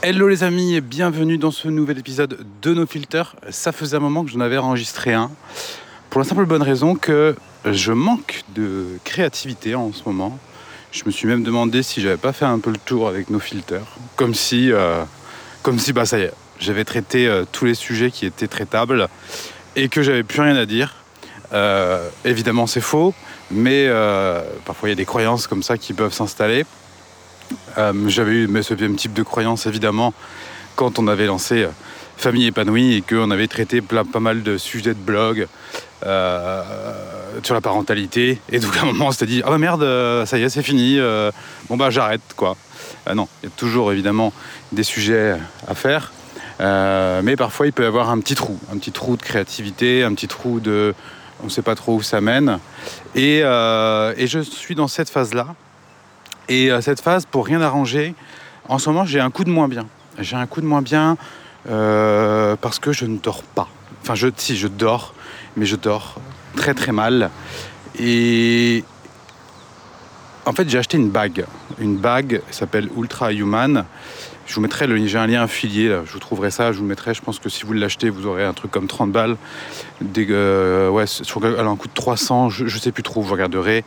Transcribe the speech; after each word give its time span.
Hello 0.00 0.28
les 0.28 0.44
amis 0.44 0.76
et 0.76 0.80
bienvenue 0.80 1.38
dans 1.38 1.50
ce 1.50 1.66
nouvel 1.66 1.98
épisode 1.98 2.46
de 2.62 2.72
nos 2.72 2.86
filters. 2.86 3.34
Ça 3.50 3.72
faisait 3.72 3.96
un 3.96 4.00
moment 4.00 4.24
que 4.24 4.30
j'en 4.30 4.38
avais 4.38 4.56
enregistré 4.56 5.12
un. 5.12 5.28
Pour 6.08 6.20
la 6.20 6.24
simple 6.24 6.46
bonne 6.46 6.62
raison 6.62 6.94
que 6.94 7.34
je 7.64 7.90
manque 7.90 8.44
de 8.54 8.86
créativité 9.02 9.74
en 9.74 9.92
ce 9.92 10.04
moment. 10.06 10.38
Je 10.92 11.02
me 11.04 11.10
suis 11.10 11.26
même 11.26 11.42
demandé 11.42 11.82
si 11.82 12.00
j'avais 12.00 12.16
pas 12.16 12.32
fait 12.32 12.44
un 12.44 12.60
peu 12.60 12.70
le 12.70 12.78
tour 12.78 13.08
avec 13.08 13.28
nos 13.28 13.40
filters. 13.40 13.82
Comme 14.14 14.34
si, 14.34 14.70
euh, 14.70 15.02
bah 15.64 16.06
ça 16.06 16.20
y 16.20 16.22
est, 16.22 16.32
j'avais 16.60 16.84
traité 16.84 17.26
euh, 17.26 17.44
tous 17.50 17.64
les 17.64 17.74
sujets 17.74 18.12
qui 18.12 18.24
étaient 18.24 18.46
traitables 18.46 19.08
et 19.74 19.88
que 19.88 20.02
j'avais 20.02 20.22
plus 20.22 20.42
rien 20.42 20.54
à 20.54 20.64
dire. 20.64 20.94
Euh, 21.52 22.08
évidemment 22.24 22.68
c'est 22.68 22.80
faux, 22.80 23.14
mais 23.50 23.88
parfois 24.64 24.90
il 24.90 24.92
y 24.92 24.92
a 24.92 24.96
des 24.96 25.04
croyances 25.04 25.48
comme 25.48 25.64
ça 25.64 25.76
qui 25.76 25.92
peuvent 25.92 26.14
s'installer. 26.14 26.64
J'avais 28.06 28.32
eu 28.32 28.62
ce 28.62 28.74
même 28.74 28.96
type 28.96 29.12
de 29.12 29.22
croyances 29.22 29.66
évidemment 29.66 30.12
quand 30.76 30.98
on 30.98 31.08
avait 31.08 31.26
lancé 31.26 31.66
Famille 32.18 32.46
épanouie 32.46 32.94
et 32.94 33.00
qu'on 33.02 33.30
avait 33.30 33.46
traité 33.46 33.80
pas 33.80 34.18
mal 34.18 34.42
de 34.42 34.58
sujets 34.58 34.92
de 34.92 34.98
blog 34.98 35.46
euh, 36.04 36.62
sur 37.44 37.54
la 37.54 37.60
parentalité. 37.60 38.40
Et 38.50 38.58
donc 38.58 38.76
à 38.76 38.82
un 38.82 38.86
moment 38.86 39.06
on 39.06 39.12
s'était 39.12 39.26
dit 39.26 39.40
ah 39.44 39.50
bah 39.50 39.58
merde 39.58 39.84
euh, 39.84 40.26
ça 40.26 40.36
y 40.36 40.42
est 40.42 40.48
c'est 40.48 40.64
fini 40.64 40.98
euh, 40.98 41.30
bon 41.68 41.76
bah 41.76 41.90
j'arrête 41.90 42.20
quoi. 42.34 42.56
non 43.14 43.28
il 43.42 43.48
y 43.48 43.52
a 43.52 43.54
toujours 43.56 43.92
évidemment 43.92 44.32
des 44.72 44.82
sujets 44.82 45.36
à 45.68 45.76
faire. 45.76 46.12
mais 46.58 47.36
parfois 47.36 47.66
il 47.66 47.72
peut 47.72 47.84
y 47.84 47.86
avoir 47.86 48.10
un 48.10 48.18
petit 48.18 48.34
trou, 48.34 48.58
un 48.72 48.78
petit 48.78 48.90
trou 48.90 49.16
de 49.16 49.22
créativité, 49.22 50.02
un 50.02 50.12
petit 50.12 50.28
trou 50.28 50.58
de 50.58 50.96
on 51.40 51.44
ne 51.44 51.50
sait 51.50 51.62
pas 51.62 51.76
trop 51.76 51.94
où 51.94 52.02
ça 52.02 52.20
mène. 52.20 52.58
Et 53.14 53.42
je 53.42 54.40
suis 54.42 54.74
dans 54.74 54.88
cette 54.88 55.08
phase-là. 55.08 55.54
Et 56.48 56.70
cette 56.80 57.00
phase, 57.00 57.26
pour 57.26 57.46
rien 57.46 57.60
arranger, 57.60 58.14
en 58.68 58.78
ce 58.78 58.88
moment 58.88 59.04
j'ai 59.04 59.20
un 59.20 59.30
coup 59.30 59.44
de 59.44 59.50
moins 59.50 59.68
bien. 59.68 59.86
J'ai 60.18 60.36
un 60.36 60.46
coup 60.46 60.60
de 60.60 60.66
moins 60.66 60.82
bien 60.82 61.16
euh, 61.68 62.56
parce 62.60 62.78
que 62.78 62.92
je 62.92 63.04
ne 63.04 63.18
dors 63.18 63.42
pas. 63.42 63.68
Enfin, 64.02 64.14
je, 64.14 64.28
si, 64.36 64.56
je 64.56 64.68
dors, 64.68 65.14
mais 65.56 65.66
je 65.66 65.76
dors 65.76 66.16
très 66.56 66.74
très 66.74 66.92
mal. 66.92 67.30
Et 67.98 68.84
en 70.46 70.52
fait, 70.52 70.68
j'ai 70.68 70.78
acheté 70.78 70.96
une 70.96 71.10
bague. 71.10 71.44
Une 71.78 71.96
bague 71.96 72.42
s'appelle 72.50 72.88
Ultra 72.96 73.32
Human. 73.32 73.84
Je 74.46 74.54
vous 74.54 74.62
mettrai 74.62 74.86
le, 74.86 74.96
j'ai 75.06 75.18
un 75.18 75.26
lien 75.26 75.42
affilié, 75.42 75.94
je 76.06 76.10
vous 76.10 76.18
trouverai 76.20 76.50
ça, 76.50 76.72
je 76.72 76.78
vous 76.78 76.84
mettrai, 76.86 77.12
je 77.12 77.20
pense 77.20 77.38
que 77.38 77.50
si 77.50 77.64
vous 77.64 77.74
l'achetez, 77.74 78.08
vous 78.08 78.26
aurez 78.26 78.46
un 78.46 78.54
truc 78.54 78.70
comme 78.70 78.86
30 78.86 79.12
balles. 79.12 79.36
Euh, 80.16 80.88
ouais, 80.88 81.04
elle 81.44 81.58
a 81.58 81.68
un 81.68 81.76
coût 81.76 81.88
de 81.88 81.92
300, 81.92 82.48
je, 82.48 82.64
ne 82.64 82.68
sais 82.70 82.90
plus 82.90 83.02
trop, 83.02 83.20
vous 83.20 83.30
regarderez. 83.30 83.84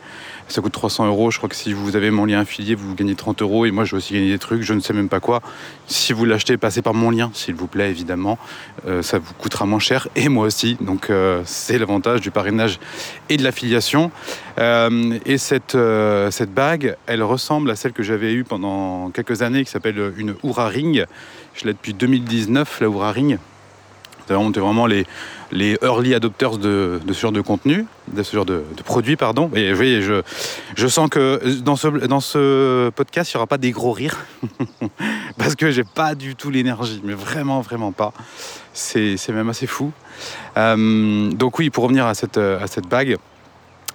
Ça 0.48 0.60
coûte 0.60 0.72
300 0.72 1.06
euros. 1.06 1.30
Je 1.30 1.38
crois 1.38 1.48
que 1.48 1.56
si 1.56 1.72
vous 1.72 1.96
avez 1.96 2.10
mon 2.10 2.26
lien 2.26 2.40
affilié, 2.40 2.74
vous 2.74 2.94
gagnez 2.94 3.14
30 3.14 3.42
euros. 3.42 3.64
Et 3.66 3.70
moi, 3.70 3.84
je 3.84 3.92
vais 3.92 3.96
aussi 3.98 4.14
gagner 4.14 4.30
des 4.30 4.38
trucs. 4.38 4.62
Je 4.62 4.74
ne 4.74 4.80
sais 4.80 4.92
même 4.92 5.08
pas 5.08 5.20
quoi. 5.20 5.40
Si 5.86 6.12
vous 6.12 6.24
l'achetez, 6.24 6.56
passez 6.56 6.82
par 6.82 6.94
mon 6.94 7.10
lien, 7.10 7.30
s'il 7.34 7.54
vous 7.54 7.66
plaît, 7.66 7.90
évidemment. 7.90 8.38
Euh, 8.86 9.02
ça 9.02 9.18
vous 9.18 9.32
coûtera 9.34 9.66
moins 9.66 9.78
cher. 9.78 10.08
Et 10.16 10.28
moi 10.28 10.46
aussi. 10.46 10.76
Donc, 10.80 11.10
euh, 11.10 11.42
c'est 11.44 11.78
l'avantage 11.78 12.20
du 12.20 12.30
parrainage 12.30 12.80
et 13.28 13.36
de 13.36 13.42
l'affiliation. 13.42 14.10
Euh, 14.58 15.18
et 15.24 15.38
cette, 15.38 15.76
cette 16.30 16.52
bague, 16.52 16.96
elle 17.06 17.22
ressemble 17.22 17.70
à 17.70 17.76
celle 17.76 17.92
que 17.92 18.02
j'avais 18.02 18.32
eue 18.32 18.44
pendant 18.44 19.10
quelques 19.10 19.42
années, 19.42 19.64
qui 19.64 19.70
s'appelle 19.70 20.12
une 20.16 20.34
Oura 20.42 20.68
Ring. 20.68 21.06
Je 21.54 21.64
l'ai 21.64 21.72
depuis 21.72 21.94
2019, 21.94 22.80
la 22.80 22.88
Oura 22.88 23.12
Ring. 23.12 23.38
Était 24.48 24.60
vraiment 24.60 24.86
les, 24.86 25.04
les 25.52 25.78
early 25.82 26.14
adopters 26.14 26.58
de, 26.58 27.00
ce 27.06 27.12
genre 27.12 27.32
de 27.32 27.42
contenu, 27.42 27.86
de 28.08 28.22
ce 28.22 28.34
genre 28.34 28.46
de, 28.46 28.64
produit, 28.84 29.16
pardon. 29.16 29.50
Et 29.54 29.72
voyez, 29.72 30.02
je, 30.02 30.22
je 30.74 30.88
sens 30.88 31.08
que 31.10 31.60
dans 31.60 31.76
ce, 31.76 31.88
dans 32.06 32.20
ce 32.20 32.90
podcast, 32.90 33.32
il 33.32 33.36
n'y 33.36 33.38
aura 33.38 33.46
pas 33.46 33.58
des 33.58 33.70
gros 33.70 33.92
rires. 33.92 34.16
Parce 35.38 35.54
que 35.54 35.70
j'ai 35.70 35.84
pas 35.84 36.14
du 36.14 36.34
tout 36.34 36.50
l'énergie, 36.50 37.00
mais 37.04 37.14
vraiment, 37.14 37.60
vraiment 37.60 37.92
pas. 37.92 38.12
C'est 38.72 39.28
même 39.28 39.50
assez 39.50 39.66
fou. 39.66 39.92
Euh, 40.56 41.30
donc 41.30 41.58
oui, 41.58 41.68
pour 41.68 41.84
revenir 41.84 42.06
à 42.06 42.14
cette, 42.14 42.38
à 42.38 42.66
cette 42.66 42.88
bague, 42.88 43.18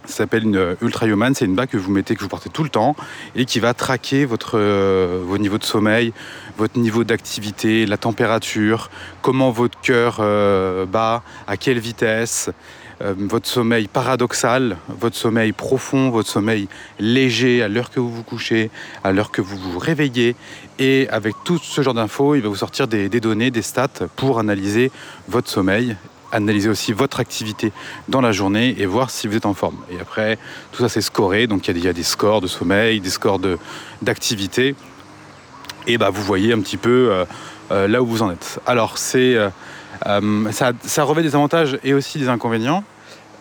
ça 0.07 0.17
s'appelle 0.23 0.43
une 0.43 0.77
Ultra 0.81 1.05
Human, 1.05 1.35
c'est 1.35 1.45
une 1.45 1.55
bague 1.55 1.69
que 1.69 1.77
vous 1.77 1.91
mettez, 1.91 2.15
que 2.15 2.21
vous 2.21 2.29
portez 2.29 2.49
tout 2.49 2.63
le 2.63 2.69
temps 2.69 2.95
et 3.35 3.45
qui 3.45 3.59
va 3.59 3.73
traquer 3.73 4.25
votre, 4.25 4.57
euh, 4.57 5.21
vos 5.23 5.37
niveaux 5.37 5.57
de 5.57 5.63
sommeil, 5.63 6.13
votre 6.57 6.79
niveau 6.79 7.03
d'activité, 7.03 7.85
la 7.85 7.97
température, 7.97 8.89
comment 9.21 9.51
votre 9.51 9.79
cœur 9.81 10.17
euh, 10.19 10.85
bat, 10.85 11.23
à 11.45 11.57
quelle 11.57 11.79
vitesse, 11.79 12.49
euh, 13.01 13.13
votre 13.17 13.47
sommeil 13.47 13.87
paradoxal, 13.87 14.77
votre 14.87 15.15
sommeil 15.15 15.51
profond, 15.51 16.09
votre 16.09 16.29
sommeil 16.29 16.67
léger 16.99 17.61
à 17.61 17.67
l'heure 17.67 17.91
que 17.91 17.99
vous 17.99 18.09
vous 18.09 18.23
couchez, 18.23 18.71
à 19.03 19.11
l'heure 19.11 19.31
que 19.31 19.41
vous 19.41 19.57
vous 19.57 19.77
réveillez. 19.77 20.35
Et 20.79 21.07
avec 21.09 21.35
tout 21.43 21.59
ce 21.61 21.81
genre 21.81 21.93
d'infos, 21.93 22.35
il 22.35 22.41
va 22.41 22.49
vous 22.49 22.55
sortir 22.55 22.87
des 22.87 23.09
données, 23.09 23.51
des 23.51 23.61
stats 23.61 24.07
pour 24.15 24.39
analyser 24.39 24.91
votre 25.27 25.49
sommeil 25.49 25.95
analyser 26.31 26.69
aussi 26.69 26.93
votre 26.93 27.19
activité 27.19 27.71
dans 28.07 28.21
la 28.21 28.31
journée 28.31 28.75
et 28.77 28.85
voir 28.85 29.09
si 29.09 29.27
vous 29.27 29.35
êtes 29.35 29.45
en 29.45 29.53
forme. 29.53 29.77
Et 29.91 29.99
après, 29.99 30.37
tout 30.71 30.81
ça 30.81 30.89
c'est 30.89 31.01
scoré, 31.01 31.47
donc 31.47 31.67
il 31.67 31.83
y, 31.83 31.87
a 31.87 31.93
des 31.93 32.03
scores 32.03 32.41
de 32.41 32.47
sommeil, 32.47 32.99
des 32.99 33.09
scores 33.09 33.39
d'activité. 34.01 34.75
et 35.87 35.97
bah, 35.97 36.09
vous 36.09 36.23
voyez 36.23 36.53
un 36.53 36.59
petit 36.59 36.77
peu 36.77 37.09
euh, 37.11 37.25
euh, 37.71 37.87
là 37.87 38.01
où 38.01 38.05
vous 38.05 38.21
en 38.21 38.31
êtes. 38.31 38.59
Alors 38.65 38.97
c'est, 38.97 39.35
euh, 39.35 40.51
ça, 40.51 41.03
revêt 41.03 41.23
des 41.23 41.35
avantages 41.35 41.79
et 41.83 41.93
aussi 41.93 42.19
des 42.19 42.29
inconvénients. 42.29 42.83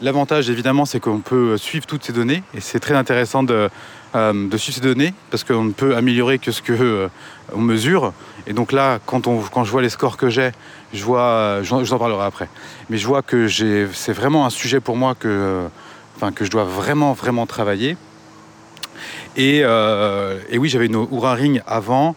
L'avantage 0.01 0.51
évidemment 0.51 0.85
c'est 0.85 1.01
qu'on 1.01 1.21
peut 1.21 1.57
suivre 1.57 1.87
toutes 1.87 2.05
ces 2.05 2.13
données 2.13 2.43
et 2.55 2.61
c'est 2.61 2.81
très 2.81 2.95
intéressant 2.95 3.43
de, 3.43 3.71
de 4.15 4.57
suivre 4.59 4.77
ces 4.77 4.83
données 4.83 5.15
parce 5.31 5.43
qu'on 5.43 5.65
ne 5.65 5.73
peut 5.73 5.97
améliorer 5.97 6.39
que 6.39 6.53
ce 6.53 6.61
que 6.61 7.09
on 7.55 7.61
mesure. 7.61 8.13
Et 8.47 8.53
donc 8.53 8.73
là, 8.73 8.99
quand, 9.07 9.27
on, 9.27 9.41
quand 9.41 9.65
je 9.65 9.71
vois 9.71 9.83
les 9.83 9.89
scores 9.89 10.17
que 10.17 10.29
j'ai, 10.29 10.53
je 10.93 11.05
vois, 11.05 11.63
je, 11.63 11.75
vous 11.75 11.93
en 11.93 11.99
parlerai 11.99 12.25
après, 12.25 12.49
mais 12.91 12.99
je 12.99 13.07
vois 13.07 13.23
que 13.23 13.49
c'est 13.49 14.13
vraiment 14.13 14.47
un 14.47 14.51
sujet 14.51 14.81
pour 14.81 14.97
moi 14.97 15.15
que, 15.15 15.67
enfin, 16.17 16.33
que 16.33 16.45
je 16.45 16.51
dois 16.51 16.65
vraiment, 16.65 17.13
vraiment 17.13 17.47
travailler. 17.47 17.97
Et, 19.37 19.61
euh, 19.63 20.41
et 20.49 20.59
oui, 20.59 20.69
j'avais 20.69 20.87
une 20.87 20.97
Oura 20.97 21.35
Ring 21.35 21.63
avant. 21.67 22.17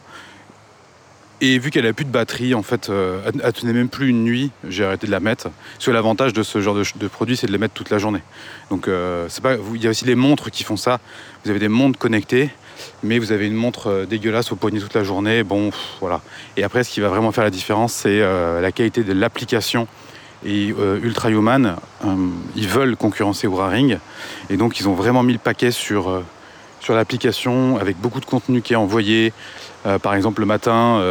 Et 1.41 1.57
vu 1.57 1.71
qu'elle 1.71 1.85
n'a 1.85 1.93
plus 1.93 2.03
de 2.03 2.11
batterie, 2.11 2.53
en 2.53 2.63
fait, 2.63 2.89
euh, 2.89 3.21
elle, 3.41 3.53
tenait 3.53 3.71
même 3.71 3.87
plus 3.87 4.09
une 4.09 4.25
nuit, 4.25 4.51
j'ai 4.67 4.83
arrêté 4.83 5.07
de 5.07 5.11
la 5.11 5.21
mettre. 5.21 5.49
Parce 5.73 5.85
que 5.85 5.91
l'avantage 5.91 6.33
de 6.33 6.43
ce 6.43 6.59
genre 6.59 6.75
de, 6.75 7.07
produit, 7.07 7.37
c'est 7.37 7.47
de 7.47 7.51
les 7.53 7.57
mettre 7.57 7.73
toute 7.73 7.89
la 7.89 7.97
journée. 7.97 8.21
Donc, 8.69 8.87
euh, 8.87 9.29
il 9.73 9.81
y 9.81 9.87
a 9.87 9.89
aussi 9.89 10.03
les 10.03 10.15
montres 10.15 10.51
qui 10.51 10.63
font 10.63 10.75
ça. 10.75 10.99
Vous 11.43 11.49
avez 11.49 11.59
des 11.59 11.69
montres 11.69 11.97
connectées 11.97 12.49
mais 13.03 13.19
vous 13.19 13.31
avez 13.31 13.47
une 13.47 13.55
montre 13.55 13.87
euh, 13.87 14.05
dégueulasse 14.05 14.51
au 14.51 14.55
poignet 14.55 14.79
toute 14.79 14.93
la 14.93 15.03
journée. 15.03 15.43
Bon, 15.43 15.71
voilà. 15.99 16.21
Et 16.57 16.63
après, 16.63 16.83
ce 16.83 16.89
qui 16.89 16.99
va 16.99 17.09
vraiment 17.09 17.31
faire 17.31 17.43
la 17.43 17.49
différence, 17.49 17.93
c'est 17.93 18.21
euh, 18.21 18.61
la 18.61 18.71
qualité 18.71 19.03
de 19.03 19.13
l'application. 19.13 19.87
Et 20.45 20.73
euh, 20.79 20.99
Ultra 21.03 21.29
Human, 21.29 21.75
ils 22.55 22.67
veulent 22.67 22.95
concurrencer 22.95 23.45
Oura 23.45 23.67
Ring, 23.67 23.99
et 24.49 24.55
donc 24.55 24.79
ils 24.79 24.87
ont 24.87 24.93
vraiment 24.93 25.21
mis 25.21 25.33
le 25.33 25.39
paquet 25.39 25.71
sur, 25.71 26.23
l'application 26.87 27.77
avec 27.77 27.97
beaucoup 27.99 28.21
de 28.21 28.25
contenu 28.25 28.61
qui 28.61 28.71
est 28.71 28.77
envoyé. 28.77 29.33
par 30.01 30.15
exemple, 30.15 30.39
le 30.39 30.47
matin, 30.47 31.03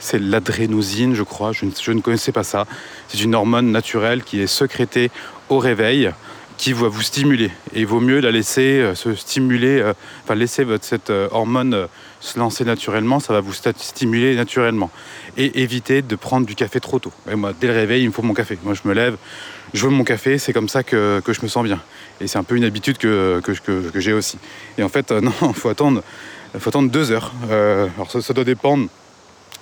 c'est 0.00 0.18
l'adrénosine, 0.18 1.14
je 1.14 1.22
crois. 1.22 1.52
Je 1.52 1.66
je 1.80 1.92
ne 1.92 2.00
connaissais 2.00 2.32
pas 2.32 2.42
ça. 2.42 2.66
C'est 3.06 3.22
une 3.22 3.36
hormone 3.36 3.70
naturelle 3.70 4.24
qui 4.24 4.40
est 4.40 4.48
sécrétée 4.48 5.12
au 5.48 5.58
réveil 5.58 6.10
qui 6.56 6.72
va 6.72 6.88
vous 6.88 7.02
stimuler. 7.02 7.50
Et 7.74 7.80
il 7.80 7.86
vaut 7.86 8.00
mieux 8.00 8.20
la 8.20 8.30
laisser 8.30 8.80
euh, 8.80 8.94
se 8.94 9.14
stimuler, 9.14 9.80
euh, 9.80 9.92
enfin 10.22 10.34
laisser 10.34 10.64
votre, 10.64 10.84
cette 10.84 11.10
euh, 11.10 11.28
hormone 11.30 11.88
se 12.20 12.38
lancer 12.38 12.64
naturellement, 12.64 13.20
ça 13.20 13.32
va 13.32 13.40
vous 13.40 13.52
stimuler 13.52 14.34
naturellement. 14.34 14.90
Et 15.36 15.60
éviter 15.62 16.00
de 16.00 16.16
prendre 16.16 16.46
du 16.46 16.54
café 16.54 16.80
trop 16.80 16.98
tôt. 16.98 17.12
moi, 17.34 17.52
dès 17.58 17.66
le 17.66 17.74
réveil, 17.74 18.02
il 18.02 18.06
me 18.06 18.12
faut 18.12 18.22
mon 18.22 18.32
café. 18.32 18.58
Moi, 18.62 18.74
je 18.74 18.88
me 18.88 18.94
lève, 18.94 19.16
je 19.74 19.84
veux 19.84 19.90
mon 19.90 20.04
café, 20.04 20.38
c'est 20.38 20.52
comme 20.52 20.68
ça 20.68 20.82
que, 20.82 21.20
que, 21.22 21.32
je 21.34 21.42
me 21.42 21.48
sens 21.48 21.64
bien. 21.64 21.80
Et 22.20 22.26
c'est 22.26 22.38
un 22.38 22.44
peu 22.44 22.56
une 22.56 22.64
habitude 22.64 22.96
que, 22.96 23.42
que, 23.44 23.52
que 23.52 24.00
j'ai 24.00 24.14
aussi. 24.14 24.38
Et 24.78 24.82
en 24.82 24.88
fait, 24.88 25.10
non, 25.10 25.32
il 25.42 25.54
faut 25.54 25.68
attendre, 25.68 26.02
faut 26.58 26.70
attendre 26.70 26.90
deux 26.90 27.10
heures. 27.10 27.32
alors 27.50 28.10
ça, 28.10 28.22
ça, 28.22 28.32
doit 28.32 28.44
dépendre 28.44 28.88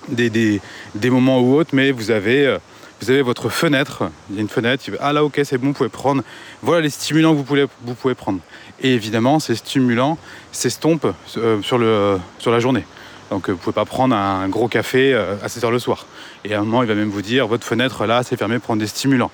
des, 0.07 0.29
des, 0.29 0.61
des, 0.95 1.09
moments 1.09 1.41
ou 1.41 1.55
autres, 1.55 1.71
mais 1.73 1.91
vous 1.91 2.11
avez 2.11 2.57
vous 3.03 3.11
avez 3.11 3.21
votre 3.21 3.49
fenêtre, 3.49 4.09
il 4.29 4.35
y 4.35 4.39
a 4.39 4.41
une 4.41 4.47
fenêtre, 4.47 4.85
ah 5.01 5.11
là 5.11 5.25
ok 5.25 5.41
c'est 5.43 5.57
bon, 5.57 5.67
vous 5.67 5.73
pouvez 5.73 5.89
prendre, 5.89 6.23
voilà 6.61 6.81
les 6.81 6.89
stimulants 6.89 7.33
que 7.33 7.37
vous 7.37 7.95
pouvez, 7.95 8.15
prendre. 8.15 8.39
Et 8.81 8.93
évidemment 8.93 9.39
ces 9.39 9.55
stimulants 9.55 10.17
s'estompent 10.53 11.13
euh, 11.35 11.61
sur, 11.61 11.77
la 11.77 12.59
journée. 12.59 12.85
Donc 13.29 13.49
vous 13.49 13.55
ne 13.55 13.57
pouvez 13.57 13.73
pas 13.73 13.83
prendre 13.83 14.15
un 14.15 14.47
gros 14.47 14.69
café 14.69 15.13
euh, 15.13 15.35
à 15.43 15.49
7 15.49 15.65
heures 15.65 15.71
le 15.71 15.79
soir. 15.79 16.05
Et 16.45 16.53
à 16.53 16.59
un 16.59 16.63
moment 16.63 16.81
il 16.81 16.87
va 16.87 16.95
même 16.95 17.09
vous 17.09 17.21
dire, 17.21 17.45
votre 17.45 17.65
fenêtre 17.65 18.05
là 18.05 18.23
c'est 18.23 18.37
fermé, 18.37 18.57
prendre 18.59 18.79
des 18.79 18.87
stimulants. 18.87 19.31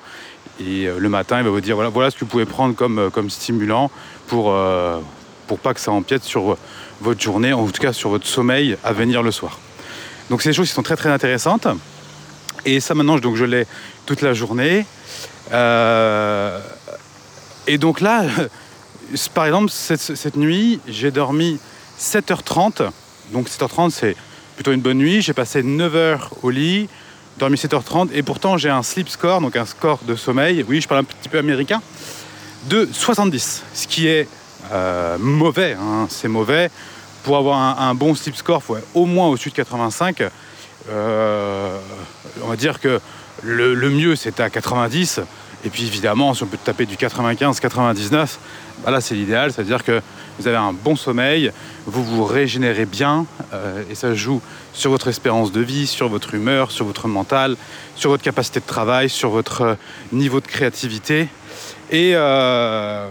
Et 0.59 0.87
euh, 0.87 0.97
le 0.97 1.09
matin 1.09 1.37
il 1.37 1.43
va 1.43 1.51
vous 1.51 1.61
dire, 1.61 1.75
voilà, 1.75 1.91
voilà 1.91 2.09
ce 2.09 2.15
que 2.15 2.21
vous 2.21 2.31
pouvez 2.31 2.45
prendre 2.45 2.73
comme, 2.73 3.29
stimulant 3.29 3.91
pour, 4.25 4.55
pour 5.45 5.59
pas 5.59 5.75
que 5.75 5.79
ça 5.79 5.91
empiète 5.91 6.23
sur 6.23 6.57
votre 7.01 7.21
journée, 7.21 7.53
en 7.53 7.67
tout 7.67 7.81
cas 7.81 7.93
sur 7.93 8.09
votre 8.09 8.25
sommeil 8.25 8.77
à 8.83 8.93
venir 8.93 9.21
le 9.21 9.31
soir. 9.31 9.59
Donc 10.31 10.41
c'est 10.41 10.49
des 10.49 10.55
choses 10.55 10.69
qui 10.69 10.73
sont 10.73 10.83
très 10.83 10.95
très 10.95 11.09
intéressantes. 11.09 11.67
Et 12.75 12.79
ça 12.79 12.93
maintenant, 12.93 13.17
donc, 13.17 13.35
je 13.35 13.45
l'ai 13.45 13.65
toute 14.05 14.21
la 14.21 14.33
journée. 14.33 14.85
Euh, 15.51 16.59
et 17.65 17.79
donc 17.79 17.99
là, 17.99 18.25
par 19.33 19.45
exemple, 19.47 19.71
cette, 19.71 20.35
nuit, 20.35 20.79
j'ai 20.87 21.09
dormi 21.09 21.59
7h30. 21.99 22.91
Donc 23.33 23.47
7h30, 23.47 23.89
c'est 23.89 24.15
plutôt 24.55 24.71
une 24.71 24.81
bonne 24.81 24.99
nuit. 24.99 25.21
J'ai 25.21 25.33
passé 25.33 25.63
9 25.63 25.95
heures 25.95 26.29
au 26.43 26.51
lit, 26.51 26.89
dormi 27.39 27.57
7h30 27.57 28.09
et 28.13 28.21
pourtant 28.21 28.57
j'ai 28.57 28.69
un 28.69 28.83
sleep 28.83 29.09
score, 29.09 29.41
donc 29.41 29.55
un 29.55 29.65
score 29.65 29.99
de 30.07 30.15
sommeil, 30.15 30.63
oui 30.67 30.81
je 30.81 30.87
parle 30.87 31.01
un 31.01 31.03
petit 31.05 31.29
peu 31.29 31.37
américain, 31.37 31.81
de 32.65 32.87
70, 32.91 33.63
ce 33.73 33.87
qui 33.87 34.07
est 34.07 34.27
euh, 34.71 35.17
mauvais, 35.17 35.75
hein. 35.79 36.07
c'est 36.09 36.27
mauvais. 36.27 36.69
Pour 37.23 37.37
avoir 37.37 37.81
un, 37.81 37.93
bon 37.95 38.15
sleep 38.15 38.35
score, 38.35 38.61
il 38.63 38.65
faut 38.65 38.77
au 38.93 39.05
moins 39.05 39.27
au-dessus 39.27 39.49
de 39.49 39.55
85. 39.55 40.23
Euh, 40.89 41.77
on 42.43 42.47
va 42.47 42.55
dire 42.55 42.79
que 42.79 42.99
le, 43.43 43.75
mieux 43.89 44.15
c'est 44.15 44.39
à 44.39 44.49
90. 44.49 45.21
Et 45.65 45.69
puis 45.69 45.85
évidemment, 45.85 46.33
si 46.33 46.43
on 46.43 46.45
peut 46.45 46.57
taper 46.63 46.85
du 46.85 46.95
95-99, 46.95 48.37
bah 48.83 48.91
là 48.91 49.01
c'est 49.01 49.13
l'idéal, 49.13 49.51
c'est-à-dire 49.51 49.83
que 49.83 50.01
vous 50.39 50.47
avez 50.47 50.55
un 50.55 50.71
bon 50.71 50.95
sommeil, 50.95 51.51
vous 51.85 52.03
vous 52.03 52.23
régénérez 52.23 52.85
bien, 52.85 53.25
euh, 53.53 53.83
et 53.91 53.95
ça 53.95 54.15
joue 54.15 54.41
sur 54.71 54.89
votre 54.89 55.09
espérance 55.09 55.51
de 55.51 55.59
vie, 55.59 55.85
sur 55.85 56.07
votre 56.07 56.33
humeur, 56.33 56.71
sur 56.71 56.85
votre 56.85 57.09
mental, 57.09 57.57
sur 57.97 58.09
votre 58.09 58.23
capacité 58.23 58.61
de 58.61 58.65
travail, 58.65 59.09
sur 59.09 59.31
votre 59.31 59.75
niveau 60.13 60.39
de 60.39 60.47
créativité. 60.47 61.27
Et, 61.91 62.11
euh, 62.13 63.05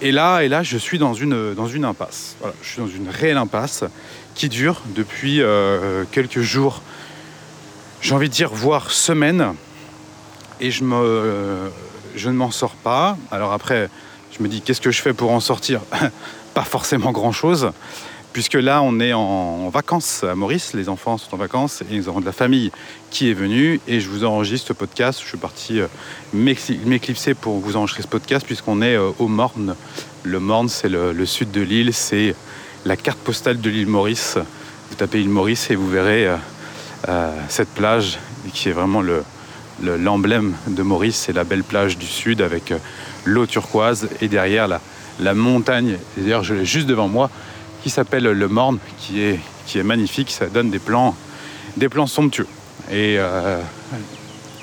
là, 0.00 0.40
et 0.42 0.48
là, 0.48 0.62
je 0.62 0.78
suis 0.78 1.00
dans 1.00 1.14
une 1.14 1.84
impasse. 1.84 2.36
je 2.62 2.68
suis 2.68 2.80
dans 2.80 2.86
une 2.86 3.08
réelle 3.08 3.38
impasse 3.38 3.82
qui 4.38 4.48
dure 4.48 4.82
depuis 4.94 5.42
euh, 5.42 6.04
quelques 6.12 6.42
jours, 6.42 6.80
j'ai 8.00 8.14
envie 8.14 8.28
de 8.28 8.34
dire, 8.34 8.50
voire 8.54 8.92
semaines, 8.92 9.54
et 10.60 10.70
je, 10.70 10.84
me, 10.84 11.70
je 12.14 12.30
ne 12.30 12.34
m'en 12.34 12.52
sors 12.52 12.76
pas. 12.76 13.18
Alors 13.32 13.52
après, 13.52 13.90
je 14.30 14.40
me 14.42 14.48
dis 14.48 14.60
qu'est-ce 14.60 14.80
que 14.80 14.92
je 14.92 15.02
fais 15.02 15.12
pour 15.12 15.32
en 15.32 15.40
sortir? 15.40 15.80
Pas 16.54 16.62
forcément 16.62 17.10
grand-chose, 17.10 17.72
puisque 18.32 18.54
là 18.54 18.80
on 18.82 19.00
est 19.00 19.12
en 19.12 19.68
vacances 19.70 20.22
à 20.22 20.36
Maurice, 20.36 20.72
les 20.72 20.88
enfants 20.88 21.18
sont 21.18 21.34
en 21.34 21.38
vacances 21.38 21.82
et 21.82 21.94
ils 21.94 22.08
auront 22.08 22.20
de 22.20 22.26
la 22.26 22.32
famille 22.32 22.70
qui 23.10 23.30
est 23.30 23.34
venue. 23.34 23.80
Et 23.88 24.00
je 24.00 24.08
vous 24.08 24.24
enregistre 24.24 24.68
ce 24.68 24.72
podcast. 24.72 25.20
Je 25.20 25.26
suis 25.26 25.38
parti 25.38 25.80
euh, 25.80 25.88
m'éclipser 26.32 27.34
pour 27.34 27.58
vous 27.58 27.76
enregistrer 27.76 28.02
ce 28.02 28.08
podcast 28.08 28.46
puisqu'on 28.46 28.82
est 28.82 28.94
euh, 28.94 29.10
au 29.18 29.26
Morne. 29.26 29.74
Le 30.22 30.38
Morne 30.38 30.68
c'est 30.68 30.88
le, 30.88 31.26
sud 31.26 31.50
de 31.50 31.60
l'île, 31.60 31.92
c'est 31.92 32.36
la 32.84 32.96
carte 32.96 33.18
postale 33.18 33.60
de 33.60 33.70
l'île 33.70 33.86
Maurice. 33.86 34.38
Vous 34.90 34.96
tapez 34.96 35.20
île 35.20 35.28
Maurice 35.28 35.70
et 35.70 35.74
vous 35.74 35.88
verrez 35.88 36.28
euh, 37.08 37.32
cette 37.48 37.68
plage 37.70 38.18
qui 38.52 38.68
est 38.68 38.72
vraiment 38.72 39.02
l'emblème 39.82 40.54
de 40.66 40.82
Maurice, 40.82 41.16
c'est 41.16 41.32
la 41.32 41.44
belle 41.44 41.64
plage 41.64 41.98
du 41.98 42.06
sud 42.06 42.40
avec 42.40 42.72
l'eau 43.24 43.46
turquoise 43.46 44.08
et 44.20 44.28
derrière 44.28 44.66
la, 44.68 44.80
la 45.20 45.34
montagne, 45.34 45.98
d'ailleurs 46.16 46.42
je 46.44 46.54
l'ai 46.54 46.64
juste 46.64 46.86
devant 46.86 47.08
moi, 47.08 47.30
qui 47.82 47.90
s'appelle 47.90 48.24
le 48.24 48.48
Morne, 48.48 48.78
qui 48.98 49.20
est, 49.22 49.40
qui 49.66 49.78
est 49.78 49.82
magnifique, 49.82 50.30
ça 50.30 50.46
donne 50.46 50.70
des 50.70 50.78
plans, 50.78 51.14
des 51.76 51.88
plans 51.88 52.06
somptueux. 52.06 52.46
Et, 52.90 53.16
euh, 53.18 53.60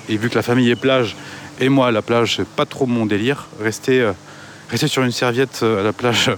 et 0.09 0.17
vu 0.17 0.29
que 0.29 0.35
la 0.35 0.41
famille 0.41 0.69
est 0.69 0.75
plage, 0.75 1.15
et 1.59 1.69
moi 1.69 1.91
la 1.91 2.01
plage, 2.01 2.37
c'est 2.37 2.47
pas 2.47 2.65
trop 2.65 2.85
mon 2.85 3.05
délire, 3.05 3.47
rester, 3.61 4.01
euh, 4.01 4.11
rester 4.69 4.87
sur 4.87 5.03
une 5.03 5.11
serviette 5.11 5.61
euh, 5.63 5.81
à 5.81 5.83
la 5.83 5.93
plage, 5.93 6.31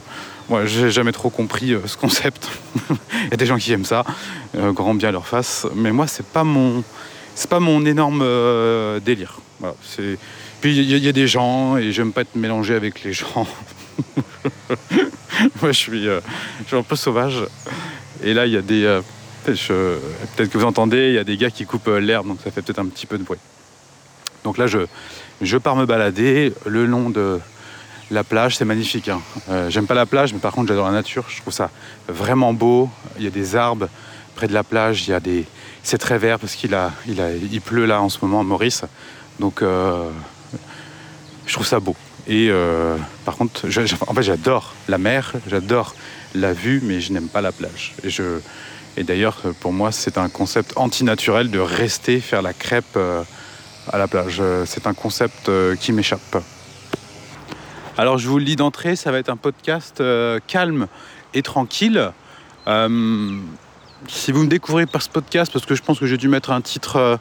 moi 0.50 0.66
j'ai 0.66 0.92
jamais 0.92 1.12
trop 1.12 1.30
compris 1.30 1.76
ce 1.86 1.98
concept. 1.98 2.50
Il 2.90 3.32
y 3.32 3.34
a 3.34 3.38
des 3.38 3.46
gens 3.46 3.58
qui 3.58 3.72
aiment 3.74 3.86
ça, 3.86 4.04
grand 4.56 4.94
bien 4.94 5.12
leur 5.12 5.28
face, 5.28 5.68
mais 5.76 5.92
moi 5.92 6.08
c'est 6.08 6.26
pas 6.26 6.44
mon, 6.44 6.84
c'est 7.36 7.50
pas 7.50 7.60
mon 7.60 7.86
énorme 7.86 8.24
délire. 9.02 9.40
c'est 9.84 10.18
puis 10.62 10.76
il 10.76 10.98
y, 10.98 11.08
a 11.08 11.12
des 11.12 11.28
gens 11.28 11.78
et 11.78 11.92
j'aime 11.92 12.12
pas 12.12 12.22
être 12.22 12.36
mélangé 12.36 12.74
avec 12.74 13.04
les 13.04 13.14
gens. 13.14 13.48
Moi, 15.62 15.72
je 15.72 15.78
suis, 15.78 16.08
euh, 16.08 16.20
je 16.64 16.68
suis, 16.68 16.76
un 16.76 16.82
peu 16.82 16.96
sauvage. 16.96 17.44
Et 18.24 18.34
là, 18.34 18.48
il 18.48 18.54
y 18.54 18.58
a 18.58 18.62
des. 18.62 18.84
Euh, 18.84 19.02
peut-être 19.46 20.50
que 20.50 20.58
vous 20.58 20.66
entendez, 20.66 21.10
il 21.10 21.14
y 21.14 21.20
a 21.20 21.24
des 21.24 21.38
gars 21.38 21.52
qui 21.52 21.66
coupent 21.66 21.88
euh, 21.90 22.00
l'herbe, 22.00 22.28
donc 22.28 22.40
ça 22.44 22.50
fait 22.50 22.64
peut-être 22.64 22.80
un 22.80 22.88
petit 22.88 23.06
peu 23.06 23.20
de 23.20 23.24
bruit. 23.24 23.38
Donc 24.44 24.58
là, 24.58 24.66
je, 24.66 24.80
je 25.42 25.58
pars 25.58 25.76
me 25.76 25.86
balader 25.86 26.54
le 26.66 26.88
long 26.88 27.12
de 27.12 27.40
la 28.12 28.24
plage. 28.24 28.58
C'est 28.58 28.66
magnifique. 28.66 29.10
Hein. 29.10 29.22
J'aime 29.70 29.88
pas 29.88 29.94
la 29.94 30.06
plage, 30.06 30.34
mais 30.34 30.40
par 30.40 30.54
contre, 30.54 30.68
j'adore 30.68 30.88
la 30.88 30.94
nature. 30.94 31.26
Je 31.30 31.42
trouve 31.42 31.54
ça 31.54 31.70
vraiment 32.08 32.54
beau. 32.54 32.90
Il 33.18 33.24
y 33.24 33.28
a 33.28 33.32
des 33.32 33.56
arbres 33.56 33.90
près 34.36 34.48
de 34.48 34.54
la 34.54 34.64
plage. 34.64 35.08
Il 35.08 35.12
y 35.12 35.14
a 35.14 35.20
des. 35.20 35.46
C'est 35.84 35.98
très 35.98 36.18
vert 36.18 36.40
parce 36.40 36.56
qu'il 36.56 36.74
a, 36.76 36.92
il 37.08 37.62
pleut 37.62 37.86
là 37.86 38.02
en 38.02 38.10
ce 38.10 38.20
moment 38.22 38.42
à 38.42 38.44
Maurice. 38.44 38.84
Donc, 39.40 39.62
je 39.62 41.54
trouve 41.54 41.66
ça 41.66 41.80
beau. 41.80 41.96
Et 42.28 42.50
euh, 42.52 42.98
par 43.26 43.38
contre, 43.38 43.68
j'adore 43.70 44.74
la 44.90 44.98
mer, 44.98 45.34
j'adore 45.48 45.96
la 46.36 46.54
vue, 46.54 46.82
mais 46.84 47.00
je 47.00 47.14
n'aime 47.14 47.30
pas 47.30 47.42
la 47.42 47.54
plage. 47.54 47.96
Et, 48.98 49.04
d'ailleurs, 49.04 49.42
pour 49.62 49.72
moi, 49.72 49.92
c'est 49.92 50.18
un 50.18 50.28
concept 50.28 50.74
antinaturel 50.76 51.50
de 51.50 51.60
rester 51.60 52.20
faire 52.20 52.42
la 52.42 52.54
crêpe 52.54 52.98
euh, 52.98 53.24
à 53.92 53.98
la 53.98 54.08
plage. 54.08 54.42
C'est 54.66 54.88
un 54.88 54.94
concept 54.94 55.50
euh, 55.50 55.76
qui 55.76 55.94
m'échappe. 55.94 56.44
Alors, 58.00 58.20
je 58.20 58.28
vous 58.28 58.38
le 58.38 58.46
dis 58.46 58.56
d'entrée, 58.56 58.96
ça 58.96 59.12
va 59.12 59.18
être 59.18 59.30
un 59.30 59.38
podcast 59.38 60.04
calme 60.46 60.86
et 61.34 61.42
tranquille. 61.42 62.12
si 62.68 64.32
vous 64.32 64.44
me 64.44 64.48
découvrez 64.48 64.86
par 64.86 65.02
ce 65.02 65.10
podcast, 65.10 65.52
parce 65.52 65.66
que 65.66 65.74
je 65.74 65.82
pense 65.82 66.00
que 66.00 66.06
j'ai 66.06 66.18
dû 66.18 66.28
mettre 66.28 66.52
un 66.52 66.62
titre 66.62 67.20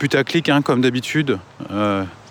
putaclic, 0.00 0.48
hein, 0.48 0.60
comme 0.60 0.80
d'habitude, 0.80 1.38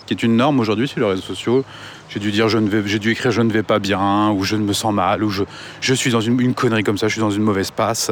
qui 0.05 0.13
est 0.13 0.21
une 0.21 0.35
norme 0.35 0.59
aujourd'hui 0.59 0.89
sur 0.89 0.99
les 0.99 1.05
réseaux 1.05 1.21
sociaux. 1.21 1.63
J'ai 2.09 2.19
dû 2.19 2.31
dire 2.31 2.49
je 2.49 2.57
vais, 2.57 3.11
écrire 3.11 3.31
je 3.31 3.41
ne 3.41 3.51
vais 3.53 3.63
pas 3.63 3.79
bien 3.79 4.31
ou 4.31 4.43
je 4.43 4.57
ne 4.57 4.63
me 4.63 4.73
sens 4.73 4.93
mal 4.93 5.23
ou 5.23 5.29
je, 5.29 5.93
suis 5.93 6.11
dans 6.11 6.21
une, 6.21 6.53
connerie 6.53 6.83
comme 6.83 6.97
ça, 6.97 7.07
je 7.07 7.13
suis 7.13 7.21
dans 7.21 7.31
une 7.31 7.43
mauvaise 7.43 7.71
passe. 7.71 8.11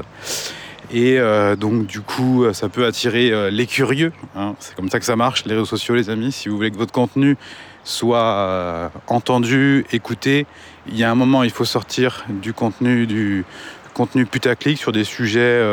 Et 0.89 1.19
euh, 1.19 1.57
donc 1.57 1.85
du 1.85 1.99
coup, 1.99 2.45
ça 2.53 2.69
peut 2.69 2.85
attirer 2.85 3.31
euh, 3.31 3.49
les 3.49 3.65
curieux. 3.65 4.13
Hein. 4.37 4.55
C'est 4.59 4.75
comme 4.75 4.89
ça 4.89 4.99
que 4.99 5.05
ça 5.05 5.17
marche, 5.17 5.43
les 5.45 5.53
réseaux 5.53 5.65
sociaux, 5.65 5.95
les 5.95 6.09
amis. 6.09 6.31
Si 6.31 6.47
vous 6.47 6.55
voulez 6.55 6.71
que 6.71 6.77
votre 6.77 6.93
contenu 6.93 7.35
soit 7.85 8.19
euh, 8.19 8.89
entendu, 9.07 9.85
écouté, 9.93 10.45
il 10.87 10.97
y 10.97 11.05
a 11.05 11.09
un 11.09 11.15
moment, 11.15 11.43
il 11.43 11.51
faut 11.51 11.63
sortir 11.63 12.25
du 12.27 12.51
contenu, 12.51 13.07
du 13.07 13.45
contenu 13.93 14.25
putaclic 14.25 14.77
sur 14.77 14.91
des 14.91 15.05
sujets, 15.05 15.63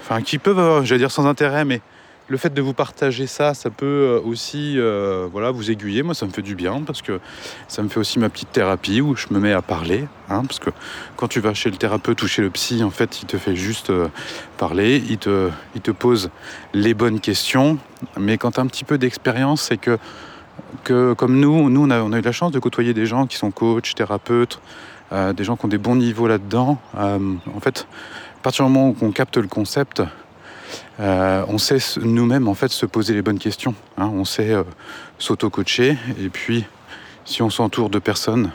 enfin 0.00 0.20
qui 0.20 0.38
peuvent, 0.38 0.84
j'allais 0.84 0.98
dire 0.98 1.12
sans 1.12 1.26
intérêt, 1.26 1.64
mais 1.64 1.80
le 2.32 2.38
fait 2.38 2.54
de 2.54 2.62
vous 2.62 2.72
partager 2.72 3.26
ça, 3.26 3.52
ça 3.52 3.68
peut 3.68 3.86
euh, 3.86 4.20
aussi 4.20 4.78
euh, 4.78 5.28
voilà, 5.30 5.50
vous 5.50 5.70
aiguiller. 5.70 6.02
Moi, 6.02 6.14
ça 6.14 6.24
me 6.24 6.30
fait 6.30 6.42
du 6.42 6.54
bien 6.54 6.80
parce 6.80 7.02
que 7.02 7.20
ça 7.68 7.82
me 7.82 7.88
fait 7.88 8.00
aussi 8.00 8.18
ma 8.18 8.30
petite 8.30 8.52
thérapie 8.52 9.00
où 9.00 9.14
je 9.16 9.26
me 9.30 9.38
mets 9.38 9.52
à 9.52 9.60
parler. 9.60 10.06
Hein, 10.30 10.42
parce 10.46 10.58
que 10.58 10.70
quand 11.16 11.28
tu 11.28 11.40
vas 11.40 11.52
chez 11.52 11.70
le 11.70 11.76
thérapeute 11.76 12.22
ou 12.22 12.26
chez 12.26 12.40
le 12.40 12.50
psy, 12.50 12.82
en 12.82 12.90
fait, 12.90 13.20
il 13.20 13.26
te 13.26 13.36
fait 13.36 13.54
juste 13.54 13.90
euh, 13.90 14.08
parler, 14.56 15.02
il 15.08 15.18
te, 15.18 15.50
il 15.74 15.82
te 15.82 15.90
pose 15.90 16.30
les 16.72 16.94
bonnes 16.94 17.20
questions. 17.20 17.78
Mais 18.18 18.38
quand 18.38 18.52
tu 18.52 18.60
as 18.60 18.62
un 18.62 18.66
petit 18.66 18.84
peu 18.84 18.98
d'expérience, 18.98 19.62
c'est 19.62 19.76
que, 19.76 19.98
que 20.84 21.12
comme 21.14 21.38
nous, 21.38 21.70
nous 21.70 21.86
on 21.86 21.90
a, 21.90 22.18
eu 22.18 22.22
la 22.22 22.32
chance 22.32 22.52
de 22.52 22.58
côtoyer 22.58 22.94
des 22.94 23.06
gens 23.06 23.26
qui 23.26 23.36
sont 23.36 23.50
coachs, 23.50 23.94
thérapeutes, 23.94 24.60
des 25.10 25.44
gens 25.44 25.56
qui 25.56 25.66
ont 25.66 25.68
des 25.68 25.78
bons 25.78 25.96
niveaux 25.96 26.26
là-dedans. 26.26 26.78
en 26.94 27.60
fait, 27.60 27.86
à 28.38 28.42
partir 28.42 28.64
du 28.64 28.72
moment 28.72 28.90
où 28.90 29.04
on 29.04 29.12
capte 29.12 29.36
le 29.36 29.46
concept, 29.46 30.02
euh, 31.00 31.44
on 31.48 31.58
sait 31.58 31.78
nous-mêmes 32.00 32.48
en 32.48 32.54
fait 32.54 32.70
se 32.70 32.86
poser 32.86 33.14
les 33.14 33.22
bonnes 33.22 33.38
questions. 33.38 33.74
Hein. 33.96 34.10
On 34.12 34.24
sait 34.24 34.52
euh, 34.52 34.62
s'auto-coacher 35.18 35.96
et 36.18 36.28
puis 36.28 36.64
si 37.24 37.42
on 37.42 37.50
s'entoure 37.50 37.88
de 37.88 37.98
personnes 37.98 38.50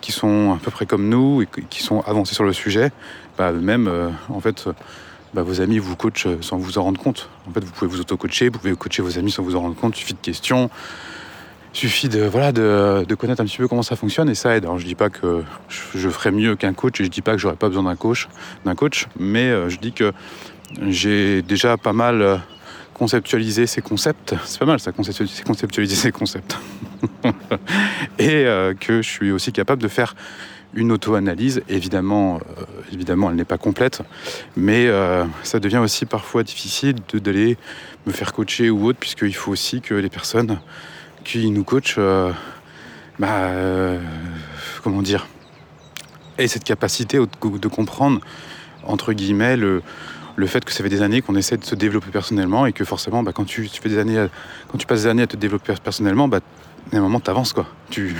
qui 0.00 0.12
sont 0.12 0.54
à 0.54 0.58
peu 0.62 0.70
près 0.70 0.86
comme 0.86 1.08
nous 1.08 1.42
et 1.42 1.48
qui 1.68 1.82
sont 1.82 2.00
avancées 2.02 2.34
sur 2.34 2.44
le 2.44 2.52
sujet, 2.52 2.90
bah, 3.36 3.52
même 3.52 3.88
euh, 3.88 4.10
en 4.28 4.40
fait 4.40 4.68
bah, 5.34 5.42
vos 5.42 5.60
amis 5.60 5.78
vous 5.78 5.96
coachent 5.96 6.28
sans 6.40 6.56
vous 6.56 6.78
en 6.78 6.84
rendre 6.84 7.00
compte. 7.00 7.28
En 7.48 7.52
fait, 7.52 7.62
vous 7.62 7.72
pouvez 7.72 7.90
vous 7.90 8.00
auto-coacher, 8.00 8.48
vous 8.48 8.58
pouvez 8.58 8.76
coacher 8.76 9.02
vos 9.02 9.18
amis 9.18 9.30
sans 9.30 9.42
vous 9.42 9.56
en 9.56 9.60
rendre 9.60 9.76
compte. 9.76 9.96
Il 9.96 10.00
suffit 10.00 10.14
de 10.14 10.18
questions, 10.18 10.70
suffit 11.74 12.08
de 12.08 12.22
voilà 12.22 12.52
de, 12.52 13.14
connaître 13.14 13.40
un 13.40 13.44
petit 13.44 13.58
peu 13.58 13.68
comment 13.68 13.82
ça 13.82 13.96
fonctionne 13.96 14.28
et 14.28 14.34
ça 14.34 14.56
aide. 14.56 14.64
Alors, 14.64 14.78
je 14.78 14.86
dis 14.86 14.94
pas 14.94 15.10
que 15.10 15.42
je, 15.68 16.08
ferais 16.08 16.30
mieux 16.30 16.56
qu'un 16.56 16.72
coach 16.72 17.00
et 17.00 17.04
je 17.04 17.10
dis 17.10 17.22
pas 17.22 17.32
que 17.32 17.38
j'aurais 17.38 17.56
pas 17.56 17.68
besoin 17.68 17.84
d'un 17.84 17.96
coach, 17.96 18.28
d'un 18.64 18.74
coach, 18.74 19.06
mais 19.18 19.50
je 19.68 19.78
dis 19.78 19.92
que 19.92 20.12
j'ai 20.82 21.42
déjà 21.42 21.76
pas 21.76 21.92
mal 21.92 22.22
euh, 22.22 22.36
conceptualisé 22.94 23.66
ces 23.66 23.82
concepts. 23.82 24.34
C'est 24.44 24.58
pas 24.58 24.66
mal 24.66 24.80
ça, 24.80 24.92
conceptualiser 24.92 25.96
ces 25.96 26.12
concepts. 26.12 26.58
et 28.18 28.44
euh, 28.46 28.74
que 28.74 29.02
je 29.02 29.08
suis 29.08 29.30
aussi 29.30 29.52
capable 29.52 29.82
de 29.82 29.88
faire 29.88 30.14
une 30.74 30.90
auto-analyse. 30.90 31.62
Évidemment, 31.68 32.36
euh, 32.36 32.64
évidemment, 32.92 33.30
elle 33.30 33.36
n'est 33.36 33.44
pas 33.44 33.58
complète, 33.58 34.02
mais 34.56 34.88
ça 35.42 35.60
devient 35.60 35.78
aussi 35.78 36.06
parfois 36.06 36.42
difficile 36.42 36.96
d'aller 37.12 37.56
me 38.06 38.12
faire 38.12 38.32
coacher 38.32 38.70
ou 38.70 38.86
autre, 38.86 38.98
puisqu'il 38.98 39.34
faut 39.34 39.52
aussi 39.52 39.80
que 39.80 39.94
les 39.94 40.10
personnes 40.10 40.58
qui 41.24 41.50
nous 41.50 41.64
coachent, 41.64 41.98
bah, 43.18 43.50
comment 44.82 45.02
dire, 45.02 45.26
aient 46.38 46.48
cette 46.48 46.64
capacité 46.64 47.18
de 47.18 47.68
comprendre, 47.68 48.20
entre 48.84 49.12
guillemets, 49.12 49.56
le, 49.56 49.82
le 50.36 50.46
fait 50.46 50.64
que 50.64 50.72
ça 50.72 50.82
fait 50.82 50.88
des 50.88 51.02
années 51.02 51.22
qu'on 51.22 51.36
essaie 51.36 51.56
de 51.56 51.64
se 51.64 51.74
développer 51.74 52.10
personnellement 52.10 52.66
et 52.66 52.72
que 52.72 52.84
forcément, 52.84 53.22
bah, 53.22 53.32
quand 53.34 53.44
tu, 53.44 53.68
fais 53.68 53.88
des 53.88 53.98
années, 53.98 54.26
quand 54.68 54.78
tu 54.78 54.86
passes 54.86 55.02
des 55.02 55.08
années 55.08 55.22
à 55.22 55.26
te 55.26 55.36
développer 55.36 55.74
personnellement, 55.82 56.28
bah, 56.28 56.40
à 56.92 56.96
un 56.96 57.00
moment, 57.00 57.20
tu 57.20 57.30
avances, 57.30 57.52
quoi. 57.54 57.66
Tu, 57.90 58.14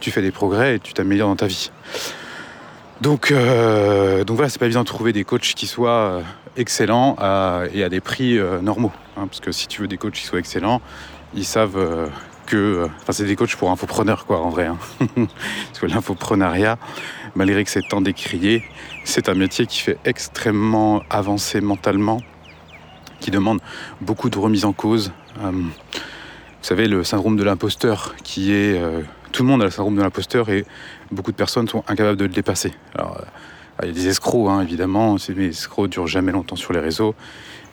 fais 0.00 0.22
des 0.22 0.30
progrès 0.30 0.76
et 0.76 0.78
tu 0.78 0.92
t'améliores 0.92 1.28
dans 1.28 1.36
ta 1.36 1.46
vie. 1.46 1.70
Donc, 3.00 3.30
euh, 3.30 4.24
voilà, 4.28 4.48
c'est 4.48 4.58
pas 4.58 4.66
évident 4.66 4.82
de 4.82 4.86
trouver 4.86 5.12
des 5.12 5.24
coachs 5.24 5.42
qui 5.54 5.66
soient 5.66 5.90
euh, 5.90 6.22
excellents 6.56 7.16
et 7.72 7.82
à 7.82 7.88
des 7.88 8.00
prix 8.00 8.38
euh, 8.38 8.60
normaux. 8.60 8.92
Hein, 9.16 9.26
parce 9.26 9.40
que 9.40 9.52
si 9.52 9.66
tu 9.66 9.82
veux 9.82 9.88
des 9.88 9.98
coachs 9.98 10.14
qui 10.14 10.24
soient 10.24 10.38
excellents, 10.38 10.80
ils 11.34 11.44
savent 11.44 12.10
que. 12.46 12.88
Enfin, 13.02 13.12
c'est 13.12 13.24
des 13.24 13.36
coachs 13.36 13.56
pour 13.56 13.70
infopreneurs, 13.70 14.24
quoi, 14.26 14.40
en 14.40 14.50
vrai. 14.50 14.66
Hein. 14.66 14.78
parce 15.16 15.80
que 15.80 15.86
l'infoprenariat, 15.86 16.78
malgré 17.34 17.64
que 17.64 17.70
c'est 17.70 17.86
tant 17.86 18.00
décrié, 18.00 18.64
c'est 19.04 19.28
un 19.28 19.34
métier 19.34 19.66
qui 19.66 19.80
fait 19.80 19.98
extrêmement 20.04 21.02
avancer 21.10 21.60
mentalement, 21.60 22.22
qui 23.20 23.30
demande 23.30 23.60
beaucoup 24.00 24.30
de 24.30 24.38
remise 24.38 24.64
en 24.64 24.72
cause. 24.72 25.12
vous 25.42 25.70
savez, 26.62 26.88
le 26.88 27.04
syndrome 27.04 27.36
de 27.36 27.44
l'imposteur, 27.44 28.14
qui 28.22 28.52
est 28.52 28.80
tout 29.36 29.42
le 29.42 29.50
monde 29.50 29.60
a 29.60 29.66
le 29.66 29.70
syndrome 29.70 29.96
de 29.96 30.02
l'imposteur 30.02 30.48
et 30.48 30.64
beaucoup 31.10 31.30
de 31.30 31.36
personnes 31.36 31.68
sont 31.68 31.84
incapables 31.88 32.16
de 32.16 32.24
le 32.24 32.30
dépasser. 32.30 32.72
Alors, 32.94 33.18
euh, 33.18 33.24
il 33.82 33.88
y 33.88 33.90
a 33.90 33.92
des 33.92 34.08
escrocs, 34.08 34.48
hein, 34.48 34.62
évidemment, 34.62 35.16
les 35.28 35.48
escrocs 35.48 35.90
durent 35.90 36.06
jamais 36.06 36.32
longtemps 36.32 36.56
sur 36.56 36.72
les 36.72 36.80
réseaux, 36.80 37.14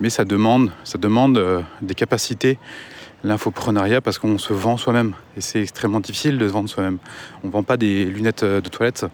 mais 0.01 0.09
ça 0.09 0.25
demande, 0.25 0.71
ça 0.83 0.97
demande 0.97 1.37
euh, 1.37 1.61
des 1.81 1.95
capacités, 1.95 2.59
l'infoprenariat, 3.23 4.01
parce 4.01 4.19
qu'on 4.19 4.37
se 4.37 4.53
vend 4.53 4.77
soi-même, 4.77 5.13
et 5.37 5.41
c'est 5.41 5.61
extrêmement 5.61 5.99
difficile 5.99 6.37
de 6.37 6.47
se 6.47 6.53
vendre 6.53 6.69
soi-même. 6.69 6.97
On 7.43 7.47
ne 7.47 7.51
vend 7.51 7.63
pas 7.63 7.77
des 7.77 8.05
lunettes 8.05 8.43
euh, 8.43 8.61
de 8.61 8.69
toilette, 8.69 9.05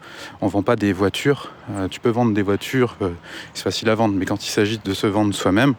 on 0.42 0.48
ne 0.48 0.52
vend 0.52 0.64
pas 0.64 0.76
des 0.76 0.94
voitures. 0.94 1.52
tu 1.92 2.00
peux 2.00 2.10
vendre 2.10 2.34
des 2.34 2.42
voitures, 2.42 2.98
c'est 3.54 3.64
facile 3.64 3.90
à 3.90 3.96
vendre, 3.96 4.16
mais 4.16 4.26
quand 4.26 4.44
il 4.46 4.50
s'agit 4.50 4.80
de 4.84 4.94
se 4.94 5.08
vendre 5.08 5.34
soi-même, 5.34 5.76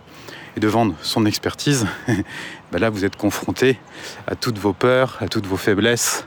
et 0.57 0.61
de 0.61 0.69
vendre 0.69 0.95
son 1.03 1.27
expertise, 1.27 1.87
ben 2.73 2.79
là 2.79 2.91
vous 2.91 3.05
êtes 3.05 3.17
confronté 3.17 3.79
à 4.27 4.35
toutes 4.35 4.59
vos 4.59 4.73
peurs, 4.73 5.19
à 5.21 5.29
toutes 5.29 5.47
vos 5.47 5.57
faiblesses, 5.57 6.27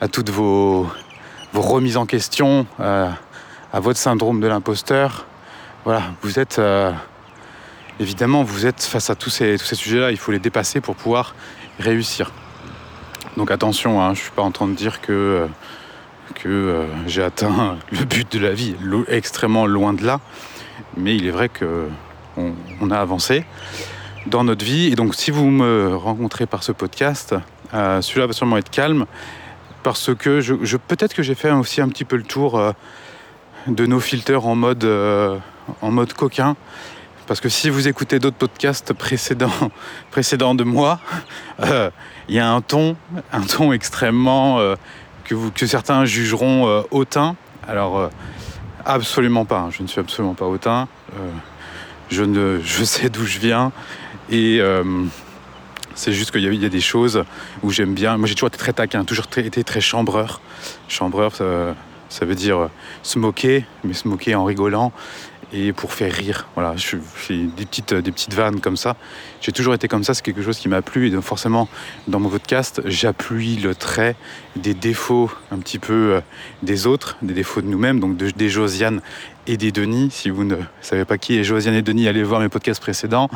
à 0.00 0.08
toutes 0.08 0.30
vos, 0.30 0.86
remises 1.54 1.96
en 1.96 2.06
question, 2.06 2.66
euh, 2.80 3.08
à 3.72 3.80
votre 3.80 3.98
syndrome 3.98 4.40
de 4.40 4.46
l'imposteur. 4.46 5.26
Voilà, 5.84 6.02
vous 6.22 6.38
êtes 6.38 6.58
euh, 6.58 6.92
évidemment 8.00 8.42
vous 8.42 8.66
êtes 8.66 8.82
face 8.82 9.10
à 9.10 9.14
tous 9.14 9.30
ces, 9.30 9.58
sujets-là, 9.58 10.10
il 10.10 10.16
faut 10.16 10.32
les 10.32 10.38
dépasser 10.38 10.80
pour 10.80 10.96
pouvoir 10.96 11.34
réussir. 11.78 12.32
Donc 13.36 13.50
attention, 13.50 14.00
hein, 14.00 14.14
je 14.14 14.20
ne 14.20 14.24
suis 14.24 14.30
pas 14.30 14.42
en 14.42 14.50
train 14.50 14.68
de 14.68 14.74
dire 14.74 15.00
que, 15.00 15.46
que 16.34 16.48
euh, 16.48 16.84
j'ai 17.06 17.22
atteint 17.22 17.76
le 17.90 18.04
but 18.04 18.30
de 18.32 18.38
la 18.38 18.52
vie, 18.52 18.74
extrêmement 19.08 19.66
loin 19.66 19.92
de 19.92 20.04
là. 20.04 20.20
Mais 20.96 21.14
il 21.14 21.26
est 21.26 21.30
vrai 21.30 21.48
qu'on 21.48 22.54
on 22.80 22.90
a 22.90 22.98
avancé 22.98 23.44
dans 24.26 24.44
notre 24.44 24.64
vie. 24.64 24.86
Et 24.86 24.94
donc 24.94 25.14
si 25.14 25.30
vous 25.30 25.50
me 25.50 25.94
rencontrez 25.96 26.46
par 26.46 26.62
ce 26.62 26.72
podcast, 26.72 27.34
celui-là 27.72 28.26
va 28.26 28.32
sûrement 28.32 28.56
être 28.56 28.70
calme 28.70 29.06
parce 29.86 30.12
que 30.16 30.40
peut-être 30.88 31.14
que 31.14 31.22
j'ai 31.22 31.36
fait 31.36 31.52
aussi 31.52 31.80
un 31.80 31.88
petit 31.88 32.04
peu 32.04 32.16
le 32.16 32.24
tour 32.24 32.58
euh, 32.58 32.72
de 33.68 33.86
nos 33.86 34.00
filters 34.00 34.44
en 34.44 34.56
mode, 34.56 34.82
euh, 34.82 35.38
en 35.80 35.92
mode 35.92 36.12
coquin. 36.12 36.56
Parce 37.26 37.40
que 37.40 37.48
si 37.48 37.70
vous 37.70 37.88
écoutez 37.88 38.18
d'autres 38.18 38.36
podcasts 38.36 38.92
précédents, 38.92 39.50
précédents 40.10 40.54
de 40.54 40.64
moi, 40.64 41.00
euh, 41.60 41.90
il 42.28 42.34
y 42.34 42.38
a 42.38 42.50
un 42.50 42.60
ton, 42.60 42.96
un 43.32 43.42
ton 43.42 43.72
extrêmement 43.72 44.58
que, 45.24 45.34
vous, 45.34 45.50
que 45.50 45.66
certains 45.66 46.04
jugeront 46.04 46.84
hautain. 46.90 47.36
Alors 47.66 48.10
absolument 48.84 49.44
pas, 49.44 49.60
hein. 49.60 49.70
je 49.70 49.82
ne 49.82 49.88
suis 49.88 50.00
absolument 50.00 50.34
pas 50.34 50.46
hautain. 50.46 50.88
je, 52.10 52.22
ne, 52.22 52.60
je 52.64 52.84
sais 52.84 53.08
d'où 53.08 53.24
je 53.24 53.38
viens 53.38 53.72
et 54.30 54.60
c'est 55.94 56.12
juste 56.12 56.30
qu'il 56.30 56.42
y, 56.42 56.66
a 56.66 56.68
des 56.68 56.80
choses 56.80 57.24
où 57.62 57.70
j'aime 57.70 57.94
bien. 57.94 58.18
Moi, 58.18 58.28
j'ai 58.28 58.34
toujours 58.34 58.48
été 58.48 58.58
très 58.58 58.74
taquin, 58.74 59.04
toujours 59.04 59.26
été 59.36 59.64
très 59.64 59.80
chambreur. 59.80 60.42
Chambreur, 60.88 61.34
ça, 61.34 61.74
ça 62.08 62.24
veut 62.24 62.34
dire 62.34 62.58
euh, 62.58 62.70
se 63.02 63.18
moquer, 63.18 63.64
mais 63.84 63.94
se 63.94 64.06
moquer 64.08 64.34
en 64.34 64.44
rigolant 64.44 64.92
et 65.52 65.72
pour 65.72 65.92
faire 65.92 66.12
rire. 66.12 66.48
Voilà, 66.54 66.76
je 66.76 66.96
fais 66.96 67.36
des 67.36 67.66
petites, 67.66 67.94
des 67.94 68.12
petites 68.12 68.34
vannes 68.34 68.60
comme 68.60 68.76
ça. 68.76 68.96
J'ai 69.40 69.52
toujours 69.52 69.74
été 69.74 69.88
comme 69.88 70.04
ça, 70.04 70.14
c'est 70.14 70.24
quelque 70.24 70.42
chose 70.42 70.58
qui 70.58 70.68
m'a 70.68 70.82
plu 70.82 71.06
et 71.08 71.10
donc 71.10 71.22
forcément 71.22 71.68
dans 72.08 72.20
mon 72.20 72.28
podcast, 72.28 72.82
j'appuie 72.84 73.56
le 73.56 73.74
trait 73.74 74.16
des 74.56 74.74
défauts 74.74 75.30
un 75.50 75.58
petit 75.58 75.78
peu 75.78 76.14
euh, 76.14 76.20
des 76.62 76.86
autres, 76.86 77.16
des 77.22 77.34
défauts 77.34 77.60
de 77.60 77.66
nous-mêmes, 77.66 78.00
donc 78.00 78.16
des 78.16 78.48
Josiane 78.48 79.00
et 79.46 79.56
des 79.56 79.72
Denis. 79.72 80.10
Si 80.10 80.30
vous 80.30 80.44
ne 80.44 80.56
savez 80.80 81.04
pas 81.04 81.18
qui 81.18 81.38
est 81.38 81.44
Josiane 81.44 81.74
et 81.74 81.82
Denis, 81.82 82.08
allez 82.08 82.22
voir 82.22 82.40
mes 82.40 82.48
podcasts 82.48 82.80
précédents. 82.80 83.28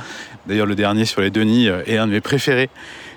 D'ailleurs, 0.46 0.66
le 0.66 0.74
dernier 0.74 1.04
sur 1.04 1.20
les 1.20 1.30
Denis 1.30 1.68
euh, 1.68 1.82
est 1.86 1.96
un 1.96 2.06
de 2.06 2.12
mes 2.12 2.20
préférés 2.20 2.70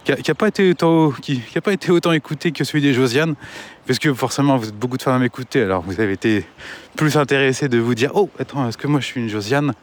qui 0.03 0.11
n'a 0.11 0.35
pas, 0.35 0.51
qui, 0.51 1.41
pas 1.63 1.73
été 1.73 1.91
autant 1.91 2.11
écouté 2.11 2.51
que 2.51 2.63
celui 2.63 2.81
des 2.81 2.93
Josiane, 2.93 3.35
parce 3.85 3.99
que 3.99 4.13
forcément 4.13 4.57
vous 4.57 4.69
êtes 4.69 4.77
beaucoup 4.77 4.97
de 4.97 5.01
femmes 5.01 5.15
à 5.15 5.19
m'écouter, 5.19 5.61
alors 5.61 5.83
vous 5.83 5.99
avez 5.99 6.13
été 6.13 6.45
plus 6.95 7.17
intéressé 7.17 7.67
de 7.67 7.77
vous 7.79 7.95
dire 7.95 8.11
Oh, 8.13 8.29
attends, 8.39 8.67
est-ce 8.67 8.77
que 8.77 8.87
moi 8.87 8.99
je 8.99 9.05
suis 9.05 9.19
une 9.19 9.29
Josiane? 9.29 9.73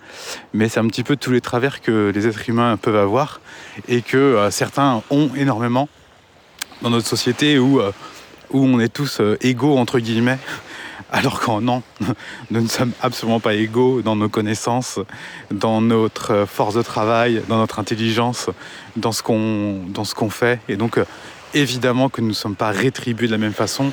Mais 0.54 0.68
c'est 0.68 0.80
un 0.80 0.86
petit 0.86 1.02
peu 1.02 1.16
tous 1.16 1.32
les 1.32 1.40
travers 1.40 1.80
que 1.80 2.10
les 2.14 2.26
êtres 2.26 2.48
humains 2.48 2.76
peuvent 2.76 2.96
avoir 2.96 3.40
et 3.88 4.02
que 4.02 4.16
euh, 4.16 4.50
certains 4.50 5.02
ont 5.10 5.30
énormément 5.36 5.88
dans 6.82 6.90
notre 6.90 7.06
société 7.06 7.58
où, 7.58 7.80
euh, 7.80 7.92
où 8.50 8.64
on 8.64 8.80
est 8.80 8.88
tous 8.88 9.20
euh, 9.20 9.36
égaux, 9.40 9.76
entre 9.76 9.98
guillemets. 9.98 10.38
Alors 11.12 11.40
qu'en 11.40 11.60
non, 11.60 11.82
nous 12.50 12.60
ne 12.62 12.68
sommes 12.68 12.92
absolument 13.02 13.40
pas 13.40 13.54
égaux 13.54 14.00
dans 14.00 14.14
nos 14.14 14.28
connaissances, 14.28 15.00
dans 15.50 15.80
notre 15.80 16.46
force 16.46 16.74
de 16.74 16.82
travail, 16.82 17.42
dans 17.48 17.58
notre 17.58 17.80
intelligence, 17.80 18.48
dans 18.96 19.10
ce 19.10 19.22
qu'on, 19.22 19.80
dans 19.88 20.04
ce 20.04 20.14
qu'on 20.14 20.30
fait. 20.30 20.60
Et 20.68 20.76
donc, 20.76 21.00
évidemment 21.54 22.08
que 22.08 22.20
nous 22.20 22.28
ne 22.28 22.32
sommes 22.32 22.56
pas 22.56 22.70
rétribués 22.70 23.26
de 23.26 23.32
la 23.32 23.38
même 23.38 23.52
façon, 23.52 23.92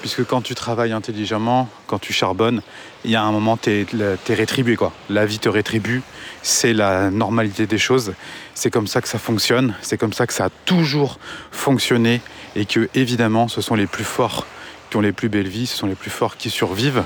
puisque 0.00 0.24
quand 0.24 0.42
tu 0.42 0.54
travailles 0.54 0.92
intelligemment, 0.92 1.68
quand 1.86 1.98
tu 1.98 2.12
charbonnes, 2.12 2.60
il 3.04 3.10
y 3.10 3.16
a 3.16 3.22
un 3.22 3.30
moment, 3.30 3.56
tu 3.56 3.70
es, 3.70 4.34
rétribué. 4.34 4.76
Quoi. 4.76 4.92
La 5.08 5.26
vie 5.26 5.38
te 5.38 5.48
rétribue, 5.48 6.02
c'est 6.42 6.72
la 6.72 7.10
normalité 7.10 7.66
des 7.66 7.78
choses, 7.78 8.12
c'est 8.54 8.70
comme 8.70 8.86
ça 8.86 9.00
que 9.00 9.08
ça 9.08 9.18
fonctionne, 9.18 9.74
c'est 9.80 9.98
comme 9.98 10.12
ça 10.12 10.26
que 10.26 10.32
ça 10.32 10.46
a 10.46 10.50
toujours 10.64 11.18
fonctionné, 11.50 12.20
et 12.56 12.66
que 12.66 12.88
évidemment, 12.94 13.48
ce 13.48 13.60
sont 13.60 13.74
les 13.74 13.86
plus 13.86 14.04
forts 14.04 14.46
qui 14.90 14.96
ont 14.96 15.00
les 15.00 15.12
plus 15.12 15.28
belles 15.28 15.48
vies, 15.48 15.66
ce 15.66 15.76
sont 15.76 15.86
les 15.86 15.94
plus 15.94 16.10
forts 16.10 16.36
qui 16.36 16.50
survivent, 16.50 17.04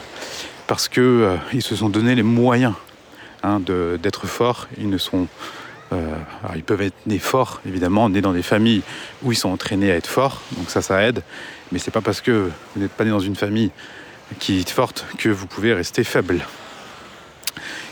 parce 0.66 0.88
qu'ils 0.88 1.02
euh, 1.02 1.60
se 1.60 1.76
sont 1.76 1.88
donné 1.88 2.14
les 2.14 2.22
moyens 2.22 2.74
hein, 3.42 3.60
d'être 3.60 4.26
forts, 4.26 4.68
ils 4.78 4.88
ne 4.88 4.98
sont 4.98 5.28
euh, 5.92 6.14
ils 6.54 6.64
peuvent 6.64 6.82
être 6.82 7.06
nés 7.06 7.18
forts, 7.18 7.60
évidemment, 7.66 8.08
nés 8.08 8.20
dans 8.20 8.32
des 8.32 8.42
familles 8.42 8.82
où 9.22 9.32
ils 9.32 9.36
sont 9.36 9.50
entraînés 9.50 9.90
à 9.90 9.96
être 9.96 10.06
forts, 10.06 10.42
donc 10.56 10.70
ça, 10.70 10.82
ça 10.82 11.02
aide. 11.02 11.22
Mais 11.72 11.78
c'est 11.78 11.90
pas 11.90 12.00
parce 12.00 12.20
que 12.20 12.50
vous 12.74 12.82
n'êtes 12.82 12.92
pas 12.92 13.04
né 13.04 13.10
dans 13.10 13.20
une 13.20 13.36
famille 13.36 13.70
qui 14.38 14.60
est 14.60 14.70
forte 14.70 15.06
que 15.18 15.28
vous 15.28 15.46
pouvez 15.46 15.72
rester 15.72 16.04
faible. 16.04 16.40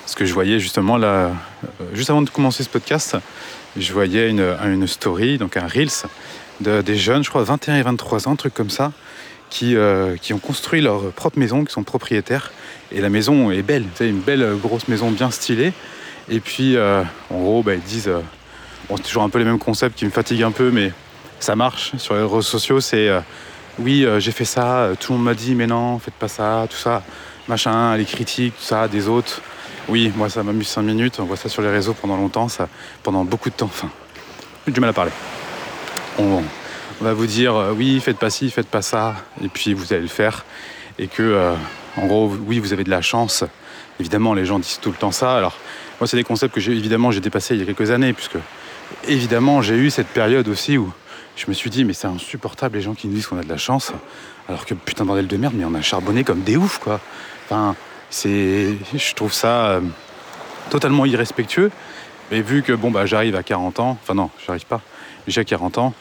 Ce 0.07 0.17
que 0.17 0.25
je 0.25 0.35
voyais 0.35 0.59
justement 0.59 0.97
là, 0.97 1.09
euh, 1.09 1.31
juste 1.95 2.11
avant 2.11 2.23
de 2.23 2.31
commencer 2.31 2.63
ce 2.63 2.69
podcast, 2.69 3.17
je 3.77 3.93
voyais 3.93 4.31
une, 4.31 4.87
story, 4.87 5.39
donc 5.39 5.57
un 5.57 5.67
Reels, 5.67 6.07
de, 6.61 6.83
des 6.83 6.97
jeunes, 6.97 7.25
je 7.25 7.31
crois 7.31 7.43
21 7.43 7.77
et 7.77 7.83
23 7.83 8.29
ans, 8.29 8.37
truc 8.37 8.55
comme 8.55 8.71
ça, 8.71 8.93
qui, 9.51 9.77
euh, 9.77 10.17
qui 10.17 10.33
ont 10.33 10.39
construit 10.39 10.81
leur 10.81 11.11
propre 11.13 11.39
maison, 11.39 11.65
qui 11.65 11.73
sont 11.73 11.83
propriétaires. 11.83 12.53
Et 12.93 13.01
la 13.01 13.09
maison 13.09 13.51
est 13.51 13.63
belle, 13.63 13.87
c'est 13.95 14.09
une 14.09 14.21
belle 14.21 14.57
grosse 14.61 14.89
maison 14.89 15.11
bien 15.11 15.31
stylée. 15.31 15.73
Et 16.29 16.41
puis, 16.41 16.77
euh, 16.77 17.03
en 17.31 17.41
gros, 17.41 17.63
bah, 17.63 17.75
ils 17.75 17.81
disent, 17.81 18.09
euh, 18.09 18.21
c'est 18.89 19.03
toujours 19.03 19.25
un 19.25 19.29
peu 19.29 19.39
les 19.39 19.45
mêmes 19.45 19.59
concepts 19.59 19.99
qui 19.99 20.05
me 20.07 20.11
fatiguent 20.11 20.45
un 20.45 20.53
peu, 20.53 20.71
mais 20.71 20.93
ça 21.39 21.55
marche. 21.55 21.97
Sur 21.97 22.15
les 22.15 22.23
réseaux 22.23 22.43
sociaux, 22.43 22.81
c'est, 22.81 23.09
euh, 23.09 23.21
oui, 23.79 24.07
j'ai 24.19 24.33
fait 24.33 24.45
ça, 24.45 24.91
tout 25.01 25.13
le 25.13 25.19
monde 25.19 25.27
m'a 25.27 25.35
dit, 25.35 25.55
mais 25.55 25.67
non, 25.67 25.99
faites 25.99 26.15
pas 26.15 26.29
ça, 26.29 26.67
tout 26.71 26.77
ça, 26.77 27.03
machin, 27.49 27.97
les 27.97 28.05
critiques, 28.05 28.55
tout 28.57 28.65
ça, 28.65 28.89
des 28.89 29.09
autres. 29.09 29.43
Oui, 29.89 30.13
moi, 30.17 30.31
ça 30.31 30.43
m'amuse 30.43 30.69
5 30.69 30.83
minutes, 30.83 31.19
on 31.19 31.25
voit 31.25 31.37
ça 31.37 31.49
sur 31.49 31.61
les 31.61 31.71
réseaux 31.71 31.93
pendant 31.93 32.17
longtemps, 32.17 32.49
ça, 32.49 32.69
pendant 33.03 33.25
beaucoup 33.25 33.51
de 33.51 33.55
temps, 33.55 33.67
enfin, 33.67 33.91
j'ai 34.67 34.73
du 34.73 34.81
mal 34.81 34.91
à 34.91 34.93
parler. 34.93 35.11
On, 36.19 36.43
va 37.01 37.13
vous 37.13 37.27
dire, 37.27 37.55
oui, 37.77 38.01
faites 38.01 38.17
pas 38.17 38.31
ci, 38.31 38.49
faites 38.51 38.69
pas 38.69 38.81
ça, 38.81 39.17
et 39.43 39.49
puis 39.49 39.75
vous 39.75 39.93
allez 39.93 40.03
le 40.03 40.09
faire. 40.09 40.45
Et 40.99 41.09
que, 41.09 41.53
en 41.97 42.07
gros, 42.07 42.33
oui, 42.47 42.61
vous 42.61 42.73
avez 42.73 42.85
de 42.85 42.91
la 42.91 43.03
chance. 43.03 43.45
Évidemment, 44.01 44.33
les 44.33 44.47
gens 44.47 44.59
disent 44.59 44.79
tout 44.81 44.91
le 44.91 44.97
temps 44.97 45.11
ça. 45.11 45.37
Alors, 45.37 45.57
moi, 46.05 46.09
c'est 46.11 46.19
des 46.19 46.23
concepts 46.23 46.55
que 46.55 46.61
j'ai 46.61 46.73
évidemment 46.73 47.11
j'ai 47.11 47.23
il 47.23 47.57
y 47.57 47.63
a 47.63 47.65
quelques 47.65 47.91
années, 47.91 48.13
puisque 48.13 48.37
évidemment 49.09 49.63
j'ai 49.63 49.75
eu 49.75 49.89
cette 49.89 50.09
période 50.09 50.47
aussi 50.49 50.77
où 50.77 50.93
je 51.35 51.47
me 51.49 51.55
suis 51.55 51.71
dit 51.71 51.83
mais 51.87 51.95
c'est 51.95 52.09
insupportable 52.09 52.77
les 52.77 52.83
gens 52.83 52.93
qui 52.93 53.09
nous 53.09 53.15
disent 53.15 53.27
qu'on 53.27 53.39
a 53.39 53.43
de 53.43 53.49
la 53.49 53.57
chance, 53.57 53.91
alors 54.47 54.67
que 54.67 54.75
putain 54.75 55.07
bordel 55.07 55.27
de 55.27 55.37
merde, 55.39 55.55
mais 55.57 55.65
on 55.65 55.73
a 55.73 55.81
charbonné 55.81 56.23
comme 56.23 56.43
des 56.43 56.59
oufs 56.59 56.77
quoi. 56.79 57.01
Enfin, 57.47 57.75
c'est, 58.11 58.75
je 58.95 59.15
trouve 59.15 59.33
ça 59.33 59.69
euh, 59.69 59.81
totalement 60.69 61.07
irrespectueux. 61.07 61.71
Mais 62.31 62.43
vu 62.43 62.63
que 62.63 62.75
bon 62.75 62.91
bah 62.91 63.07
j'arrive 63.07 63.35
à 63.37 63.43
40 63.43 63.81
ans, 63.81 63.99
enfin 64.03 64.13
non, 64.13 64.29
j'arrive 64.47 64.67
pas, 64.67 64.83
j'ai 65.27 65.43
40 65.43 65.79
ans, 65.79 65.95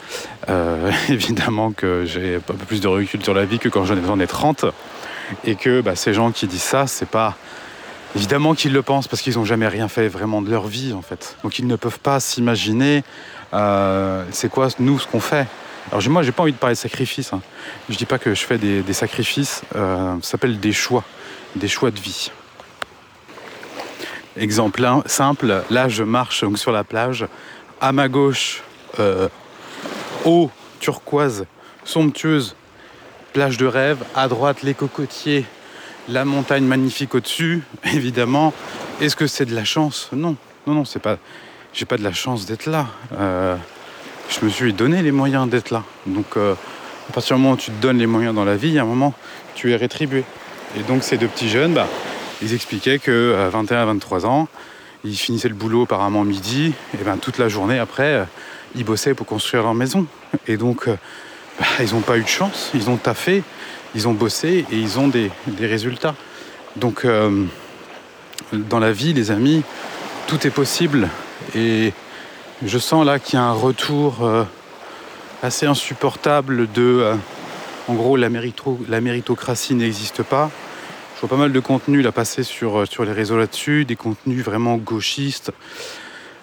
euh, 0.49 0.91
évidemment 1.07 1.71
que 1.71 2.03
j'ai 2.03 2.35
un 2.35 2.39
peu 2.41 2.55
plus 2.55 2.81
de 2.81 2.89
recul 2.89 3.23
sur 3.23 3.33
la 3.33 3.45
vie 3.45 3.57
que 3.57 3.69
quand 3.69 3.85
j'en 3.85 4.19
ai 4.19 4.27
30, 4.27 4.65
et 5.45 5.55
que 5.55 5.79
bah, 5.79 5.95
ces 5.95 6.13
gens 6.13 6.31
qui 6.31 6.45
disent 6.45 6.61
ça, 6.61 6.87
c'est 6.87 7.07
pas 7.07 7.37
Évidemment 8.15 8.53
qu'ils 8.53 8.73
le 8.73 8.81
pensent 8.83 9.07
parce 9.07 9.21
qu'ils 9.21 9.35
n'ont 9.35 9.45
jamais 9.45 9.67
rien 9.67 9.87
fait 9.87 10.07
vraiment 10.07 10.41
de 10.41 10.49
leur 10.49 10.67
vie 10.67 10.93
en 10.93 11.01
fait. 11.01 11.35
Donc 11.43 11.57
ils 11.57 11.65
ne 11.65 11.75
peuvent 11.75 11.99
pas 11.99 12.19
s'imaginer 12.19 13.03
euh, 13.53 14.23
c'est 14.31 14.49
quoi 14.49 14.67
nous 14.79 14.99
ce 14.99 15.07
qu'on 15.07 15.19
fait. 15.19 15.47
Alors 15.91 16.07
moi 16.09 16.21
j'ai 16.21 16.31
pas 16.31 16.43
envie 16.43 16.53
de 16.53 16.57
parler 16.57 16.75
de 16.75 16.79
sacrifice. 16.79 17.33
Hein. 17.33 17.41
Je 17.89 17.97
dis 17.97 18.05
pas 18.05 18.19
que 18.19 18.35
je 18.35 18.45
fais 18.45 18.57
des, 18.57 18.93
sacrifices, 18.93 19.63
euh, 19.75 20.15
ça 20.21 20.31
s'appelle 20.31 20.59
des 20.59 20.73
choix. 20.73 21.03
des 21.55 21.67
choix 21.67 21.89
de 21.89 21.99
vie. 21.99 22.31
Exemple 24.37 24.83
simple, 25.05 25.63
là 25.69 25.89
je 25.89 26.03
marche 26.03 26.41
donc, 26.43 26.57
sur 26.57 26.71
la 26.71 26.83
plage, 26.83 27.27
à 27.81 27.91
ma 27.91 28.09
gauche, 28.09 28.63
euh, 28.99 29.27
eau 30.25 30.49
turquoise, 30.79 31.45
somptueuse, 31.83 32.55
plage 33.33 33.57
de 33.57 33.65
rêve, 33.65 34.03
à 34.15 34.27
droite 34.27 34.63
les 34.63 34.73
cocotiers, 34.73 35.45
la 36.09 36.25
montagne 36.25 36.65
magnifique 36.65 37.15
au-dessus, 37.15 37.61
évidemment. 37.93 38.53
Est-ce 39.01 39.15
que 39.15 39.27
c'est 39.27 39.45
de 39.45 39.55
la 39.55 39.63
chance? 39.63 40.09
Non, 40.13 40.35
non, 40.67 40.73
non, 40.73 40.85
c'est 40.85 40.99
pas. 40.99 41.17
J'ai 41.73 41.85
pas 41.85 41.97
de 41.97 42.03
la 42.03 42.13
chance 42.13 42.45
d'être 42.45 42.67
là. 42.67 42.87
Euh, 43.13 43.55
je 44.29 44.45
me 44.45 44.49
suis 44.49 44.73
donné 44.73 45.01
les 45.01 45.11
moyens 45.11 45.49
d'être 45.49 45.71
là. 45.71 45.83
Donc, 46.05 46.37
euh, 46.37 46.53
à 47.09 47.13
partir 47.13 47.35
du 47.35 47.41
moment 47.41 47.55
où 47.55 47.57
tu 47.57 47.71
te 47.71 47.81
donnes 47.81 47.97
les 47.97 48.05
moyens 48.05 48.35
dans 48.35 48.45
la 48.45 48.55
vie, 48.55 48.77
à 48.77 48.83
un 48.83 48.85
moment, 48.85 49.13
tu 49.55 49.71
es 49.71 49.75
rétribué. 49.75 50.23
Et 50.77 50.83
donc, 50.83 51.03
ces 51.03 51.17
deux 51.17 51.27
petits 51.27 51.49
jeunes, 51.49 51.73
bah, 51.73 51.87
ils 52.41 52.53
expliquaient 52.53 52.99
qu'à 52.99 53.49
21 53.49 53.85
23 53.85 54.25
ans, 54.27 54.47
ils 55.03 55.17
finissaient 55.17 55.49
le 55.49 55.55
boulot 55.55 55.83
apparemment 55.83 56.23
midi, 56.23 56.73
et 56.93 57.03
ben 57.03 57.17
toute 57.17 57.37
la 57.37 57.49
journée 57.49 57.79
après, 57.79 58.13
euh, 58.13 58.23
ils 58.75 58.85
bossaient 58.85 59.15
pour 59.15 59.25
construire 59.25 59.63
leur 59.63 59.73
maison. 59.73 60.05
Et 60.47 60.57
donc, 60.57 60.87
bah, 60.87 61.65
ils 61.79 61.93
n'ont 61.93 62.01
pas 62.01 62.17
eu 62.17 62.23
de 62.23 62.27
chance, 62.27 62.69
ils 62.75 62.89
ont 62.89 62.97
taffé, 62.97 63.43
ils 63.95 64.07
ont 64.07 64.13
bossé 64.13 64.65
et 64.71 64.77
ils 64.77 64.99
ont 64.99 65.07
des, 65.07 65.31
résultats. 65.59 66.15
Donc, 66.75 67.05
dans 68.51 68.79
la 68.79 68.91
vie, 68.91 69.13
les 69.13 69.31
amis, 69.31 69.63
tout 70.27 70.45
est 70.47 70.51
possible. 70.51 71.09
Et 71.55 71.93
je 72.65 72.77
sens 72.77 73.05
là 73.05 73.19
qu'il 73.19 73.35
y 73.35 73.41
a 73.41 73.45
un 73.45 73.53
retour 73.53 74.23
euh, 74.23 74.43
assez 75.41 75.65
insupportable 75.65 76.71
de. 76.71 76.81
Euh, 76.81 77.15
en 77.89 77.95
gros, 77.95 78.15
la, 78.15 78.29
méritocratie 78.29 79.75
n'existe 79.75 80.23
pas. 80.23 80.49
Je 81.15 81.19
vois 81.19 81.29
pas 81.29 81.35
mal 81.35 81.51
de 81.51 81.59
contenus 81.59 82.03
là 82.03 82.13
passer 82.13 82.43
sur, 82.43 82.79
euh, 82.79 82.85
sur 82.85 83.03
les 83.03 83.11
réseaux 83.11 83.37
là-dessus, 83.37 83.83
des 83.83 83.97
contenus 83.97 84.43
vraiment 84.43 84.77
gauchistes, 84.77 85.51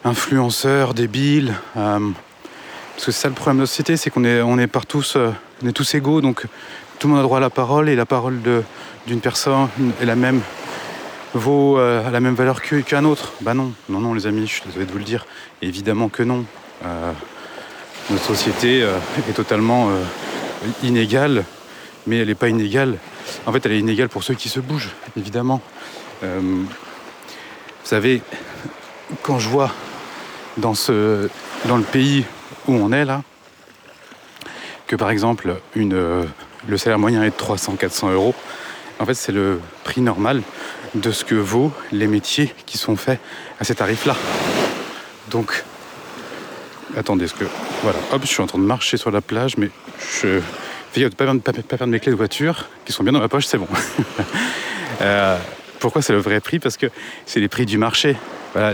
influenceurs, 0.04 0.92
débiles. 0.92 1.54
parce 1.75 2.02
que 2.97 3.12
c'est 3.12 3.12
ça 3.12 3.28
le 3.28 3.35
problème 3.35 3.57
de 3.57 3.61
notre 3.61 3.71
société, 3.71 3.97
c'est 3.97 4.11
qu'on 4.11 4.25
est, 4.25 4.42
on 4.42 4.59
est, 4.59 4.69
tous, 4.87 5.16
on 5.16 5.66
est 5.66 5.73
tous 5.73 5.95
égaux, 5.95 6.21
donc 6.21 6.45
tout 7.00 7.09
le 7.09 7.14
monde 7.14 7.21
a 7.21 7.23
droit 7.23 7.38
à 7.38 7.40
la 7.40 7.49
parole 7.49 7.88
et 7.88 7.97
la 7.97 8.04
parole 8.04 8.40
d'une 9.07 9.21
personne 9.21 9.69
est 10.02 10.04
la 10.04 10.16
même 10.16 10.42
vaut 11.33 11.78
euh, 11.78 12.07
à 12.07 12.11
la 12.11 12.21
même 12.21 12.35
valeur 12.35 12.61
qu'un 12.61 13.07
autre 13.07 13.33
Bah 13.40 13.54
non, 13.54 13.73
non, 13.88 14.00
non 14.00 14.12
les 14.12 14.26
amis, 14.26 14.47
je 14.47 14.52
suis 14.52 14.62
désolé 14.66 14.85
de 14.85 14.92
vous 14.92 14.99
le 14.99 15.04
dire. 15.04 15.25
Évidemment 15.62 16.11
que 16.11 16.23
non. 16.23 16.45
Euh, 16.85 17.12
notre 18.11 18.25
société 18.25 18.83
euh, 18.83 18.99
est 19.30 19.33
totalement 19.33 19.88
inégale, 20.83 21.45
mais 22.07 22.19
elle 22.19 22.28
n'est 22.28 22.35
pas 22.35 22.50
inégale. 22.50 22.99
En 23.47 23.52
fait, 23.52 23.64
elle 23.64 23.73
est 23.73 23.78
inégale 23.78 24.11
pour 24.11 24.23
ceux 24.23 24.35
qui 24.35 24.50
se 24.50 24.61
bougent, 24.61 24.90
évidemment. 25.16 25.62
vous 26.23 26.66
savez, 27.83 28.21
quand 29.23 29.38
je 29.38 29.49
vois 29.49 29.73
dans, 30.59 30.75
ce, 30.75 31.30
dans 31.64 31.78
le 31.78 31.83
pays 31.83 32.26
où 32.69 32.75
on 32.75 32.92
est 32.92 33.07
là, 33.07 33.23
que 34.87 34.97
par 34.97 35.11
exemple 35.11 35.54
une, 35.76 36.26
le 36.71 36.79
salaire 36.79 36.99
moyen 36.99 37.23
est 37.23 37.31
de 37.31 37.35
300-400 37.35 38.12
euros, 38.12 38.35
en 38.99 39.07
fait 39.07 39.15
c'est 39.15 39.33
le 39.33 39.61
prix 39.85 40.00
normal 40.00 40.43
de 40.95 41.11
ce 41.11 41.25
que 41.25 41.35
vaut 41.35 41.73
les 41.93 42.07
métiers 42.07 42.55
qui 42.65 42.79
sont 42.79 42.97
faits 42.97 43.21
à 43.61 43.65
ces 43.65 43.75
tarifs-là. 43.75 44.17
Donc, 45.31 45.65
attendez, 46.97 47.27
ce 47.27 47.35
que 47.35 47.45
voilà, 47.83 47.99
hop, 48.12 48.23
je 48.23 48.29
suis 48.29 48.43
en 48.43 48.47
train 48.47 48.59
de 48.59 48.65
marcher 48.65 48.97
sur 48.97 49.11
la 49.11 49.21
plage, 49.21 49.57
mais 49.57 49.71
je 49.99 50.41
fais 50.93 51.09
pas 51.11 51.25
perdre, 51.25 51.41
pas, 51.41 51.53
perdre 51.53 51.87
mes 51.87 52.00
clés 52.00 52.12
de 52.12 52.17
voiture 52.17 52.69
qui 52.85 52.93
sont 52.93 53.03
bien 53.03 53.12
dans 53.12 53.21
ma 53.21 53.29
poche, 53.29 53.47
c'est 53.47 53.59
bon. 53.59 53.69
Euh, 55.03 55.39
pourquoi 55.79 56.03
c'est 56.03 56.12
le 56.12 56.19
vrai 56.19 56.41
prix? 56.41 56.59
Parce 56.59 56.77
que 56.77 56.85
c'est 57.25 57.41
les 57.41 57.49
prix 57.49 57.65
du 57.65 57.79
marché. 57.79 58.17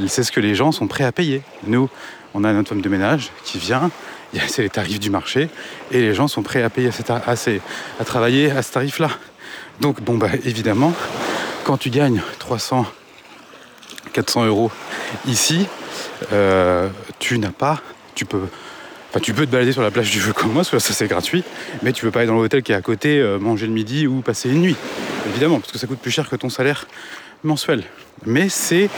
C'est 0.08 0.24
ce 0.24 0.32
que 0.32 0.40
les 0.40 0.56
gens 0.56 0.72
sont 0.72 0.88
prêts 0.88 1.04
à 1.04 1.12
payer. 1.12 1.42
Nous, 1.64 1.88
on 2.34 2.42
a 2.42 2.52
notre 2.52 2.70
femme 2.70 2.80
de 2.80 2.88
ménage 2.88 3.30
qui 3.44 3.58
vient, 3.58 3.92
c'est 4.48 4.62
les 4.62 4.70
tarifs 4.70 5.00
du 5.00 5.10
marché, 5.10 5.48
et 5.90 6.00
les 6.00 6.14
gens 6.14 6.28
sont 6.28 6.42
prêts 6.42 6.62
à 6.62 6.70
payer 6.70 6.90
à, 7.08 7.24
à 8.00 8.04
travailler 8.04 8.50
à 8.50 8.62
ce 8.62 8.72
tarif-là. 8.72 9.10
Donc, 9.80 10.00
bon, 10.00 10.16
bah, 10.16 10.28
évidemment, 10.44 10.92
quand 11.64 11.76
tu 11.76 11.90
gagnes 11.90 12.22
300, 12.38 12.86
400 14.12 14.46
euros 14.46 14.70
ici, 15.26 15.66
euh, 16.32 16.88
tu 17.18 17.38
n'as 17.38 17.50
pas, 17.50 17.80
tu 18.14 18.24
peux, 18.24 18.44
enfin 19.10 19.20
tu 19.20 19.34
peux 19.34 19.46
te 19.46 19.50
balader 19.50 19.72
sur 19.72 19.82
la 19.82 19.90
plage 19.90 20.10
du 20.10 20.20
jeu 20.20 20.32
comme 20.32 20.52
moi, 20.52 20.64
ça 20.64 20.78
c'est 20.80 21.06
gratuit, 21.06 21.44
mais 21.82 21.92
tu 21.92 22.04
peux 22.04 22.10
pas 22.10 22.20
aller 22.20 22.28
dans 22.28 22.34
l'hôtel 22.34 22.62
qui 22.62 22.72
est 22.72 22.76
à 22.76 22.82
côté, 22.82 23.18
euh, 23.18 23.38
manger 23.38 23.66
le 23.66 23.72
midi 23.72 24.06
ou 24.06 24.20
passer 24.20 24.48
une 24.48 24.60
nuit, 24.60 24.76
évidemment, 25.28 25.60
parce 25.60 25.72
que 25.72 25.78
ça 25.78 25.86
coûte 25.86 25.98
plus 25.98 26.10
cher 26.10 26.28
que 26.28 26.36
ton 26.36 26.48
salaire 26.48 26.86
mensuel. 27.44 27.84
Mais 28.24 28.48
c'est 28.48 28.88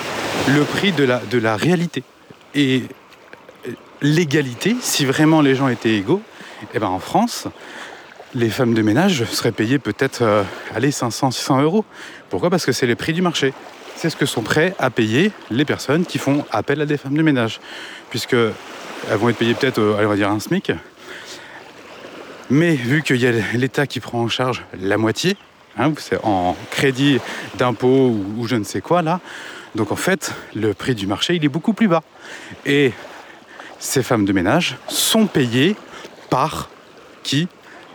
le 0.49 0.63
prix 0.63 0.93
de 0.93 1.05
la, 1.05 1.21
de 1.31 1.39
la 1.39 1.57
réalité. 1.57 2.05
Et 2.55 2.83
l'égalité, 4.01 4.77
si 4.81 5.05
vraiment 5.05 5.41
les 5.41 5.55
gens 5.55 5.69
étaient 5.69 5.95
égaux, 5.95 6.23
eh 6.75 6.79
ben 6.79 6.89
en 6.89 6.99
France, 6.99 7.47
les 8.35 8.51
femmes 8.51 8.75
de 8.75 8.83
ménage 8.83 9.25
seraient 9.25 9.53
payées 9.53 9.79
peut-être 9.79 10.23
euh, 10.23 10.91
500, 10.91 11.31
600 11.31 11.63
euros. 11.63 11.85
Pourquoi? 12.31 12.51
Parce 12.51 12.67
que 12.67 12.73
c'est 12.73 12.87
les 12.87 12.97
prix 12.97 13.13
du 13.13 13.23
marché. 13.23 13.55
C'est 13.97 14.11
ce 14.11 14.17
que 14.17 14.27
sont 14.27 14.43
prêts 14.43 14.75
à 14.79 14.91
payer 14.91 15.33
les 15.51 15.65
personnes 15.65 16.05
qui 16.05 16.19
font 16.19 16.45
appel 16.51 16.81
à 16.81 16.87
des 16.87 16.97
femmes 16.97 17.17
de 17.17 17.23
ménage. 17.23 17.61
Puisque 18.11 18.35
elles 18.35 19.17
vont 19.17 19.29
être 19.29 19.39
payées 19.39 19.55
peut-être, 19.55 19.79
euh, 19.79 20.07
on 20.07 20.23
un 20.23 20.41
SMIC. 20.41 20.73
Mais 22.51 22.75
vu 22.75 23.03
qu'il 23.03 23.17
y 23.17 23.27
a 23.27 23.33
l'État 23.55 23.87
qui 23.87 24.01
prend 24.01 24.23
en 24.23 24.29
charge 24.29 24.65
la 24.81 24.97
moitié, 24.97 25.37
hein, 25.79 25.93
c'est 25.99 26.19
en 26.25 26.57
crédit 26.71 27.19
d'impôt 27.57 28.17
ou, 28.37 28.47
je 28.47 28.57
ne 28.57 28.65
sais 28.65 28.81
quoi 28.81 29.03
là, 29.03 29.21
donc 29.75 29.93
en 29.93 29.97
fait, 29.97 30.33
le 30.55 30.73
prix 30.73 30.95
du 30.95 31.07
marché, 31.07 31.35
il 31.35 31.45
est 31.45 31.51
beaucoup 31.51 31.75
plus 31.75 31.89
bas. 31.89 32.03
Et 32.65 32.93
ces 33.79 34.03
femmes 34.03 34.25
de 34.25 34.33
ménage 34.33 34.77
sont 34.89 35.27
payées 35.27 35.77
par 36.31 36.71
qui? 37.23 37.49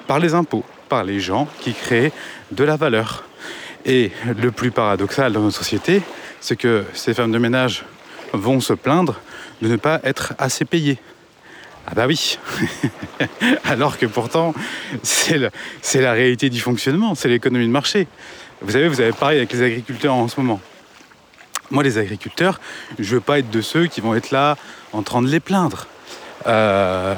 Par 0.07 0.19
les 0.19 0.33
impôts, 0.33 0.65
par 0.89 1.03
les 1.03 1.19
gens 1.19 1.47
qui 1.61 1.73
créent 1.73 2.11
de 2.51 2.63
la 2.63 2.75
valeur. 2.75 3.23
Et 3.85 4.11
le 4.25 4.51
plus 4.51 4.71
paradoxal 4.71 5.33
dans 5.33 5.41
notre 5.41 5.57
société, 5.57 6.01
c'est 6.39 6.55
que 6.55 6.83
ces 6.93 7.13
femmes 7.13 7.31
de 7.31 7.37
ménage 7.37 7.85
vont 8.33 8.59
se 8.59 8.73
plaindre 8.73 9.19
de 9.61 9.67
ne 9.67 9.75
pas 9.75 9.99
être 10.03 10.33
assez 10.37 10.65
payées. 10.65 10.99
Ah 11.85 11.93
bah 11.95 12.05
oui 12.07 12.39
Alors 13.65 13.97
que 13.97 14.05
pourtant, 14.05 14.53
c'est 15.03 15.37
la, 15.37 16.13
réalité 16.13 16.49
du 16.49 16.59
fonctionnement, 16.59 17.13
c'est 17.13 17.27
l'économie 17.27 17.67
de 17.67 17.71
marché. 17.71 18.07
Vous 18.61 18.71
savez, 18.71 18.87
vous 18.87 19.01
avez 19.01 19.11
parlé 19.11 19.37
avec 19.37 19.51
les 19.51 19.61
agriculteurs 19.61 20.13
en 20.13 20.27
ce 20.29 20.39
moment. 20.39 20.61
Moi, 21.71 21.83
les 21.83 21.97
agriculteurs, 21.97 22.61
je 22.99 23.15
veux 23.15 23.21
pas 23.21 23.39
être 23.39 23.49
de 23.49 23.61
ceux 23.61 23.87
qui 23.87 23.99
vont 23.99 24.15
être 24.15 24.31
là 24.31 24.57
en 24.93 25.01
train 25.03 25.21
de 25.21 25.27
les 25.27 25.39
plaindre. 25.39 25.87
Euh, 26.47 27.15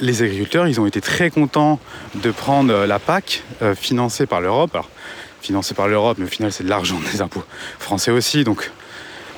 les 0.00 0.22
agriculteurs, 0.22 0.66
ils 0.66 0.80
ont 0.80 0.86
été 0.86 1.00
très 1.00 1.30
contents 1.30 1.78
de 2.14 2.30
prendre 2.30 2.86
la 2.86 2.98
PAC 2.98 3.42
euh, 3.62 3.74
financée 3.74 4.26
par 4.26 4.40
l'Europe 4.40 4.76
financé 5.44 5.74
par 5.74 5.88
l'Europe, 5.88 6.16
mais 6.18 6.24
au 6.24 6.28
final 6.28 6.50
c'est 6.52 6.64
de 6.64 6.70
l'argent 6.70 6.98
des 7.12 7.20
impôts 7.20 7.44
français 7.78 8.10
aussi, 8.10 8.44
donc 8.44 8.70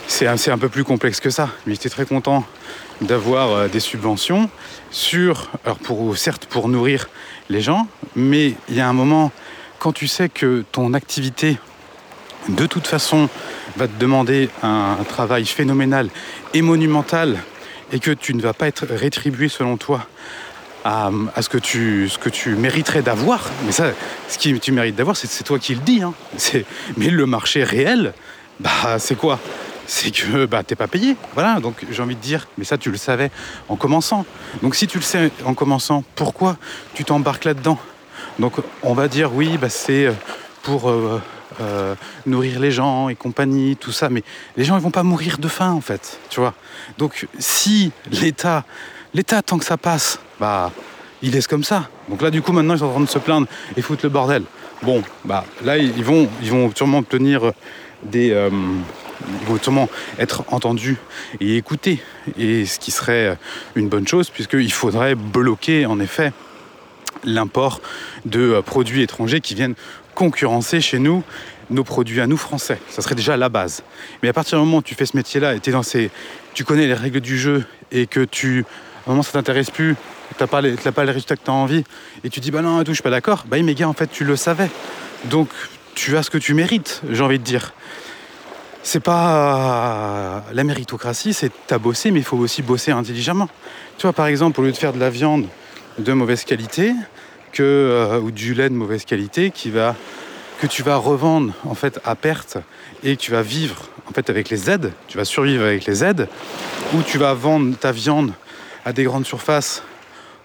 c'est 0.07 0.29
un, 0.29 0.59
peu 0.59 0.69
plus 0.69 0.85
complexe 0.85 1.19
que 1.19 1.31
ça. 1.31 1.49
Mais 1.66 1.75
j'étais 1.75 1.88
très 1.88 2.07
content 2.07 2.45
d'avoir 3.01 3.51
euh, 3.51 3.69
des 3.69 3.81
subventions 3.81 4.49
sur, 4.92 5.51
alors 5.64 5.79
pour, 5.79 6.16
certes 6.16 6.47
pour 6.47 6.69
nourrir 6.69 7.09
les 7.49 7.61
gens, 7.61 7.88
mais 8.14 8.55
il 8.69 8.77
y 8.77 8.81
a 8.81 8.88
un 8.88 8.92
moment, 8.92 9.33
quand 9.81 9.92
tu 9.92 10.07
sais 10.07 10.29
que 10.29 10.64
ton 10.71 10.95
activité, 10.95 11.59
de 12.49 12.66
toute 12.66 12.87
façon, 12.87 13.29
va 13.76 13.88
te 13.88 13.98
demander 13.98 14.50
un, 14.62 14.96
travail 15.09 15.44
phénoménal 15.46 16.09
et 16.55 16.62
monumental, 16.62 17.38
et 17.92 18.00
que 18.00 18.11
tu 18.11 18.35
ne 18.35 18.40
vas 18.40 18.52
pas 18.52 18.66
être 18.66 18.87
rétribué 18.88 19.48
selon 19.48 19.76
toi 19.76 20.07
à, 20.85 21.11
ce, 21.40 21.48
que 21.48 21.59
tu, 21.59 22.09
ce 22.09 22.18
que 22.18 22.29
tu 22.29 22.50
mériterais 22.50 23.02
d'avoir. 23.02 23.50
Mais 23.64 23.72
ça, 23.72 23.87
ce 24.29 24.38
que 24.38 24.57
tu 24.59 24.72
mérites 24.72 24.94
d'avoir, 24.94 25.16
c'est 25.16 25.42
toi 25.42 25.59
qui 25.59 25.74
le 25.74 25.81
dis. 25.81 26.02
Hein. 26.02 26.14
Mais 26.96 27.11
le 27.11 27.26
marché 27.26 27.64
réel, 27.64 28.14
bah, 28.61 28.98
c'est 28.98 29.16
quoi? 29.16 29.38
C'est 29.87 30.11
que 30.11 30.46
bah, 30.46 30.62
t'es 30.62 30.74
pas 30.74 30.88
payé. 30.88 31.16
Voilà, 31.35 31.61
donc 31.61 31.85
j'ai 31.90 32.02
envie 32.02 32.16
de 32.16 32.20
dire, 32.20 32.48
mais 32.59 32.64
ça 32.64 32.76
tu 32.79 32.90
le 32.90 32.96
savais 32.96 33.31
en 33.68 33.76
commençant. 33.76 34.24
Donc 34.62 34.74
si 34.74 34.87
tu 34.87 34.98
le 34.98 35.05
sais 35.05 35.31
en 35.44 35.55
commençant, 35.55 36.02
pourquoi 36.14 36.57
tu 36.94 37.05
t'embarques 37.05 37.44
là-dedans? 37.44 37.79
Donc 38.38 38.55
on 38.83 38.94
va 38.94 39.09
dire 39.09 39.33
oui, 39.35 39.59
bah, 39.59 39.68
c'est 39.68 40.07
euh, 40.07 40.12
pour 40.62 40.90
euh, 40.90 41.20
euh, 41.61 41.94
nourrir 42.26 42.61
les 42.61 42.70
gens 42.70 43.09
et 43.09 43.14
compagnie, 43.14 43.76
tout 43.76 43.92
ça, 43.92 44.09
mais 44.09 44.22
les 44.56 44.64
gens 44.64 44.76
ils 44.76 44.82
vont 44.82 44.90
pas 44.90 45.02
mourir 45.02 45.38
de 45.38 45.48
faim 45.48 45.72
en 45.72 45.80
fait, 45.80 46.18
tu 46.30 46.40
vois. 46.40 46.54
Donc 46.98 47.26
si 47.38 47.92
l'État 48.11 48.64
L'État, 49.16 49.40
tant 49.40 49.56
que 49.56 49.64
ça 49.64 49.78
passe, 49.78 50.20
bah, 50.38 50.70
il 51.22 51.32
laisse 51.32 51.46
comme 51.46 51.64
ça. 51.64 51.88
Donc 52.11 52.20
là, 52.20 52.30
du 52.30 52.42
coup, 52.42 52.52
maintenant, 52.52 52.74
ils 52.74 52.80
sont 52.80 52.85
en 52.85 52.90
train 52.90 53.00
de 53.00 53.09
se 53.09 53.18
plaindre 53.18 53.46
et 53.74 53.80
foutre 53.80 54.04
le 54.04 54.11
bordel. 54.11 54.42
Bon, 54.82 55.02
bah, 55.24 55.46
là, 55.64 55.78
ils 55.78 56.04
vont, 56.04 56.28
ils 56.42 56.50
vont 56.50 56.70
sûrement 56.74 56.98
obtenir 56.98 57.52
des. 58.02 58.30
Euh, 58.30 58.50
ils 59.40 59.46
vont 59.46 59.59
sûrement 59.59 59.88
être 60.18 60.44
entendus 60.48 60.98
et 61.40 61.56
écoutés. 61.56 62.02
Et 62.37 62.66
ce 62.66 62.78
qui 62.78 62.90
serait 62.90 63.38
une 63.74 63.88
bonne 63.88 64.06
chose, 64.06 64.28
puisqu'il 64.28 64.70
faudrait 64.70 65.14
bloquer, 65.14 65.87
en 65.87 65.98
effet, 65.98 66.35
l'import 67.24 67.80
de 68.26 68.40
euh, 68.40 68.61
produits 68.61 69.00
étrangers 69.00 69.40
qui 69.40 69.54
viennent 69.54 69.76
concurrencer 70.16 70.81
chez 70.81 70.98
nous 70.98 71.22
nos 71.70 71.85
produits 71.85 72.20
à 72.20 72.26
nous 72.26 72.38
français. 72.38 72.79
Ça 72.88 73.02
serait 73.02 73.14
déjà 73.14 73.37
la 73.37 73.48
base. 73.48 73.83
Mais 74.22 74.29
à 74.29 74.33
partir 74.33 74.59
du 74.59 74.64
moment 74.64 74.79
où 74.79 74.83
tu 74.83 74.94
fais 74.94 75.07
ce 75.07 75.16
métier-là 75.16 75.55
et 75.55 75.70
dans 75.70 75.83
ces, 75.83 76.11
tu 76.55 76.64
connais 76.64 76.87
les 76.87 76.94
règles 76.94 77.20
du 77.20 77.38
jeu 77.38 77.64
et 77.92 78.07
que 78.07 78.24
tu, 78.24 78.64
à 79.07 79.11
un 79.11 79.12
moment 79.12 79.22
ça 79.22 79.33
t'intéresse 79.33 79.70
plus, 79.70 79.94
tu 80.37 80.42
n'as 80.42 80.46
pas, 80.46 80.61
les, 80.61 80.72
pas 80.72 81.05
les 81.05 81.12
résultats 81.12 81.37
que 81.37 81.44
tu 81.44 81.50
as 81.50 81.55
envie 81.55 81.85
et 82.24 82.31
tu 82.31 82.40
dis 82.40 82.50
bah 82.50 82.62
non, 82.62 82.83
tout, 82.83 82.92
je 82.92 82.94
suis 82.94 83.02
pas 83.02 83.11
d'accord. 83.11 83.44
Bah 83.46 83.59
mais 83.62 83.74
gars, 83.74 83.88
en 83.88 83.92
fait, 83.92 84.09
tu 84.09 84.24
le 84.24 84.37
savais. 84.37 84.70
Donc 85.26 85.48
tu 85.94 86.16
as 86.16 86.22
ce 86.22 86.31
que 86.31 86.38
tu 86.38 86.55
mérites, 86.55 87.02
j'ai 87.11 87.22
envie 87.22 87.38
de 87.38 87.44
dire. 87.44 87.74
C'est 88.83 89.00
pas 89.00 90.44
la 90.52 90.64
méritocratie, 90.64 91.35
c'est 91.35 91.50
t'as 91.66 91.79
bossé, 91.79 92.11
mais 92.11 92.20
il 92.20 92.24
faut 92.24 92.38
aussi 92.38 92.62
bosser 92.62 92.92
intelligemment. 92.92 93.48
Tu 93.98 94.02
vois, 94.02 94.12
par 94.12 94.26
exemple, 94.26 94.61
au 94.61 94.64
lieu 94.64 94.72
de 94.72 94.76
faire 94.76 94.92
de 94.92 95.00
la 95.00 95.11
viande 95.11 95.46
de 95.98 96.12
mauvaise 96.12 96.44
qualité, 96.44 96.92
que, 97.57 97.62
euh, 97.62 98.21
ou 98.21 98.31
du 98.31 98.53
lait 98.53 98.69
de 98.69 98.75
mauvaise 98.75 99.07
qualité, 99.07 99.51
qui 99.51 99.71
va 99.71 99.95
que 100.61 100.66
tu 100.66 100.83
vas 100.83 100.97
revendre 100.97 101.55
en 101.64 101.75
fait 101.75 102.01
à 102.05 102.14
perte 102.14 102.59
et 103.03 103.16
tu 103.16 103.31
vas 103.31 103.42
vivre 103.42 103.88
en 104.09 104.12
fait 104.12 104.29
avec 104.31 104.51
les 104.51 104.71
aides, 104.71 104.92
tu 105.09 105.16
vas 105.16 105.25
survivre 105.25 105.64
avec 105.64 105.87
les 105.87 106.05
aides, 106.05 106.29
ou 106.95 107.03
tu 107.03 107.16
vas 107.19 107.33
vendre 107.33 107.75
ta 107.77 107.92
viande 107.92 108.33
à 108.85 108.92
des 108.92 109.05
grandes 109.05 109.27
surfaces 109.27 109.83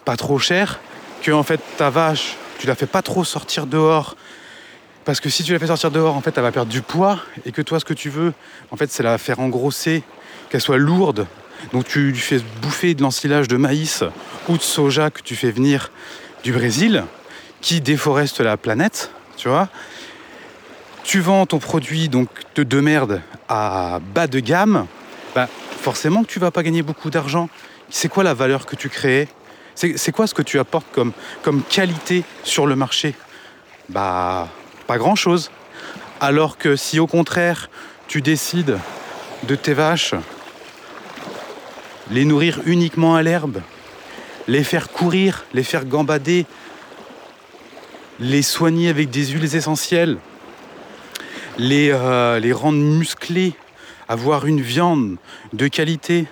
pas 0.05 0.15
trop 0.15 0.39
cher, 0.39 0.79
que 1.21 1.31
en 1.31 1.43
fait 1.43 1.59
ta 1.77 1.89
vache, 1.89 2.37
tu 2.59 2.67
la 2.67 2.75
fais 2.75 2.87
pas 2.87 3.01
trop 3.01 3.23
sortir 3.25 3.67
dehors. 3.67 4.15
Parce 5.03 5.19
que 5.19 5.29
si 5.29 5.43
tu 5.43 5.51
la 5.51 5.59
fais 5.59 5.67
sortir 5.67 5.91
dehors, 5.91 6.15
en 6.15 6.21
fait, 6.21 6.37
elle 6.37 6.43
va 6.43 6.51
perdre 6.51 6.71
du 6.71 6.81
poids 6.81 7.19
et 7.45 7.51
que 7.51 7.61
toi, 7.61 7.79
ce 7.79 7.85
que 7.85 7.93
tu 7.93 8.09
veux, 8.09 8.33
en 8.69 8.77
fait, 8.77 8.91
c'est 8.91 9.01
la 9.01 9.17
faire 9.17 9.39
engrosser, 9.39 10.03
qu'elle 10.49 10.61
soit 10.61 10.77
lourde. 10.77 11.25
Donc 11.73 11.87
tu 11.87 12.11
lui 12.11 12.19
fais 12.19 12.39
bouffer 12.61 12.93
de 12.93 13.01
l'ensilage 13.01 13.47
de 13.47 13.57
maïs 13.57 14.03
ou 14.47 14.57
de 14.57 14.61
soja 14.61 15.09
que 15.09 15.21
tu 15.21 15.35
fais 15.35 15.51
venir 15.51 15.91
du 16.43 16.51
Brésil, 16.51 17.03
qui 17.61 17.81
déforeste 17.81 18.39
la 18.39 18.57
planète, 18.57 19.11
tu 19.37 19.47
vois 19.47 19.69
tu 21.03 21.19
vends 21.19 21.45
ton 21.45 21.59
produit 21.59 22.09
donc 22.09 22.29
de, 22.55 22.63
de 22.63 22.79
merde 22.79 23.21
à 23.49 23.99
bas 24.13 24.27
de 24.27 24.39
gamme, 24.39 24.87
bah 25.35 25.47
forcément 25.81 26.23
que 26.23 26.27
tu 26.27 26.39
vas 26.39 26.51
pas 26.51 26.63
gagner 26.63 26.83
beaucoup 26.83 27.09
d'argent. 27.09 27.49
C'est 27.89 28.07
quoi 28.07 28.23
la 28.23 28.33
valeur 28.33 28.65
que 28.65 28.75
tu 28.75 28.89
crées? 28.89 29.27
C'est 29.75 30.11
quoi 30.11 30.27
ce 30.27 30.33
que 30.33 30.41
tu 30.41 30.59
apportes 30.59 30.87
comme, 30.91 31.11
comme 31.41 31.63
qualité 31.63 32.23
sur 32.43 32.67
le 32.67 32.75
marché? 32.75 33.15
Bah 33.89 34.47
pas 34.85 34.97
grand 34.97 35.15
chose. 35.15 35.49
Alors 36.19 36.57
que 36.57 36.75
si 36.75 36.99
au 36.99 37.07
contraire 37.07 37.69
tu 38.07 38.21
décides 38.21 38.77
de 39.43 39.55
tes 39.55 39.73
vaches 39.73 40.13
les 42.11 42.25
nourrir 42.25 42.61
uniquement 42.65 43.15
à 43.15 43.23
l'herbe, 43.23 43.61
les 44.47 44.63
faire 44.63 44.89
courir, 44.89 45.45
les 45.53 45.63
faire 45.63 45.85
gambader, 45.85 46.45
les 48.19 48.41
soigner 48.41 48.89
avec 48.89 49.09
des 49.09 49.27
huiles 49.27 49.55
essentielles, 49.55 50.17
les, 51.57 51.89
euh, 51.91 52.39
les 52.39 52.53
rendre 52.53 52.77
musclés, 52.77 53.53
avoir 54.07 54.45
une 54.45 54.61
viande 54.61 55.17
de 55.53 55.67
qualité. 55.67 56.27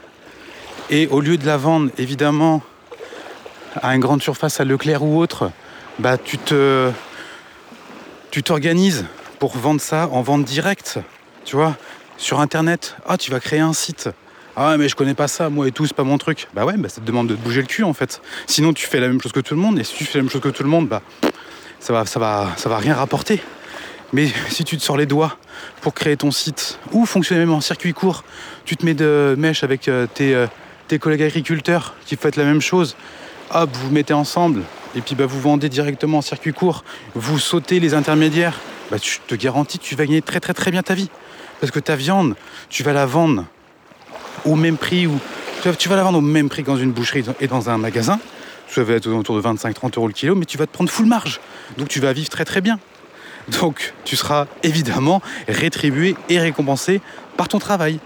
Et 0.90 1.08
au 1.08 1.22
lieu 1.22 1.38
de 1.38 1.46
la 1.46 1.58
vendre, 1.58 1.92
évidemment, 1.98 2.62
à 3.82 3.96
une 3.96 4.02
grande 4.02 4.22
surface, 4.22 4.60
à 4.60 4.66
Leclerc 4.66 5.04
ou 5.04 5.20
autre, 5.20 5.52
bah, 6.00 6.18
tu 6.18 6.38
te, 6.38 6.92
tu 8.32 8.44
t'organises 8.44 9.06
pour 9.40 9.58
vendre 9.58 9.82
ça 9.82 10.10
en 10.12 10.22
vente 10.22 10.44
directe, 10.44 11.00
tu 11.46 11.56
vois, 11.56 11.76
sur 12.18 12.40
Internet. 12.40 12.96
Ah, 13.08 13.18
tu 13.18 13.32
vas 13.32 13.40
créer 13.40 13.60
un 13.60 13.74
site. 13.74 14.10
Ah 14.62 14.76
mais 14.76 14.90
je 14.90 14.96
connais 14.98 15.14
pas 15.14 15.30
ça, 15.30 15.50
moi 15.50 15.70
et 15.70 15.72
tout, 15.72 15.86
c'est 15.86 15.96
pas 15.96 16.04
mon 16.04 16.18
truc. 16.18 16.48
Bah 16.54 16.66
ouais, 16.66 16.76
bah 16.76 16.90
ça 16.90 17.00
te 17.00 17.06
demande 17.06 17.28
de 17.28 17.36
te 17.36 17.40
bouger 17.40 17.62
le 17.62 17.68
cul 17.68 17.84
en 17.84 17.94
fait. 17.94 18.22
Sinon 18.46 18.74
tu 18.74 18.88
fais 18.88 19.00
la 19.00 19.08
même 19.08 19.22
chose 19.22 19.32
que 19.32 19.40
tout 19.40 19.56
le 19.56 19.62
monde, 19.62 19.80
et 19.80 19.86
si 19.86 19.96
tu 19.96 20.04
fais 20.04 20.18
la 20.18 20.24
même 20.24 20.30
chose 20.30 20.42
que 20.42 20.50
tout 20.50 20.64
le 20.64 20.70
monde, 20.70 20.90
bah 20.90 21.02
ça 21.80 21.94
va, 21.94 22.06
ça 22.06 22.20
va, 22.20 22.50
ça 22.58 22.68
va 22.68 22.78
rien 22.78 22.94
rapporter. 22.94 23.42
Mais 24.12 24.28
si 24.50 24.66
tu 24.66 24.76
te 24.76 24.84
sors 24.84 24.98
les 24.98 25.06
doigts 25.06 25.38
pour 25.80 25.94
créer 25.94 26.18
ton 26.18 26.30
site 26.30 26.78
ou 26.92 27.06
fonctionner 27.06 27.40
même 27.40 27.54
en 27.54 27.62
circuit 27.62 27.94
court, 27.94 28.26
tu 28.66 28.76
te 28.76 28.86
mets 28.86 28.96
de 28.96 29.34
mèche 29.38 29.64
avec 29.64 29.88
euh, 29.88 30.08
euh, 30.20 30.48
tes, 30.90 31.00
collègues 31.00 31.24
agriculteurs 31.24 31.96
qui 32.06 32.18
font 32.18 32.30
la 32.36 32.44
même 32.44 32.60
chose. 32.60 32.98
Hop, 33.52 33.70
vous 33.72 33.92
mettez 33.92 34.14
ensemble 34.14 34.64
et 34.94 35.00
puis 35.00 35.16
bah, 35.16 35.26
vous 35.26 35.40
vendez 35.40 35.70
directement 35.70 36.18
en 36.18 36.22
circuit 36.22 36.52
court. 36.52 36.84
Vous 37.16 37.40
sautez 37.40 37.80
les 37.80 37.94
intermédiaires. 37.94 38.60
Bah, 38.92 38.98
je 39.02 39.20
te 39.26 39.36
garantis, 39.36 39.80
tu 39.80 39.96
vas 39.96 40.06
gagner 40.06 40.22
très 40.22 40.42
très 40.42 40.54
très 40.54 40.70
bien 40.70 40.84
ta 40.84 40.96
vie. 40.96 41.10
Parce 41.62 41.72
que 41.72 41.80
ta 41.80 41.96
viande, 41.96 42.36
tu 42.70 42.84
vas 42.84 42.92
la 42.92 43.06
vendre 43.06 43.46
au 44.46 44.56
même 44.56 44.78
prix 44.78 45.08
ou 45.08 45.20
tu 45.78 45.90
vas 45.90 45.96
la 45.96 46.04
vendre 46.04 46.20
au 46.20 46.22
même 46.22 46.50
prix 46.50 46.64
dans 46.64 46.78
une 46.78 46.92
boucherie 46.92 47.26
et 47.40 47.48
dans 47.48 47.70
un 47.70 47.78
magasin. 47.78 48.20
Ça 48.70 48.84
va 48.84 48.94
être 48.94 49.08
autour 49.08 49.36
de 49.36 49.42
25-30 49.42 49.98
euros 49.98 50.08
le 50.08 50.14
kilo, 50.14 50.36
mais 50.36 50.46
tu 50.46 50.58
vas 50.58 50.68
te 50.68 50.72
prendre 50.72 50.90
full 50.90 51.08
marge. 51.08 51.40
Donc 51.78 51.88
tu 51.88 52.00
vas 52.00 52.14
vivre 52.14 52.30
très 52.30 52.46
très 52.46 52.62
bien. 52.62 52.80
Donc 53.60 53.94
tu 54.06 54.16
seras 54.16 54.46
évidemment 54.64 55.22
rétribué 55.48 56.16
et 56.30 56.40
récompensé 56.40 57.02
par 57.36 57.48
ton 57.48 57.60
travail. 57.60 58.00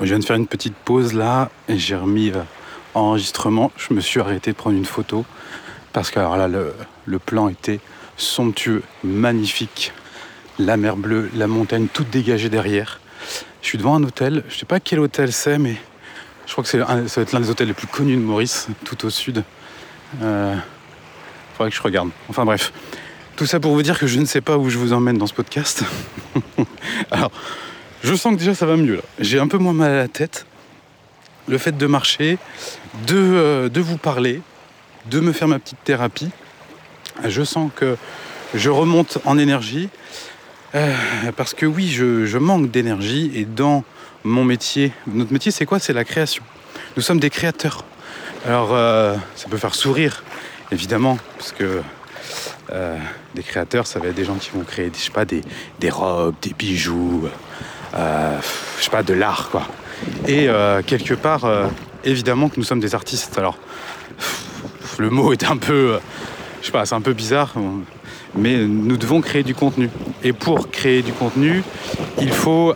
je 0.00 0.04
viens 0.04 0.18
de 0.18 0.24
faire 0.24 0.36
une 0.36 0.46
petite 0.46 0.74
pause 0.74 1.14
là 1.14 1.50
et 1.68 1.78
j'ai 1.78 1.96
remis 1.96 2.30
euh, 2.30 2.42
enregistrement. 2.94 3.72
Je 3.76 3.92
me 3.92 4.00
suis 4.00 4.20
arrêté 4.20 4.52
de 4.52 4.56
prendre 4.56 4.76
une 4.76 4.84
photo 4.84 5.24
parce 5.92 6.10
que 6.10 6.20
alors 6.20 6.36
là 6.36 6.48
le, 6.48 7.18
plan 7.18 7.48
était 7.48 7.80
somptueux, 8.16 8.82
magnifique. 9.02 9.92
La 10.58 10.76
mer 10.76 10.96
bleue, 10.96 11.30
la 11.34 11.48
montagne 11.48 11.88
toute 11.92 12.10
dégagée 12.10 12.48
derrière. 12.48 13.00
Je 13.64 13.70
suis 13.70 13.78
devant 13.78 13.94
un 13.94 14.04
hôtel, 14.04 14.44
je 14.50 14.58
sais 14.58 14.66
pas 14.66 14.78
quel 14.78 15.00
hôtel 15.00 15.32
c'est, 15.32 15.56
mais 15.56 15.76
je 16.46 16.52
crois 16.52 16.62
que 16.62 16.68
c'est 16.68 16.80
ça 16.80 16.86
va 16.86 17.22
être 17.22 17.32
l'un 17.32 17.40
des 17.40 17.48
hôtels 17.48 17.68
les 17.68 17.72
plus 17.72 17.86
connus 17.86 18.14
de 18.14 18.20
Maurice, 18.20 18.68
tout 18.84 19.06
au 19.06 19.08
sud. 19.08 19.42
Euh, 20.20 20.54
faudrait 21.54 21.70
que 21.70 21.76
je 21.76 21.80
regarde. 21.80 22.10
Enfin 22.28 22.44
bref, 22.44 22.74
tout 23.36 23.46
ça 23.46 23.60
pour 23.60 23.72
vous 23.72 23.82
dire 23.82 23.98
que 23.98 24.06
je 24.06 24.20
ne 24.20 24.26
sais 24.26 24.42
pas 24.42 24.58
où 24.58 24.68
je 24.68 24.76
vous 24.76 24.92
emmène 24.92 25.16
dans 25.16 25.26
ce 25.26 25.32
podcast. 25.32 25.82
Alors, 27.10 27.32
je 28.02 28.14
sens 28.14 28.34
que 28.34 28.38
déjà 28.38 28.54
ça 28.54 28.66
va 28.66 28.76
mieux 28.76 28.96
là. 28.96 29.02
J'ai 29.18 29.38
un 29.38 29.48
peu 29.48 29.56
moins 29.56 29.72
mal 29.72 29.92
à 29.92 29.96
la 29.96 30.08
tête. 30.08 30.44
Le 31.48 31.56
fait 31.56 31.74
de 31.74 31.86
marcher, 31.86 32.36
de, 33.06 33.16
euh, 33.16 33.68
de 33.70 33.80
vous 33.80 33.96
parler, 33.96 34.42
de 35.06 35.20
me 35.20 35.32
faire 35.32 35.48
ma 35.48 35.58
petite 35.58 35.82
thérapie, 35.84 36.28
je 37.24 37.42
sens 37.42 37.70
que 37.74 37.96
je 38.54 38.68
remonte 38.68 39.16
en 39.24 39.38
énergie. 39.38 39.88
Euh, 40.74 40.92
parce 41.36 41.54
que 41.54 41.66
oui, 41.66 41.88
je, 41.88 42.38
manque 42.38 42.70
d'énergie 42.70 43.30
et 43.34 43.44
dans 43.44 43.84
mon 44.24 44.44
métier, 44.44 44.92
notre 45.06 45.32
métier 45.32 45.52
c'est 45.52 45.66
quoi? 45.66 45.78
C'est 45.78 45.92
la 45.92 46.04
création. 46.04 46.42
Nous 46.96 47.02
sommes 47.02 47.20
des 47.20 47.30
créateurs. 47.30 47.84
Alors 48.44 48.70
euh, 48.72 49.14
ça 49.36 49.48
peut 49.48 49.56
faire 49.56 49.74
sourire, 49.74 50.24
évidemment, 50.72 51.18
parce 51.38 51.52
que 51.52 51.80
euh, 52.72 52.98
des 53.36 53.42
créateurs, 53.44 53.86
ça 53.86 54.00
va 54.00 54.08
être 54.08 54.16
des 54.16 54.24
gens 54.24 54.34
qui 54.34 54.50
vont 54.50 54.64
créer, 54.64 54.90
je 54.92 54.98
sais 54.98 55.10
pas, 55.12 55.24
des, 55.24 55.42
robes, 55.90 56.34
des 56.42 56.52
bijoux, 56.52 57.28
je 57.92 58.82
sais 58.82 58.90
pas, 58.90 59.04
de 59.04 59.14
l'art, 59.14 59.50
quoi. 59.50 59.68
Et 60.26 60.48
quelque 60.86 61.14
part, 61.14 61.46
évidemment 62.04 62.48
que 62.48 62.56
nous 62.56 62.64
sommes 62.64 62.80
des 62.80 62.94
artistes. 62.94 63.38
Alors, 63.38 63.58
le 64.98 65.08
mot 65.08 65.32
est 65.32 65.44
un 65.44 65.56
peu, 65.56 66.00
je 66.60 66.66
sais 66.66 66.72
pas, 66.72 66.84
c'est 66.84 66.94
un 66.94 67.00
peu 67.00 67.12
bizarre, 67.12 67.54
mais 68.36 68.64
nous 68.64 68.96
devons 68.96 69.20
créer 69.20 69.42
du 69.42 69.54
contenu. 69.54 69.90
Et 70.22 70.32
pour 70.32 70.70
créer 70.70 71.02
du 71.02 71.12
contenu, 71.12 71.62
il 72.20 72.30
faut, 72.30 72.74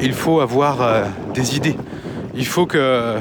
il 0.00 0.12
faut 0.12 0.40
avoir 0.40 1.06
des 1.34 1.56
idées. 1.56 1.76
Il 2.34 2.46
faut 2.46 2.66
que 2.66 3.18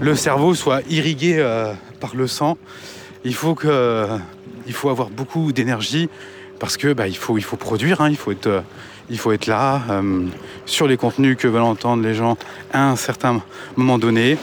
le 0.00 0.14
cerveau 0.14 0.54
soit 0.54 0.80
irrigué 0.88 1.44
par 2.00 2.16
le 2.16 2.26
sang. 2.26 2.56
Il 3.24 3.34
faut 3.34 3.54
que 3.54 4.06
il 4.66 4.72
faut 4.72 4.90
avoir 4.90 5.10
beaucoup 5.10 5.52
d'énergie 5.52 6.08
parce 6.58 6.76
que 6.76 6.92
bah, 6.92 7.04
faut, 7.12 7.38
il 7.38 7.44
faut 7.44 7.56
produire, 7.56 8.00
hein, 8.00 8.10
il, 8.10 8.16
faut 8.16 8.32
être, 8.32 8.46
euh, 8.46 8.60
il 9.10 9.18
faut 9.18 9.32
être 9.32 9.46
là 9.46 9.82
euh, 9.90 10.26
sur 10.64 10.86
les 10.86 10.96
contenus 10.96 11.36
que 11.38 11.48
veulent 11.48 11.62
entendre 11.62 12.02
les 12.02 12.14
gens 12.14 12.36
à 12.72 12.88
un 12.88 12.96
certain 12.96 13.42
moment 13.76 13.98
donné. 13.98 14.38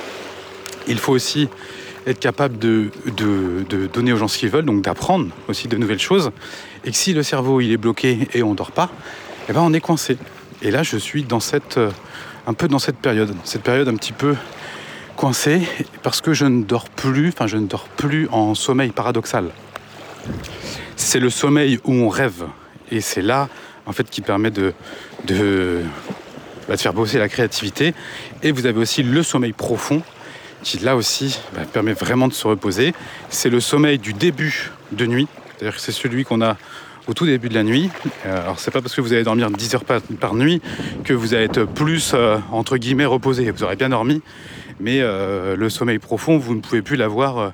Il 0.87 0.99
faut 0.99 1.13
aussi 1.13 1.49
être 2.05 2.19
capable 2.19 2.57
de, 2.57 2.89
de, 3.17 3.87
donner 3.87 4.13
aux 4.13 4.17
gens 4.17 4.27
ce 4.27 4.37
qu'ils 4.37 4.49
veulent, 4.49 4.65
donc 4.65 4.81
d'apprendre 4.81 5.29
aussi 5.47 5.67
de 5.67 5.77
nouvelles 5.77 5.99
choses. 5.99 6.31
Et 6.85 6.91
que 6.91 6.97
si 6.97 7.13
le 7.13 7.23
cerveau 7.23 7.61
il 7.61 7.71
est 7.71 7.77
bloqué 7.77 8.27
et 8.33 8.43
on 8.43 8.53
dort 8.53 8.71
pas, 8.71 8.89
eh 9.49 9.53
ben 9.53 9.61
on 9.61 9.73
est 9.73 9.81
coincé. 9.81 10.17
Et 10.61 10.71
là, 10.71 10.83
je 10.83 10.97
suis 10.97 11.23
dans 11.23 11.39
cette, 11.39 11.77
euh, 11.77 11.91
un 12.47 12.53
peu 12.53 12.67
dans 12.67 12.79
cette 12.79 12.97
période, 12.97 13.33
cette 13.43 13.63
période 13.63 13.87
un 13.87 13.95
petit 13.95 14.13
peu 14.13 14.35
coincée 15.15 15.61
parce 16.01 16.21
que 16.21 16.33
je 16.33 16.45
ne 16.45 16.63
dors 16.63 16.89
plus, 16.89 17.29
enfin 17.29 17.47
je 17.47 17.57
ne 17.57 17.67
dors 17.67 17.87
plus 17.87 18.27
en 18.31 18.55
sommeil 18.55 18.89
paradoxal 18.89 19.45
c'est 20.95 21.19
le 21.19 21.29
sommeil 21.29 21.79
où 21.83 21.93
on 21.93 22.09
rêve. 22.09 22.45
Et 22.91 23.01
c'est 23.01 23.21
là, 23.21 23.49
en 23.85 23.91
fait, 23.91 24.09
qui 24.09 24.21
permet 24.21 24.51
de, 24.51 24.73
de, 25.25 25.81
bah, 26.67 26.77
faire 26.77 26.93
bosser 26.93 27.19
la 27.19 27.29
créativité. 27.29 27.93
Et 28.41 28.51
vous 28.51 28.65
avez 28.65 28.79
aussi 28.79 29.03
le 29.03 29.23
sommeil 29.23 29.53
profond, 29.53 30.01
qui 30.63 30.79
là 30.79 30.95
aussi 30.95 31.39
bah, 31.53 31.61
permet 31.71 31.93
vraiment 31.93 32.27
de 32.27 32.33
se 32.33 32.47
reposer. 32.47 32.93
C'est 33.29 33.49
le 33.49 33.59
sommeil 33.59 33.99
du 33.99 34.13
début 34.13 34.71
de 34.91 35.05
nuit. 35.05 35.27
C'est-à-dire 35.57 35.75
que 35.75 35.81
c'est 35.81 35.91
celui 35.91 36.23
qu'on 36.23 36.41
a 36.41 36.57
au 37.07 37.13
tout 37.13 37.25
début 37.25 37.49
de 37.49 37.53
la 37.53 37.63
nuit. 37.63 37.89
Euh, 38.25 38.41
alors 38.41 38.59
c'est 38.59 38.71
pas 38.71 38.81
parce 38.81 38.95
que 38.95 39.01
vous 39.01 39.13
allez 39.13 39.23
dormir 39.23 39.49
10 39.51 39.75
heures 39.75 39.85
par, 39.85 40.35
nuit 40.35 40.61
que 41.03 41.13
vous 41.13 41.33
allez 41.33 41.45
être 41.45 41.65
plus 41.65 42.13
euh, 42.13 42.37
entre 42.51 42.77
guillemets 42.77 43.05
reposé. 43.05 43.51
Vous 43.51 43.63
aurez 43.63 43.75
bien 43.75 43.89
dormi, 43.89 44.21
mais 44.79 44.99
euh, 45.01 45.55
le 45.55 45.69
sommeil 45.69 45.99
profond, 45.99 46.37
vous 46.37 46.55
ne 46.55 46.61
pouvez 46.61 46.81
plus 46.81 46.95
l'avoir 46.95 47.53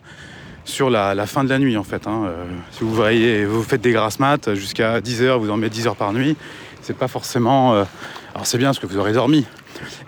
sur 0.66 0.90
la, 0.92 1.26
fin 1.26 1.44
de 1.44 1.50
la 1.50 1.58
nuit 1.58 1.78
en 1.78 1.84
fait. 1.84 2.06
hein. 2.06 2.32
Si 2.72 2.84
vous 2.84 3.64
faites 3.64 3.82
des 3.82 3.92
grasses 3.92 4.20
mat 4.20 4.54
jusqu'à 4.54 5.02
10 5.02 5.24
heures, 5.24 5.40
vous 5.40 5.48
dormez 5.48 5.70
10 5.70 5.88
heures 5.88 5.96
par 5.96 6.14
nuit, 6.14 6.38
c'est 6.82 6.96
pas 6.96 7.08
forcément. 7.08 7.74
alors 7.74 8.46
c'est 8.46 8.60
bien 8.60 8.68
parce 8.68 8.80
que 8.80 8.86
vous 8.86 8.98
aurez 8.98 9.14
dormi, 9.14 9.46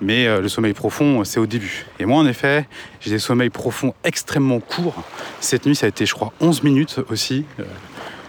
mais 0.01 0.27
euh, 0.27 0.41
le 0.41 0.49
sommeil 0.49 0.73
profond, 0.73 1.23
c'est 1.23 1.39
au 1.39 1.45
début. 1.45 1.85
Et 1.99 2.05
moi, 2.05 2.19
en 2.19 2.25
effet, 2.25 2.67
j'ai 2.99 3.11
des 3.11 3.19
sommeils 3.19 3.49
profonds 3.49 3.93
extrêmement 4.03 4.59
courts. 4.59 5.03
Cette 5.39 5.65
nuit, 5.65 5.75
ça 5.75 5.85
a 5.85 5.89
été, 5.89 6.05
je 6.05 6.13
crois, 6.13 6.33
11 6.41 6.63
minutes 6.63 6.99
aussi. 7.09 7.45
Euh, 7.59 7.63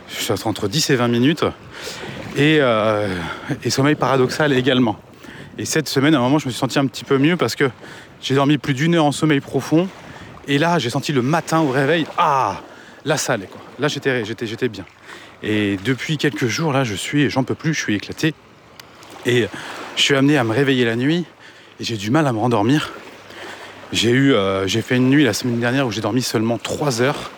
je 0.09 0.21
suis 0.21 0.33
entre 0.45 0.69
10 0.69 0.91
et 0.91 0.97
20 0.97 1.09
minutes. 1.09 1.45
Et, 2.37 2.59
euh, 2.61 3.09
sommeil 3.69 3.95
paradoxal 3.95 4.53
également. 4.53 4.99
Et 5.59 5.65
cette 5.65 5.89
semaine, 5.89 6.15
à 6.15 6.19
un 6.19 6.23
moment, 6.23 6.39
je 6.39 6.47
me 6.47 6.51
suis 6.51 6.59
senti 6.59 6.79
un 6.79 6.87
petit 6.87 7.05
peu 7.05 7.19
mieux 7.19 7.37
parce 7.37 7.57
que 7.57 7.71
j'ai 8.21 8.35
dormi 8.35 8.59
plus 8.59 8.75
d'une 8.75 8.95
heure 8.95 9.05
en 9.05 9.13
sommeil 9.13 9.41
profond. 9.41 9.89
Et 10.49 10.59
là, 10.59 10.79
j'ai 10.79 10.91
senti 10.91 11.13
le 11.13 11.23
matin 11.23 11.61
au 11.61 11.71
réveil, 11.71 12.07
ah, 12.19 12.61
ça 13.17 13.35
allait, 13.35 13.47
quoi. 13.47 13.61
Là, 13.79 13.89
j'étais, 13.89 14.25
j'étais 14.25 14.69
bien. 14.69 14.85
Et 15.43 15.77
depuis 15.85 16.19
quelques 16.19 16.47
jours, 16.47 16.73
là, 16.73 16.85
je 16.85 16.95
suis, 16.95 17.29
j'en 17.31 17.43
peux 17.43 17.55
plus, 17.55 17.75
je 17.75 17.81
suis 17.81 17.95
éclaté. 17.95 18.35
Et 19.27 19.47
je 19.97 20.03
suis 20.03 20.15
amené 20.15 20.37
à 20.37 20.45
me 20.45 20.53
réveiller 20.53 20.85
la 20.85 20.97
nuit 20.97 21.27
j'ai 21.83 21.97
du 21.97 22.11
mal 22.11 22.27
à 22.27 22.33
me 22.33 22.39
rendormir. 22.39 22.93
Euh, 24.05 24.67
j'ai 24.67 24.83
fait 24.83 24.97
une 24.97 25.11
nuit 25.11 25.25
la 25.25 25.33
semaine 25.33 25.61
dernière 25.61 25.87
où 25.87 25.91
j'ai 25.91 26.01
dormi 26.01 26.23
seulement 26.23 26.57
3 26.57 27.03
heures, 27.03 27.31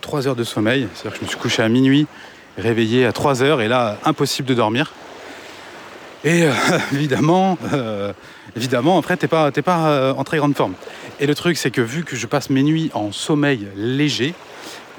3 0.00 0.26
heures 0.26 0.36
de 0.36 0.44
sommeil. 0.44 0.88
C'est-à-dire 0.94 1.12
que 1.12 1.18
je 1.18 1.24
me 1.24 1.28
suis 1.28 1.38
couché 1.38 1.62
à 1.62 1.68
minuit, 1.68 2.06
réveillé 2.58 3.04
à 3.04 3.12
3 3.12 3.42
heures 3.42 3.60
et 3.60 3.68
là, 3.68 3.98
impossible 4.04 4.48
de 4.48 4.54
dormir. 4.54 4.92
Et 6.24 6.44
euh, 6.44 6.52
évidemment, 6.92 7.58
euh, 7.72 8.12
évidemment, 8.56 8.98
après, 8.98 9.16
t'es 9.16 9.28
pas, 9.28 9.52
pas 9.52 10.14
en 10.14 10.24
très 10.24 10.38
grande 10.38 10.56
forme. 10.56 10.74
Et 11.20 11.26
le 11.26 11.34
truc, 11.34 11.58
c'est 11.58 11.70
que 11.70 11.82
vu 11.82 12.04
que 12.04 12.16
je 12.16 12.26
passe 12.26 12.48
mes 12.48 12.62
nuits 12.62 12.90
en 12.94 13.12
sommeil 13.12 13.68
léger, 13.76 14.34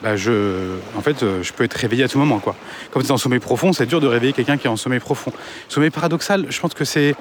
bah, 0.02 0.14
en 0.98 1.02
fait, 1.02 1.22
euh, 1.22 1.44
je 1.44 1.54
peux 1.54 1.64
être 1.64 1.76
réveillé 1.76 2.04
à 2.04 2.08
tout 2.08 2.18
moment. 2.18 2.40
Quoi. 2.40 2.56
Quand 2.92 3.02
tu 3.02 3.06
es 3.06 3.12
en 3.12 3.18
sommeil 3.18 3.40
profond, 3.40 3.72
c'est 3.72 3.86
dur 3.86 4.02
de 4.02 4.08
réveiller 4.08 4.34
quelqu'un 4.34 4.58
qui 4.58 4.66
est 4.66 4.70
en 4.70 4.76
sommeil 4.76 5.00
profond. 5.00 5.32
Sommeil 5.70 5.92
paradoxal, 5.92 6.48
je 6.50 6.60
pense 6.60 6.74
que 6.74 6.86
c'est. 6.86 7.16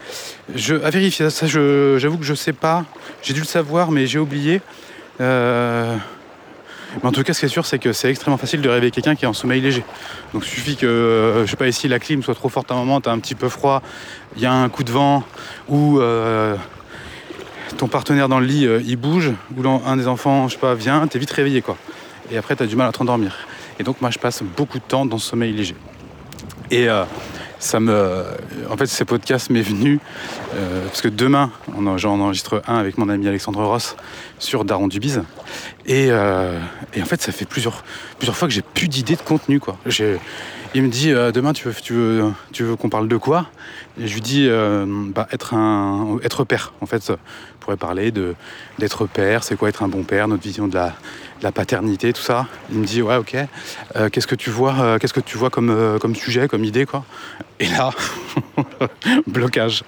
Je, 0.54 0.76
à 0.76 0.88
vérifier, 0.88 1.28
ça, 1.28 1.46
j'avoue 1.46 2.16
que 2.16 2.24
je 2.24 2.34
sais 2.34 2.54
pas. 2.54 2.86
J'ai 3.22 3.34
dû 3.34 3.40
le 3.40 3.46
savoir, 3.46 3.90
mais 3.90 4.06
j'ai 4.06 4.18
oublié. 4.18 4.62
Euh, 5.20 5.94
mais 7.02 7.08
en 7.08 7.12
tout 7.12 7.22
cas, 7.22 7.34
ce 7.34 7.40
qui 7.40 7.46
est 7.46 7.50
sûr, 7.50 7.66
c'est 7.66 7.78
que 7.78 7.92
c'est 7.92 8.08
extrêmement 8.08 8.38
facile 8.38 8.62
de 8.62 8.68
réveiller 8.70 8.90
quelqu'un 8.90 9.14
qui 9.14 9.26
est 9.26 9.28
en 9.28 9.34
sommeil 9.34 9.60
léger. 9.60 9.84
Donc, 10.32 10.46
il 10.46 10.50
suffit 10.50 10.76
que, 10.76 10.86
euh, 10.86 11.44
je 11.44 11.50
sais 11.50 11.56
pas, 11.56 11.68
ici, 11.68 11.86
la 11.86 11.98
clim 11.98 12.22
soit 12.22 12.34
trop 12.34 12.48
forte 12.48 12.70
à 12.70 12.74
un 12.74 12.78
moment, 12.78 13.02
tu 13.02 13.10
as 13.10 13.12
un 13.12 13.18
petit 13.18 13.34
peu 13.34 13.50
froid, 13.50 13.82
il 14.36 14.42
y 14.42 14.46
a 14.46 14.52
un 14.52 14.68
coup 14.70 14.84
de 14.84 14.90
vent, 14.90 15.22
ou 15.68 16.00
ton 17.76 17.86
partenaire 17.86 18.28
dans 18.28 18.40
le 18.40 18.46
lit, 18.46 18.66
il 18.84 18.96
bouge, 18.96 19.32
ou 19.56 19.68
un 19.68 19.96
des 19.96 20.08
enfants, 20.08 20.48
je 20.48 20.54
sais 20.54 20.60
pas, 20.60 20.74
vient, 20.74 21.06
t'es 21.06 21.18
vite 21.18 21.30
réveillé, 21.30 21.60
quoi. 21.60 21.76
Et 22.30 22.38
après, 22.38 22.56
tu 22.56 22.62
as 22.62 22.66
du 22.66 22.76
mal 22.76 22.88
à 22.88 22.92
te 22.92 22.98
rendormir. 22.98 23.36
Et 23.78 23.82
donc, 23.82 24.00
moi, 24.00 24.10
je 24.10 24.18
passe 24.18 24.42
beaucoup 24.42 24.78
de 24.78 24.84
temps 24.84 25.06
dans 25.06 25.18
ce 25.18 25.30
sommeil 25.30 25.52
léger. 25.52 25.74
Et 26.70 26.88
euh, 26.88 27.04
ça 27.58 27.80
me. 27.80 28.24
En 28.70 28.76
fait, 28.76 28.86
ces 28.86 29.04
podcasts 29.04 29.50
m'est 29.50 29.62
venu 29.62 29.98
euh, 30.54 30.84
parce 30.86 31.02
que 31.02 31.08
demain, 31.08 31.50
j'en 31.96 32.20
enregistre 32.20 32.62
un 32.68 32.76
avec 32.76 32.98
mon 32.98 33.08
ami 33.08 33.26
Alexandre 33.26 33.64
Ross 33.64 33.96
sur 34.38 34.64
Daron 34.64 34.86
Dubiz. 34.86 35.22
Et, 35.86 36.06
euh, 36.10 36.58
et 36.94 37.02
en 37.02 37.06
fait, 37.06 37.20
ça 37.20 37.32
fait 37.32 37.46
plusieurs, 37.46 37.82
plusieurs 38.18 38.36
fois 38.36 38.46
que 38.46 38.54
j'ai 38.54 38.62
plus 38.62 38.88
d'idées 38.88 39.16
de 39.16 39.22
contenu. 39.22 39.58
Quoi. 39.58 39.76
Il 40.72 40.84
me 40.84 40.88
dit 40.88 41.10
demain, 41.10 41.52
tu 41.52 41.66
veux, 41.66 41.74
tu 41.74 41.94
veux, 41.94 42.32
tu 42.52 42.62
veux 42.62 42.76
qu'on 42.76 42.90
parle 42.90 43.08
de 43.08 43.16
quoi? 43.16 43.46
Et 44.00 44.06
je 44.06 44.14
lui 44.14 44.20
dis 44.20 44.48
bah, 45.12 45.26
être, 45.32 45.54
un, 45.54 46.18
être 46.22 46.44
père. 46.44 46.72
En 46.80 46.86
fait, 46.86 47.10
on 47.10 47.16
pourrait 47.58 47.76
parler 47.76 48.12
de, 48.12 48.36
d'être 48.78 49.06
père, 49.06 49.42
c'est 49.42 49.56
quoi 49.56 49.68
être 49.68 49.82
un 49.82 49.88
bon 49.88 50.04
père, 50.04 50.28
notre 50.28 50.44
vision 50.44 50.68
de 50.68 50.74
la, 50.74 50.94
la 51.42 51.52
paternité, 51.52 52.12
tout 52.12 52.22
ça. 52.22 52.46
Il 52.70 52.78
me 52.78 52.84
dit 52.84 53.02
ouais, 53.02 53.16
ok. 53.16 53.36
Euh, 53.96 54.08
qu'est-ce 54.10 54.26
que 54.26 54.34
tu 54.34 54.50
vois, 54.50 54.74
euh, 54.80 54.98
qu'est-ce 54.98 55.14
que 55.14 55.20
tu 55.20 55.38
vois 55.38 55.50
comme, 55.50 55.70
euh, 55.70 55.98
comme 55.98 56.14
sujet, 56.14 56.48
comme 56.48 56.64
idée, 56.64 56.86
quoi? 56.86 57.04
Et 57.58 57.66
là, 57.66 57.90
blocage. 59.26 59.84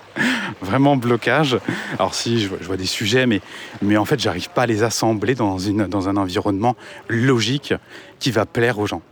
Vraiment 0.60 0.96
blocage. 0.96 1.58
Alors 1.98 2.14
si, 2.14 2.40
je 2.42 2.48
vois, 2.48 2.76
des 2.76 2.86
sujets, 2.86 3.26
mais, 3.26 3.40
mais 3.80 3.96
en 3.96 4.04
fait, 4.04 4.20
j'arrive 4.20 4.50
pas 4.50 4.62
à 4.62 4.66
les 4.66 4.82
assembler 4.82 5.34
dans, 5.34 5.58
une, 5.58 5.86
dans 5.86 6.08
un 6.08 6.16
environnement 6.16 6.76
logique 7.08 7.74
qui 8.22 8.30
va 8.30 8.46
plaire 8.46 8.78
aux 8.78 8.86
gens. 8.86 9.02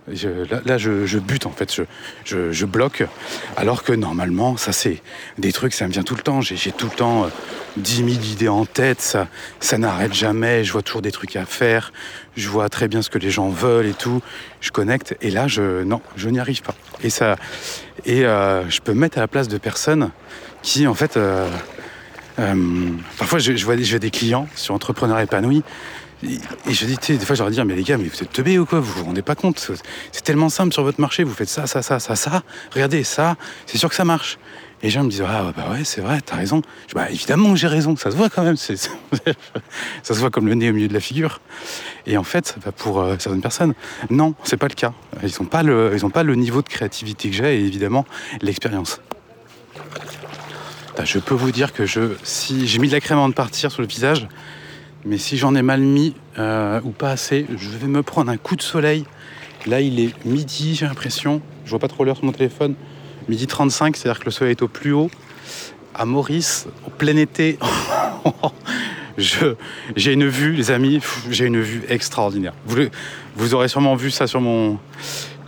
Là, 0.66 0.78
je, 0.78 1.04
je 1.06 1.18
bute, 1.18 1.46
en 1.46 1.50
fait, 1.50 1.74
je, 2.24 2.52
je, 2.52 2.66
bloque. 2.66 3.04
Alors 3.56 3.82
que 3.82 3.92
normalement, 3.92 4.56
ça, 4.56 4.72
c'est 4.72 5.02
des 5.38 5.52
trucs, 5.52 5.72
ça 5.72 5.88
me 5.88 5.92
vient 5.92 6.04
tout 6.04 6.14
le 6.14 6.22
temps. 6.22 6.40
J'ai 6.42 6.70
tout 6.70 6.86
le 6.86 6.96
temps 6.96 7.24
euh, 7.24 7.28
10 7.78 7.96
000 7.96 8.08
idées 8.08 8.48
en 8.48 8.66
tête, 8.66 9.00
ça, 9.00 9.26
ça 9.58 9.78
n'arrête 9.78 10.14
jamais. 10.14 10.62
Je 10.64 10.72
vois 10.72 10.82
toujours 10.82 11.02
des 11.02 11.10
trucs 11.10 11.34
à 11.34 11.44
faire. 11.44 11.92
Je 12.36 12.48
vois 12.48 12.68
très 12.68 12.88
bien 12.88 13.02
ce 13.02 13.10
que 13.10 13.18
les 13.18 13.30
gens 13.30 13.48
veulent 13.48 13.86
et 13.86 13.94
tout. 13.94 14.22
Je 14.60 14.70
connecte. 14.70 15.16
Et 15.20 15.30
là, 15.30 15.48
je, 15.48 15.82
non, 15.82 16.00
je 16.16 16.28
n'y 16.28 16.38
arrive 16.38 16.62
pas. 16.62 16.74
Et 17.02 17.10
ça, 17.10 17.36
et 18.04 18.24
euh, 18.24 18.68
je 18.68 18.80
peux 18.80 18.92
me 18.92 19.00
mettre 19.00 19.18
à 19.18 19.20
la 19.20 19.28
place 19.28 19.48
de 19.48 19.58
personnes 19.58 20.10
qui, 20.62 20.86
en 20.86 20.94
fait, 20.94 21.16
euh, 21.16 21.48
euh, 22.38 22.90
parfois, 23.18 23.38
je, 23.38 23.96
des, 23.96 24.10
clients 24.10 24.48
sur 24.54 24.74
entrepreneurs 24.74 25.18
épanouis. 25.20 25.62
Et, 26.22 26.38
je 26.68 26.84
dis, 26.84 26.96
des 27.16 27.24
fois, 27.24 27.34
je 27.34 27.42
leur 27.42 27.50
dis, 27.50 27.62
mais 27.64 27.74
les 27.74 27.82
gars, 27.82 27.96
vous 27.96 28.06
êtes 28.06 28.32
teubés 28.32 28.58
ou 28.58 28.66
quoi? 28.66 28.80
Vous 28.80 28.92
vous 28.92 29.04
rendez 29.04 29.22
pas 29.22 29.34
compte? 29.34 29.70
C'est 30.12 30.22
tellement 30.22 30.48
simple 30.48 30.72
sur 30.72 30.82
votre 30.82 31.00
marché. 31.00 31.24
Vous 31.24 31.34
faites 31.34 31.48
ça, 31.48 31.66
ça, 31.66 31.82
ça, 31.82 31.98
ça, 31.98 32.14
ça. 32.14 32.42
Regardez, 32.72 33.04
ça, 33.04 33.36
c'est 33.66 33.78
sûr 33.78 33.88
que 33.88 33.94
ça 33.94 34.04
marche. 34.04 34.38
Les 34.82 34.88
gens 34.88 35.04
me 35.04 35.10
disent, 35.10 35.22
ah 35.26 35.52
bah 35.54 35.66
ouais, 35.72 35.84
c'est 35.84 36.00
vrai, 36.00 36.20
t'as 36.24 36.36
raison. 36.36 36.62
Bah 36.94 37.10
évidemment 37.10 37.54
j'ai 37.54 37.66
raison, 37.66 37.96
ça 37.96 38.10
se 38.10 38.16
voit 38.16 38.30
quand 38.30 38.42
même. 38.42 38.56
ça 38.56 38.74
se 38.76 40.12
voit 40.14 40.30
comme 40.30 40.46
le 40.48 40.54
nez 40.54 40.70
au 40.70 40.72
milieu 40.72 40.88
de 40.88 40.94
la 40.94 41.00
figure. 41.00 41.40
Et 42.06 42.16
en 42.16 42.24
fait, 42.24 42.56
pour 42.78 43.00
euh, 43.00 43.16
certaines 43.18 43.42
personnes, 43.42 43.74
non, 44.08 44.34
c'est 44.42 44.56
pas 44.56 44.68
le 44.68 44.74
cas. 44.74 44.94
Ils 45.22 45.30
n'ont 45.40 45.46
pas, 45.48 45.62
le- 45.62 45.92
ils 45.94 46.06
ont 46.06 46.10
pas 46.10 46.22
le 46.22 46.34
niveau 46.34 46.62
de 46.62 46.68
créativité 46.68 47.28
que 47.28 47.36
j'ai 47.36 47.60
et 47.60 47.64
évidemment 47.64 48.06
l'expérience. 48.40 49.00
Bah, 50.96 51.04
Je 51.04 51.18
peux 51.18 51.34
vous 51.34 51.52
dire 51.52 51.72
que 51.74 51.84
je, 51.84 52.12
si 52.22 52.66
j'ai 52.66 52.78
mis 52.78 52.88
de 52.88 52.92
la 52.92 53.00
crème 53.00 53.18
avant 53.18 53.28
de 53.28 53.34
partir 53.34 53.70
sur 53.70 53.82
le 53.82 53.88
visage, 53.88 54.28
mais 55.04 55.18
si 55.18 55.36
j'en 55.36 55.54
ai 55.54 55.62
mal 55.62 55.80
mis 55.80 56.14
euh, 56.38 56.80
ou 56.84 56.90
pas 56.90 57.10
assez, 57.10 57.46
je 57.56 57.68
vais 57.70 57.86
me 57.86 58.02
prendre 58.02 58.30
un 58.30 58.36
coup 58.38 58.56
de 58.56 58.62
soleil. 58.62 59.04
Là, 59.66 59.80
il 59.82 60.00
est 60.00 60.24
midi, 60.24 60.74
j'ai 60.74 60.86
l'impression. 60.86 61.42
Je 61.66 61.70
vois 61.70 61.78
pas 61.78 61.88
trop 61.88 62.04
l'heure 62.04 62.16
sur 62.16 62.24
mon 62.24 62.32
téléphone. 62.32 62.74
Midi 63.30 63.46
35, 63.46 63.96
c'est-à-dire 63.96 64.18
que 64.18 64.24
le 64.24 64.32
soleil 64.32 64.50
est 64.50 64.62
au 64.62 64.66
plus 64.66 64.92
haut. 64.92 65.08
À 65.94 66.04
Maurice, 66.04 66.66
au 66.84 66.90
plein 66.90 67.16
été, 67.16 67.60
j'ai 69.18 70.12
une 70.12 70.26
vue, 70.26 70.54
les 70.54 70.72
amis, 70.72 71.00
j'ai 71.30 71.44
une 71.44 71.60
vue 71.60 71.84
extraordinaire. 71.88 72.54
Vous, 73.36 73.54
aurez 73.54 73.68
sûrement 73.68 73.94
vu 73.94 74.10
ça 74.10 74.26
sur 74.26 74.40
mon, 74.40 74.80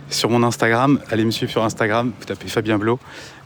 sur 0.09 0.29
mon 0.29 0.43
Instagram. 0.43 0.97
Allez 1.11 1.25
me 1.25 1.31
suivre 1.31 1.51
sur 1.51 1.61
Instagram, 1.61 2.13
vous 2.17 2.25
tapez 2.25 2.47
Fabien 2.47 2.77
Blo. 2.77 2.99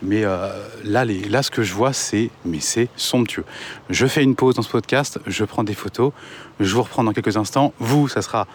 Mais 0.04 0.24
euh, 0.24 0.50
là, 0.84 1.04
les, 1.04 1.22
là, 1.24 1.42
ce 1.42 1.50
que 1.50 1.64
je 1.64 1.74
vois, 1.74 1.92
c'est 1.92 2.30
mais 2.46 2.60
c'est 2.60 2.90
somptueux. 2.96 3.46
Je 3.90 4.06
fais 4.06 4.22
une 4.22 4.36
pause 4.36 4.54
dans 4.54 4.62
ce 4.62 4.70
podcast, 4.70 5.20
je 5.26 5.46
prends 5.46 5.64
des 5.64 5.74
photos, 5.74 6.12
je 6.60 6.76
vous 6.76 6.84
reprends 6.84 7.04
dans 7.04 7.14
quelques 7.14 7.38
instants. 7.38 7.74
Vous, 7.80 8.08
ça 8.08 8.22
sera 8.22 8.46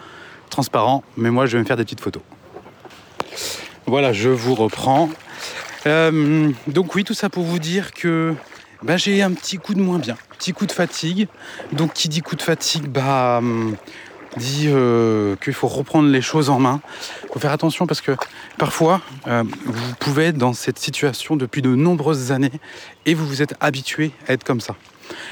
transparent, 0.49 1.03
mais 1.17 1.29
moi, 1.29 1.45
je 1.45 1.57
vais 1.57 1.61
me 1.61 1.67
faire 1.67 1.75
des 1.75 1.83
petites 1.83 1.99
photos. 1.99 2.23
Voilà, 3.85 4.13
je 4.13 4.29
vous 4.29 4.55
reprends. 4.55 5.09
Euh, 5.85 6.51
donc 6.67 6.95
oui, 6.95 7.03
tout 7.03 7.13
ça 7.13 7.29
pour 7.29 7.43
vous 7.43 7.59
dire 7.59 7.91
que 7.91 8.33
bah, 8.81 8.97
j'ai 8.97 9.21
un 9.21 9.31
petit 9.33 9.57
coup 9.57 9.73
de 9.73 9.81
moins 9.81 9.99
bien, 9.99 10.17
petit 10.37 10.53
coup 10.53 10.65
de 10.65 10.71
fatigue. 10.71 11.27
Donc 11.71 11.93
qui 11.93 12.09
dit 12.09 12.21
coup 12.21 12.35
de 12.35 12.41
fatigue, 12.41 12.87
bah 12.87 13.37
hum, 13.39 13.75
dit 14.37 14.67
euh, 14.67 15.35
qu'il 15.37 15.53
faut 15.53 15.67
reprendre 15.67 16.09
les 16.09 16.21
choses 16.21 16.49
en 16.49 16.59
main. 16.59 16.81
Il 17.23 17.29
faut 17.33 17.39
faire 17.39 17.51
attention 17.51 17.85
parce 17.85 18.01
que 18.01 18.15
parfois, 18.57 19.01
euh, 19.27 19.43
vous 19.65 19.95
pouvez 19.99 20.25
être 20.27 20.37
dans 20.37 20.53
cette 20.53 20.79
situation 20.79 21.35
depuis 21.35 21.61
de 21.61 21.75
nombreuses 21.75 22.31
années 22.31 22.51
et 23.05 23.13
vous 23.13 23.27
vous 23.27 23.41
êtes 23.41 23.55
habitué 23.59 24.11
à 24.27 24.33
être 24.33 24.43
comme 24.43 24.61
ça. 24.61 24.75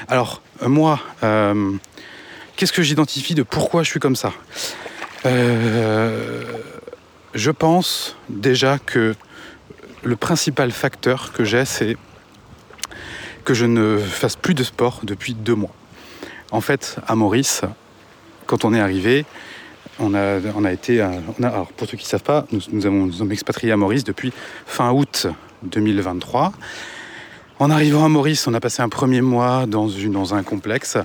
Alors, 0.08 0.42
moi, 0.66 1.00
qu'est-ce 2.56 2.72
que 2.72 2.82
j'identifie 2.82 3.34
de 3.34 3.42
pourquoi 3.42 3.82
je 3.82 3.90
suis 3.90 4.00
comme 4.00 4.16
ça? 4.16 4.32
Je 7.34 7.50
pense 7.50 8.16
déjà 8.28 8.78
que 8.78 9.16
le 10.02 10.16
principal 10.16 10.70
facteur 10.70 11.32
que 11.32 11.44
j'ai, 11.44 11.64
c'est 11.64 11.96
que 13.44 13.54
je 13.54 13.66
ne 13.66 13.98
fasse 13.98 14.36
plus 14.36 14.54
de 14.54 14.64
sport 14.64 15.00
depuis 15.02 15.34
deux 15.34 15.54
mois. 15.54 15.74
En 16.50 16.60
fait, 16.60 16.96
à 17.06 17.14
Maurice, 17.14 17.62
quand 18.46 18.64
on 18.64 18.74
est 18.74 18.80
arrivé, 18.80 19.24
on 19.98 20.14
a, 20.14 20.72
été. 20.72 21.00
alors 21.00 21.68
pour 21.76 21.88
ceux 21.88 21.96
qui 21.96 22.04
ne 22.04 22.08
savent 22.08 22.22
pas, 22.22 22.46
nous, 22.50 23.12
sommes 23.12 23.32
expatriés 23.32 23.72
à 23.72 23.76
Maurice 23.76 24.04
depuis 24.04 24.32
fin 24.66 24.90
août 24.92 25.26
2023. 25.62 26.52
En 27.58 27.70
arrivant 27.70 28.04
à 28.04 28.08
Maurice, 28.08 28.46
on 28.46 28.54
a 28.54 28.60
passé 28.60 28.82
un 28.82 28.88
premier 28.88 29.20
mois 29.20 29.66
dans, 29.66 30.34
un 30.34 30.42
complexe 30.42 30.98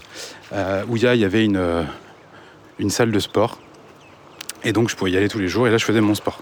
euh, 0.53 0.83
où 0.87 0.95
il 0.95 1.03
y, 1.03 1.25
avait 1.25 1.45
une 1.45 2.89
salle 2.89 3.11
de 3.11 3.19
sport. 3.19 3.59
Et 4.63 4.73
donc 4.73 4.89
je 4.89 4.95
pouvais 4.95 5.11
y 5.11 5.17
aller 5.17 5.29
tous 5.29 5.39
les 5.39 5.47
jours 5.47 5.67
et 5.67 5.71
là 5.71 5.77
je 5.77 5.85
faisais 5.85 6.01
mon 6.01 6.15
sport. 6.15 6.41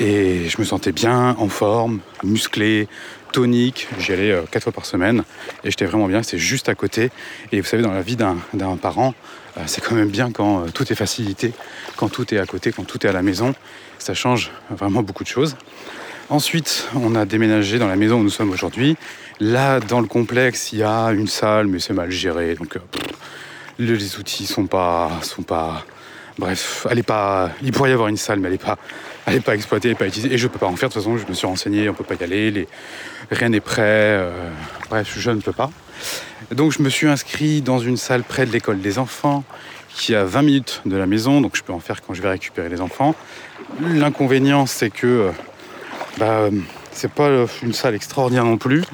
Et 0.00 0.48
je 0.48 0.58
me 0.58 0.64
sentais 0.64 0.92
bien, 0.92 1.36
en 1.38 1.50
forme, 1.50 2.00
musclé, 2.24 2.88
tonique. 3.32 3.86
J'y 3.98 4.12
allais 4.14 4.32
euh, 4.32 4.42
quatre 4.50 4.62
fois 4.62 4.72
par 4.72 4.86
semaine 4.86 5.24
et 5.62 5.70
j'étais 5.70 5.84
vraiment 5.84 6.06
bien. 6.06 6.22
C'est 6.22 6.38
juste 6.38 6.70
à 6.70 6.74
côté. 6.74 7.10
Et 7.52 7.60
vous 7.60 7.66
savez, 7.66 7.82
dans 7.82 7.92
la 7.92 8.00
vie 8.00 8.16
d'un 8.16 8.38
parent, 8.80 9.14
euh, 9.58 9.60
c'est 9.66 9.82
quand 9.82 9.94
même 9.94 10.08
bien 10.08 10.32
quand 10.32 10.62
euh, 10.64 10.68
tout 10.72 10.90
est 10.90 10.96
facilité, 10.96 11.52
quand 11.96 12.08
tout 12.08 12.34
est 12.34 12.38
à 12.38 12.46
côté, 12.46 12.72
quand 12.72 12.84
tout 12.84 13.06
est 13.06 13.10
à 13.10 13.12
la 13.12 13.20
maison. 13.20 13.54
Ça 13.98 14.14
change 14.14 14.50
vraiment 14.70 15.02
beaucoup 15.02 15.22
de 15.22 15.28
choses. 15.28 15.54
Ensuite, 16.30 16.88
on 16.94 17.14
a 17.14 17.26
déménagé 17.26 17.78
dans 17.78 17.88
la 17.88 17.96
maison 17.96 18.20
où 18.20 18.22
nous 18.22 18.30
sommes 18.30 18.50
aujourd'hui. 18.50 18.96
Là, 19.38 19.80
dans 19.80 20.00
le 20.00 20.06
complexe, 20.06 20.72
il 20.72 20.78
y 20.78 20.82
a 20.82 21.08
une 21.08 21.28
salle, 21.28 21.66
mais 21.66 21.78
c'est 21.78 21.92
mal 21.92 22.10
géré. 22.10 22.54
Donc, 22.54 22.78
les 23.78 24.16
outils 24.16 24.46
sont 24.46 24.66
pas, 24.66 25.10
sont 25.20 25.42
pas. 25.42 25.84
Bref, 26.38 26.86
elle 26.88 27.04
pas. 27.04 27.50
Il 27.62 27.72
pourrait 27.72 27.90
y 27.90 27.92
avoir 27.92 28.08
une 28.08 28.16
salle, 28.16 28.38
mais 28.38 28.46
elle 28.46 28.52
n'est 28.52 28.58
pas, 28.58 28.78
elle 29.30 29.36
est 29.36 29.40
pas 29.40 29.54
exploitée, 29.54 29.88
n'est 29.88 29.94
pas 29.94 30.06
utilisée. 30.06 30.32
Et 30.32 30.38
je 30.38 30.46
ne 30.46 30.52
peux 30.52 30.58
pas 30.58 30.66
en 30.66 30.76
faire. 30.76 30.88
De 30.88 30.94
toute 30.94 31.02
façon, 31.02 31.16
je 31.16 31.26
me 31.26 31.34
suis 31.34 31.46
renseigné, 31.46 31.88
on 31.88 31.92
ne 31.92 31.96
peut 31.96 32.04
pas 32.04 32.14
y 32.14 32.24
aller. 32.24 32.50
Les... 32.50 32.68
Rien 33.30 33.48
n'est 33.50 33.60
prêt. 33.60 33.82
Euh, 33.84 34.50
bref, 34.88 35.12
je 35.16 35.30
ne 35.30 35.40
peux 35.40 35.52
pas. 35.52 35.70
Donc, 36.50 36.72
je 36.72 36.82
me 36.82 36.88
suis 36.88 37.06
inscrit 37.06 37.62
dans 37.62 37.78
une 37.78 37.96
salle 37.96 38.22
près 38.22 38.46
de 38.46 38.52
l'école 38.52 38.80
des 38.80 38.98
enfants, 38.98 39.44
qui 39.94 40.12
est 40.12 40.16
à 40.16 40.24
20 40.24 40.42
minutes 40.42 40.82
de 40.86 40.96
la 40.96 41.06
maison. 41.06 41.40
Donc, 41.40 41.56
je 41.56 41.62
peux 41.62 41.72
en 41.72 41.80
faire 41.80 42.02
quand 42.02 42.14
je 42.14 42.22
vais 42.22 42.30
récupérer 42.30 42.68
les 42.68 42.80
enfants. 42.80 43.14
L'inconvénient, 43.80 44.66
c'est 44.66 44.90
que 44.90 45.06
euh, 45.06 45.30
bah, 46.18 46.48
c'est 46.92 47.10
pas 47.10 47.46
une 47.62 47.72
salle 47.72 47.94
extraordinaire 47.94 48.44
non 48.44 48.58
plus 48.58 48.84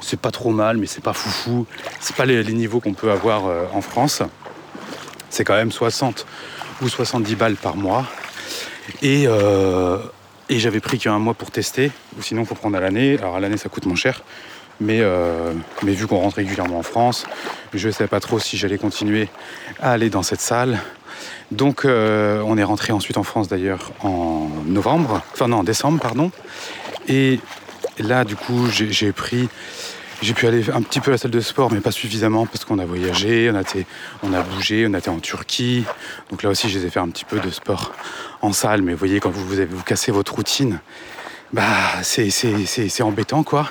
c'est 0.00 0.20
pas 0.20 0.30
trop 0.30 0.50
mal, 0.50 0.76
mais 0.76 0.86
c'est 0.86 1.02
pas 1.02 1.12
foufou. 1.12 1.66
C'est 2.00 2.14
pas 2.14 2.26
les, 2.26 2.44
niveaux 2.44 2.80
qu'on 2.80 2.94
peut 2.94 3.10
avoir 3.10 3.46
euh, 3.46 3.64
en 3.72 3.80
France. 3.80 4.22
C'est 5.30 5.44
quand 5.44 5.54
même 5.54 5.72
60 5.72 6.26
ou 6.82 6.88
70 6.88 7.34
balles 7.34 7.56
par 7.56 7.76
mois. 7.76 8.06
Euh, 9.04 9.98
et, 10.48 10.58
j'avais 10.58 10.80
pris 10.80 10.98
qu'un 10.98 11.18
mois 11.18 11.34
pour 11.34 11.50
tester, 11.50 11.90
ou 12.18 12.22
sinon 12.22 12.42
il 12.42 12.46
faut 12.46 12.54
prendre 12.54 12.76
à 12.76 12.80
l'année. 12.80 13.18
Alors 13.18 13.36
à 13.36 13.40
l'année 13.40 13.56
ça 13.56 13.68
coûte 13.68 13.86
moins 13.86 13.96
cher. 13.96 14.22
Mais, 14.78 14.98
euh, 15.00 15.52
vu 15.82 16.06
qu'on 16.06 16.18
rentre 16.18 16.36
régulièrement 16.36 16.78
en 16.78 16.82
France, 16.82 17.26
je 17.72 17.88
ne 17.88 17.92
savais 17.92 18.08
pas 18.08 18.20
trop 18.20 18.38
si 18.38 18.56
j'allais 18.56 18.78
continuer 18.78 19.28
à 19.80 19.92
aller 19.92 20.10
dans 20.10 20.22
cette 20.22 20.40
salle. 20.40 20.78
Donc 21.50 21.84
on 21.84 22.58
est 22.58 22.64
rentré 22.64 22.92
ensuite 22.92 23.16
en 23.18 23.22
France 23.22 23.46
d'ailleurs 23.48 23.92
en 24.02 24.50
novembre, 24.66 25.22
enfin 25.32 25.46
non 25.48 25.58
en 25.58 25.64
décembre 25.64 26.00
pardon. 26.00 26.32
Et 27.08 27.38
là 27.98 28.24
du 28.24 28.34
coup 28.34 28.66
j'ai 28.68 29.12
pris 29.12 29.48
j'ai 30.22 30.34
pu 30.34 30.46
aller 30.46 30.64
un 30.70 30.82
petit 30.82 31.00
peu 31.00 31.10
à 31.10 31.12
la 31.12 31.18
salle 31.18 31.30
de 31.30 31.40
sport, 31.40 31.70
mais 31.72 31.80
pas 31.80 31.90
suffisamment 31.90 32.46
parce 32.46 32.64
qu'on 32.64 32.78
a 32.78 32.86
voyagé, 32.86 33.50
on 33.52 33.54
a, 33.54 33.60
été, 33.60 33.86
on 34.22 34.32
a 34.32 34.42
bougé, 34.42 34.86
on 34.88 34.94
a 34.94 34.98
été 34.98 35.10
en 35.10 35.18
Turquie. 35.18 35.84
Donc 36.30 36.42
là 36.42 36.50
aussi, 36.50 36.70
je 36.70 36.78
les 36.78 36.86
ai 36.86 36.90
fait 36.90 37.00
un 37.00 37.08
petit 37.08 37.24
peu 37.24 37.38
de 37.38 37.50
sport 37.50 37.92
en 38.40 38.52
salle. 38.52 38.82
Mais 38.82 38.92
vous 38.92 38.98
voyez, 38.98 39.20
quand 39.20 39.30
vous, 39.30 39.46
vous, 39.46 39.82
cassez 39.84 40.12
votre 40.12 40.34
routine, 40.34 40.80
bah, 41.52 41.64
c'est, 42.02 43.02
embêtant, 43.02 43.42
quoi. 43.42 43.70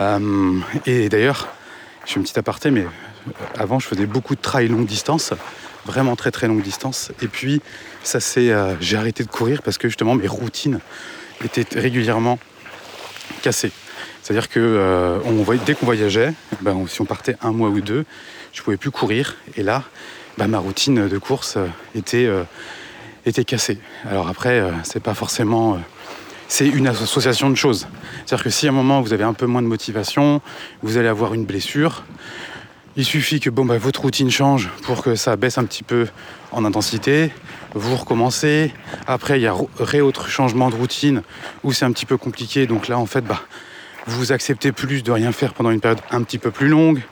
Euh, 0.00 0.60
et 0.86 1.08
d'ailleurs, 1.08 1.48
je 2.06 2.12
fais 2.12 2.16
une 2.16 2.22
petite 2.22 2.38
aparté, 2.38 2.70
mais 2.70 2.82
euh, 2.82 3.30
avant, 3.58 3.78
je 3.78 3.86
faisais 3.86 4.06
beaucoup 4.06 4.34
de 4.34 4.40
trail 4.40 4.68
longue 4.68 4.86
distance, 4.86 5.32
vraiment 5.84 6.16
très 6.16 6.30
très 6.30 6.46
longue 6.46 6.62
distance. 6.62 7.12
Et 7.22 7.28
puis, 7.28 7.60
ça 8.02 8.20
c'est, 8.20 8.50
euh, 8.50 8.74
j'ai 8.80 8.96
arrêté 8.96 9.24
de 9.24 9.28
courir 9.28 9.62
parce 9.62 9.78
que 9.78 9.88
justement, 9.88 10.14
mes 10.14 10.28
routines 10.28 10.80
étaient 11.44 11.66
régulièrement 11.78 12.38
cassées. 13.42 13.72
C'est-à-dire 14.22 14.48
que 14.48 14.60
euh, 14.60 15.18
dès 15.66 15.74
qu'on 15.74 15.86
voyageait, 15.86 16.32
ben, 16.60 16.86
si 16.86 17.00
on 17.00 17.04
partait 17.04 17.36
un 17.42 17.50
mois 17.50 17.68
ou 17.68 17.80
deux, 17.80 18.04
je 18.52 18.60
ne 18.60 18.64
pouvais 18.64 18.76
plus 18.76 18.92
courir. 18.92 19.36
Et 19.56 19.62
là, 19.62 19.82
ben, 20.38 20.46
ma 20.46 20.58
routine 20.58 21.08
de 21.08 21.18
course 21.18 21.56
euh, 21.56 21.66
était, 21.96 22.26
euh, 22.26 22.44
était 23.26 23.44
cassée. 23.44 23.78
Alors 24.08 24.28
après, 24.28 24.62
c'est 24.84 25.02
pas 25.02 25.14
forcément. 25.14 25.78
c'est 26.46 26.68
une 26.68 26.86
association 26.86 27.50
de 27.50 27.56
choses. 27.56 27.88
C'est-à-dire 28.24 28.44
que 28.44 28.50
si 28.50 28.66
à 28.66 28.70
un 28.70 28.72
moment 28.72 29.00
vous 29.00 29.12
avez 29.12 29.24
un 29.24 29.32
peu 29.32 29.46
moins 29.46 29.62
de 29.62 29.66
motivation, 29.66 30.40
vous 30.82 30.98
allez 30.98 31.08
avoir 31.08 31.34
une 31.34 31.44
blessure. 31.44 32.04
Il 32.94 33.04
suffit 33.04 33.40
que 33.40 33.50
ben, 33.50 33.76
votre 33.76 34.02
routine 34.02 34.30
change 34.30 34.68
pour 34.82 35.02
que 35.02 35.16
ça 35.16 35.34
baisse 35.34 35.58
un 35.58 35.64
petit 35.64 35.82
peu 35.82 36.06
en 36.52 36.64
intensité. 36.64 37.32
Vous 37.74 37.96
recommencez. 37.96 38.72
Après, 39.08 39.40
il 39.40 39.42
y 39.42 39.46
a 39.48 39.56
autre 40.04 40.28
changement 40.28 40.70
de 40.70 40.76
routine 40.76 41.22
où 41.64 41.72
c'est 41.72 41.86
un 41.86 41.92
petit 41.92 42.06
peu 42.06 42.18
compliqué. 42.18 42.66
Donc 42.66 42.86
là, 42.86 42.98
en 42.98 43.06
fait, 43.06 43.22
bah, 43.22 43.40
vous 44.06 44.32
acceptez 44.32 44.72
plus 44.72 45.02
de 45.02 45.12
rien 45.12 45.32
faire 45.32 45.54
pendant 45.54 45.70
une 45.70 45.80
période 45.80 46.00
un 46.10 46.22
petit 46.22 46.38
peu 46.38 46.50
plus 46.50 46.68
longue. 46.68 47.02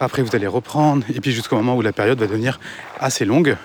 Après, 0.00 0.22
vous 0.22 0.34
allez 0.34 0.46
reprendre. 0.46 1.04
Et 1.14 1.20
puis 1.20 1.32
jusqu'au 1.32 1.56
moment 1.56 1.76
où 1.76 1.82
la 1.82 1.92
période 1.92 2.18
va 2.18 2.26
devenir 2.26 2.58
assez 2.98 3.24
longue. 3.24 3.56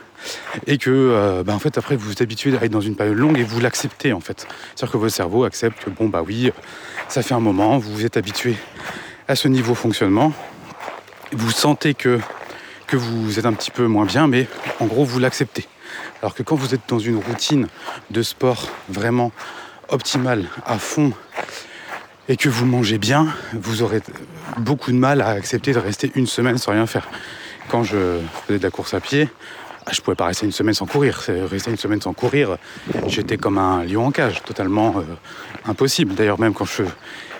Et 0.67 0.77
que, 0.77 0.89
euh, 0.89 1.43
bah, 1.43 1.53
en 1.53 1.59
fait, 1.59 1.77
après, 1.77 1.95
vous 1.95 2.09
vous 2.09 2.23
habituez 2.23 2.55
à 2.57 2.63
être 2.63 2.71
dans 2.71 2.81
une 2.81 2.95
période 2.95 3.17
longue 3.17 3.37
et 3.37 3.43
vous 3.43 3.59
l'acceptez, 3.59 4.13
en 4.13 4.21
fait. 4.21 4.47
C'est-à-dire 4.75 4.93
que 4.93 4.97
votre 4.97 5.13
cerveau 5.13 5.43
accepte 5.43 5.83
que, 5.83 5.89
bon, 5.89 6.07
bah 6.07 6.21
oui, 6.25 6.51
ça 7.09 7.21
fait 7.21 7.33
un 7.33 7.41
moment, 7.41 7.77
vous 7.77 7.93
vous 7.93 8.05
êtes 8.05 8.15
habitué 8.15 8.55
à 9.27 9.35
ce 9.35 9.47
niveau 9.47 9.75
fonctionnement. 9.75 10.31
Vous 11.33 11.51
sentez 11.51 11.93
que, 11.93 12.19
que 12.87 12.95
vous 12.95 13.37
êtes 13.37 13.45
un 13.45 13.53
petit 13.53 13.71
peu 13.71 13.85
moins 13.85 14.05
bien, 14.05 14.27
mais 14.27 14.47
en 14.79 14.85
gros, 14.85 15.03
vous 15.03 15.19
l'acceptez. 15.19 15.67
Alors 16.21 16.35
que 16.35 16.43
quand 16.43 16.55
vous 16.55 16.73
êtes 16.73 16.87
dans 16.87 16.99
une 16.99 17.17
routine 17.17 17.67
de 18.09 18.21
sport 18.21 18.69
vraiment 18.87 19.31
optimale, 19.89 20.45
à 20.65 20.77
fond, 20.77 21.11
et 22.29 22.37
que 22.37 22.49
vous 22.49 22.65
mangez 22.65 22.97
bien, 22.97 23.27
vous 23.53 23.81
aurez 23.81 24.01
beaucoup 24.57 24.91
de 24.91 24.97
mal 24.97 25.21
à 25.21 25.29
accepter 25.29 25.73
de 25.73 25.79
rester 25.79 26.11
une 26.15 26.27
semaine 26.27 26.57
sans 26.57 26.71
rien 26.71 26.87
faire. 26.87 27.09
Quand 27.69 27.83
je 27.83 28.19
faisais 28.45 28.59
de 28.59 28.63
la 28.63 28.71
course 28.71 28.93
à 28.93 28.99
pied, 28.99 29.29
ah, 29.85 29.91
je 29.91 29.99
pouvais 30.01 30.15
pas 30.15 30.25
rester 30.25 30.45
une 30.45 30.51
semaine 30.51 30.73
sans 30.73 30.85
courir. 30.85 31.21
Rester 31.49 31.71
une 31.71 31.77
semaine 31.77 32.01
sans 32.01 32.13
courir, 32.13 32.57
j'étais 33.07 33.37
comme 33.37 33.57
un 33.57 33.83
lion 33.83 34.05
en 34.05 34.11
cage, 34.11 34.41
totalement 34.43 34.95
euh, 34.97 35.01
impossible. 35.65 36.15
D'ailleurs, 36.15 36.39
même 36.39 36.53
quand 36.53 36.65
je, 36.65 36.83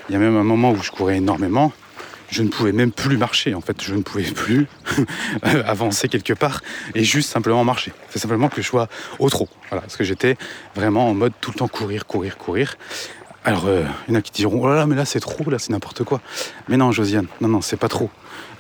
il 0.10 0.14
y 0.14 0.16
a 0.16 0.20
même 0.20 0.36
un 0.36 0.44
moment 0.44 0.72
où 0.72 0.82
je 0.82 0.92
courais 0.92 1.18
énormément, 1.18 1.72
je 2.30 2.42
ne 2.42 2.50
pouvais 2.50 2.72
même 2.72 2.92
plus 2.92 3.16
marcher. 3.16 3.54
En 3.54 3.62
fait, 3.62 3.82
je 3.82 3.94
ne 3.96 4.02
pouvais 4.02 4.24
plus 4.24 4.68
avancer 5.44 6.10
quelque 6.10 6.34
part 6.34 6.62
et 6.96 7.04
juste 7.04 7.30
simplement 7.30 7.64
marcher. 7.64 7.94
C'est 8.10 8.20
simplement 8.20 8.50
que 8.50 8.62
je 8.62 8.68
sois 8.68 8.90
au 9.20 9.30
trop. 9.30 9.48
Voilà, 9.70 9.82
parce 9.82 9.96
que 9.96 10.04
j'étais 10.04 10.36
vraiment 10.76 11.10
en 11.10 11.14
mode 11.14 11.34
tout 11.40 11.52
le 11.52 11.58
temps 11.60 11.68
courir, 11.68 12.06
courir, 12.06 12.38
courir. 12.38 12.78
Alors, 13.46 13.66
euh, 13.68 13.84
il 14.08 14.14
y 14.14 14.16
en 14.16 14.20
a 14.20 14.22
qui 14.22 14.32
diront 14.32 14.62
Oh 14.64 14.68
là 14.68 14.76
là, 14.76 14.86
mais 14.86 14.96
là 14.96 15.06
c'est 15.06 15.20
trop, 15.20 15.50
là 15.50 15.60
c'est 15.60 15.72
n'importe 15.72 16.04
quoi. 16.04 16.22
Mais 16.70 16.78
non, 16.78 16.92
Josiane, 16.92 17.28
non, 17.42 17.50
non, 17.50 17.62
c'est 17.62 17.78
pas 17.78 17.90
trop. 17.90 18.10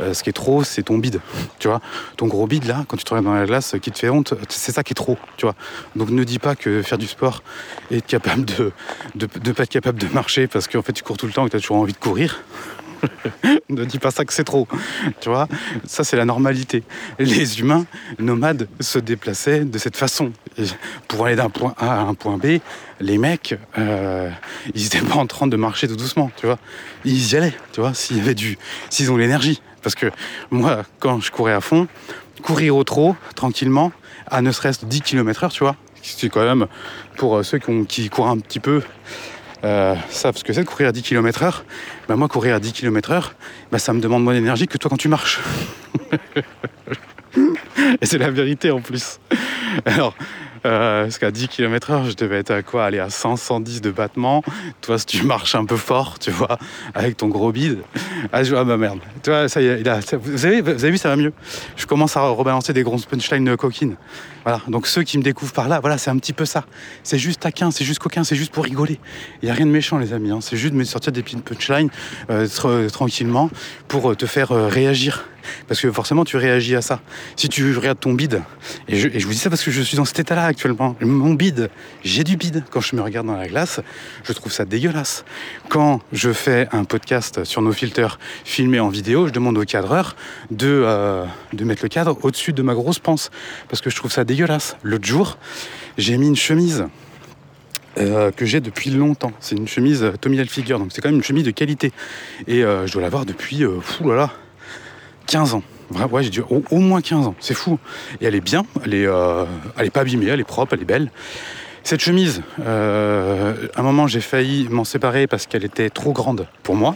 Euh, 0.02 0.14
ce 0.14 0.24
qui 0.24 0.30
est 0.30 0.34
trop, 0.34 0.64
c'est 0.64 0.84
ton 0.84 0.98
bide. 0.98 1.22
Tu 1.60 1.68
vois, 1.68 1.80
ton 2.18 2.28
gros 2.28 2.48
bide 2.48 2.66
là, 2.66 2.84
quand 2.88 2.98
tu 2.98 3.04
te 3.04 3.10
regardes 3.12 3.26
dans 3.26 3.34
la 3.34 3.46
glace, 3.46 3.76
qui 3.82 3.92
te 3.92 4.00
fait 4.00 4.10
honte, 4.10 4.34
c'est 4.50 4.74
ça 4.74 4.84
qui 4.84 4.92
est 4.92 4.96
trop. 4.96 5.18
Tu 5.38 5.46
vois. 5.46 5.56
Donc 5.96 6.10
ne 6.10 6.24
dis 6.24 6.40
pas 6.40 6.56
que 6.56 6.82
faire 6.82 6.98
du 6.98 7.08
sport 7.08 7.44
et 7.92 7.98
être 7.98 8.08
capable 8.08 8.46
de 8.46 8.72
de, 9.16 9.52
pas 9.52 9.64
être 9.64 9.70
capable 9.70 10.00
de 10.00 10.08
marcher 10.08 10.48
parce 10.48 10.68
qu'en 10.68 10.82
fait 10.82 10.94
tu 10.94 11.04
cours 11.04 11.18
tout 11.18 11.28
le 11.28 11.34
temps 11.34 11.44
et 11.44 11.46
que 11.46 11.52
tu 11.52 11.58
as 11.58 11.62
toujours 11.62 11.78
envie 11.78 11.94
de 11.94 11.98
courir. 11.98 12.42
ne 13.70 13.86
dis 13.86 14.00
pas 14.00 14.12
ça 14.12 14.26
que 14.26 14.34
c'est 14.34 14.44
trop. 14.44 14.68
Tu 15.20 15.30
vois, 15.30 15.48
ça 15.86 16.04
c'est 16.04 16.18
la 16.18 16.26
normalité. 16.26 16.84
Les 17.20 17.60
humains 17.60 17.86
nomades 18.20 18.68
se 18.80 19.00
déplaçaient 19.00 19.66
de 19.66 19.78
cette 19.78 19.98
façon. 19.98 20.32
pour 21.08 21.26
aller 21.26 21.36
d'un 21.36 21.50
point 21.50 21.74
A 21.78 22.00
à 22.00 22.02
un 22.02 22.14
point 22.14 22.38
B, 22.38 22.60
les 23.00 23.18
mecs, 23.18 23.56
euh, 23.78 24.30
ils 24.74 24.84
n'étaient 24.84 25.02
pas 25.02 25.16
en 25.16 25.28
train 25.28 25.48
de 25.48 25.58
marcher 25.58 25.88
tout 25.88 25.96
doucement, 25.96 26.32
tu 26.38 26.46
vois. 26.46 26.60
Ils 27.06 27.34
y 27.34 27.36
allaient, 27.36 27.56
tu 27.72 27.82
vois, 27.82 27.94
s'il 27.94 28.18
y 28.18 28.22
avait 28.22 28.36
du, 28.36 28.58
s'ils 28.90 29.12
ont 29.12 29.18
l'énergie. 29.18 29.62
Parce 29.82 29.96
que 29.96 30.08
moi, 30.50 30.84
quand 31.00 31.20
je 31.20 31.32
courais 31.32 31.54
à 31.54 31.62
fond, 31.62 31.88
courir 32.42 32.76
au 32.78 32.84
trot, 32.84 33.16
tranquillement, 33.36 33.92
à 34.28 34.42
ne 34.42 34.52
serait-ce 34.52 34.86
10 34.86 35.02
km/h, 35.02 35.50
tu 35.52 35.64
vois, 35.64 35.76
c'est 36.02 36.30
quand 36.30 36.44
même 36.44 36.68
pour 37.18 37.38
euh, 37.38 37.44
ceux 37.44 37.60
qui, 37.60 37.86
qui 37.86 38.10
courent 38.10 38.30
un 38.30 38.38
petit 38.38 38.60
peu 38.60 38.82
euh, 39.64 39.96
savent 40.10 40.38
ce 40.38 40.44
que 40.44 40.54
c'est 40.54 40.64
de 40.64 40.68
courir 40.68 40.90
à 40.90 40.92
10 40.92 41.02
km/h. 41.02 41.62
Bah, 42.08 42.16
moi, 42.16 42.28
courir 42.28 42.56
à 42.56 42.60
10 42.60 42.74
km/h, 42.74 43.32
bah, 43.72 43.80
ça 43.80 43.94
me 43.94 44.02
demande 44.02 44.24
moins 44.24 44.34
d'énergie 44.34 44.68
que 44.68 44.78
toi 44.78 44.90
quand 44.90 44.98
tu 44.98 45.08
marches. 45.08 45.40
Et 48.02 48.06
c'est 48.06 48.18
la 48.18 48.30
vérité 48.30 48.72
en 48.72 48.82
plus. 48.82 49.20
Alors, 49.86 50.16
euh, 50.66 51.04
parce 51.04 51.18
qu'à 51.18 51.32
10 51.32 51.48
km/h, 51.48 52.12
je 52.12 52.16
devais 52.16 52.38
être 52.38 52.52
à 52.52 52.62
quoi? 52.62 52.86
Aller 52.86 53.00
à 53.00 53.10
100, 53.10 53.36
110 53.38 53.82
de 53.82 53.92
battement. 53.92 54.44
Toi, 54.82 54.98
si 54.98 55.06
tu 55.06 55.24
marches 55.24 55.56
un 55.56 55.66
peu 55.66 55.78
fort, 55.78 56.20
tu 56.20 56.32
vois, 56.32 56.58
avec 56.94 57.18
ton 57.18 57.28
gros 57.28 57.52
bide. 57.52 57.80
Ah, 58.32 58.44
je, 58.44 58.56
ah 58.56 58.64
bah 58.64 58.78
merde. 58.78 59.00
Tu 59.24 59.30
vois, 59.30 59.50
ça 59.50 59.62
y 59.62 59.66
est, 59.66 60.16
vous, 60.16 60.46
avez, 60.46 60.62
vous 60.62 60.70
avez 60.70 60.92
vu, 60.92 60.98
ça 60.98 61.10
va 61.10 61.16
mieux. 61.16 61.34
Je 61.76 61.86
commence 61.86 62.16
à 62.16 62.22
rebalancer 62.22 62.74
des 62.74 62.84
grosses 62.84 63.06
punchlines 63.06 63.58
coquines. 63.58 63.96
Voilà. 64.44 64.62
Donc 64.68 64.88
ceux 64.88 65.04
qui 65.04 65.18
me 65.18 65.24
découvrent 65.24 65.54
par 65.54 65.68
là, 65.68 65.80
voilà, 65.80 65.98
c'est 65.98 66.10
un 66.10 66.18
petit 66.18 66.34
peu 66.34 66.46
ça. 66.46 66.66
C'est 67.04 67.18
juste 67.18 67.42
taquin, 67.42 67.72
c'est 67.72 67.86
juste 67.86 68.00
coquin, 68.00 68.24
c'est 68.24 68.36
juste 68.36 68.52
pour 68.52 68.64
rigoler. 68.64 69.00
Il 69.42 69.46
n'y 69.46 69.52
a 69.52 69.54
rien 69.54 69.66
de 69.66 69.72
méchant, 69.72 69.98
les 69.98 70.14
amis. 70.14 70.32
Hein. 70.32 70.40
C'est 70.42 70.58
juste 70.58 70.74
de 70.74 70.78
me 70.78 70.84
sortir 70.84 71.12
des 71.12 71.24
petites 71.24 71.44
punchlines 71.44 71.90
euh, 72.30 72.90
tranquillement 72.90 73.50
pour 73.88 74.12
euh, 74.12 74.16
te 74.16 74.26
faire 74.26 74.50
réagir 74.50 75.26
parce 75.68 75.82
que 75.82 75.92
forcément, 75.92 76.26
tu 76.26 76.38
réagis 76.38 76.76
à 76.76 76.82
ça. 76.82 77.02
Si 77.36 77.50
tu 77.50 77.76
regardes 77.76 78.00
ton 78.00 78.14
bide, 78.14 78.42
et 78.88 78.98
je, 78.98 79.08
vous 79.26 79.34
dis 79.34 79.38
ça 79.38 79.50
parce 79.50 79.64
que 79.64 79.72
je 79.72 79.82
suis 79.82 79.98
dans 79.98 80.06
cet 80.06 80.20
état-là 80.20 80.46
actuellement, 80.46 80.96
mon 81.02 81.34
bide, 81.34 81.70
j'ai 82.04 82.24
du 82.24 82.38
bide. 82.38 82.64
Quand 82.70 82.82
je 82.82 82.96
me 82.96 83.02
regarde 83.02 83.28
dans 83.28 83.36
la 83.36 83.48
glace, 83.48 83.80
je 84.24 84.34
trouve 84.34 84.52
ça 84.52 84.66
dégueulasse. 84.66 85.26
Quand 85.70 86.02
je 86.12 86.32
fais 86.32 86.68
un 86.72 86.84
podcast 86.84 87.44
sur 87.44 87.62
nos 87.62 87.72
filters 87.72 88.20
filmés 88.46 88.80
en 88.80 88.90
vidéo, 88.90 89.28
je 89.28 89.32
demande 89.32 89.58
au 89.58 89.66
cadreur 89.66 90.16
de, 90.52 90.68
euh, 90.68 91.26
de 91.54 91.64
mettre 91.64 91.84
le 91.84 91.90
cadre 91.90 92.18
au-dessus 92.22 92.54
de 92.54 92.62
ma 92.62 92.74
grosse 92.74 93.00
panse, 93.00 93.32
parce 93.70 93.82
que 93.82 93.90
je 93.90 93.96
trouve 93.96 94.12
ça 94.12 94.24
dégueulasse. 94.24 94.33
L'autre 94.84 95.06
jour, 95.06 95.38
j'ai 95.98 96.18
mis 96.18 96.28
une 96.28 96.36
chemise 96.36 96.86
euh, 98.00 98.32
que 98.32 98.46
j'ai 98.46 98.62
depuis 98.62 98.90
longtemps. 98.90 99.32
C'est 99.40 99.56
une 99.56 99.68
chemise 99.68 100.12
Tommy 100.22 100.38
Hilfiger, 100.38 100.74
donc 100.80 100.88
c'est 100.92 101.02
quand 101.02 101.10
même 101.10 101.18
une 101.18 101.24
chemise 101.24 101.44
de 101.44 101.52
qualité. 101.52 101.92
Et 102.48 102.62
je 102.62 102.92
dois 102.92 103.02
l'avoir 103.02 103.26
depuis, 103.26 103.64
fou 103.82 104.10
là 104.10 104.16
là, 104.16 104.34
15 105.28 105.54
ans. 105.54 105.64
Ouais, 105.92 106.24
j'ai 106.24 106.32
dû 106.32 106.42
au, 106.50 106.80
moins 106.80 107.02
15 107.02 107.28
ans, 107.28 107.36
c'est 107.40 107.54
fou. 107.54 107.78
Et 108.22 108.26
elle 108.26 108.36
est 108.36 108.42
bien, 108.42 108.64
elle 108.84 108.96
est, 108.96 109.08
elle 109.78 109.86
est 109.86 109.92
pas 109.92 110.02
abîmée, 110.02 110.26
elle 110.26 110.40
est 110.40 110.46
propre, 110.46 110.74
elle 110.74 110.82
est 110.82 110.86
belle. 110.86 111.12
Cette 111.84 112.02
chemise, 112.02 112.42
à 112.66 112.70
un 112.70 113.84
moment 113.84 114.08
j'ai 114.08 114.22
failli 114.22 114.68
m'en 114.70 114.86
séparer 114.86 115.28
parce 115.28 115.46
qu'elle 115.46 115.66
était 115.66 115.92
trop 115.92 116.14
grande 116.14 116.48
pour 116.64 116.76
moi. 116.76 116.96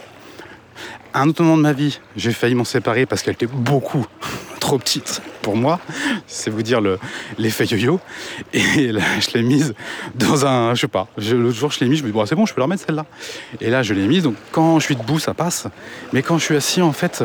À 1.13 1.21
un 1.21 1.29
autre 1.29 1.43
moment 1.43 1.57
de 1.57 1.61
ma 1.61 1.73
vie, 1.73 1.99
j'ai 2.15 2.31
failli 2.31 2.55
m'en 2.55 2.63
séparer 2.63 3.05
parce 3.05 3.21
qu'elle 3.21 3.33
était 3.35 3.47
beaucoup 3.47 4.05
trop 4.59 4.79
petite 4.79 5.21
pour 5.47 5.55
moi. 5.55 5.79
C'est 6.27 6.49
vous 6.49 6.61
dire 6.61 6.81
l'effet 7.37 7.63
yo-yo. 7.63 8.01
Et 8.53 8.91
là, 8.91 9.01
je 9.21 9.37
l'ai 9.37 9.43
mise 9.43 9.73
dans 10.13 10.45
un. 10.45 10.75
Je 10.75 10.81
sais 10.81 10.87
pas. 10.89 11.07
L'autre 11.17 11.57
jour, 11.57 11.71
je 11.71 11.79
l'ai 11.79 11.87
mise, 11.87 11.99
je 11.99 12.03
me 12.03 12.09
dis, 12.09 12.13
bon, 12.13 12.25
c'est 12.25 12.35
bon, 12.35 12.45
je 12.45 12.53
peux 12.53 12.59
la 12.59 12.65
remettre 12.65 12.83
celle-là. 12.85 13.05
Et 13.61 13.69
là, 13.69 13.81
je 13.81 13.93
l'ai 13.93 14.07
mise. 14.07 14.23
Donc, 14.23 14.35
quand 14.51 14.77
je 14.79 14.83
suis 14.83 14.97
debout, 14.97 15.19
ça 15.19 15.33
passe. 15.33 15.67
Mais 16.11 16.21
quand 16.21 16.37
je 16.37 16.43
suis 16.43 16.57
assis, 16.57 16.81
en 16.81 16.91
fait, 16.91 17.23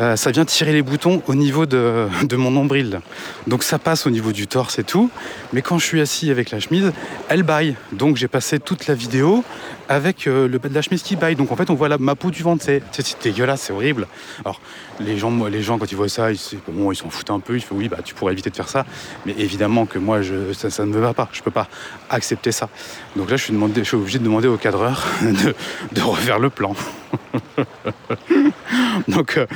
euh, 0.00 0.16
ça 0.16 0.30
vient 0.30 0.44
tirer 0.44 0.72
les 0.72 0.82
boutons 0.82 1.22
au 1.26 1.34
niveau 1.34 1.66
de, 1.66 2.08
mon 2.36 2.50
nombril. 2.50 3.00
Donc, 3.46 3.62
ça 3.62 3.78
passe 3.78 4.06
au 4.06 4.10
niveau 4.10 4.32
du 4.32 4.46
torse 4.46 4.78
et 4.78 4.84
tout. 4.84 5.10
Mais 5.52 5.62
quand 5.62 5.78
je 5.78 5.86
suis 5.86 6.00
assis 6.00 6.30
avec 6.30 6.50
la 6.50 6.60
chemise, 6.60 6.92
elle 7.28 7.44
baille. 7.44 7.76
Donc, 7.92 8.16
j'ai 8.16 8.28
passé 8.28 8.58
toute 8.58 8.86
la 8.88 8.94
vidéo 8.94 9.44
avec 9.88 10.26
euh, 10.26 10.48
le 10.48 10.58
bas 10.58 10.68
de 10.68 10.74
la 10.74 10.82
chemise 10.82 11.02
qui 11.02 11.16
baille. 11.16 11.36
Donc, 11.36 11.52
en 11.52 11.56
fait, 11.56 11.70
on 11.70 11.74
voit 11.74 11.88
la, 11.88 11.98
ma 11.98 12.14
peau 12.14 12.30
du 12.30 12.42
ventre. 12.42 12.64
C'est 12.64 12.82
dégueulasse, 13.22 13.62
c'est 13.62 13.72
horrible. 13.72 14.08
Alors, 14.44 14.60
les 15.00 15.16
gens, 15.16 15.32
les 15.46 15.62
gens, 15.62 15.78
quand 15.78 15.90
ils 15.90 15.96
voient 15.96 16.08
ça, 16.08 16.32
ils, 16.32 16.38
bon, 16.68 16.90
ils 16.90 16.96
s'en 16.96 17.10
foutent 17.10 17.30
un 17.30 17.40
peu. 17.40 17.53
Ils 17.56 17.62
font 17.62 17.76
oui, 17.76 17.88
bah, 17.88 17.98
tu 18.04 18.14
pourrais 18.14 18.32
éviter 18.32 18.50
de 18.50 18.56
faire 18.56 18.68
ça. 18.68 18.84
Mais 19.26 19.34
évidemment 19.38 19.86
que 19.86 19.98
moi, 19.98 20.22
je, 20.22 20.52
ça, 20.52 20.84
ne 20.84 20.90
me 20.90 21.00
va 21.00 21.14
pas. 21.14 21.28
Je 21.32 21.40
ne 21.40 21.44
peux 21.44 21.50
pas 21.50 21.68
accepter 22.10 22.52
ça. 22.52 22.68
Donc 23.16 23.30
là, 23.30 23.36
je 23.36 23.44
suis, 23.44 23.52
demandé, 23.52 23.80
je 23.82 23.88
suis 23.88 23.96
obligé 23.96 24.18
de 24.18 24.24
demander 24.24 24.48
au 24.48 24.56
cadreur 24.56 25.06
de, 25.22 26.00
refaire 26.00 26.38
le 26.38 26.50
plan. 26.50 26.74
donc, 29.08 29.36
euh, 29.36 29.46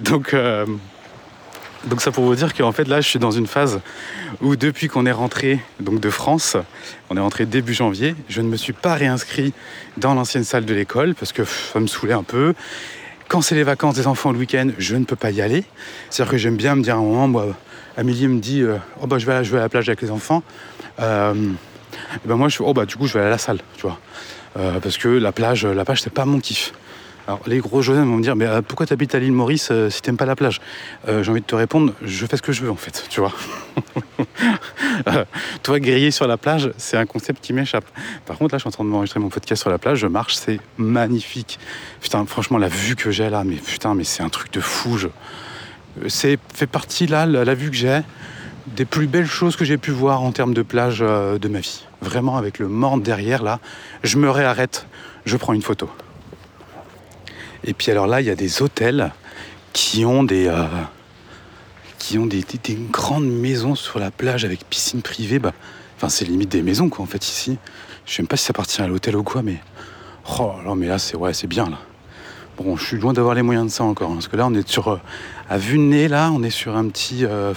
donc, 0.00 0.34
euh, 0.34 0.66
donc 1.84 2.00
ça 2.00 2.10
pour 2.10 2.24
vous 2.24 2.34
dire 2.34 2.54
qu'en 2.54 2.72
fait 2.72 2.86
là 2.86 3.00
je 3.00 3.08
suis 3.08 3.18
dans 3.18 3.32
une 3.32 3.46
phase 3.46 3.80
où 4.40 4.54
depuis 4.56 4.88
qu'on 4.88 5.04
est 5.04 5.12
rentré 5.12 5.60
donc 5.80 6.00
de 6.00 6.10
France, 6.10 6.56
on 7.10 7.16
est 7.16 7.20
rentré 7.20 7.44
début 7.44 7.74
janvier, 7.74 8.14
je 8.28 8.40
ne 8.40 8.48
me 8.48 8.56
suis 8.56 8.72
pas 8.72 8.94
réinscrit 8.94 9.52
dans 9.96 10.14
l'ancienne 10.14 10.44
salle 10.44 10.64
de 10.64 10.74
l'école 10.74 11.14
parce 11.14 11.32
que 11.32 11.44
ça 11.44 11.80
me 11.80 11.86
saoulait 11.86 12.12
un 12.12 12.22
peu 12.22 12.54
quand 13.32 13.40
c'est 13.40 13.54
les 13.54 13.62
vacances 13.62 13.94
des 13.94 14.06
enfants 14.06 14.30
le 14.30 14.38
week-end, 14.38 14.68
je 14.76 14.94
ne 14.94 15.06
peux 15.06 15.16
pas 15.16 15.30
y 15.30 15.40
aller. 15.40 15.64
C'est-à-dire 16.10 16.32
que 16.32 16.36
j'aime 16.36 16.56
bien 16.56 16.74
me 16.74 16.82
dire 16.82 16.96
à 16.96 16.98
un 16.98 17.02
moment, 17.02 17.28
moi, 17.28 17.46
Amélie 17.96 18.28
me 18.28 18.38
dit 18.38 18.60
euh, 18.60 18.76
Oh 19.00 19.06
bah 19.06 19.16
je 19.18 19.24
vais, 19.24 19.32
à, 19.32 19.38
à 19.38 19.60
la 19.60 19.68
plage 19.70 19.88
avec 19.88 20.02
les 20.02 20.10
enfants. 20.10 20.42
Euh, 21.00 21.32
et 22.14 22.28
ben 22.28 22.36
moi 22.36 22.50
je 22.50 22.58
oh 22.62 22.74
bah 22.74 22.84
du 22.84 22.94
coup 22.96 23.06
je 23.06 23.14
vais 23.14 23.20
aller 23.20 23.28
à 23.28 23.30
la 23.30 23.38
salle, 23.38 23.60
tu 23.76 23.82
vois. 23.82 23.98
Euh, 24.58 24.80
parce 24.80 24.98
que 24.98 25.08
la 25.08 25.32
plage, 25.32 25.64
la 25.64 25.82
plage 25.86 26.02
c'est 26.02 26.12
pas 26.12 26.26
mon 26.26 26.40
kiff. 26.40 26.74
Alors 27.28 27.40
les 27.46 27.58
gros 27.58 27.82
jeunes 27.82 28.08
vont 28.08 28.16
me 28.16 28.22
dire 28.22 28.34
mais 28.34 28.46
euh, 28.46 28.62
pourquoi 28.62 28.84
tu 28.84 28.92
habites 28.92 29.14
à 29.14 29.20
l'île 29.20 29.32
Maurice 29.32 29.68
euh, 29.70 29.90
si 29.90 30.02
t'aimes 30.02 30.16
pas 30.16 30.26
la 30.26 30.34
plage? 30.34 30.60
Euh, 31.06 31.22
J'ai 31.22 31.30
envie 31.30 31.40
de 31.40 31.46
te 31.46 31.54
répondre, 31.54 31.92
je 32.02 32.26
fais 32.26 32.36
ce 32.36 32.42
que 32.42 32.52
je 32.52 32.62
veux 32.62 32.70
en 32.70 32.76
fait, 32.76 33.04
tu 33.08 33.20
vois. 33.20 33.32
toi 35.62 35.78
griller 35.78 36.10
sur 36.10 36.26
la 36.26 36.36
plage, 36.36 36.72
c'est 36.78 36.96
un 36.96 37.06
concept 37.06 37.42
qui 37.42 37.52
m'échappe. 37.52 37.84
Par 38.26 38.38
contre 38.38 38.54
là 38.54 38.58
je 38.58 38.62
suis 38.62 38.68
en 38.68 38.72
train 38.72 38.84
de 38.84 38.88
m'enregistrer 38.88 39.20
mon 39.20 39.28
podcast 39.28 39.62
sur 39.62 39.70
la 39.70 39.78
plage, 39.78 39.98
je 39.98 40.08
marche, 40.08 40.34
c'est 40.34 40.58
magnifique. 40.78 41.60
Putain 42.00 42.26
franchement 42.26 42.58
la 42.58 42.68
vue 42.68 42.96
que 42.96 43.12
j'ai 43.12 43.30
là, 43.30 43.44
mais 43.44 43.56
putain 43.56 43.94
mais 43.94 44.04
c'est 44.04 44.24
un 44.24 44.28
truc 44.28 44.52
de 44.52 44.60
fou. 44.60 44.98
C'est 46.08 46.38
fait 46.52 46.66
partie 46.66 47.06
là, 47.06 47.26
la, 47.26 47.54
vue 47.54 47.70
que 47.70 47.76
j'ai, 47.76 48.00
des 48.66 48.84
plus 48.84 49.06
belles 49.06 49.26
choses 49.26 49.54
que 49.54 49.64
j'ai 49.64 49.76
pu 49.76 49.92
voir 49.92 50.22
en 50.22 50.32
termes 50.32 50.54
de 50.54 50.62
plage 50.62 51.00
de 51.00 51.48
ma 51.48 51.60
vie. 51.60 51.86
Vraiment 52.00 52.36
avec 52.36 52.58
le 52.58 52.66
morne 52.66 53.00
derrière 53.00 53.44
là, 53.44 53.60
je 54.02 54.16
me 54.16 54.28
réarrête, 54.28 54.86
je 55.24 55.36
prends 55.36 55.52
une 55.52 55.62
photo. 55.62 55.88
Et 57.64 57.74
puis 57.74 57.90
alors 57.90 58.06
là, 58.06 58.20
il 58.20 58.26
y 58.26 58.30
a 58.30 58.34
des 58.34 58.62
hôtels 58.62 59.12
qui 59.72 60.04
ont 60.04 60.22
des, 60.24 60.48
euh, 60.48 60.66
qui 61.98 62.18
ont 62.18 62.26
des, 62.26 62.44
grandes 62.90 63.28
maisons 63.28 63.74
sur 63.74 63.98
la 63.98 64.10
plage 64.10 64.44
avec 64.44 64.68
piscine 64.68 65.02
privée. 65.02 65.38
Bah, 65.38 65.52
enfin, 65.96 66.08
c'est 66.08 66.24
limite 66.24 66.50
des 66.50 66.62
maisons 66.62 66.88
quoi 66.88 67.04
en 67.04 67.06
fait 67.06 67.24
ici. 67.26 67.58
Je 68.04 68.14
sais 68.14 68.22
même 68.22 68.28
pas 68.28 68.36
si 68.36 68.44
ça 68.44 68.50
appartient 68.50 68.82
à 68.82 68.88
l'hôtel 68.88 69.16
ou 69.16 69.22
quoi, 69.22 69.42
mais 69.42 69.58
oh 70.38 70.52
là, 70.64 70.74
mais 70.74 70.88
là 70.88 70.98
c'est 70.98 71.16
ouais, 71.16 71.32
c'est 71.32 71.46
bien 71.46 71.66
là. 71.70 71.78
Bon, 72.58 72.76
je 72.76 72.84
suis 72.84 72.98
loin 72.98 73.12
d'avoir 73.12 73.34
les 73.34 73.42
moyens 73.42 73.66
de 73.66 73.70
ça 73.70 73.84
encore, 73.84 74.10
hein, 74.10 74.14
parce 74.14 74.28
que 74.28 74.36
là 74.36 74.46
on 74.46 74.54
est 74.54 74.68
sur 74.68 74.88
euh, 74.88 75.00
à 75.48 75.56
vue 75.56 75.78
de 75.78 75.82
nez 75.82 76.08
là, 76.08 76.30
on 76.32 76.42
est 76.42 76.50
sur 76.50 76.76
un 76.76 76.88
petit, 76.88 77.24
euh, 77.24 77.54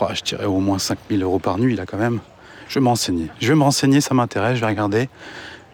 oh, 0.00 0.06
je 0.12 0.22
dirais 0.22 0.46
au 0.46 0.58
moins 0.58 0.78
5000 0.78 1.22
euros 1.22 1.38
par 1.38 1.58
nuit 1.58 1.76
là 1.76 1.84
quand 1.86 1.98
même. 1.98 2.20
Je 2.68 2.74
vais 2.74 2.80
me 2.80 2.88
renseigner. 2.88 3.28
Je 3.40 3.48
vais 3.48 3.56
me 3.56 3.64
renseigner, 3.64 4.00
ça 4.00 4.14
m'intéresse, 4.14 4.54
je 4.54 4.60
vais 4.60 4.68
regarder. 4.68 5.08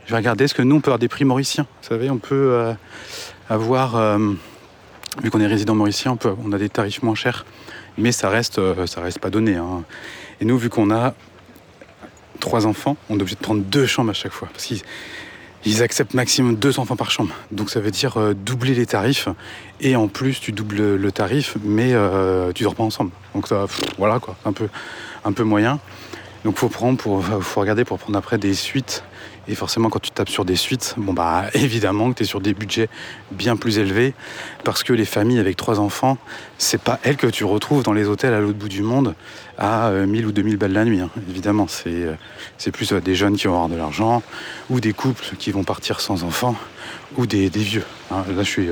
Je 0.06 0.12
vais 0.12 0.18
regarder 0.18 0.46
ce 0.46 0.54
que 0.54 0.62
nous, 0.62 0.76
on 0.76 0.80
peut 0.80 0.90
avoir 0.90 1.00
des 1.00 1.08
prix 1.08 1.24
mauriciens. 1.24 1.66
Vous 1.82 1.88
savez, 1.88 2.10
on 2.10 2.18
peut 2.18 2.52
euh, 2.52 2.72
avoir, 3.48 3.96
euh, 3.96 4.18
vu 5.20 5.32
qu'on 5.32 5.40
est 5.40 5.48
résident 5.48 5.74
mauricien, 5.74 6.16
on, 6.44 6.52
a 6.52 6.58
des 6.58 6.68
tarifs 6.68 7.02
moins 7.02 7.16
chers, 7.16 7.44
mais 7.98 8.12
ça 8.12 8.28
reste, 8.28 8.60
euh, 8.60 8.86
ça 8.86 9.00
reste 9.00 9.18
pas 9.18 9.30
donné. 9.30 9.56
Hein. 9.56 9.82
Et 10.40 10.44
nous, 10.44 10.58
vu 10.58 10.70
qu'on 10.70 10.92
a 10.92 11.12
trois 12.38 12.66
enfants, 12.66 12.96
on 13.10 13.18
est 13.18 13.20
obligé 13.20 13.34
de 13.34 13.40
prendre 13.40 13.62
deux 13.62 13.84
chambres 13.84 14.10
à 14.10 14.14
chaque 14.14 14.30
fois, 14.30 14.48
parce 14.52 14.66
qu'ils 14.66 15.82
acceptent 15.82 16.14
maximum 16.14 16.54
deux 16.54 16.78
enfants 16.78 16.94
par 16.94 17.10
chambre. 17.10 17.34
Donc 17.50 17.70
ça 17.70 17.80
veut 17.80 17.90
dire 17.90 18.16
doubler 18.36 18.74
les 18.74 18.86
tarifs, 18.86 19.28
et 19.80 19.96
en 19.96 20.06
plus 20.06 20.38
tu 20.38 20.52
doubles 20.52 20.94
le 20.94 21.12
tarif, 21.12 21.56
mais 21.64 21.94
tu 22.54 22.62
dors 22.62 22.76
pas 22.76 22.84
ensemble. 22.84 23.10
Donc 23.34 23.48
voilà 23.98 24.20
quoi, 24.20 24.36
un 24.44 24.52
peu, 24.52 24.68
un 25.24 25.32
peu 25.32 25.42
moyen. 25.42 25.80
Donc 26.44 26.58
faut 26.58 26.68
prendre 26.68 27.00
faut 27.40 27.60
regarder 27.60 27.84
pour 27.84 27.98
prendre 27.98 28.18
après 28.18 28.38
des 28.38 28.54
suites 28.54 29.02
et 29.48 29.54
forcément, 29.54 29.90
quand 29.90 30.00
tu 30.00 30.10
tapes 30.10 30.28
sur 30.28 30.44
des 30.44 30.56
suites, 30.56 30.94
bon 30.96 31.12
bah 31.12 31.44
évidemment 31.54 32.10
que 32.10 32.18
tu 32.18 32.22
es 32.24 32.26
sur 32.26 32.40
des 32.40 32.52
budgets 32.52 32.88
bien 33.30 33.56
plus 33.56 33.78
élevés, 33.78 34.14
parce 34.64 34.82
que 34.82 34.92
les 34.92 35.04
familles 35.04 35.38
avec 35.38 35.56
trois 35.56 35.78
enfants, 35.78 36.18
c'est 36.58 36.80
pas 36.80 36.98
elles 37.04 37.16
que 37.16 37.28
tu 37.28 37.44
retrouves 37.44 37.82
dans 37.82 37.92
les 37.92 38.06
hôtels 38.08 38.34
à 38.34 38.40
l'autre 38.40 38.58
bout 38.58 38.68
du 38.68 38.82
monde 38.82 39.14
à 39.58 39.90
1000 39.90 40.24
euh, 40.24 40.28
ou 40.28 40.32
2000 40.32 40.56
balles 40.56 40.72
la 40.72 40.84
nuit. 40.84 41.00
Hein. 41.00 41.10
Évidemment, 41.30 41.68
c'est 41.68 41.88
euh, 41.88 42.70
plus 42.72 42.92
euh, 42.92 43.00
des 43.00 43.14
jeunes 43.14 43.36
qui 43.36 43.46
vont 43.46 43.54
avoir 43.54 43.68
de 43.68 43.76
l'argent, 43.76 44.22
ou 44.68 44.80
des 44.80 44.92
couples 44.92 45.36
qui 45.38 45.52
vont 45.52 45.64
partir 45.64 46.00
sans 46.00 46.24
enfants, 46.24 46.56
ou 47.16 47.26
des, 47.26 47.48
des 47.48 47.60
vieux. 47.60 47.84
Hein. 48.10 48.24
Là, 48.34 48.42
je 48.42 48.50
suis, 48.50 48.68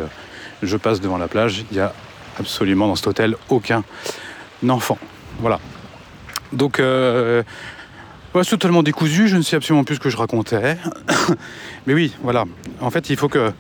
je 0.63 0.77
passe 0.77 1.01
devant 1.01 1.19
la 1.19 1.29
plage, 1.29 1.65
il 1.71 1.77
y 1.77 1.81
a 1.81 1.95
absolument 2.39 2.89
dans 2.89 2.97
cet 2.97 3.07
hôtel 3.07 3.37
aucun 3.49 3.85
enfant. 4.69 4.99
Voilà. 5.39 5.61
Donc 6.53 6.81
c'est 8.43 8.51
totalement 8.51 8.83
décousu, 8.83 9.29
je 9.29 9.37
ne 9.37 9.43
sais 9.43 9.55
absolument 9.55 9.85
plus 9.85 9.97
ce 9.97 10.01
que 10.01 10.11
je 10.11 10.17
racontais. 10.17 10.77
Mais 11.87 11.95
oui, 11.95 12.13
voilà. 12.23 12.45
En 12.81 12.91
fait, 12.91 13.11
il 13.11 13.17
faut 13.17 13.29
que, 13.29 13.53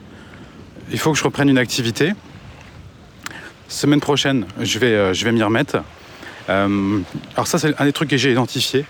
il 0.91 0.99
faut 0.99 1.13
que 1.13 1.19
je 1.19 1.23
reprenne 1.23 1.49
une 1.49 1.59
activité. 1.59 2.13
Semaine 3.69 4.01
prochaine, 4.01 4.47
je 4.61 4.79
vais, 4.79 4.95
euh, 4.95 5.15
je 5.15 5.25
vais 5.25 5.33
m'y 5.33 5.43
remettre. 5.43 5.77
Euh, 6.49 7.01
alors 7.35 7.47
ça, 7.47 7.59
c'est 7.59 7.81
un 7.81 7.85
des 7.85 7.93
trucs 7.93 8.11
que 8.11 8.17
j'ai 8.17 8.33
identifié. 8.33 8.85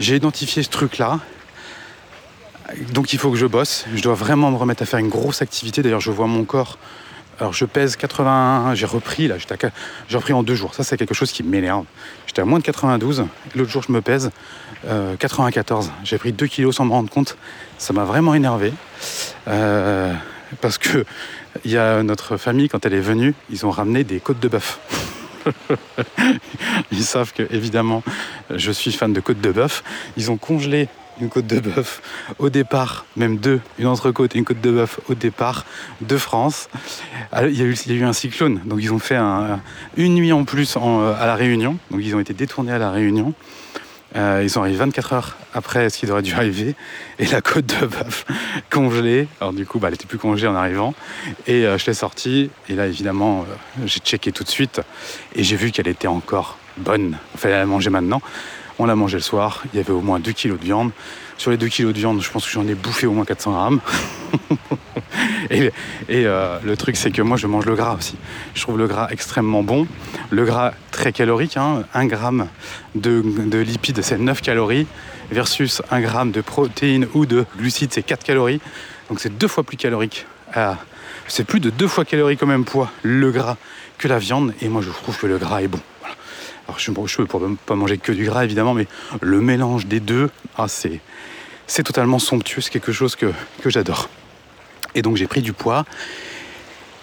J'ai 0.00 0.16
identifié 0.16 0.62
ce 0.62 0.70
truc-là. 0.70 1.20
Donc 2.92 3.12
il 3.12 3.18
faut 3.18 3.30
que 3.30 3.38
je 3.38 3.46
bosse. 3.46 3.84
Je 3.94 4.02
dois 4.02 4.14
vraiment 4.14 4.50
me 4.50 4.56
remettre 4.56 4.82
à 4.82 4.86
faire 4.86 4.98
une 4.98 5.08
grosse 5.08 5.40
activité. 5.40 5.82
D'ailleurs, 5.82 6.00
je 6.00 6.10
vois 6.10 6.26
mon 6.26 6.44
corps 6.44 6.78
alors 7.38 7.52
je 7.52 7.64
pèse 7.64 7.96
81, 7.96 8.74
j'ai 8.74 8.86
repris 8.86 9.28
là, 9.28 9.36
j'ai 10.08 10.16
repris 10.16 10.32
en 10.32 10.42
deux 10.42 10.54
jours. 10.54 10.74
Ça 10.74 10.84
c'est 10.84 10.96
quelque 10.96 11.14
chose 11.14 11.32
qui 11.32 11.42
m'énerve. 11.42 11.84
J'étais 12.26 12.42
à 12.42 12.44
moins 12.44 12.58
de 12.58 12.64
92, 12.64 13.24
l'autre 13.54 13.70
jour 13.70 13.82
je 13.86 13.92
me 13.92 14.00
pèse 14.00 14.30
94. 15.18 15.86
Euh, 15.86 15.90
j'ai 16.04 16.18
pris 16.18 16.32
2 16.32 16.46
kilos 16.46 16.76
sans 16.76 16.84
me 16.84 16.92
rendre 16.92 17.10
compte. 17.10 17.36
Ça 17.78 17.92
m'a 17.92 18.04
vraiment 18.04 18.34
énervé. 18.34 18.72
Euh, 19.48 20.12
parce 20.60 20.78
que 20.78 21.04
il 21.64 21.70
y 21.70 21.78
a 21.78 22.02
notre 22.02 22.36
famille, 22.36 22.68
quand 22.68 22.84
elle 22.86 22.94
est 22.94 23.00
venue, 23.00 23.34
ils 23.50 23.66
ont 23.66 23.70
ramené 23.70 24.04
des 24.04 24.20
côtes 24.20 24.40
de 24.40 24.48
bœuf. 24.48 24.80
ils 26.92 27.02
savent 27.02 27.32
que 27.32 27.42
évidemment 27.52 28.02
je 28.50 28.70
suis 28.70 28.92
fan 28.92 29.12
de 29.12 29.20
côtes 29.20 29.40
de 29.40 29.52
bœuf. 29.52 29.82
Ils 30.16 30.30
ont 30.30 30.36
congelé 30.36 30.88
une 31.22 31.28
côte 31.28 31.46
de 31.46 31.60
bœuf 31.60 32.02
au 32.38 32.50
départ, 32.50 33.06
même 33.16 33.38
deux, 33.38 33.60
une 33.78 33.86
entrecôte 33.86 34.34
et 34.34 34.38
une 34.38 34.44
côte 34.44 34.60
de 34.60 34.70
bœuf 34.70 35.00
au 35.08 35.14
départ 35.14 35.64
de 36.00 36.16
France. 36.16 36.68
Ah, 37.30 37.46
il 37.46 37.56
y 37.56 37.62
a 37.62 37.94
eu, 37.94 38.04
un 38.04 38.12
cyclone, 38.12 38.60
donc 38.64 38.80
ils 38.82 38.92
ont 38.92 38.98
fait 38.98 39.18
une 39.96 40.14
nuit 40.14 40.32
en 40.32 40.44
plus 40.44 40.76
à 40.76 41.26
la 41.26 41.34
Réunion, 41.36 41.78
donc 41.90 42.00
ils 42.02 42.14
ont 42.14 42.20
été 42.20 42.34
détournés 42.34 42.72
à 42.72 42.78
la 42.78 42.90
Réunion. 42.90 43.34
Euh, 44.14 44.40
ils 44.42 44.50
sont 44.50 44.60
arrivés 44.60 44.76
24 44.76 45.12
heures 45.14 45.36
après 45.54 45.88
ce 45.88 45.98
qu'ils 45.98 46.10
auraient 46.10 46.22
dû 46.22 46.34
arriver. 46.34 46.74
Et 47.18 47.26
la 47.26 47.40
côte 47.40 47.66
de 47.66 47.86
bœuf 47.86 48.26
congelée. 48.70 49.26
Alors 49.40 49.52
du 49.52 49.64
coup, 49.66 49.78
bah, 49.78 49.88
elle 49.88 49.94
était 49.94 50.06
plus 50.06 50.18
congelée 50.18 50.48
en 50.48 50.54
arrivant. 50.54 50.94
Et 51.46 51.64
euh, 51.64 51.78
je 51.78 51.86
l'ai 51.86 51.94
sortie. 51.94 52.50
Et 52.68 52.74
là, 52.74 52.86
évidemment, 52.86 53.46
euh, 53.48 53.84
j'ai 53.86 54.00
checké 54.00 54.32
tout 54.32 54.44
de 54.44 54.48
suite. 54.48 54.80
Et 55.34 55.42
j'ai 55.42 55.56
vu 55.56 55.70
qu'elle 55.70 55.88
était 55.88 56.08
encore 56.08 56.58
bonne. 56.76 57.16
Il 57.34 57.40
fallait 57.40 57.56
la 57.56 57.66
manger 57.66 57.90
maintenant. 57.90 58.20
On 58.82 58.86
l'a 58.86 58.96
mangé 58.96 59.16
le 59.16 59.22
soir, 59.22 59.62
il 59.72 59.76
y 59.76 59.80
avait 59.80 59.92
au 59.92 60.00
moins 60.00 60.18
2 60.18 60.32
kilos 60.32 60.58
de 60.58 60.64
viande. 60.64 60.90
Sur 61.38 61.52
les 61.52 61.56
2 61.56 61.68
kilos 61.68 61.92
de 61.92 61.98
viande, 62.00 62.20
je 62.20 62.28
pense 62.28 62.44
que 62.44 62.50
j'en 62.50 62.66
ai 62.66 62.74
bouffé 62.74 63.06
au 63.06 63.12
moins 63.12 63.24
400 63.24 63.52
grammes. 63.52 63.80
et, 65.50 65.70
euh, 66.10 66.58
le 66.64 66.76
truc, 66.76 66.96
c'est 66.96 67.12
que 67.12 67.22
moi, 67.22 67.36
je 67.36 67.46
mange 67.46 67.64
le 67.64 67.76
gras 67.76 67.94
aussi. 67.94 68.16
Je 68.54 68.62
trouve 68.62 68.78
le 68.78 68.88
gras 68.88 69.06
extrêmement 69.12 69.62
bon. 69.62 69.86
Le 70.30 70.44
gras 70.44 70.72
très 70.90 71.12
calorique, 71.12 71.56
hein, 71.56 71.84
1 71.94 72.06
gramme 72.06 72.48
de, 72.96 73.22
de 73.22 73.58
lipides, 73.58 74.02
c'est 74.02 74.18
9 74.18 74.40
calories, 74.40 74.88
versus 75.30 75.80
1 75.92 76.00
gramme 76.00 76.32
de 76.32 76.40
protéines 76.40 77.06
ou 77.14 77.24
de 77.24 77.46
glucides, 77.56 77.92
c'est 77.92 78.02
4 78.02 78.24
calories. 78.24 78.60
Donc 79.08 79.20
c'est 79.20 79.38
deux 79.38 79.46
fois 79.46 79.62
plus 79.62 79.76
calorique. 79.76 80.26
Euh, 80.56 80.74
c'est 81.28 81.44
plus 81.44 81.60
de 81.60 81.70
deux 81.70 81.86
fois 81.86 82.04
calorique 82.04 82.42
au 82.42 82.46
même 82.46 82.64
poids, 82.64 82.90
le 83.04 83.30
gras, 83.30 83.58
que 83.98 84.08
la 84.08 84.18
viande. 84.18 84.54
Et 84.60 84.68
moi, 84.68 84.82
je 84.82 84.90
trouve 84.90 85.16
que 85.16 85.28
le 85.28 85.38
gras 85.38 85.62
est 85.62 85.68
bon. 85.68 85.78
Alors, 86.66 86.78
je 86.78 86.90
ne 86.90 87.26
peux 87.26 87.56
pas 87.66 87.74
manger 87.74 87.98
que 87.98 88.12
du 88.12 88.24
gras, 88.24 88.44
évidemment, 88.44 88.74
mais 88.74 88.86
le 89.20 89.40
mélange 89.40 89.86
des 89.86 90.00
deux, 90.00 90.30
ah, 90.56 90.68
c'est, 90.68 91.00
totalement 91.82 92.18
somptueux. 92.18 92.60
C'est 92.60 92.70
quelque 92.70 92.92
chose 92.92 93.16
que, 93.16 93.32
j'adore. 93.66 94.08
Et 94.94 95.02
donc, 95.02 95.16
j'ai 95.16 95.26
pris 95.26 95.42
du 95.42 95.52
poids. 95.52 95.84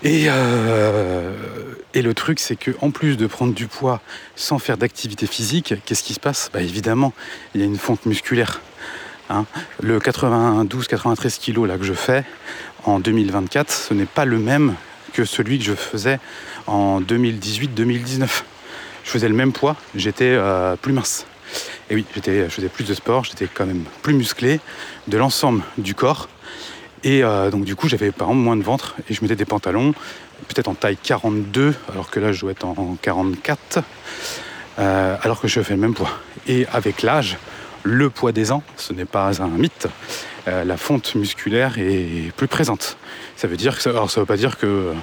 Et, 0.04 0.26
euh, 0.30 1.34
le 1.94 2.14
truc, 2.14 2.40
c'est 2.40 2.56
que 2.56 2.72
en 2.82 2.92
plus 2.92 3.18
de 3.18 3.28
prendre 3.28 3.54
du 3.54 3.68
poids 3.68 4.02
sans 4.36 4.60
faire 4.60 4.78
d'activité 4.78 5.28
physique, 5.28 5.74
qu'est-ce 5.86 6.04
qui 6.04 6.14
se 6.14 6.20
passe? 6.20 6.50
Bah, 6.54 6.62
Évidemment, 6.62 7.14
il 7.54 7.62
y 7.62 7.64
a 7.64 7.68
une 7.68 7.78
fonte 7.78 8.06
musculaire. 8.06 8.62
Hein. 9.30 9.46
Le 9.82 10.00
92-93 10.00 11.40
kg 11.40 11.78
que 11.78 11.84
je 11.84 11.94
fais 11.94 12.24
en 12.86 13.00
2024, 13.00 13.72
ce 13.72 13.94
n'est 13.94 14.06
pas 14.06 14.26
le 14.26 14.40
même 14.40 14.76
que 15.14 15.26
celui 15.26 15.60
que 15.60 15.66
je 15.66 15.74
faisais 15.74 16.20
en 16.68 17.02
2018-2019. 17.02 18.44
Je 19.04 19.10
faisais 19.10 19.30
le 19.30 19.36
même 19.36 19.54
poids, 19.54 19.76
j'étais 19.96 20.32
euh, 20.32 20.76
plus 20.76 20.94
mince. 20.94 21.26
Et 21.90 21.96
oui, 21.96 22.06
je 22.16 22.48
faisais 22.50 22.70
plus 22.70 22.84
de 22.84 22.94
sport, 22.94 23.24
j'étais 23.24 23.48
quand 23.52 23.66
même 23.66 23.84
plus 24.04 24.14
musclé 24.14 24.60
de 25.08 25.18
l'ensemble 25.18 25.64
du 25.78 25.96
corps. 25.96 26.30
Et 27.04 27.24
euh, 27.24 27.50
donc 27.50 27.66
du 27.66 27.76
coup, 27.76 27.88
j'avais 27.88 28.12
par 28.12 28.28
exemple 28.28 28.44
moins 28.44 28.58
de 28.58 28.64
ventre 28.64 28.96
et 29.10 29.14
je 29.14 29.22
mettais 29.22 29.36
des 29.36 29.46
pantalons 29.46 29.94
peut-être 30.48 30.68
en 30.68 30.74
taille 30.74 30.98
42, 30.98 31.76
alors 31.92 32.10
que 32.10 32.20
là, 32.20 32.32
je 32.32 32.42
dois 32.42 32.52
être 32.52 32.66
en 32.66 32.98
44, 33.02 33.80
euh, 34.80 35.18
alors 35.22 35.42
que 35.42 35.48
je 35.48 35.62
fais 35.62 35.74
le 35.74 35.82
même 35.82 35.94
poids. 35.94 36.12
Et 36.48 36.66
avec 36.72 37.02
l'âge, 37.02 37.38
le 37.84 38.10
poids 38.10 38.32
des 38.32 38.52
ans, 38.52 38.64
ce 38.78 38.94
n'est 38.94 39.06
pas 39.06 39.42
un 39.42 39.48
mythe. 39.48 39.88
La 40.48 40.78
fonte 40.78 41.14
musculaire 41.14 41.78
est 41.78 42.32
plus 42.36 42.48
présente. 42.48 42.98
Ça 43.36 43.48
veut 43.48 43.58
dire 43.58 43.78
que 43.78 43.90
alors 43.90 44.10
ça 44.10 44.20
veut 44.20 44.26
pas 44.26 44.38
dire 44.38 44.58
que, 44.58 44.94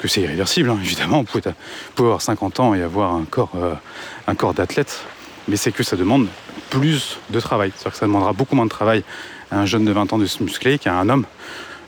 que 0.00 0.08
c'est 0.08 0.22
irréversible, 0.22 0.70
hein. 0.70 0.78
évidemment. 0.82 1.18
Vous 1.32 1.40
pouvez, 1.40 1.54
avoir 1.98 2.22
50 2.22 2.60
ans 2.60 2.74
et 2.74 2.82
avoir 2.82 3.14
un 3.14 3.24
corps, 3.24 3.52
euh, 3.56 4.34
corps 4.34 4.54
d'athlète, 4.54 5.04
mais 5.48 5.56
c'est 5.56 5.72
que 5.72 5.82
ça 5.82 5.96
demande 5.96 6.26
plus 6.70 7.18
de 7.30 7.40
travail. 7.40 7.72
C'est-à-dire 7.74 7.92
que 7.92 7.98
ça 7.98 8.06
demandera 8.06 8.32
beaucoup 8.32 8.56
moins 8.56 8.64
de 8.64 8.70
travail 8.70 9.04
à 9.50 9.58
un 9.58 9.66
jeune 9.66 9.84
de 9.84 9.92
20 9.92 10.12
ans 10.12 10.18
de 10.18 10.26
se 10.26 10.42
muscler 10.42 10.78
qu'à 10.78 10.94
un 10.94 11.08
homme 11.08 11.26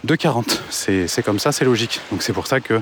de 0.04 0.14
40. 0.14 0.62
C'est 0.70 1.24
comme 1.24 1.38
ça, 1.38 1.52
c'est 1.52 1.64
logique. 1.64 2.00
Donc 2.10 2.22
c'est 2.22 2.32
pour 2.32 2.46
ça 2.46 2.60
que 2.60 2.80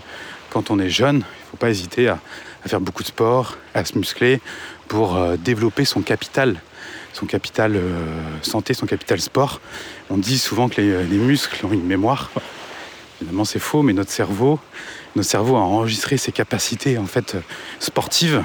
quand 0.50 0.70
on 0.70 0.78
est 0.78 0.90
jeune, 0.90 1.16
il 1.16 1.18
ne 1.18 1.50
faut 1.52 1.56
pas 1.58 1.70
hésiter 1.70 2.08
à, 2.08 2.18
faire 2.66 2.80
beaucoup 2.80 3.02
de 3.02 3.08
sport, 3.08 3.56
à 3.74 3.84
se 3.84 3.96
muscler 3.96 4.40
pour 4.88 5.16
euh, 5.16 5.36
développer 5.36 5.84
son 5.84 6.02
capital 6.02 6.60
son 7.12 7.26
capital 7.26 7.76
euh, 7.76 8.06
santé, 8.42 8.72
son 8.72 8.86
capital 8.86 9.20
sport. 9.20 9.60
On 10.10 10.16
dit 10.16 10.38
souvent 10.38 10.68
que 10.68 10.80
les, 10.80 11.18
muscles 11.18 11.66
ont 11.66 11.72
une 11.72 11.84
mémoire. 11.84 12.30
Évidemment, 13.20 13.44
c'est 13.44 13.58
faux, 13.58 13.82
mais 13.82 13.92
notre 13.92 14.10
cerveau, 14.10 14.58
notre 15.16 15.28
cerveau 15.28 15.56
a 15.56 15.60
enregistré 15.60 16.16
ses 16.16 16.32
capacités 16.32 16.98
en 16.98 17.06
fait 17.06 17.36
sportives. 17.78 18.44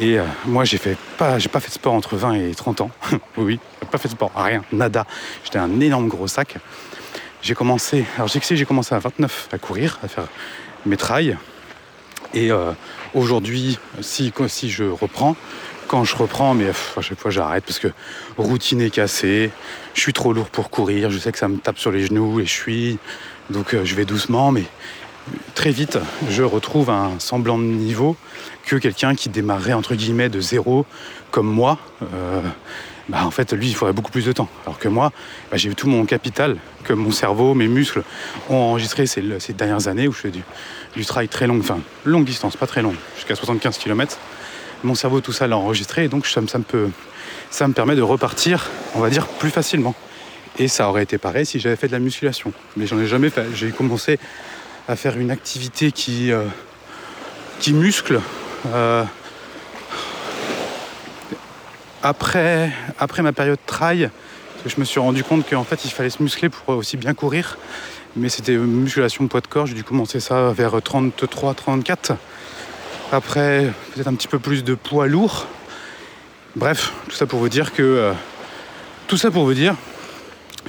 Et 0.00 0.18
euh, 0.18 0.24
moi, 0.46 0.64
j'ai 0.64 0.78
fait 0.78 0.96
pas, 1.18 1.38
fait 1.38 1.68
de 1.68 1.72
sport 1.72 1.94
entre 1.94 2.16
20 2.16 2.34
et 2.34 2.54
30 2.54 2.80
ans. 2.82 2.90
oui, 3.36 3.58
pas 3.90 3.98
fait 3.98 4.08
de 4.08 4.14
sport, 4.14 4.32
rien, 4.34 4.62
nada. 4.72 5.06
J'étais 5.44 5.58
un 5.58 5.80
énorme 5.80 6.08
gros 6.08 6.26
sac. 6.26 6.56
J'ai 7.42 7.54
commencé, 7.54 8.04
alors 8.16 8.28
j'ai 8.28 8.64
commencé 8.66 8.94
à 8.94 8.98
29 8.98 9.48
à 9.52 9.58
courir, 9.58 9.98
à 10.02 10.08
faire 10.08 10.28
mes 10.84 10.96
trails. 10.96 11.36
Et 12.34 12.52
euh, 12.52 12.72
aujourd'hui, 13.14 13.78
si, 14.00 14.32
je 14.68 14.84
reprends, 14.84 15.36
quand 15.88 16.04
je 16.04 16.16
reprends, 16.16 16.54
mais 16.54 16.70
à 16.96 17.00
chaque 17.00 17.18
fois 17.18 17.30
j'arrête 17.30 17.64
parce 17.64 17.78
que 17.78 17.88
routine 18.36 18.80
est 18.82 18.90
cassée, 18.90 19.50
je 19.94 20.00
suis 20.00 20.12
trop 20.12 20.32
lourd 20.32 20.50
pour 20.50 20.70
courir, 20.70 21.10
je 21.10 21.18
sais 21.18 21.32
que 21.32 21.38
ça 21.38 21.48
me 21.48 21.56
tape 21.56 21.78
sur 21.78 21.90
les 21.90 22.06
genoux 22.06 22.40
et 22.40 22.44
je 22.44 22.52
suis. 22.52 22.98
Donc 23.48 23.74
euh, 23.74 23.84
je 23.84 23.94
vais 23.96 24.04
doucement, 24.04 24.52
mais 24.52 24.64
très 25.54 25.70
vite 25.70 25.98
je 26.28 26.42
retrouve 26.42 26.90
un 26.90 27.12
semblant 27.18 27.58
de 27.58 27.64
niveau 27.64 28.16
que 28.64 28.76
quelqu'un 28.76 29.14
qui 29.14 29.28
démarrait 29.28 29.72
entre 29.72 29.94
guillemets 29.94 30.28
de 30.28 30.40
zéro 30.40 30.86
comme 31.30 31.46
moi. 31.46 31.78
Euh, 32.02 32.40
bah, 33.08 33.24
en 33.24 33.30
fait, 33.32 33.52
lui, 33.52 33.68
il 33.68 33.74
faudrait 33.74 33.92
beaucoup 33.92 34.12
plus 34.12 34.24
de 34.24 34.30
temps. 34.30 34.48
Alors 34.66 34.78
que 34.78 34.86
moi, 34.86 35.10
bah, 35.50 35.56
j'ai 35.56 35.74
tout 35.74 35.88
mon 35.88 36.04
capital, 36.06 36.58
que 36.84 36.92
mon 36.92 37.10
cerveau, 37.10 37.54
mes 37.54 37.66
muscles 37.66 38.04
ont 38.48 38.56
enregistré 38.56 39.06
ces, 39.06 39.22
dernières 39.52 39.88
années 39.88 40.06
où 40.06 40.12
je 40.12 40.18
fais 40.18 40.30
du, 40.30 40.42
du 40.94 41.04
travail 41.04 41.28
très 41.28 41.48
long, 41.48 41.58
enfin 41.58 41.80
longue 42.04 42.24
distance, 42.24 42.56
pas 42.56 42.68
très 42.68 42.82
long, 42.82 42.94
jusqu'à 43.16 43.34
75 43.34 43.78
km 43.78 44.16
mon 44.84 44.94
cerveau, 44.94 45.20
tout 45.20 45.32
ça 45.32 45.46
l'a 45.46 45.56
enregistré, 45.56 46.04
et 46.04 46.08
donc 46.08 46.26
ça, 46.26 46.40
me 46.40 46.46
peut, 46.46 46.88
ça 47.50 47.68
me 47.68 47.72
permet 47.72 47.96
de 47.96 48.02
repartir, 48.02 48.68
on 48.94 49.00
va 49.00 49.10
dire, 49.10 49.26
plus 49.26 49.50
facilement. 49.50 49.94
Et 50.58 50.68
ça 50.68 50.88
aurait 50.88 51.02
été 51.02 51.18
pareil 51.18 51.46
si 51.46 51.60
j'avais 51.60 51.76
fait 51.76 51.86
de 51.86 51.92
la 51.92 51.98
musculation. 51.98 52.52
Mais 52.76 52.86
j'en 52.86 52.98
ai 52.98 53.06
jamais 53.06 53.30
fait. 53.30 53.46
J'ai 53.54 53.70
commencé 53.70 54.18
à 54.88 54.96
faire 54.96 55.18
une 55.18 55.30
activité 55.30 55.92
qui, 55.92 56.32
euh, 56.32 56.44
qui 57.58 57.72
muscle. 57.72 58.20
Euh, 58.72 59.04
après, 62.02 62.72
après 62.98 63.22
ma 63.22 63.32
période 63.32 63.58
trail, 63.66 64.10
je 64.66 64.74
me 64.78 64.84
suis 64.84 65.00
rendu 65.00 65.24
compte 65.24 65.48
qu'en 65.48 65.64
fait 65.64 65.84
il 65.84 65.90
fallait 65.90 66.10
se 66.10 66.22
muscler 66.22 66.48
pour 66.48 66.76
aussi 66.76 66.96
bien 66.96 67.14
courir. 67.14 67.58
Mais 68.16 68.28
c'était 68.28 68.56
musculation 68.56 69.28
poids 69.28 69.40
de 69.40 69.46
corps, 69.46 69.66
j'ai 69.66 69.74
dû 69.74 69.84
commencer 69.84 70.18
ça 70.18 70.52
vers 70.52 70.76
33-34. 70.76 72.16
Après, 73.12 73.70
peut-être 73.94 74.08
un 74.08 74.14
petit 74.14 74.28
peu 74.28 74.38
plus 74.38 74.64
de 74.64 74.74
poids 74.74 75.06
lourd. 75.06 75.46
Bref, 76.56 76.92
tout 77.08 77.14
ça 77.14 77.26
pour 77.26 77.38
vous 77.38 77.48
dire 77.48 77.72
que. 77.72 77.82
Euh, 77.82 78.12
tout 79.06 79.16
ça 79.16 79.30
pour 79.32 79.44
vous 79.44 79.54
dire 79.54 79.74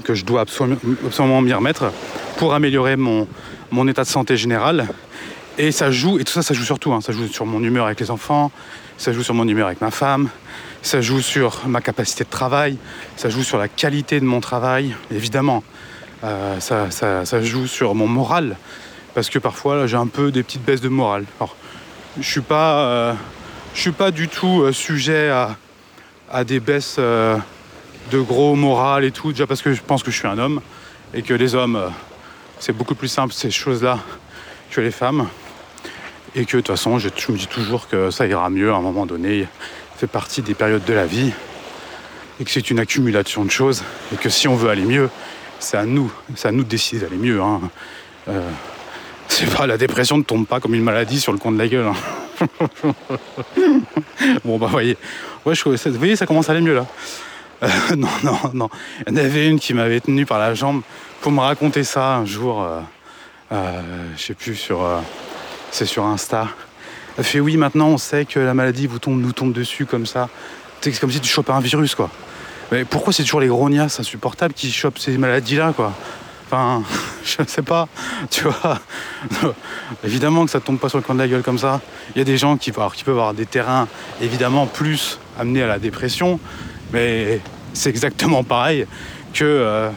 que 0.03 0.15
je 0.15 0.25
dois 0.25 0.41
absolument, 0.41 1.41
m'y 1.41 1.53
remettre 1.53 1.91
pour 2.41 2.55
améliorer 2.55 2.95
mon, 2.95 3.27
mon 3.69 3.87
état 3.87 4.01
de 4.01 4.07
santé 4.07 4.35
général. 4.35 4.87
Et 5.59 5.71
ça 5.71 5.91
joue, 5.91 6.17
et 6.17 6.23
tout 6.23 6.33
ça, 6.33 6.41
ça 6.41 6.55
joue 6.55 6.63
surtout. 6.63 6.91
Hein. 6.91 6.99
ça 6.99 7.13
joue 7.13 7.27
sur 7.27 7.45
mon 7.45 7.61
humeur 7.61 7.85
avec 7.85 7.99
les 7.99 8.09
enfants, 8.09 8.51
ça 8.97 9.13
joue 9.13 9.21
sur 9.21 9.35
mon 9.35 9.47
humeur 9.47 9.67
avec 9.67 9.79
ma 9.79 9.91
femme, 9.91 10.27
ça 10.81 11.01
joue 11.01 11.21
sur 11.21 11.61
ma 11.67 11.81
capacité 11.81 12.23
de 12.23 12.31
travail, 12.31 12.77
ça 13.15 13.29
joue 13.29 13.43
sur 13.43 13.59
la 13.59 13.67
qualité 13.67 14.19
de 14.19 14.25
mon 14.25 14.41
travail, 14.41 14.95
évidemment. 15.11 15.63
Euh, 16.23 16.59
ça, 16.59 16.89
ça, 16.89 17.41
joue 17.43 17.67
sur 17.67 17.93
mon 17.93 18.07
moral, 18.07 18.57
parce 19.13 19.29
que 19.29 19.37
parfois 19.37 19.85
j'ai 19.85 19.97
un 19.97 20.07
peu 20.07 20.31
des 20.31 20.41
petites 20.41 20.65
baisses 20.65 20.81
de 20.81 20.89
morale. 20.89 21.25
Alors, 21.39 21.55
je 22.19 22.27
suis 22.27 22.41
pas, 22.41 22.79
euh, 22.79 23.13
je 23.75 23.81
suis 23.81 23.91
pas 23.91 24.09
du 24.09 24.27
tout 24.27 24.63
euh, 24.63 24.71
sujet 24.71 25.29
à, 25.29 25.57
à, 26.31 26.43
des 26.43 26.59
baisses 26.59 26.97
de 26.97 28.19
gros 28.19 28.55
moral 28.55 29.03
et 29.03 29.11
tout, 29.11 29.31
déjà 29.31 29.45
parce 29.45 29.61
que 29.61 29.73
je 29.73 29.81
pense 29.83 30.01
que 30.01 30.09
je 30.09 30.17
suis 30.17 30.27
un 30.27 30.39
homme 30.39 30.59
et 31.13 31.21
que 31.21 31.35
les 31.35 31.53
hommes, 31.53 31.91
c'est 32.61 32.73
beaucoup 32.73 32.93
plus 32.93 33.07
simple 33.07 33.33
ces 33.33 33.49
choses-là 33.49 33.99
que 34.69 34.79
les 34.81 34.91
femmes. 34.91 35.27
Et 36.35 36.45
que 36.45 36.57
de 36.57 36.61
toute 36.61 36.67
façon, 36.67 36.99
je, 36.99 37.09
me 37.09 37.37
dis 37.37 37.47
toujours 37.47 37.89
que 37.89 38.11
ça 38.11 38.25
ira 38.27 38.49
mieux 38.49 38.71
à 38.71 38.75
un 38.75 38.81
moment 38.81 39.05
donné. 39.05 39.47
Ça 39.93 39.97
fait 39.97 40.07
partie 40.07 40.41
des 40.41 40.53
périodes 40.53 40.85
de 40.85 40.93
la 40.93 41.07
vie. 41.07 41.33
Et 42.39 42.45
que 42.45 42.51
c'est 42.51 42.69
une 42.69 42.79
accumulation 42.79 43.43
de 43.43 43.51
choses. 43.51 43.83
Et 44.13 44.15
que 44.15 44.29
si 44.29 44.47
on 44.47 44.55
veut 44.55 44.69
aller 44.69 44.85
mieux, 44.85 45.09
c'est 45.59 45.75
à 45.75 45.85
nous. 45.85 46.13
C'est 46.35 46.47
à 46.47 46.51
nous 46.51 46.63
de 46.63 46.69
décider 46.69 47.01
d'aller 47.01 47.17
mieux. 47.17 47.41
Hein. 47.41 47.61
C'est 49.27 49.51
pas 49.51 49.65
la 49.65 49.77
dépression 49.77 50.17
ne 50.17 50.23
tombe 50.23 50.45
pas 50.45 50.59
comme 50.59 50.75
une 50.75 50.83
maladie 50.83 51.19
sur 51.19 51.31
le 51.31 51.39
coin 51.39 51.51
de 51.51 51.57
la 51.57 51.67
gueule. 51.67 51.87
Hein. 51.87 52.47
bon 54.45 54.57
bah 54.57 54.67
voyez, 54.67 54.97
ouais, 55.45 55.55
je, 55.55 55.63
vous 55.63 55.97
voyez 55.97 56.15
ça 56.15 56.25
commence 56.25 56.49
à 56.49 56.53
aller 56.53 56.61
mieux 56.61 56.75
là. 56.75 56.85
Euh, 57.63 57.95
non 57.95 58.09
non 58.23 58.37
non, 58.53 58.69
il 59.05 59.13
y 59.13 59.15
en 59.15 59.23
avait 59.23 59.47
une 59.47 59.59
qui 59.59 59.73
m'avait 59.73 59.99
tenu 59.99 60.25
par 60.25 60.39
la 60.39 60.55
jambe 60.55 60.81
pour 61.21 61.31
me 61.31 61.39
raconter 61.39 61.83
ça 61.83 62.15
un 62.15 62.25
jour. 62.25 62.61
Euh, 62.61 62.79
euh, 63.51 63.81
je 64.17 64.21
sais 64.21 64.33
plus 64.33 64.55
sur, 64.55 64.85
c'est 65.71 65.85
sur 65.85 66.05
Insta. 66.05 66.47
Elle 67.17 67.23
fait 67.23 67.39
oui 67.39 67.57
maintenant 67.57 67.87
on 67.87 67.97
sait 67.97 68.25
que 68.25 68.39
la 68.39 68.53
maladie 68.53 68.87
vous 68.87 68.99
tombe, 68.99 69.21
nous 69.21 69.33
tombe 69.33 69.53
dessus 69.53 69.85
comme 69.85 70.05
ça. 70.05 70.29
C'est 70.81 70.97
comme 70.99 71.11
si 71.11 71.19
tu 71.19 71.29
chopais 71.29 71.51
un 71.51 71.59
virus 71.59 71.93
quoi. 71.95 72.09
Mais 72.71 72.85
pourquoi 72.85 73.11
c'est 73.11 73.23
toujours 73.23 73.41
les 73.41 73.47
grognasses 73.47 73.99
insupportables 73.99 74.53
qui 74.53 74.71
chopent 74.71 74.97
ces 74.97 75.17
maladies 75.17 75.57
là 75.57 75.73
quoi? 75.75 75.93
Enfin, 76.47 76.83
je 77.23 77.41
ne 77.41 77.47
sais 77.47 77.61
pas, 77.61 77.87
tu 78.29 78.43
vois. 78.43 78.79
évidemment 80.03 80.45
que 80.45 80.51
ça 80.51 80.59
tombe 80.59 80.79
pas 80.79 80.89
sur 80.89 80.97
le 80.97 81.03
coin 81.03 81.15
de 81.15 81.19
la 81.19 81.27
gueule 81.27 81.43
comme 81.43 81.59
ça. 81.59 81.81
Il 82.15 82.19
y 82.19 82.21
a 82.21 82.25
des 82.25 82.37
gens 82.37 82.57
qui, 82.57 82.71
peuvent 82.71 82.89
avoir 83.07 83.33
des 83.33 83.45
terrains 83.45 83.87
évidemment 84.21 84.65
plus 84.65 85.19
amenés 85.37 85.63
à 85.63 85.67
la 85.67 85.79
dépression, 85.79 86.39
mais 86.93 87.41
c'est 87.73 87.89
exactement 87.89 88.43
pareil 88.43 88.85
que 89.33 89.43
euh, 89.43 89.89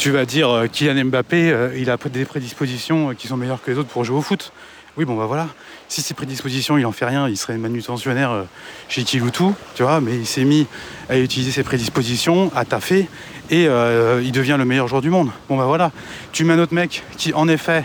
tu 0.00 0.10
vas 0.10 0.24
dire 0.24 0.48
euh, 0.48 0.66
Kylian 0.66 1.04
Mbappé, 1.04 1.52
euh, 1.52 1.76
il 1.76 1.90
a 1.90 1.98
des 1.98 2.24
prédispositions 2.24 3.14
qui 3.14 3.28
sont 3.28 3.36
meilleures 3.36 3.62
que 3.62 3.70
les 3.70 3.76
autres 3.76 3.90
pour 3.90 4.02
jouer 4.02 4.16
au 4.16 4.22
foot. 4.22 4.50
Oui, 4.96 5.04
bon, 5.04 5.14
bah 5.14 5.26
voilà. 5.26 5.48
Si 5.88 6.00
ses 6.00 6.14
prédispositions, 6.14 6.78
il 6.78 6.86
en 6.86 6.92
fait 6.92 7.04
rien, 7.04 7.28
il 7.28 7.36
serait 7.36 7.58
manutentionnaire 7.58 8.30
euh, 8.30 8.44
chez 8.88 9.04
Kiloutou, 9.04 9.54
tu 9.74 9.82
vois, 9.82 10.00
mais 10.00 10.16
il 10.16 10.26
s'est 10.26 10.44
mis 10.44 10.66
à 11.10 11.18
utiliser 11.18 11.52
ses 11.52 11.64
prédispositions, 11.64 12.50
à 12.56 12.64
taffer, 12.64 13.10
et 13.50 13.66
euh, 13.68 14.22
il 14.24 14.32
devient 14.32 14.56
le 14.58 14.64
meilleur 14.64 14.88
joueur 14.88 15.02
du 15.02 15.10
monde. 15.10 15.28
Bon, 15.50 15.58
bah 15.58 15.66
voilà. 15.66 15.92
Tu 16.32 16.44
mets 16.44 16.54
un 16.54 16.58
autre 16.60 16.74
mec 16.74 17.02
qui, 17.18 17.34
en 17.34 17.46
effet, 17.46 17.84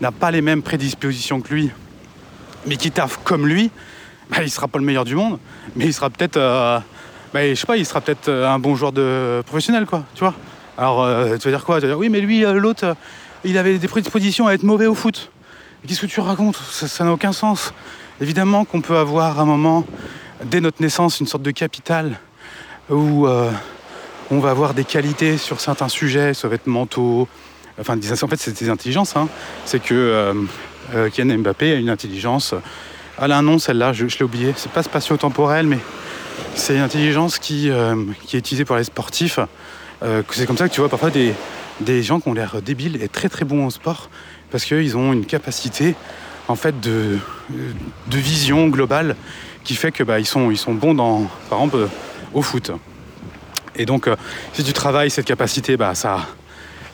n'a 0.00 0.10
pas 0.10 0.30
les 0.30 0.40
mêmes 0.40 0.62
prédispositions 0.62 1.42
que 1.42 1.52
lui, 1.52 1.70
mais 2.66 2.76
qui 2.76 2.90
taffe 2.90 3.18
comme 3.24 3.46
lui, 3.46 3.70
bah, 4.30 4.38
il 4.42 4.50
sera 4.50 4.68
pas 4.68 4.78
le 4.78 4.86
meilleur 4.86 5.04
du 5.04 5.16
monde, 5.16 5.38
mais 5.76 5.84
il 5.84 5.92
sera 5.92 6.08
peut-être. 6.08 6.38
euh, 6.38 6.78
bah, 7.34 7.40
euh, 7.40 8.48
un 8.48 8.58
bon 8.58 8.74
joueur 8.74 8.92
de 8.92 9.42
professionnel, 9.46 9.84
quoi, 9.86 10.04
tu 10.14 10.20
vois. 10.20 10.34
Alors, 10.78 11.02
euh, 11.02 11.36
tu 11.36 11.44
vas 11.44 11.56
dire 11.56 11.64
quoi? 11.64 11.76
Tu 11.76 11.82
vas 11.82 11.92
dire, 11.92 11.98
oui, 11.98 12.08
mais 12.08 12.20
lui, 12.20 12.44
euh, 12.44 12.54
l'autre, 12.54 12.84
euh, 12.84 12.94
il 13.44 13.58
avait 13.58 13.78
des 13.78 13.88
prédispositions 13.88 14.46
à 14.46 14.54
être 14.54 14.62
mauvais 14.62 14.86
au 14.86 14.94
foot. 14.94 15.30
Qu'est-ce 15.86 16.00
que 16.00 16.06
tu 16.06 16.20
racontes? 16.20 16.56
Ça 16.56 17.04
n'a 17.04 17.12
aucun 17.12 17.32
sens. 17.32 17.74
Évidemment 18.20 18.64
qu'on 18.64 18.80
peut 18.80 18.96
avoir 18.96 19.38
à 19.38 19.42
un 19.42 19.44
moment, 19.44 19.84
dès 20.44 20.60
notre 20.60 20.80
naissance, 20.80 21.20
une 21.20 21.26
sorte 21.26 21.42
de 21.42 21.50
capital 21.50 22.18
où 22.88 23.26
on 24.30 24.38
va 24.38 24.50
avoir 24.50 24.74
des 24.74 24.84
qualités 24.84 25.38
sur 25.38 25.60
certains 25.60 25.88
sujets, 25.88 26.34
ça 26.34 26.46
va 26.46 26.54
être 26.54 26.68
mentaux. 26.68 27.26
Enfin, 27.80 27.96
en 27.98 28.28
fait, 28.28 28.36
c'est 28.36 28.56
des 28.56 28.68
intelligences. 28.68 29.16
hein. 29.16 29.28
C'est 29.64 29.82
que 29.82 30.32
Kylian 31.12 31.38
Mbappé 31.38 31.72
a 31.72 31.76
une 31.76 31.90
intelligence. 31.90 32.54
Elle 33.20 33.32
a 33.32 33.38
un 33.38 33.42
nom, 33.42 33.58
celle-là, 33.58 33.92
je, 33.92 34.04
l'ai 34.04 34.22
oublié. 34.22 34.54
C'est 34.56 34.70
pas 34.70 34.84
spatio-temporel, 34.84 35.66
mais 35.66 35.78
c'est 36.54 36.76
une 36.76 36.82
intelligence 36.82 37.40
qui, 37.40 37.70
qui 38.26 38.36
est 38.36 38.38
utilisée 38.38 38.64
par 38.64 38.76
les 38.76 38.84
sportifs. 38.84 39.40
Euh, 40.02 40.22
c'est 40.30 40.46
comme 40.46 40.56
ça 40.56 40.68
que 40.68 40.74
tu 40.74 40.80
vois 40.80 40.88
parfois 40.88 41.10
des, 41.10 42.02
gens 42.02 42.20
qui 42.20 42.28
ont 42.28 42.34
l'air 42.34 42.60
débiles 42.62 43.02
et 43.02 43.08
très 43.08 43.28
très 43.28 43.44
bons 43.44 43.66
au 43.66 43.70
sport 43.70 44.10
parce 44.50 44.64
qu'ils 44.64 44.96
ont 44.96 45.12
une 45.12 45.24
capacité 45.24 45.94
en 46.48 46.56
fait 46.56 46.80
de, 46.80 47.18
vision 48.10 48.68
globale 48.68 49.16
qui 49.64 49.74
fait 49.74 49.92
que 49.92 50.02
bah, 50.02 50.18
ils, 50.18 50.26
sont, 50.26 50.50
bons 50.68 50.94
dans, 50.94 51.30
par 51.48 51.60
exemple, 51.60 51.76
euh, 51.76 51.86
au 52.34 52.42
foot. 52.42 52.72
Et 53.76 53.86
donc, 53.86 54.08
euh, 54.08 54.16
si 54.52 54.64
tu 54.64 54.72
travailles 54.72 55.10
cette 55.10 55.24
capacité, 55.24 55.76
bah, 55.76 55.94
ça, 55.94 56.26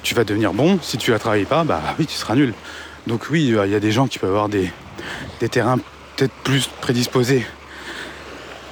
tu 0.02 0.14
vas 0.14 0.24
devenir 0.24 0.52
bon. 0.52 0.78
Si 0.82 0.98
tu 0.98 1.10
la 1.10 1.18
travailles 1.18 1.46
pas, 1.46 1.64
bah 1.64 1.80
oui, 1.98 2.06
tu 2.06 2.14
seras 2.14 2.34
nul. 2.34 2.52
Donc 3.06 3.28
oui, 3.30 3.54
il 3.64 3.70
y 3.70 3.74
a 3.74 3.80
des 3.80 3.90
gens 3.90 4.06
qui 4.06 4.18
peuvent 4.18 4.30
avoir 4.30 4.50
des, 4.50 4.70
terrains 5.50 5.78
peut-être 6.16 6.34
plus 6.44 6.68
prédisposés 6.82 7.46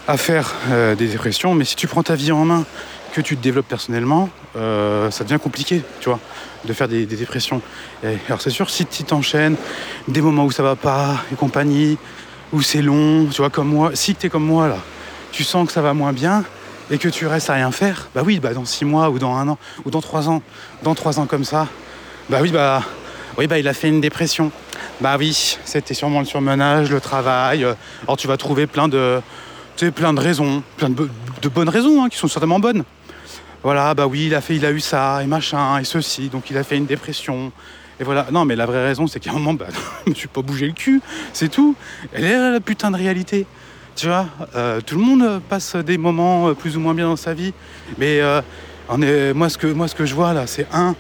à 0.07 0.19
faire 0.19 0.55
des 0.99 1.09
dépressions, 1.09 1.55
mais 1.55 1.65
si 1.65 1.75
tu 1.75 1.87
prends 1.87 2.03
ta 2.03 2.15
vie 2.15 2.33
en 2.33 2.45
main, 2.45 2.65
que 3.17 3.23
tu 3.23 3.35
te 3.35 3.43
développes 3.43 3.69
personnellement, 3.69 4.29
euh, 4.57 5.11
ça 5.11 5.25
devient 5.25 5.39
compliqué, 5.43 5.83
tu 6.01 6.11
vois, 6.11 6.21
de 6.67 6.73
faire 6.75 6.87
des, 6.87 7.07
dépressions. 7.07 7.63
Et, 8.05 8.19
alors 8.29 8.43
c'est 8.43 8.51
sûr, 8.51 8.69
si 8.69 8.85
tu 8.85 9.05
t'enchaînes 9.05 9.57
des 10.07 10.21
moments 10.21 10.45
où 10.45 10.51
ça 10.51 10.63
va 10.63 10.77
pas 10.77 11.17
et 11.33 11.35
compagnie, 11.35 11.97
où 12.53 12.61
c'est 12.61 12.83
long, 12.83 13.27
tu 13.27 13.39
vois, 13.39 13.49
comme 13.49 13.69
moi, 13.69 13.93
si 13.95 14.15
tu 14.15 14.27
es 14.27 14.29
comme 14.29 14.45
moi 14.45 14.69
là, 14.69 14.77
tu 15.33 15.45
sens 15.45 15.67
que 15.67 15.73
ça 15.73 15.81
va 15.81 15.95
moins 15.95 16.13
bien 16.13 16.45
et 16.91 16.99
que 16.99 17.09
tu 17.09 17.27
restes 17.27 17.49
à 17.49 17.55
rien 17.55 17.71
faire, 17.71 18.11
bah 18.15 18.21
oui, 18.23 18.39
bah 18.39 18.53
dans 18.53 18.67
six 18.67 18.85
mois 18.85 19.09
ou 19.09 19.19
dans 19.19 19.35
un 19.35 19.49
an 19.49 19.59
ou 19.87 19.91
dans 19.91 20.03
trois 20.03 20.29
ans, 20.29 20.43
dans 20.83 20.95
trois 20.95 21.19
ans 21.19 21.25
comme 21.25 21.45
ça, 21.45 21.69
bah 22.29 22.41
oui, 22.43 22.51
bah, 22.51 22.83
oui, 23.39 23.47
bah 23.47 23.59
il 23.59 23.67
a 23.67 23.73
fait 23.73 23.89
une 23.89 24.03
dépression. 24.03 24.53
Bah 25.01 25.17
oui, 25.19 25.57
c'était 25.65 25.95
sûrement 25.95 26.21
le 26.21 26.27
surmenage, 26.27 26.91
le 26.91 27.01
travail. 27.01 27.65
euh, 27.65 27.73
Alors 28.03 28.19
tu 28.19 28.29
vas 28.29 28.37
trouver 28.37 28.67
plein 28.67 28.89
de, 28.89 29.23
plein 29.95 30.13
de 30.13 30.21
raisons, 30.21 30.63
plein 30.77 30.91
de, 30.91 31.09
de 31.41 31.49
bonnes 31.49 31.71
raisons 31.71 32.05
hein, 32.05 32.11
qui 32.11 32.19
sont 32.19 32.29
certainement 32.29 32.61
bonnes. 32.61 32.85
Voilà, 33.67 33.95
bah 33.95 34.07
oui, 34.07 34.27
il 34.27 34.35
a 34.37 34.41
fait, 34.41 34.55
il 34.55 34.65
eu 34.65 34.79
ça 34.79 35.25
et 35.25 35.27
machin 35.27 35.81
et 35.81 35.85
ceci, 35.85 36.29
donc 36.29 36.51
il 36.51 36.57
a 36.57 36.63
fait 36.63 36.77
une 36.77 36.87
dépression. 36.87 37.51
Et 37.99 38.05
voilà. 38.05 38.29
Non, 38.31 38.45
mais 38.45 38.55
la 38.55 38.65
vraie 38.65 38.87
raison, 38.87 39.09
c'est 39.09 39.19
qu'à 39.19 39.31
un 39.31 39.41
moment, 39.41 39.55
bah, 39.55 39.67
je 40.07 40.11
me 40.11 40.15
suis 40.15 40.29
pas 40.29 40.41
bougé 40.41 40.69
le 40.69 40.73
cul, 40.73 41.03
c'est 41.33 41.49
tout. 41.49 41.75
Elle 42.13 42.27
est 42.27 42.53
la 42.53 42.61
putain 42.61 42.93
de 42.93 42.97
réalité. 42.97 43.45
Tu 43.97 44.07
vois, 44.07 44.27
euh, 44.55 44.81
tout 44.81 44.97
le 44.97 45.05
monde 45.05 45.41
passe 45.49 45.75
des 45.75 45.99
moments 45.99 46.51
euh, 46.51 46.55
plus 46.55 46.77
ou 46.77 46.81
moins 46.81 46.95
bien 46.95 47.09
dans 47.09 47.17
sa 47.17 47.35
vie, 47.35 47.53
mais 47.99 48.21
euh, 48.21 48.41
moi, 49.35 49.49
ce 49.49 49.59
que, 49.59 49.67
moi, 49.67 49.89
ce 49.89 49.97
que 49.97 50.07
je 50.07 50.15
vois 50.15 50.33
là, 50.33 50.47
c'est 50.47 50.69
un, 50.73 50.95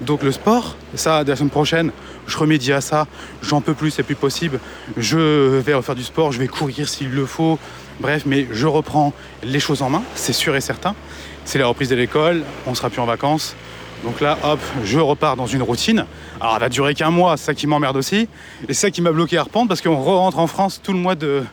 donc 0.00 0.22
le 0.22 0.30
sport, 0.30 0.76
ça, 0.94 1.24
dès 1.24 1.32
la 1.32 1.36
semaine 1.36 1.50
prochaine, 1.50 1.90
je 2.28 2.38
remédie 2.38 2.72
à 2.72 2.80
ça, 2.80 3.08
j'en 3.42 3.60
peux 3.60 3.74
plus, 3.74 3.90
c'est 3.90 4.04
plus 4.04 4.14
possible. 4.14 4.60
Je 4.96 5.58
vais 5.58 5.74
refaire 5.74 5.96
du 5.96 6.04
sport, 6.04 6.30
je 6.30 6.38
vais 6.38 6.46
courir 6.46 6.88
s'il 6.88 7.10
le 7.10 7.26
faut. 7.26 7.58
Bref, 7.98 8.22
mais 8.26 8.46
je 8.52 8.68
reprends 8.68 9.12
les 9.42 9.60
choses 9.60 9.82
en 9.82 9.90
main, 9.90 10.02
c'est 10.14 10.32
sûr 10.32 10.54
et 10.54 10.60
certain. 10.60 10.94
C'est 11.44 11.58
la 11.58 11.66
reprise 11.66 11.88
de 11.88 11.96
l'école, 11.96 12.42
on 12.66 12.74
sera 12.74 12.88
plus 12.90 13.00
en 13.00 13.06
vacances. 13.06 13.54
Donc 14.04 14.20
là, 14.20 14.36
hop, 14.42 14.60
je 14.84 14.98
repars 14.98 15.36
dans 15.36 15.46
une 15.46 15.62
routine. 15.62 16.06
Alors, 16.40 16.54
elle 16.54 16.60
va 16.60 16.68
durer 16.68 16.94
qu'un 16.94 17.10
mois, 17.10 17.36
c'est 17.36 17.46
ça 17.46 17.54
qui 17.54 17.66
m'emmerde 17.66 17.96
aussi. 17.96 18.28
Et 18.68 18.74
c'est 18.74 18.74
ça 18.74 18.90
qui 18.90 19.00
m'a 19.00 19.12
bloqué 19.12 19.38
à 19.38 19.44
reprendre 19.44 19.68
parce 19.68 19.80
qu'on 19.80 19.94
rentre 19.94 20.38
en 20.38 20.46
France 20.46 20.80
tout 20.82 20.92
le 20.92 20.98
mois 20.98 21.14
de. 21.14 21.44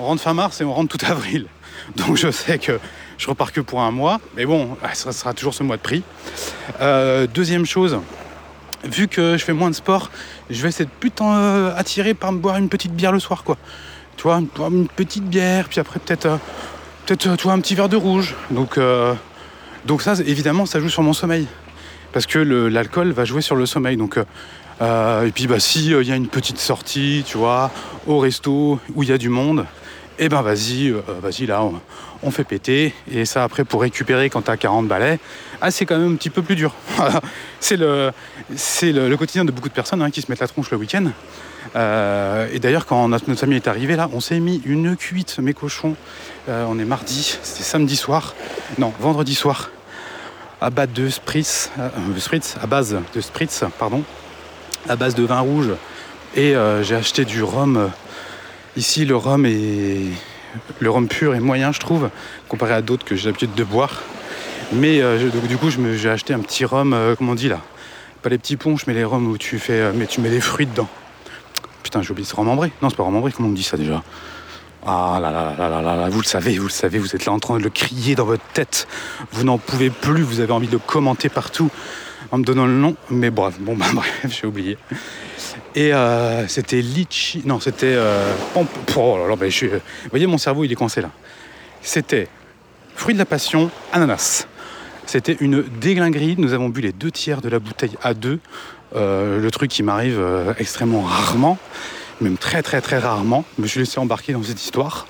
On 0.00 0.06
rentre 0.06 0.22
fin 0.22 0.34
mars 0.34 0.60
et 0.60 0.64
on 0.64 0.72
rentre 0.72 0.96
tout 0.96 1.06
avril. 1.06 1.46
Donc 1.96 2.16
je 2.16 2.30
sais 2.30 2.58
que 2.58 2.80
je 3.16 3.28
repars 3.28 3.52
que 3.52 3.60
pour 3.60 3.80
un 3.80 3.92
mois. 3.92 4.20
Mais 4.36 4.44
bon, 4.44 4.76
ça 4.92 5.12
sera 5.12 5.34
toujours 5.34 5.54
ce 5.54 5.62
mois 5.62 5.76
de 5.76 5.82
prix. 5.82 6.02
Euh, 6.80 7.28
deuxième 7.32 7.64
chose, 7.64 7.98
vu 8.82 9.06
que 9.06 9.36
je 9.36 9.44
fais 9.44 9.52
moins 9.52 9.70
de 9.70 9.74
sport, 9.74 10.10
je 10.50 10.60
vais 10.62 10.68
essayer 10.68 10.86
de 10.86 10.90
putain 10.98 11.36
euh, 11.36 11.76
attiré 11.76 12.14
par 12.14 12.32
me 12.32 12.38
boire 12.38 12.56
une 12.56 12.68
petite 12.68 12.92
bière 12.92 13.12
le 13.12 13.20
soir, 13.20 13.44
quoi. 13.44 13.56
Tu 14.16 14.24
vois, 14.24 14.36
une, 14.36 14.48
une 14.70 14.88
petite 14.88 15.24
bière, 15.24 15.68
puis 15.68 15.80
après 15.80 16.00
peut-être, 16.00 16.26
euh, 16.26 16.36
peut-être, 17.04 17.26
euh, 17.26 17.36
tu 17.36 17.44
vois, 17.44 17.52
un 17.52 17.60
petit 17.60 17.74
verre 17.74 17.88
de 17.88 17.96
rouge. 17.96 18.34
Donc, 18.50 18.78
euh, 18.78 19.14
donc 19.86 20.02
ça, 20.02 20.14
évidemment, 20.26 20.66
ça 20.66 20.80
joue 20.80 20.88
sur 20.88 21.02
mon 21.02 21.12
sommeil, 21.12 21.46
parce 22.12 22.26
que 22.26 22.38
l'alcool 22.38 23.12
va 23.12 23.24
jouer 23.24 23.42
sur 23.42 23.56
le 23.56 23.66
sommeil. 23.66 23.96
Donc, 23.96 24.18
euh, 24.80 25.26
et 25.26 25.30
puis, 25.30 25.46
bah, 25.46 25.60
si 25.60 25.86
il 25.86 26.06
y 26.06 26.12
a 26.12 26.16
une 26.16 26.28
petite 26.28 26.58
sortie, 26.58 27.24
tu 27.26 27.38
vois, 27.38 27.70
au 28.06 28.18
resto 28.18 28.80
où 28.94 29.02
il 29.02 29.08
y 29.08 29.12
a 29.12 29.18
du 29.18 29.28
monde, 29.28 29.66
eh 30.18 30.28
ben 30.28 30.42
vas-y, 30.42 30.94
vas-y 31.20 31.46
là, 31.46 31.64
on, 32.22 32.30
fait 32.30 32.44
péter. 32.44 32.94
Et 33.10 33.24
ça 33.24 33.42
après 33.42 33.64
pour 33.64 33.80
récupérer 33.82 34.30
quand 34.30 34.42
t'as 34.42 34.56
40 34.56 34.86
balais, 34.86 35.18
ah 35.60 35.72
c'est 35.72 35.86
quand 35.86 35.98
même 35.98 36.12
un 36.12 36.14
petit 36.14 36.30
peu 36.30 36.40
plus 36.40 36.54
dur. 36.54 36.72
c'est 37.60 37.76
le, 37.76 38.12
c'est 38.54 38.92
le, 38.92 39.08
le 39.08 39.16
quotidien 39.16 39.44
de 39.44 39.50
beaucoup 39.50 39.68
de 39.68 39.74
personnes 39.74 40.02
hein, 40.02 40.10
qui 40.10 40.22
se 40.22 40.30
mettent 40.30 40.40
la 40.40 40.46
tronche 40.46 40.70
le 40.70 40.76
week-end. 40.76 41.10
Euh, 41.76 42.48
et 42.52 42.58
d'ailleurs 42.58 42.86
quand 42.86 43.08
notre, 43.08 43.32
famille 43.34 43.56
est 43.56 43.68
arrivée 43.68 43.96
là, 43.96 44.08
on 44.12 44.20
s'est 44.20 44.40
mis 44.40 44.62
une 44.64 44.96
cuite 44.96 45.38
mes 45.38 45.54
cochons. 45.54 45.96
Euh, 46.48 46.66
on 46.68 46.78
est 46.78 46.84
mardi, 46.84 47.38
c'était 47.42 47.64
samedi 47.64 47.96
soir, 47.96 48.34
non 48.78 48.92
vendredi 49.00 49.34
soir, 49.34 49.70
à 50.60 50.70
base 50.70 50.90
de 50.94 51.08
spritz, 51.08 51.70
euh, 51.78 51.88
spritz, 52.18 52.56
à 52.62 52.66
base 52.66 52.96
de 53.14 53.20
spritz, 53.20 53.64
pardon, 53.78 54.02
à 54.88 54.96
base 54.96 55.14
de 55.14 55.24
vin 55.24 55.40
rouge. 55.40 55.70
Et 56.36 56.54
j'ai 56.82 56.96
acheté 56.96 57.24
du 57.24 57.44
rhum. 57.44 57.92
Ici, 58.76 59.04
le 59.04 59.14
rhum 59.14 59.46
est 59.46 60.08
le 60.80 60.90
rhum 60.90 61.06
pur 61.06 61.34
est 61.34 61.40
moyen, 61.40 61.70
je 61.70 61.78
trouve, 61.78 62.10
comparé 62.48 62.74
à 62.74 62.82
d'autres 62.82 63.04
que 63.04 63.14
j'ai 63.14 63.26
l'habitude 63.26 63.54
de 63.54 63.62
boire. 63.62 64.02
Mais 64.72 65.00
du 65.48 65.56
coup, 65.56 65.68
j'ai 65.70 66.10
acheté 66.10 66.34
un 66.34 66.40
petit 66.40 66.64
rhum, 66.64 66.96
comment 67.16 67.32
on 67.32 67.36
dit 67.36 67.48
là? 67.48 67.60
Pas 68.22 68.30
les 68.30 68.38
petits 68.38 68.56
punch, 68.56 68.88
mais 68.88 68.94
les 68.94 69.04
rhums 69.04 69.28
où 69.28 69.38
tu 69.38 69.60
fais, 69.60 69.92
mais 69.92 70.06
tu 70.06 70.20
mets 70.20 70.30
des 70.30 70.40
fruits 70.40 70.66
dedans. 70.66 70.88
Putain, 71.84 72.02
j'ai 72.02 72.10
oublié, 72.10 72.26
c'est 72.26 72.34
rhum 72.34 72.48
ambré 72.48 72.72
Non, 72.82 72.90
c'est 72.90 72.96
pas 72.96 73.04
rhum 73.04 73.14
ambré, 73.14 73.30
comment 73.30 73.50
on 73.50 73.52
dit 73.52 73.62
ça 73.62 73.76
déjà 73.76 74.02
Ah 74.84 75.18
là 75.20 75.30
là 75.30 75.54
là 75.56 75.68
là 75.68 75.82
là 75.82 75.96
là, 75.96 76.08
vous 76.08 76.20
le 76.20 76.26
savez, 76.26 76.58
vous 76.58 76.66
le 76.66 76.70
savez, 76.70 76.98
vous 76.98 77.14
êtes 77.14 77.26
là 77.26 77.32
en 77.32 77.38
train 77.38 77.58
de 77.58 77.62
le 77.62 77.70
crier 77.70 78.14
dans 78.16 78.24
votre 78.24 78.42
tête. 78.54 78.88
Vous 79.30 79.44
n'en 79.44 79.58
pouvez 79.58 79.90
plus, 79.90 80.22
vous 80.22 80.40
avez 80.40 80.52
envie 80.52 80.66
de 80.66 80.72
le 80.72 80.78
commenter 80.78 81.28
partout 81.28 81.70
en 82.32 82.38
me 82.38 82.44
donnant 82.44 82.64
le 82.64 82.72
nom. 82.72 82.96
Mais 83.10 83.30
bref, 83.30 83.60
bon 83.60 83.76
bah 83.76 83.84
bref, 83.94 84.26
j'ai 84.28 84.46
oublié. 84.46 84.78
Et 85.74 85.92
euh, 85.92 86.48
c'était 86.48 86.80
litchi. 86.80 87.42
Non, 87.44 87.60
c'était. 87.60 87.94
Euh, 87.94 88.32
oh 88.56 89.18
là 89.18 89.28
là, 89.28 89.48
je 89.48 89.66
Vous 89.66 89.80
voyez, 90.10 90.26
mon 90.26 90.38
cerveau, 90.38 90.64
il 90.64 90.72
est 90.72 90.76
coincé 90.76 91.02
là. 91.02 91.10
C'était 91.82 92.28
fruit 92.96 93.12
de 93.12 93.18
la 93.18 93.26
passion, 93.26 93.70
ananas. 93.92 94.46
C'était 95.06 95.36
une 95.40 95.62
déglinguerie. 95.62 96.36
Nous 96.38 96.54
avons 96.54 96.70
bu 96.70 96.80
les 96.80 96.92
deux 96.92 97.10
tiers 97.10 97.42
de 97.42 97.50
la 97.50 97.58
bouteille 97.58 97.96
à 98.02 98.14
deux. 98.14 98.40
Euh, 98.94 99.40
le 99.40 99.50
truc 99.50 99.70
qui 99.70 99.82
m'arrive 99.82 100.18
euh, 100.20 100.54
extrêmement 100.58 101.02
rarement, 101.02 101.58
même 102.20 102.36
très 102.36 102.62
très 102.62 102.80
très 102.80 102.98
rarement. 102.98 103.44
Je 103.58 103.62
me 103.62 103.66
suis 103.66 103.80
laissé 103.80 103.98
embarquer 103.98 104.32
dans 104.32 104.42
cette 104.42 104.62
histoire. 104.62 105.06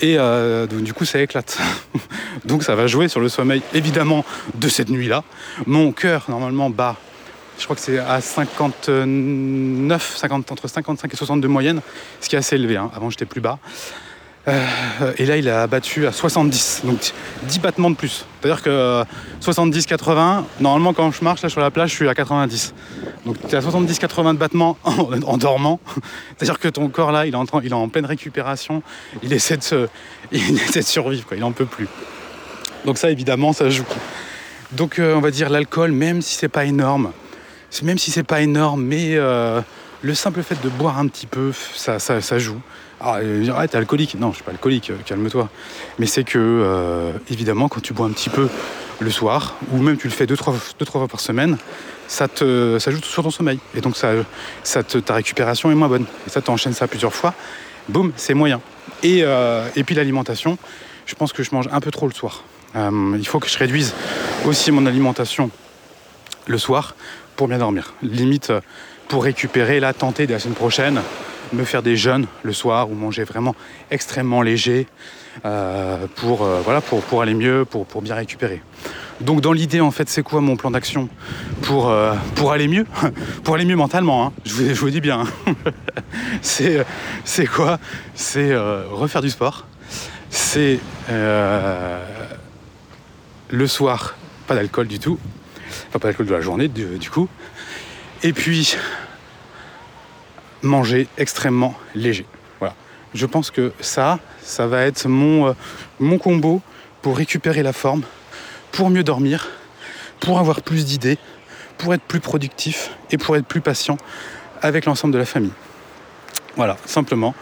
Et 0.00 0.16
euh, 0.18 0.66
du 0.66 0.92
coup, 0.92 1.04
ça 1.04 1.20
éclate. 1.20 1.58
donc 2.44 2.62
ça 2.62 2.74
va 2.74 2.86
jouer 2.86 3.08
sur 3.08 3.20
le 3.20 3.28
sommeil, 3.28 3.62
évidemment, 3.74 4.24
de 4.54 4.68
cette 4.68 4.88
nuit-là. 4.88 5.22
Mon 5.66 5.92
cœur, 5.92 6.24
normalement, 6.28 6.70
bat 6.70 6.96
je 7.58 7.64
crois 7.64 7.76
que 7.76 7.82
c'est 7.82 7.98
à 7.98 8.20
59, 8.20 10.16
50, 10.16 10.50
entre 10.50 10.68
55 10.68 11.12
et 11.12 11.16
60 11.16 11.40
de 11.40 11.46
moyenne, 11.46 11.80
ce 12.20 12.28
qui 12.28 12.34
est 12.34 12.38
assez 12.38 12.56
élevé. 12.56 12.76
hein. 12.76 12.90
Avant, 12.92 13.08
j'étais 13.08 13.26
plus 13.26 13.40
bas. 13.40 13.58
Euh, 14.48 15.12
et 15.18 15.26
là, 15.26 15.36
il 15.36 15.48
a 15.48 15.66
battu 15.66 16.06
à 16.06 16.12
70, 16.12 16.82
donc 16.84 17.12
10 17.44 17.58
battements 17.60 17.90
de 17.90 17.96
plus. 17.96 18.24
C'est-à-dire 18.40 18.62
que 18.62 19.04
70-80, 19.40 20.44
normalement, 20.60 20.92
quand 20.92 21.12
je 21.12 21.22
marche 21.22 21.42
là 21.42 21.48
sur 21.48 21.60
la 21.60 21.70
plage, 21.70 21.90
je 21.90 21.94
suis 21.94 22.08
à 22.08 22.14
90. 22.14 22.74
Donc, 23.24 23.36
tu 23.40 23.54
es 23.54 23.54
à 23.54 23.60
70-80 23.60 24.32
de 24.34 24.38
battements 24.38 24.76
en, 24.84 25.36
dormant. 25.36 25.78
C'est-à-dire 26.36 26.58
que 26.58 26.68
ton 26.68 26.88
corps 26.88 27.12
là, 27.12 27.26
il 27.26 27.34
est, 27.34 27.72
en 27.72 27.88
pleine 27.88 28.06
récupération. 28.06 28.82
Il 29.22 29.32
essaie 29.32 29.56
de, 29.56 29.62
se, 29.62 29.88
il 30.32 30.60
essaie 30.60 30.80
de 30.80 30.86
survivre, 30.86 31.28
il 31.36 31.44
en 31.44 31.52
peut 31.52 31.66
plus. 31.66 31.88
Donc, 32.84 32.98
ça, 32.98 33.10
évidemment, 33.10 33.52
ça 33.52 33.70
joue. 33.70 33.86
Donc, 34.72 34.98
euh, 34.98 35.14
on 35.14 35.20
va 35.20 35.30
dire 35.30 35.50
l'alcool, 35.50 35.92
même 35.92 36.22
si 36.22 36.34
c'est 36.34 36.48
pas 36.48 36.64
énorme, 36.64 37.12
même 37.82 37.98
si 37.98 38.10
c'est 38.10 38.22
pas 38.22 38.40
énorme, 38.40 38.82
mais 38.82 39.14
euh, 39.14 39.60
le 40.02 40.14
simple 40.14 40.42
fait 40.42 40.60
de 40.62 40.68
boire 40.68 40.98
un 40.98 41.06
petit 41.08 41.26
peu, 41.26 41.52
ça, 41.74 42.38
joue. 42.38 42.60
Ah, 43.04 43.18
ah, 43.56 43.68
t'es 43.68 43.76
alcoolique. 43.76 44.16
Non, 44.18 44.30
je 44.30 44.36
suis 44.36 44.44
pas 44.44 44.52
alcoolique, 44.52 44.90
euh, 44.90 44.96
calme-toi. 45.04 45.48
Mais 45.98 46.06
c'est 46.06 46.22
que, 46.22 46.38
euh, 46.38 47.12
évidemment, 47.30 47.68
quand 47.68 47.80
tu 47.80 47.92
bois 47.92 48.06
un 48.06 48.10
petit 48.10 48.30
peu 48.30 48.48
le 49.00 49.10
soir, 49.10 49.56
ou 49.72 49.78
même 49.78 49.96
tu 49.96 50.06
le 50.06 50.12
fais 50.12 50.26
deux, 50.26 50.36
trois, 50.36 50.54
deux, 50.78 50.84
trois 50.86 51.00
fois 51.00 51.08
par 51.08 51.18
semaine, 51.18 51.58
ça, 52.06 52.28
te, 52.28 52.78
ça 52.78 52.92
joue 52.92 53.02
sur 53.02 53.24
ton 53.24 53.30
sommeil. 53.30 53.58
Et 53.74 53.80
donc, 53.80 53.96
ta 53.98 55.14
récupération 55.14 55.70
est 55.72 55.74
moins 55.74 55.88
bonne. 55.88 56.06
Et 56.26 56.30
ça, 56.30 56.40
t'enchaînes 56.40 56.74
ça 56.74 56.86
plusieurs 56.86 57.12
fois. 57.12 57.34
Boum, 57.88 58.12
c'est 58.16 58.34
moyen. 58.34 58.60
Et, 59.02 59.24
et 59.76 59.84
puis 59.84 59.94
l'alimentation, 59.94 60.56
je 61.06 61.14
pense 61.14 61.32
que 61.32 61.42
je 61.42 61.50
mange 61.52 61.68
un 61.72 61.80
peu 61.80 61.90
trop 61.90 62.06
le 62.06 62.14
soir. 62.14 62.44
il 62.76 63.26
faut 63.26 63.40
que 63.40 63.48
je 63.48 63.58
réduise 63.58 63.94
aussi 64.44 64.70
mon 64.70 64.86
alimentation 64.86 65.50
le 66.46 66.58
soir 66.58 66.94
pour 67.34 67.48
bien 67.48 67.58
dormir. 67.58 67.94
Limite, 68.02 68.52
pour 69.08 69.24
récupérer, 69.24 69.80
la 69.80 69.94
tenter 69.94 70.26
de 70.26 70.32
la 70.32 70.38
semaine 70.38 70.54
prochaine, 70.54 71.00
me 71.52 71.64
faire 71.64 71.82
des 71.82 71.96
jeûnes 71.96 72.26
le 72.42 72.52
soir 72.52 72.90
ou 72.90 72.94
manger 72.94 73.24
vraiment 73.24 73.54
extrêmement 73.90 74.42
léger 74.42 74.86
euh, 75.44 76.06
pour, 76.16 76.42
euh, 76.42 76.60
voilà, 76.62 76.80
pour, 76.80 77.02
pour 77.02 77.22
aller 77.22 77.34
mieux, 77.34 77.64
pour, 77.64 77.86
pour 77.86 78.02
bien 78.02 78.14
récupérer. 78.14 78.62
Donc 79.20 79.40
dans 79.40 79.52
l'idée, 79.52 79.80
en 79.80 79.90
fait, 79.90 80.08
c'est 80.08 80.22
quoi 80.22 80.40
mon 80.40 80.56
plan 80.56 80.70
d'action 80.70 81.08
pour, 81.62 81.88
euh, 81.90 82.14
pour 82.34 82.52
aller 82.52 82.68
mieux? 82.68 82.86
Pour 83.44 83.54
aller 83.54 83.64
mieux 83.64 83.76
mentalement, 83.76 84.26
hein. 84.26 84.32
je, 84.44 84.72
vous, 84.74 84.90
dis 84.90 85.00
bien. 85.00 85.24
Hein. 85.46 85.54
c'est, 86.42 86.84
c'est 87.24 87.46
quoi? 87.46 87.78
C'est 88.14 88.54
refaire 88.54 89.20
du 89.20 89.30
sport. 89.30 89.66
C'est 90.30 90.80
le 93.48 93.66
soir, 93.66 94.16
pas 94.46 94.54
d'alcool 94.54 94.86
du 94.86 94.98
tout. 94.98 95.18
Enfin, 95.88 95.98
pas 95.98 96.08
d'alcool 96.08 96.26
de 96.26 96.32
la 96.32 96.40
journée, 96.40 96.68
du 96.68 97.10
coup. 97.10 97.28
Et 98.22 98.32
puis, 98.32 98.76
manger 100.62 101.08
extrêmement 101.18 101.74
léger. 101.94 102.26
Je 103.14 103.26
pense 103.26 103.50
que 103.50 103.72
ça, 103.80 104.18
ça 104.42 104.66
va 104.66 104.82
être 104.82 105.06
mon, 105.06 105.48
euh, 105.48 105.52
mon 106.00 106.18
combo 106.18 106.62
pour 107.02 107.16
récupérer 107.16 107.62
la 107.62 107.72
forme, 107.72 108.02
pour 108.70 108.88
mieux 108.88 109.04
dormir, 109.04 109.50
pour 110.20 110.38
avoir 110.38 110.62
plus 110.62 110.86
d'idées, 110.86 111.18
pour 111.76 111.92
être 111.92 112.02
plus 112.02 112.20
productif 112.20 112.90
et 113.10 113.18
pour 113.18 113.36
être 113.36 113.44
plus 113.44 113.60
patient 113.60 113.98
avec 114.62 114.86
l'ensemble 114.86 115.12
de 115.12 115.18
la 115.18 115.26
famille. 115.26 115.52
Voilà, 116.56 116.76
simplement. 116.86 117.34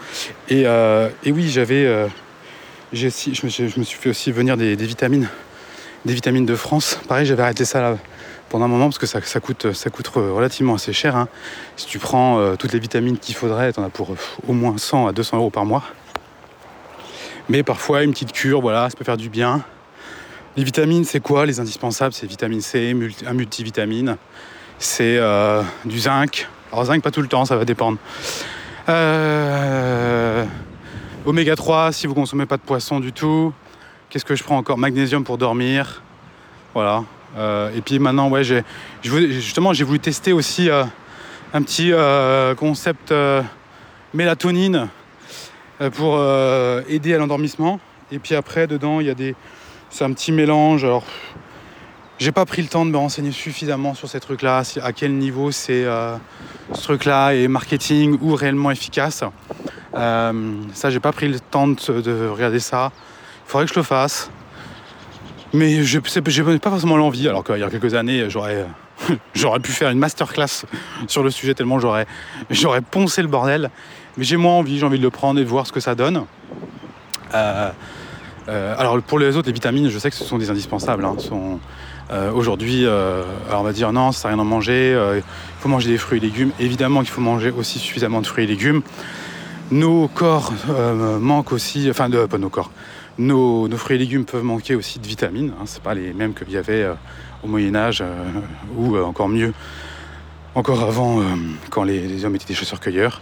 Et, 0.49 0.63
euh, 0.65 1.09
oui, 1.25 1.49
j'avais. 1.49 1.85
Euh, 1.85 2.07
je, 2.91 3.05
me, 3.05 3.09
suis 3.83 3.97
fait 3.97 4.09
aussi 4.09 4.31
venir 4.31 4.57
des, 4.57 4.75
des, 4.75 4.85
vitamines. 4.85 5.29
Des 6.05 6.13
vitamines 6.13 6.45
de 6.45 6.55
France. 6.55 6.99
Pareil, 7.07 7.25
j'avais 7.25 7.43
arrêté 7.43 7.63
ça 7.63 7.81
là, 7.81 7.97
pendant 8.51 8.65
un 8.65 8.67
moment 8.67 8.85
parce 8.85 8.99
que 8.99 9.05
ça, 9.05 9.39
coûte, 9.39 9.65
relativement 10.15 10.75
assez 10.75 10.91
cher. 10.91 11.15
Hein. 11.15 11.29
Si 11.77 11.85
tu 11.85 11.99
prends 11.99 12.37
euh, 12.39 12.55
toutes 12.57 12.73
les 12.73 12.79
vitamines 12.79 13.17
qu'il 13.17 13.33
faudrait, 13.33 13.71
tu 13.71 13.79
en 13.79 13.83
as 13.83 13.89
pour 13.89 14.11
euh, 14.11 14.17
au 14.47 14.53
moins 14.53 14.77
100 14.77 15.07
à 15.07 15.13
200 15.13 15.37
euros 15.37 15.49
par 15.49 15.65
mois. 15.65 15.83
Mais 17.47 17.63
parfois, 17.63 18.03
une 18.03 18.11
petite 18.11 18.33
cure, 18.33 18.59
voilà, 18.59 18.89
ça 18.89 18.97
peut 18.97 19.05
faire 19.05 19.17
du 19.17 19.29
bien. 19.29 19.63
Les 20.57 20.65
vitamines, 20.65 21.05
c'est 21.05 21.21
quoi 21.21 21.45
Les 21.45 21.61
indispensables, 21.61 22.13
c'est 22.13 22.27
vitamine 22.27 22.59
C, 22.59 22.93
un 23.25 23.33
multivitamine, 23.33 24.17
c'est 24.79 25.17
euh, 25.17 25.63
du 25.85 25.99
zinc. 25.99 26.49
Alors 26.73 26.85
zinc, 26.85 27.01
pas 27.01 27.11
tout 27.11 27.21
le 27.21 27.29
temps, 27.29 27.45
ça 27.45 27.55
va 27.55 27.63
dépendre. 27.63 27.97
oméga 31.25 31.55
3, 31.55 31.93
si 31.93 32.05
vous 32.05 32.13
consommez 32.13 32.45
pas 32.45 32.57
de 32.57 32.63
poisson 32.63 32.99
du 32.99 33.13
tout. 33.13 33.53
Qu'est-ce 34.09 34.25
que 34.25 34.35
je 34.35 34.43
prends 34.43 34.57
encore? 34.57 34.77
Magnésium 34.77 35.23
pour 35.23 35.37
dormir. 35.37 36.03
Voilà, 36.73 36.97
euh, 36.97 37.01
et 37.37 37.81
puis 37.81 37.99
maintenant, 37.99 38.29
ouais, 38.29 38.43
j'ai, 38.43 38.63
justement, 39.03 39.73
j'ai 39.73 39.83
voulu 39.83 39.99
tester 39.99 40.33
aussi 40.33 40.69
euh, 40.69 40.83
un 41.53 41.61
petit 41.61 41.91
euh, 41.91 42.55
concept 42.55 43.13
mélatonine 44.13 44.89
pour 45.93 46.19
aider 46.87 47.15
à 47.15 47.17
l'endormissement. 47.17 47.79
Et 48.11 48.19
puis 48.19 48.35
après, 48.35 48.67
dedans, 48.67 48.99
il 48.99 49.07
y 49.07 49.09
a 49.09 49.15
des, 49.15 49.35
c'est 49.89 50.03
un 50.03 50.13
petit 50.13 50.31
mélange. 50.31 50.83
Alors, 50.83 51.03
j'ai 52.19 52.31
pas 52.31 52.45
pris 52.45 52.61
le 52.61 52.67
temps 52.67 52.85
de 52.85 52.91
me 52.91 52.97
renseigner 52.97 53.31
suffisamment 53.31 53.95
sur 53.95 54.07
ces 54.07 54.19
trucs-là, 54.19 54.61
à 54.83 54.93
quel 54.93 55.13
niveau 55.13 55.51
c'est 55.51 55.85
ce 56.73 56.83
truc-là 56.83 57.31
est 57.31 57.47
marketing 57.47 58.17
ou 58.21 58.35
réellement 58.35 58.69
efficace. 58.69 59.23
ça, 59.93 60.89
j'ai 60.89 60.99
pas 60.99 61.13
pris 61.13 61.29
le 61.29 61.39
temps 61.39 61.67
de 61.67 62.27
regarder 62.27 62.59
ça. 62.59 62.91
Il 63.47 63.49
faudrait 63.49 63.65
que 63.65 63.73
je 63.73 63.79
le 63.79 63.83
fasse. 63.83 64.29
Mais 65.53 65.83
je 65.83 65.97
n'ai 65.97 66.59
pas 66.59 66.69
forcément 66.69 66.97
l'envie, 66.97 67.27
alors 67.27 67.43
qu'il 67.43 67.57
y 67.57 67.63
a 67.63 67.69
quelques 67.69 67.93
années, 67.93 68.29
j'aurais, 68.29 68.65
j'aurais 69.33 69.59
pu 69.59 69.71
faire 69.71 69.89
une 69.89 69.99
masterclass 69.99 70.65
sur 71.07 71.23
le 71.23 71.29
sujet 71.29 71.53
tellement 71.53 71.79
j'aurais, 71.79 72.07
j'aurais 72.49 72.81
poncé 72.81 73.21
le 73.21 73.27
bordel. 73.27 73.69
Mais 74.17 74.23
j'ai 74.23 74.37
moins 74.37 74.53
envie, 74.53 74.79
j'ai 74.79 74.85
envie 74.85 74.97
de 74.97 75.03
le 75.03 75.09
prendre 75.09 75.39
et 75.39 75.43
de 75.43 75.49
voir 75.49 75.65
ce 75.67 75.71
que 75.71 75.79
ça 75.79 75.95
donne. 75.95 76.25
Euh, 77.33 77.71
euh, 78.49 78.75
alors 78.77 79.01
pour 79.01 79.19
les 79.19 79.37
autres, 79.37 79.47
les 79.47 79.53
vitamines, 79.53 79.89
je 79.89 79.99
sais 79.99 80.09
que 80.09 80.15
ce 80.15 80.23
sont 80.23 80.37
des 80.37 80.49
indispensables. 80.49 81.05
Hein, 81.05 81.15
euh, 82.11 82.31
aujourd'hui, 82.31 82.85
on 83.51 83.63
va 83.63 83.73
dire 83.73 83.93
non, 83.93 84.11
ça 84.11 84.21
sert 84.21 84.27
à 84.27 84.33
rien 84.33 84.37
d'en 84.37 84.45
manger. 84.45 84.91
il 85.15 85.23
faut 85.59 85.69
manger 85.69 85.89
des 85.89 85.97
fruits 85.97 86.17
et 86.17 86.21
légumes. 86.21 86.51
Évidemment 86.59 87.01
qu'il 87.01 87.11
faut 87.11 87.21
manger 87.21 87.51
aussi 87.51 87.79
suffisamment 87.79 88.21
de 88.21 88.27
fruits 88.27 88.43
et 88.43 88.47
légumes. 88.47 88.81
Nos 89.71 90.09
corps 90.09 90.51
manquent 91.21 91.53
aussi, 91.53 91.89
enfin 91.89 92.09
de, 92.09 92.25
pas 92.25 92.37
nos 92.37 92.49
corps, 92.49 92.71
nos, 93.17 93.69
fruits 93.77 93.95
et 93.95 93.99
légumes 93.99 94.25
peuvent 94.25 94.43
manquer 94.43 94.75
aussi 94.75 94.99
de 94.99 95.07
vitamines. 95.07 95.53
Hein, 95.59 95.63
c'est 95.65 95.81
pas 95.81 95.93
les 95.93 96.13
mêmes 96.13 96.33
qu'il 96.33 96.51
y 96.51 96.57
avait 96.57 96.83
euh, 96.83 96.93
au 97.43 97.47
Moyen 97.47 97.75
Âge 97.75 98.01
euh, 98.01 98.23
ou 98.75 98.95
euh, 98.95 99.03
encore 99.03 99.29
mieux, 99.29 99.53
encore 100.55 100.81
avant, 100.83 101.23
quand 101.69 101.83
les, 101.83 102.25
hommes 102.25 102.35
étaient 102.35 102.45
des 102.45 102.53
chasseurs-cueilleurs. 102.53 103.21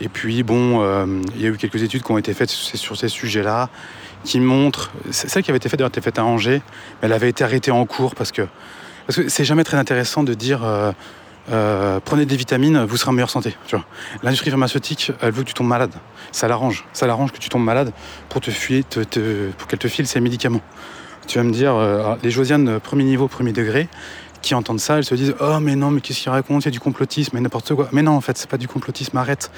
Et 0.00 0.08
puis 0.08 0.42
bon, 0.42 0.80
il 1.34 1.40
y 1.42 1.44
a 1.44 1.50
eu 1.50 1.56
quelques 1.58 1.82
études 1.82 2.02
qui 2.02 2.10
ont 2.10 2.16
été 2.16 2.32
faites 2.32 2.50
sur 2.50 2.96
ces 2.96 3.08
sujets-là, 3.08 3.68
qui 4.24 4.40
montrent, 4.40 4.90
celle 5.10 5.42
qui 5.42 5.50
avait 5.50 5.58
été 5.58 5.68
faite, 5.68 5.82
été 5.82 6.20
à 6.20 6.24
Angers, 6.24 6.62
mais 7.00 7.08
elle 7.08 7.12
avait 7.12 7.28
été 7.28 7.44
arrêtée 7.44 7.70
en 7.70 7.84
cours 7.84 8.14
parce 8.14 8.32
que 8.32 8.46
parce 9.06 9.18
que 9.18 9.28
c'est 9.28 9.44
jamais 9.44 9.64
très 9.64 9.76
intéressant 9.76 10.22
de 10.22 10.32
dire 10.32 10.62
prenez 11.46 12.26
des 12.26 12.36
vitamines, 12.36 12.84
vous 12.84 12.96
serez 12.96 13.10
en 13.10 13.12
meilleure 13.12 13.30
santé. 13.30 13.56
L'industrie 14.22 14.50
pharmaceutique, 14.50 15.12
elle 15.20 15.32
veut 15.32 15.42
que 15.42 15.48
tu 15.48 15.54
tombes 15.54 15.68
malade. 15.68 15.92
Ça 16.30 16.48
l'arrange. 16.48 16.84
Ça 16.92 17.06
l'arrange 17.06 17.32
que 17.32 17.38
tu 17.38 17.48
tombes 17.48 17.64
malade 17.64 17.92
pour 18.28 18.40
te 18.40 18.50
fuir, 18.50 18.84
pour 18.84 19.66
qu'elle 19.66 19.78
te 19.78 19.88
file 19.88 20.06
ses 20.06 20.20
médicaments. 20.20 20.62
Tu 21.26 21.38
vas 21.38 21.44
me 21.44 21.52
dire, 21.52 21.74
euh, 21.74 22.16
les 22.22 22.30
Josianes 22.30 22.80
premier 22.80 23.04
niveau, 23.04 23.28
premier 23.28 23.52
degré, 23.52 23.88
qui 24.40 24.54
entendent 24.54 24.80
ça, 24.80 24.98
elles 24.98 25.04
se 25.04 25.14
disent 25.14 25.34
Oh, 25.40 25.60
mais 25.60 25.76
non, 25.76 25.90
mais 25.90 26.00
qu'est-ce 26.00 26.20
qu'ils 26.20 26.30
racontent? 26.30 26.60
Il 26.60 26.64
y 26.64 26.68
a 26.68 26.72
du 26.72 26.80
complotisme, 26.80 27.36
et 27.36 27.40
n'importe 27.40 27.74
quoi. 27.74 27.88
Mais 27.92 28.02
non, 28.02 28.12
en 28.12 28.20
fait, 28.20 28.36
c'est 28.36 28.50
pas 28.50 28.58
du 28.58 28.66
complotisme, 28.66 29.16
arrête. 29.16 29.50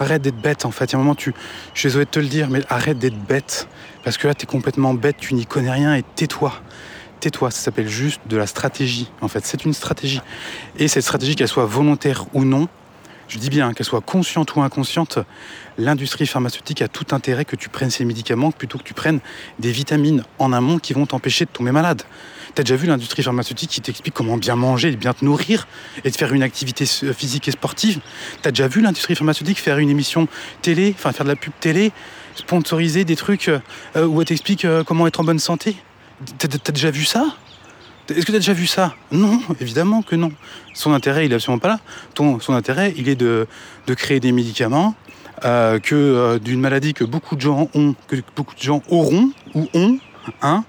Arrête 0.00 0.22
d'être 0.22 0.40
bête, 0.40 0.64
en 0.64 0.70
fait. 0.70 0.86
Il 0.86 0.92
y 0.92 0.96
a 0.96 0.98
un 0.98 1.02
moment, 1.02 1.14
tu... 1.14 1.34
je 1.74 1.80
suis 1.80 1.88
désolé 1.88 2.06
de 2.06 2.10
te 2.10 2.20
le 2.20 2.26
dire, 2.26 2.48
mais 2.48 2.62
arrête 2.68 2.98
d'être 2.98 3.18
bête. 3.18 3.68
Parce 4.02 4.16
que 4.16 4.26
là, 4.26 4.34
tu 4.34 4.44
es 4.44 4.46
complètement 4.46 4.94
bête, 4.94 5.16
tu 5.18 5.34
n'y 5.34 5.46
connais 5.46 5.70
rien, 5.70 5.94
et 5.94 6.02
tais-toi 6.02 6.52
tais-toi, 7.20 7.50
ça 7.50 7.60
s'appelle 7.60 7.88
juste 7.88 8.20
de 8.26 8.36
la 8.36 8.46
stratégie. 8.46 9.10
En 9.20 9.28
fait, 9.28 9.44
c'est 9.44 9.64
une 9.64 9.72
stratégie. 9.72 10.20
Et 10.78 10.88
cette 10.88 11.04
stratégie, 11.04 11.36
qu'elle 11.36 11.48
soit 11.48 11.66
volontaire 11.66 12.26
ou 12.34 12.44
non, 12.44 12.68
je 13.28 13.38
dis 13.38 13.50
bien 13.50 13.72
qu'elle 13.72 13.86
soit 13.86 14.00
consciente 14.00 14.54
ou 14.54 14.62
inconsciente, 14.62 15.18
l'industrie 15.78 16.26
pharmaceutique 16.26 16.82
a 16.82 16.88
tout 16.88 17.06
intérêt 17.12 17.44
que 17.44 17.56
tu 17.56 17.68
prennes 17.68 17.90
ces 17.90 18.04
médicaments 18.04 18.52
plutôt 18.52 18.78
que 18.78 18.84
tu 18.84 18.94
prennes 18.94 19.20
des 19.58 19.72
vitamines 19.72 20.24
en 20.38 20.52
amont 20.52 20.78
qui 20.78 20.92
vont 20.92 21.06
t'empêcher 21.06 21.44
de 21.44 21.50
tomber 21.50 21.72
malade. 21.72 22.02
T'as 22.54 22.62
déjà 22.62 22.76
vu 22.76 22.86
l'industrie 22.86 23.22
pharmaceutique 23.22 23.70
qui 23.70 23.80
t'explique 23.80 24.14
comment 24.14 24.36
bien 24.36 24.54
manger 24.54 24.90
et 24.90 24.96
bien 24.96 25.12
te 25.12 25.24
nourrir 25.24 25.66
et 26.04 26.10
de 26.10 26.16
faire 26.16 26.32
une 26.32 26.42
activité 26.42 26.86
physique 26.86 27.48
et 27.48 27.50
sportive? 27.50 28.00
T'as 28.42 28.50
déjà 28.50 28.68
vu 28.68 28.80
l'industrie 28.80 29.16
pharmaceutique 29.16 29.58
faire 29.58 29.78
une 29.78 29.90
émission 29.90 30.28
télé, 30.62 30.94
enfin 30.96 31.12
faire 31.12 31.24
de 31.24 31.30
la 31.30 31.36
pub 31.36 31.52
télé, 31.58 31.92
sponsoriser 32.36 33.04
des 33.04 33.16
trucs 33.16 33.48
euh, 33.48 34.06
où 34.06 34.20
elle 34.20 34.26
t'explique 34.26 34.64
euh, 34.64 34.84
comment 34.84 35.06
être 35.06 35.20
en 35.20 35.24
bonne 35.24 35.38
santé? 35.38 35.76
T'as 36.38 36.72
déjà 36.72 36.90
vu 36.90 37.04
ça? 37.04 37.26
Est-ce 38.10 38.26
que 38.26 38.32
t'as 38.32 38.38
déjà 38.38 38.52
vu 38.52 38.66
ça? 38.66 38.94
Non, 39.12 39.40
évidemment 39.60 40.02
que 40.02 40.14
non. 40.14 40.30
Son 40.74 40.92
intérêt, 40.92 41.26
il 41.26 41.32
est 41.32 41.36
absolument 41.36 41.58
pas 41.58 41.68
là. 41.68 41.80
Son 42.16 42.52
intérêt, 42.52 42.92
il 42.96 43.08
est 43.08 43.16
de, 43.16 43.46
créer 43.96 44.20
des 44.20 44.32
médicaments 44.32 44.94
euh, 45.44 45.78
que 45.78 45.94
euh, 45.94 46.38
d'une 46.38 46.60
maladie 46.60 46.94
que 46.94 47.04
beaucoup 47.04 47.34
de 47.34 47.40
gens 47.40 47.68
ont, 47.74 47.94
que 48.08 48.16
beaucoup 48.36 48.54
de 48.54 48.60
gens 48.60 48.82
auront 48.88 49.30
ou 49.54 49.68
ont, 49.74 49.98
hein, 50.42 50.64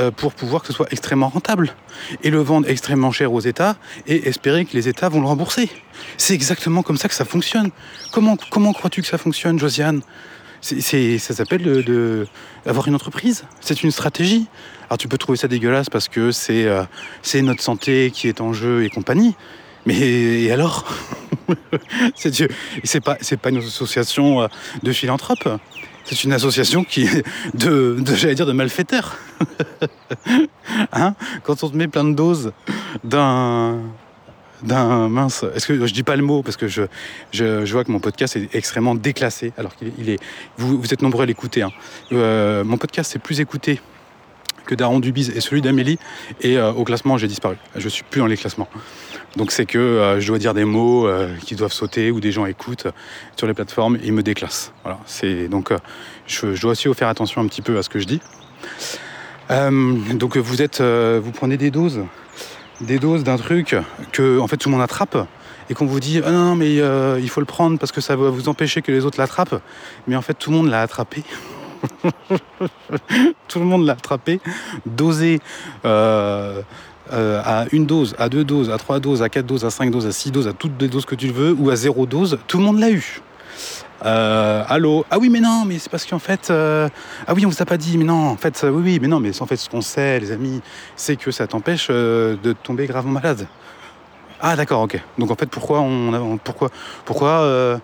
euh, 0.00 0.10
pour 0.10 0.32
pouvoir 0.32 0.62
que 0.62 0.68
ce 0.68 0.72
soit 0.72 0.90
extrêmement 0.90 1.28
rentable 1.28 1.74
et 2.22 2.30
le 2.30 2.40
vendre 2.40 2.68
extrêmement 2.68 3.12
cher 3.12 3.32
aux 3.32 3.40
États 3.40 3.76
et 4.06 4.28
espérer 4.28 4.64
que 4.64 4.74
les 4.74 4.88
États 4.88 5.08
vont 5.08 5.20
le 5.20 5.26
rembourser. 5.26 5.70
C'est 6.16 6.34
exactement 6.34 6.82
comme 6.82 6.96
ça 6.96 7.08
que 7.08 7.14
ça 7.14 7.24
fonctionne. 7.24 7.70
Comment, 8.10 8.36
comment 8.50 8.72
crois-tu 8.72 9.02
que 9.02 9.08
ça 9.08 9.18
fonctionne, 9.18 9.58
Josiane? 9.58 10.00
Ça 10.60 11.34
s'appelle 11.34 11.62
de, 11.62 12.26
avoir 12.66 12.88
une 12.88 12.94
entreprise. 12.94 13.44
C'est 13.60 13.82
une 13.82 13.90
stratégie. 13.90 14.46
Alors 14.88 14.98
tu 14.98 15.08
peux 15.08 15.18
trouver 15.18 15.38
ça 15.38 15.48
dégueulasse 15.48 15.88
parce 15.88 16.08
que 16.08 16.32
c'est, 16.32 16.66
euh, 16.66 16.82
c'est 17.22 17.42
notre 17.42 17.62
santé 17.62 18.10
qui 18.12 18.28
est 18.28 18.40
en 18.40 18.52
jeu 18.52 18.84
et 18.84 18.90
compagnie. 18.90 19.34
Mais 19.86 19.98
et 19.98 20.52
alors 20.52 20.84
c'est, 22.14 22.34
c'est 22.84 23.00
pas 23.00 23.16
c'est 23.20 23.38
pas 23.38 23.50
une 23.50 23.58
association 23.58 24.42
euh, 24.42 24.48
de 24.82 24.92
philanthropes. 24.92 25.48
C'est 26.04 26.24
une 26.24 26.32
association 26.32 26.82
qui 26.82 27.04
est 27.04 27.24
de, 27.54 27.96
de 28.00 28.14
j'allais 28.14 28.34
dire 28.34 28.46
de 28.46 28.52
malfaiteurs. 28.52 29.16
hein? 30.92 31.14
Quand 31.44 31.62
on 31.62 31.70
te 31.70 31.76
met 31.76 31.88
plein 31.88 32.04
de 32.04 32.14
doses 32.14 32.52
d'un 33.04 33.78
d'un 34.62 35.08
mince. 35.08 35.44
Est-ce 35.54 35.66
que 35.66 35.86
je 35.86 35.92
dis 35.92 36.02
pas 36.02 36.16
le 36.16 36.22
mot 36.22 36.42
parce 36.42 36.56
que 36.56 36.68
je, 36.68 36.82
je, 37.32 37.72
vois 37.72 37.84
que 37.84 37.92
mon 37.92 38.00
podcast 38.00 38.36
est 38.36 38.54
extrêmement 38.54 38.94
déclassé 38.94 39.52
alors 39.56 39.74
qu'il 39.76 40.08
est. 40.08 40.20
Vous, 40.58 40.80
vous, 40.80 40.92
êtes 40.92 41.02
nombreux 41.02 41.22
à 41.22 41.26
l'écouter. 41.26 41.62
Hein. 41.62 41.70
Euh, 42.12 42.64
mon 42.64 42.76
podcast 42.76 43.14
est 43.16 43.18
plus 43.18 43.40
écouté 43.40 43.80
que 44.66 44.74
Daron 44.74 45.00
Dubiz 45.00 45.30
et 45.30 45.40
celui 45.40 45.62
d'Amélie. 45.62 45.98
Et 46.40 46.58
euh, 46.58 46.72
au 46.72 46.84
classement, 46.84 47.18
j'ai 47.18 47.26
disparu. 47.26 47.56
Je 47.76 47.88
suis 47.88 48.04
plus 48.04 48.20
dans 48.20 48.26
les 48.26 48.36
classements. 48.36 48.68
Donc 49.36 49.52
c'est 49.52 49.66
que 49.66 49.78
euh, 49.78 50.20
je 50.20 50.26
dois 50.26 50.38
dire 50.38 50.54
des 50.54 50.64
mots 50.64 51.08
qui 51.44 51.54
doivent 51.54 51.72
sauter 51.72 52.10
ou 52.10 52.20
des 52.20 52.32
gens 52.32 52.46
écoutent 52.46 52.88
sur 53.36 53.46
les 53.46 53.54
plateformes 53.54 53.96
et 53.96 54.06
ils 54.06 54.12
me 54.12 54.22
déclassent. 54.22 54.72
Voilà. 54.82 54.98
C'est 55.06 55.48
donc 55.48 55.72
je, 56.26 56.54
je, 56.54 56.60
dois 56.60 56.72
aussi 56.72 56.92
faire 56.94 57.08
attention 57.08 57.40
un 57.40 57.46
petit 57.46 57.62
peu 57.62 57.78
à 57.78 57.82
ce 57.82 57.88
que 57.88 57.98
je 57.98 58.06
dis. 58.06 58.20
donc 59.50 60.36
vous 60.36 60.62
êtes, 60.62 60.80
vous 60.80 61.32
prenez 61.32 61.56
des 61.56 61.70
doses? 61.70 62.00
Des 62.80 62.98
doses 62.98 63.24
d'un 63.24 63.36
truc 63.36 63.76
que 64.12 64.38
en 64.38 64.46
fait 64.46 64.56
tout 64.56 64.68
le 64.68 64.74
monde 64.74 64.82
attrape 64.82 65.26
et 65.68 65.74
qu'on 65.74 65.86
vous 65.86 66.00
dit 66.00 66.20
ah 66.24 66.30
non 66.30 66.56
mais 66.56 66.80
euh, 66.80 67.18
il 67.20 67.28
faut 67.28 67.40
le 67.40 67.46
prendre 67.46 67.78
parce 67.78 67.92
que 67.92 68.00
ça 68.00 68.16
va 68.16 68.30
vous 68.30 68.48
empêcher 68.48 68.82
que 68.82 68.92
les 68.92 69.04
autres 69.04 69.18
l'attrapent. 69.18 69.60
Mais 70.06 70.16
en 70.16 70.22
fait 70.22 70.34
tout 70.34 70.50
le 70.50 70.56
monde 70.56 70.68
l'a 70.68 70.82
attrapé. 70.82 71.22
Tout 73.48 73.58
le 73.58 73.64
monde 73.64 73.86
l'a 73.86 73.94
attrapé 73.94 74.38
dosé 74.84 75.40
euh, 75.86 76.60
euh, 77.12 77.42
à 77.44 77.64
une 77.72 77.86
dose, 77.86 78.14
à 78.18 78.28
deux 78.28 78.44
doses, 78.44 78.70
à 78.70 78.78
trois 78.78 79.00
doses, 79.00 79.22
à 79.22 79.28
quatre 79.28 79.46
doses, 79.46 79.64
à 79.64 79.70
cinq 79.70 79.90
doses, 79.90 80.06
à 80.06 80.12
six 80.12 80.30
doses, 80.30 80.46
à 80.46 80.52
toutes 80.52 80.80
les 80.80 80.88
doses 80.88 81.06
que 81.06 81.14
tu 81.14 81.28
veux, 81.28 81.56
ou 81.58 81.70
à 81.70 81.76
zéro 81.76 82.06
dose, 82.06 82.38
tout 82.46 82.58
le 82.58 82.64
monde 82.64 82.78
l'a 82.78 82.90
eu. 82.90 83.20
Euh, 84.04 84.64
allô 84.66 85.04
Ah 85.10 85.18
oui, 85.18 85.28
mais 85.28 85.40
non, 85.40 85.64
mais 85.66 85.78
c'est 85.78 85.90
parce 85.90 86.06
qu'en 86.06 86.18
fait. 86.18 86.50
Euh, 86.50 86.88
ah 87.26 87.34
oui, 87.34 87.44
on 87.44 87.48
vous 87.48 87.62
a 87.62 87.66
pas 87.66 87.76
dit, 87.76 87.98
mais 87.98 88.04
non, 88.04 88.28
en 88.28 88.36
fait, 88.36 88.64
oui, 88.64 88.82
oui, 88.82 88.98
mais 89.00 89.08
non, 89.08 89.20
mais 89.20 89.40
en 89.40 89.46
fait, 89.46 89.56
ce 89.56 89.68
qu'on 89.68 89.82
sait, 89.82 90.20
les 90.20 90.32
amis, 90.32 90.60
c'est 90.96 91.16
que 91.16 91.30
ça 91.30 91.46
t'empêche 91.46 91.88
euh, 91.90 92.36
de 92.42 92.52
tomber 92.52 92.86
gravement 92.86 93.12
malade. 93.12 93.46
Ah 94.40 94.56
d'accord, 94.56 94.82
ok. 94.82 94.98
Donc 95.18 95.30
en 95.30 95.34
fait, 95.34 95.50
pourquoi 95.50 95.80
on, 95.80 96.38
pourquoi, 96.38 96.70
pourquoi 97.04 97.78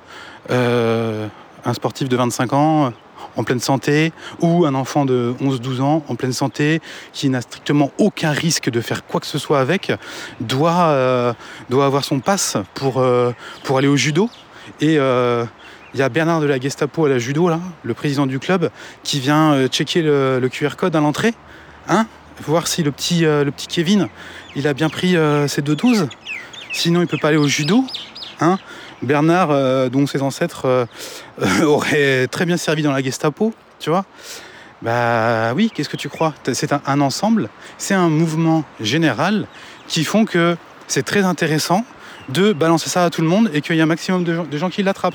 un 0.49 1.75
sportif 1.75 2.09
de 2.09 2.17
25 2.17 2.53
ans 2.55 2.93
en 3.37 3.45
pleine 3.45 3.61
santé 3.61 4.13
ou 4.41 4.65
un 4.65 4.75
enfant 4.75 5.05
de 5.05 5.35
11-12 5.43 5.83
ans 5.83 6.03
en 6.09 6.15
pleine 6.15 6.33
santé 6.33 6.81
qui 7.13 7.29
n'a 7.29 7.43
strictement 7.43 7.91
aucun 7.99 8.31
risque 8.31 8.71
de 8.71 8.81
faire 8.81 9.05
quoi 9.05 9.21
que 9.21 9.27
ce 9.27 9.39
soit 9.39 9.61
avec 9.61 9.93
doit, 10.41 11.35
doit 11.69 11.85
avoir 11.85 12.05
son 12.05 12.21
passe 12.21 12.57
pour, 12.73 13.05
pour 13.65 13.77
aller 13.77 13.89
au 13.89 13.97
judo 13.97 14.31
et 14.81 14.99
il 15.97 16.01
y 16.01 16.03
a 16.03 16.11
Bernard 16.11 16.43
de 16.43 16.47
la 16.47 16.61
Gestapo 16.61 17.07
à 17.07 17.09
la 17.09 17.19
judo, 17.19 17.49
là, 17.49 17.59
le 17.83 17.95
président 17.95 18.27
du 18.27 18.39
club, 18.39 18.69
qui 19.03 19.19
vient 19.19 19.55
euh, 19.55 19.67
checker 19.67 20.03
le, 20.03 20.47
QR 20.53 20.77
code 20.77 20.95
à 20.95 21.01
l'entrée. 21.01 21.33
Hein 21.89 22.07
voir 22.45 22.67
si 22.67 22.83
le 22.83 22.93
petit, 22.93 23.25
euh, 23.25 23.45
le 23.45 23.51
petit 23.51 23.67
Kevin, 23.67 24.09
il 24.57 24.69
a 24.69 24.75
bien 24.75 24.91
pris 24.91 25.17
euh, 25.17 25.49
ses 25.49 25.63
deux 25.63 25.75
doses. 25.75 26.07
Sinon, 26.71 27.01
il 27.01 27.07
peut 27.07 27.17
pas 27.17 27.29
aller 27.29 27.39
au 27.39 27.49
judo. 27.49 27.83
Hein 28.43 28.59
Bernard, 29.01 29.89
dont 29.89 30.07
ses 30.07 30.21
ancêtres 30.21 30.87
auraient 31.63 32.27
très 32.27 32.45
bien 32.45 32.59
servi 32.59 32.83
dans 32.83 32.93
la 32.93 33.03
Gestapo, 33.03 33.55
tu 33.79 33.89
vois. 33.89 34.05
Bah 34.83 35.55
oui, 35.55 35.71
qu'est-ce 35.75 35.89
que 35.89 35.97
tu 35.97 36.11
crois? 36.11 36.35
C'est 36.53 36.75
un, 36.75 37.01
ensemble, 37.01 37.49
c'est 37.79 37.95
un 37.95 38.11
mouvement 38.11 38.65
général 38.81 39.47
qui 39.89 40.05
font 40.05 40.27
que 40.27 40.59
c'est 40.89 41.05
très 41.05 41.25
intéressant 41.25 41.87
de 42.29 42.53
balancer 42.53 42.91
ça 42.91 43.05
à 43.05 43.11
tout 43.11 43.23
le 43.23 43.29
monde 43.29 43.51
et 43.55 43.63
qu'il 43.63 43.77
y 43.77 43.81
a 43.81 43.85
un 43.85 43.87
maximum 43.87 44.25
de 44.25 44.59
gens 44.59 44.69
qui 44.69 44.83
l'attrapent. 44.83 45.15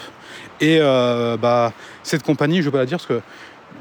Et 0.62 0.78
euh, 0.80 1.38
bah, 1.38 1.74
cette 2.04 2.24
compagnie, 2.24 2.58
je 2.58 2.62
ne 2.62 2.66
vais 2.66 2.72
pas 2.72 2.78
la 2.78 2.86
dire 2.86 2.98
parce 3.00 3.08
que 3.08 3.22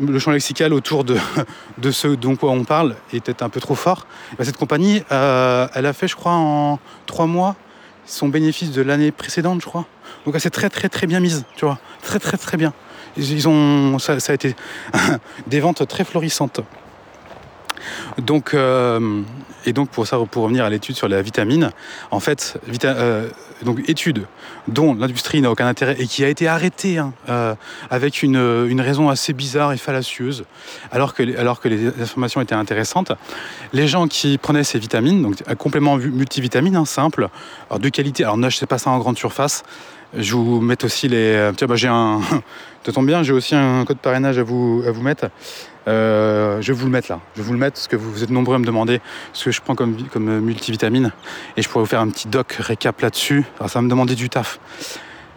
le 0.01 0.18
champ 0.18 0.31
lexical 0.31 0.72
autour 0.72 1.05
de, 1.05 1.16
ce 1.91 2.09
dont 2.09 2.37
on 2.43 2.64
parle 2.64 2.97
peut-être 3.11 3.43
un 3.43 3.51
peu 3.51 3.61
trop 3.61 3.74
fort. 3.74 4.07
Bah, 4.39 4.45
cette 4.45 4.57
compagnie, 4.57 5.03
euh, 5.12 5.68
elle 5.74 5.87
a 5.87 5.93
fait, 5.93 6.09
je 6.09 6.16
crois, 6.16 6.33
en 6.33 6.78
trois 7.07 7.26
mois 7.26 7.55
son 8.07 8.28
bénéfice 8.28 8.72
de 8.72 8.83
l'année 8.83 9.12
précédente, 9.12 9.61
je 9.61 9.66
crois. 9.66 9.85
Donc 10.24 10.35
elle 10.35 10.41
s'est 10.41 10.51
très 10.51 10.68
très 10.68 10.89
très 10.89 11.07
bien 11.07 11.20
mise, 11.20 11.45
tu 11.55 11.64
vois. 11.64 11.78
Très 12.03 12.18
très 12.18 12.37
très 12.37 12.57
bien. 12.57 12.72
Ils 13.16 13.49
ont, 13.49 13.99
ça, 13.99 14.14
a 14.14 14.33
été 14.33 14.57
des 15.47 15.61
ventes 15.61 15.87
très 15.87 16.05
florissantes. 16.05 16.61
Donc, 18.18 18.55
euh, 18.55 19.22
et 19.67 19.73
donc 19.73 19.91
pour 19.91 20.07
ça, 20.07 20.19
pour 20.31 20.45
revenir 20.45 20.65
à 20.65 20.71
l'étude 20.71 20.97
sur 20.97 21.09
la 21.09 21.23
vitamine, 21.23 21.71
en 22.11 22.21
fait, 22.21 22.59
euh, 22.85 23.29
étude 23.87 24.27
dont 24.69 24.95
l'industrie 24.95 25.41
n'a 25.41 25.51
aucun 25.51 25.67
intérêt 25.67 25.97
et 25.99 26.07
qui 26.07 26.25
a 26.25 26.29
été 26.29 26.49
arrêtée 26.49 26.99
hein, 26.99 27.13
euh, 27.29 27.55
avec 27.91 28.23
une, 28.23 28.67
une, 28.69 28.81
raison 28.81 29.09
assez 29.09 29.33
bizarre 29.33 29.73
et 29.73 29.77
fallacieuse, 29.77 30.45
alors 30.93 31.15
que, 31.15 31.23
les 31.23 31.89
informations 32.01 32.41
étaient 32.41 32.55
intéressantes. 32.55 33.13
Les 33.73 33.89
gens 33.89 34.07
qui 34.09 34.39
prenaient 34.39 34.65
ces 34.65 34.79
vitamines, 34.79 35.23
donc 35.23 35.37
un 35.47 35.55
complément 35.55 35.97
multivitamine 35.97 36.77
hein, 36.77 36.85
simple, 36.85 37.29
de 37.79 37.89
qualité, 37.89 38.25
alors 38.25 38.37
ne 38.37 38.51
sais 38.51 38.67
pas 38.67 38.79
ça 38.79 38.91
en 38.91 38.99
grande 38.99 39.19
surface, 39.19 39.63
je 40.17 40.35
vous 40.35 40.61
mets 40.61 40.85
aussi 40.85 41.09
les. 41.09 41.51
Tiens, 41.57 41.67
bah, 41.67 41.77
j'ai 41.77 41.89
un. 41.89 42.21
Ça 42.85 42.93
tombe 42.93 43.07
bien, 43.07 43.23
j'ai 43.23 43.35
aussi 43.35 43.55
un 43.55 43.85
code 43.85 43.99
parrainage 43.99 44.39
à 44.39 44.43
vous, 44.43 44.83
à 44.87 44.91
vous 44.91 45.03
mettre. 45.03 45.29
Euh, 45.87 46.63
je 46.63 46.73
vais 46.73 46.79
vous 46.79 46.87
le 46.87 46.91
mettre 46.91 47.11
là. 47.11 47.21
Je 47.35 47.43
vais 47.43 47.47
vous 47.47 47.53
le 47.53 47.59
mettre 47.59 47.75
parce 47.75 47.89
que 47.89 47.97
vous, 47.97 48.23
êtes 48.23 48.31
nombreux 48.31 48.55
à 48.55 48.59
me 48.59 48.65
demander 48.65 49.03
ce 49.35 49.45
que 49.45 49.51
je 49.51 49.61
prends 49.61 49.75
comme, 49.75 49.97
comme 50.09 50.41
multivitamine. 50.41 51.13
Et 51.59 51.63
je 51.63 51.69
pourrais 51.69 51.85
vous 51.85 51.91
faire 51.91 52.01
un 52.01 52.09
petit 52.09 52.29
doc 52.29 52.53
récap 52.59 53.01
là-dessus. 53.03 53.45
ça 53.59 53.67
va 53.67 53.83
me 53.83 53.91
demander 53.91 54.15
du 54.15 54.31
taf. 54.31 54.61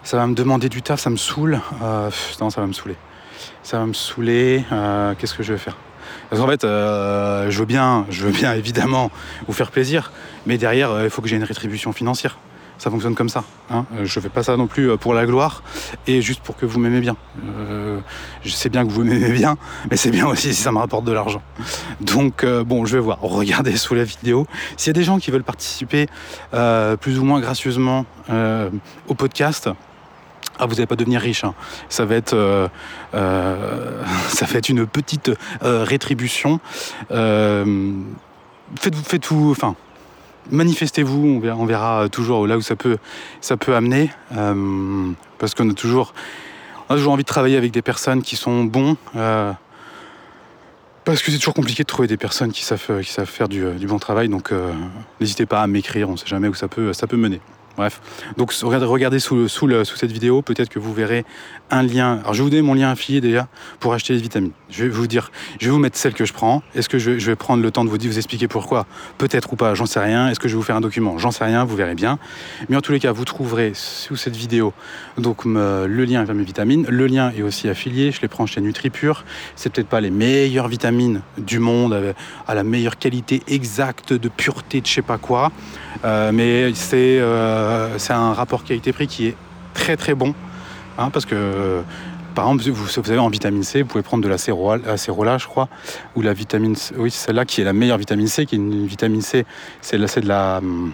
Ça 0.03 0.15
va 0.15 0.25
me 0.25 0.35
demander 0.35 0.69
du 0.69 0.81
taf, 0.81 1.01
ça 1.01 1.09
me 1.09 1.17
saoule. 1.17 1.59
Euh, 1.81 2.09
non, 2.39 2.49
ça 2.49 2.61
va 2.61 2.67
me 2.67 2.73
saouler. 2.73 2.95
Ça 3.61 3.79
va 3.79 3.85
me 3.85 3.93
saouler. 3.93 4.63
Euh, 4.71 5.13
qu'est-ce 5.17 5.33
que 5.33 5.43
je 5.43 5.51
vais 5.51 5.59
faire? 5.59 5.75
Parce 6.29 6.41
qu'en 6.41 6.47
fait, 6.47 6.61
je 6.63 7.59
veux 7.59 7.65
bien, 7.65 8.05
je 8.09 8.23
veux 8.23 8.31
bien 8.31 8.53
évidemment 8.55 9.11
vous 9.47 9.53
faire 9.53 9.69
plaisir, 9.69 10.13
mais 10.45 10.57
derrière, 10.57 11.03
il 11.03 11.09
faut 11.09 11.21
que 11.21 11.27
j'ai 11.27 11.35
une 11.35 11.43
rétribution 11.43 11.91
financière 11.91 12.37
ça 12.83 12.91
fonctionne 12.91 13.15
comme 13.15 13.29
ça. 13.29 13.45
Hein. 13.69 13.85
Euh, 13.95 14.03
je 14.03 14.19
fais 14.19 14.27
pas 14.27 14.43
ça 14.43 14.57
non 14.57 14.67
plus 14.67 14.91
euh, 14.91 14.97
pour 14.97 15.13
la 15.13 15.25
gloire 15.25 15.63
et 16.05 16.21
juste 16.21 16.41
pour 16.41 16.57
que 16.57 16.65
vous 16.65 16.81
m'aimez 16.81 16.99
bien. 16.99 17.15
Euh, 17.45 18.01
je 18.43 18.49
sais 18.49 18.67
bien 18.67 18.85
que 18.85 18.91
vous 18.91 19.05
m'aimez 19.05 19.31
bien, 19.31 19.55
mais 19.89 19.95
c'est 19.95 20.11
bien 20.11 20.27
aussi 20.27 20.53
si 20.53 20.61
ça 20.61 20.73
me 20.73 20.79
rapporte 20.79 21.05
de 21.05 21.13
l'argent. 21.13 21.41
Donc 22.01 22.45
bon, 22.45 22.85
je 22.85 22.97
vais 22.97 23.01
voir. 23.01 23.19
Regardez 23.21 23.77
sous 23.77 23.95
la 23.95 24.03
vidéo. 24.03 24.47
S'il 24.75 24.87
y 24.87 24.89
a 24.89 24.93
des 24.99 25.05
gens 25.05 25.17
qui 25.17 25.31
veulent 25.31 25.45
participer 25.45 26.07
plus 26.99 27.19
ou 27.19 27.23
moins 27.23 27.39
gracieusement 27.39 28.05
au 29.07 29.13
podcast, 29.13 29.69
ah, 30.59 30.65
vous 30.65 30.73
n'allez 30.73 30.85
pas 30.85 30.97
devenir 30.97 31.21
riche. 31.21 31.45
Hein. 31.45 31.53
Ça 31.87 32.03
va 32.03 32.15
être, 32.15 32.69
ça 33.13 34.45
va 34.45 34.57
être 34.57 34.69
une 34.69 34.85
petite 34.85 35.31
rétribution. 35.61 36.59
faites, 37.09 38.95
faites 39.05 39.27
vous, 39.27 39.51
enfin, 39.51 39.75
manifestez-vous, 40.51 41.41
on 41.43 41.65
verra, 41.65 42.07
toujours 42.09 42.47
là 42.47 42.57
où 42.57 42.61
ça 42.61 42.75
peut, 42.75 42.97
ça 43.41 43.57
peut 43.57 43.75
amener, 43.75 44.11
euh, 44.35 45.11
parce 45.39 45.53
qu'on 45.53 45.69
a 45.69 45.73
toujours, 45.73 46.13
a 46.89 46.95
toujours 46.95 47.13
envie 47.13 47.23
de 47.23 47.27
travailler 47.27 47.57
avec 47.57 47.71
des 47.71 47.81
personnes 47.81 48.21
qui 48.21 48.35
sont 48.35 48.63
bons, 48.63 48.97
euh, 49.15 49.51
parce 51.05 51.21
que 51.21 51.31
c'est 51.31 51.37
toujours 51.37 51.53
compliqué 51.53 51.83
de 51.83 51.87
trouver 51.87 52.07
des 52.07 52.17
personnes 52.17 52.51
qui 52.51 52.63
savent, 52.63 53.01
qui 53.01 53.11
savent 53.11 53.29
faire 53.29 53.49
du, 53.49 53.87
bon 53.87 53.99
travail, 53.99 54.29
donc 54.29 54.51
euh, 54.51 54.71
n'hésitez 55.19 55.45
pas 55.45 55.61
à 55.61 55.67
m'écrire, 55.67 56.09
on 56.09 56.13
ne 56.13 56.17
sait 56.17 56.27
jamais 56.27 56.47
où 56.47 56.53
ça 56.53 56.67
peut, 56.67 56.93
ça 56.93 57.07
peut 57.07 57.17
mener. 57.17 57.41
Bref, 57.75 58.01
donc 58.37 58.53
regardez 58.53 59.17
sous, 59.17 59.47
sous, 59.47 59.67
sous 59.83 59.95
cette 59.95 60.11
vidéo, 60.11 60.43
peut-être 60.43 60.69
que 60.69 60.77
vous 60.77 60.93
verrez 60.93 61.25
lien. 61.81 62.19
Alors 62.21 62.33
je 62.33 62.43
vous 62.43 62.49
donner 62.49 62.61
mon 62.61 62.73
lien 62.73 62.91
affilié 62.91 63.21
déjà 63.21 63.47
pour 63.79 63.93
acheter 63.93 64.13
les 64.13 64.19
vitamines. 64.19 64.51
Je 64.69 64.83
vais 64.83 64.89
vous 64.89 65.07
dire, 65.07 65.31
je 65.59 65.65
vais 65.65 65.71
vous 65.71 65.79
mettre 65.79 65.97
celle 65.97 66.13
que 66.13 66.25
je 66.25 66.33
prends. 66.33 66.61
Est-ce 66.75 66.89
que 66.89 66.99
je, 66.99 67.11
vais 67.11 67.35
prendre 67.35 67.63
le 67.63 67.71
temps 67.71 67.85
de 67.85 67.89
vous, 67.89 67.97
vous 67.97 68.17
expliquer 68.17 68.47
pourquoi? 68.47 68.85
Peut-être 69.17 69.53
ou 69.53 69.55
pas, 69.55 69.73
j'en 69.73 69.85
sais 69.85 69.99
rien. 69.99 70.29
Est-ce 70.29 70.39
que 70.39 70.47
je 70.47 70.53
vais 70.53 70.57
vous 70.57 70.63
faire 70.63 70.75
un 70.75 70.81
document? 70.81 71.17
J'en 71.17 71.31
sais 71.31 71.45
rien, 71.45 71.63
vous 71.63 71.75
verrez 71.75 71.95
bien. 71.95 72.19
Mais 72.69 72.75
en 72.75 72.81
tous 72.81 72.91
les 72.91 72.99
cas, 72.99 73.11
vous 73.11 73.25
trouverez 73.25 73.71
sous 73.73 74.15
cette 74.15 74.35
vidéo 74.35 74.73
donc 75.17 75.45
le 75.45 76.05
lien 76.05 76.23
vers 76.23 76.35
mes 76.35 76.43
vitamines. 76.43 76.85
Le 76.89 77.07
lien 77.07 77.31
est 77.35 77.41
aussi 77.41 77.69
affilié, 77.69 78.11
je 78.11 78.21
les 78.21 78.27
prends 78.27 78.45
chez 78.45 78.61
NutriPure. 78.61 79.23
C'est 79.55 79.71
peut-être 79.71 79.87
pas 79.87 80.01
les 80.01 80.11
meilleures 80.11 80.67
vitamines 80.67 81.21
du 81.37 81.59
monde, 81.59 82.13
à 82.47 82.53
la 82.53 82.63
meilleure 82.63 82.97
qualité 82.97 83.41
exacte 83.47 84.13
de 84.13 84.29
pureté 84.29 84.81
de 84.81 84.85
je 84.85 84.93
sais 84.93 85.01
pas 85.01 85.17
quoi. 85.17 85.51
Euh, 86.05 86.31
mais 86.33 86.73
c'est 86.73 87.19
euh, 87.19 87.97
c'est 87.97 88.13
un 88.13 88.33
rapport 88.33 88.63
qualité-prix 88.63 89.07
qui 89.07 89.27
est 89.27 89.35
très 89.73 89.97
très 89.97 90.15
bon. 90.15 90.33
Hein, 90.97 91.09
parce 91.09 91.25
que 91.25 91.81
par 92.35 92.45
exemple, 92.45 92.69
vous, 92.71 92.85
vous 92.85 93.11
avez 93.11 93.19
en 93.19 93.29
vitamine 93.29 93.63
C, 93.63 93.81
vous 93.81 93.87
pouvez 93.87 94.03
prendre 94.03 94.23
de 94.23 94.29
la 94.29 94.37
je 94.37 95.47
crois, 95.47 95.69
ou 96.15 96.21
la 96.21 96.33
vitamine 96.33 96.75
C, 96.75 96.93
oui, 96.97 97.11
celle-là 97.11 97.45
qui 97.45 97.61
est 97.61 97.63
la 97.63 97.73
meilleure 97.73 97.97
vitamine 97.97 98.27
C, 98.27 98.45
qui 98.45 98.55
est 98.55 98.57
une 98.57 98.87
vitamine 98.87 99.21
C, 99.21 99.45
c'est 99.81 99.97
de, 99.97 100.27
la. 100.27 100.57
Hum, 100.57 100.93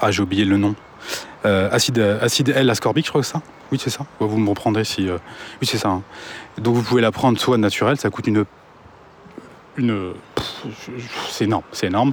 ah, 0.00 0.10
j'ai 0.10 0.22
oublié 0.22 0.44
le 0.44 0.56
nom. 0.56 0.74
Euh, 1.44 1.68
acide, 1.70 1.98
acide 1.98 2.48
L-ascorbique, 2.48 3.04
je 3.04 3.10
crois 3.10 3.20
que 3.20 3.26
ça? 3.26 3.42
Oui, 3.70 3.78
c'est 3.82 3.90
ça. 3.90 4.06
Vous 4.20 4.38
me 4.38 4.48
reprendrez 4.48 4.84
si. 4.84 5.06
oui, 5.06 5.66
c'est 5.66 5.78
ça. 5.78 5.88
Hein. 5.88 6.02
Donc 6.58 6.76
vous 6.76 6.82
pouvez 6.82 7.02
la 7.02 7.12
prendre 7.12 7.38
soit 7.38 7.58
naturelle, 7.58 7.98
ça 7.98 8.10
coûte 8.10 8.26
une 8.26 8.44
une. 9.76 10.12
C'est 11.28 11.44
énorme, 11.44 11.64
c'est 11.72 11.88
énorme. 11.88 12.12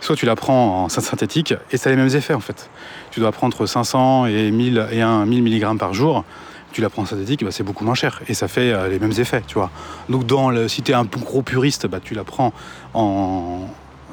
Soit 0.00 0.16
tu 0.16 0.26
la 0.26 0.36
prends 0.36 0.84
en 0.84 0.88
synthétique 0.88 1.54
et 1.72 1.76
ça 1.76 1.90
a 1.90 1.92
les 1.92 1.96
mêmes 1.96 2.14
effets 2.14 2.34
en 2.34 2.40
fait. 2.40 2.70
Tu 3.10 3.20
dois 3.20 3.32
prendre 3.32 3.66
500 3.66 4.26
et 4.26 4.50
1000 4.50 4.88
et 4.92 5.02
1 5.02 5.26
1000 5.26 5.42
mg 5.42 5.78
par 5.78 5.92
jour. 5.92 6.24
Tu 6.72 6.80
la 6.80 6.90
prends 6.90 7.02
en 7.02 7.06
synthétique, 7.06 7.44
bah, 7.44 7.50
c'est 7.50 7.62
beaucoup 7.62 7.84
moins 7.84 7.94
cher 7.94 8.22
et 8.28 8.34
ça 8.34 8.48
fait 8.48 8.72
euh, 8.72 8.88
les 8.88 8.98
mêmes 8.98 9.12
effets, 9.18 9.42
tu 9.46 9.54
vois. 9.54 9.70
Donc 10.08 10.26
dans 10.26 10.50
le, 10.50 10.68
si 10.68 10.82
tu 10.82 10.92
es 10.92 10.94
un 10.94 11.04
gros 11.04 11.42
puriste, 11.42 11.86
bah, 11.86 11.98
tu 12.02 12.14
la 12.14 12.24
prends 12.24 12.52
en, 12.94 13.66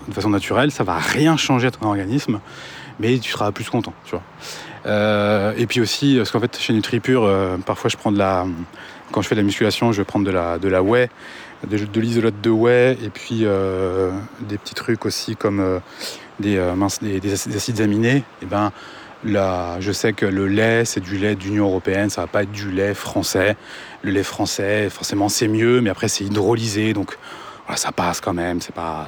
de 0.08 0.14
façon 0.14 0.30
naturelle, 0.30 0.72
ça 0.72 0.84
va 0.84 0.98
rien 0.98 1.38
changer 1.38 1.68
à 1.68 1.72
ton 1.72 1.88
organisme. 1.88 2.40
mais 3.00 3.20
tu 3.20 3.32
seras 3.32 3.52
plus 3.52 3.70
content, 3.70 3.94
tu 4.06 4.12
vois. 4.12 4.24
Euh, 4.86 5.54
et 5.58 5.68
puis 5.68 5.82
aussi, 5.82 6.16
parce 6.18 6.32
qu'en 6.32 6.40
fait, 6.40 6.58
chez 6.58 6.74
NutriPure, 6.74 7.24
euh, 7.24 7.58
parfois 7.58 7.90
je 7.90 7.98
prends 7.98 8.12
de 8.12 8.18
la. 8.18 8.46
Quand 9.12 9.22
je 9.22 9.28
fais 9.28 9.36
de 9.36 9.42
la 9.42 9.46
musculation, 9.46 9.92
je 9.92 10.02
vais 10.02 10.06
prendre 10.06 10.26
de 10.26 10.32
la, 10.32 10.58
de 10.58 10.68
la 10.68 10.82
whey, 10.82 11.10
de, 11.66 11.78
de 11.78 12.30
de 12.30 12.50
whey, 12.50 12.98
et 13.02 13.10
puis 13.10 13.46
des 14.42 14.58
petits 14.58 14.74
trucs 14.74 15.06
aussi 15.06 15.38
comme 15.38 15.80
des, 16.42 16.60
minces, 16.76 17.00
des, 17.02 17.22
des, 17.22 17.32
acides 17.34 17.80
aminés. 17.80 18.24
Et 18.42 18.46
ben, 18.46 18.74
je 19.26 19.92
sais 19.92 20.14
que 20.14 20.26
le 20.26 20.48
lait, 20.48 20.86
c'est 20.86 21.02
du 21.02 21.18
lait 21.18 21.36
d'Union 21.36 21.66
européenne, 21.66 22.10
ça 22.10 22.22
va 22.22 22.28
pas 22.28 22.44
être 22.44 22.52
du 22.52 22.72
lait 22.72 22.94
français. 22.94 23.56
Le 24.04 24.12
lait 24.12 24.24
français, 24.24 24.90
forcément, 24.90 25.30
c'est 25.30 25.48
mieux, 25.48 25.82
mais 25.82 25.90
après, 25.90 26.08
c'est 26.08 26.24
hydrolysé, 26.24 26.94
donc 26.94 27.18
ça 27.76 27.92
passe 27.92 28.22
quand 28.22 28.34
même. 28.34 28.62
C'est 28.62 28.76
pas, 28.76 29.08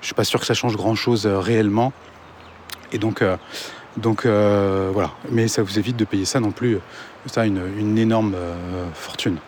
je 0.00 0.06
suis 0.06 0.14
pas 0.14 0.24
sûr 0.24 0.40
que 0.40 0.46
ça 0.46 0.54
change 0.54 0.76
grand 0.76 0.94
chose 0.94 1.26
réellement. 1.26 1.92
Et 2.92 2.98
donc, 2.98 3.22
donc 3.96 4.26
euh, 4.26 4.90
voilà, 4.92 5.10
mais 5.30 5.48
ça 5.48 5.62
vous 5.62 5.78
évite 5.78 5.96
de 5.96 6.04
payer 6.04 6.24
ça 6.24 6.40
non 6.40 6.50
plus, 6.50 6.78
ça 7.26 7.46
une, 7.46 7.62
une 7.78 7.96
énorme 7.96 8.34
euh, 8.36 8.54
fortune. 8.94 9.38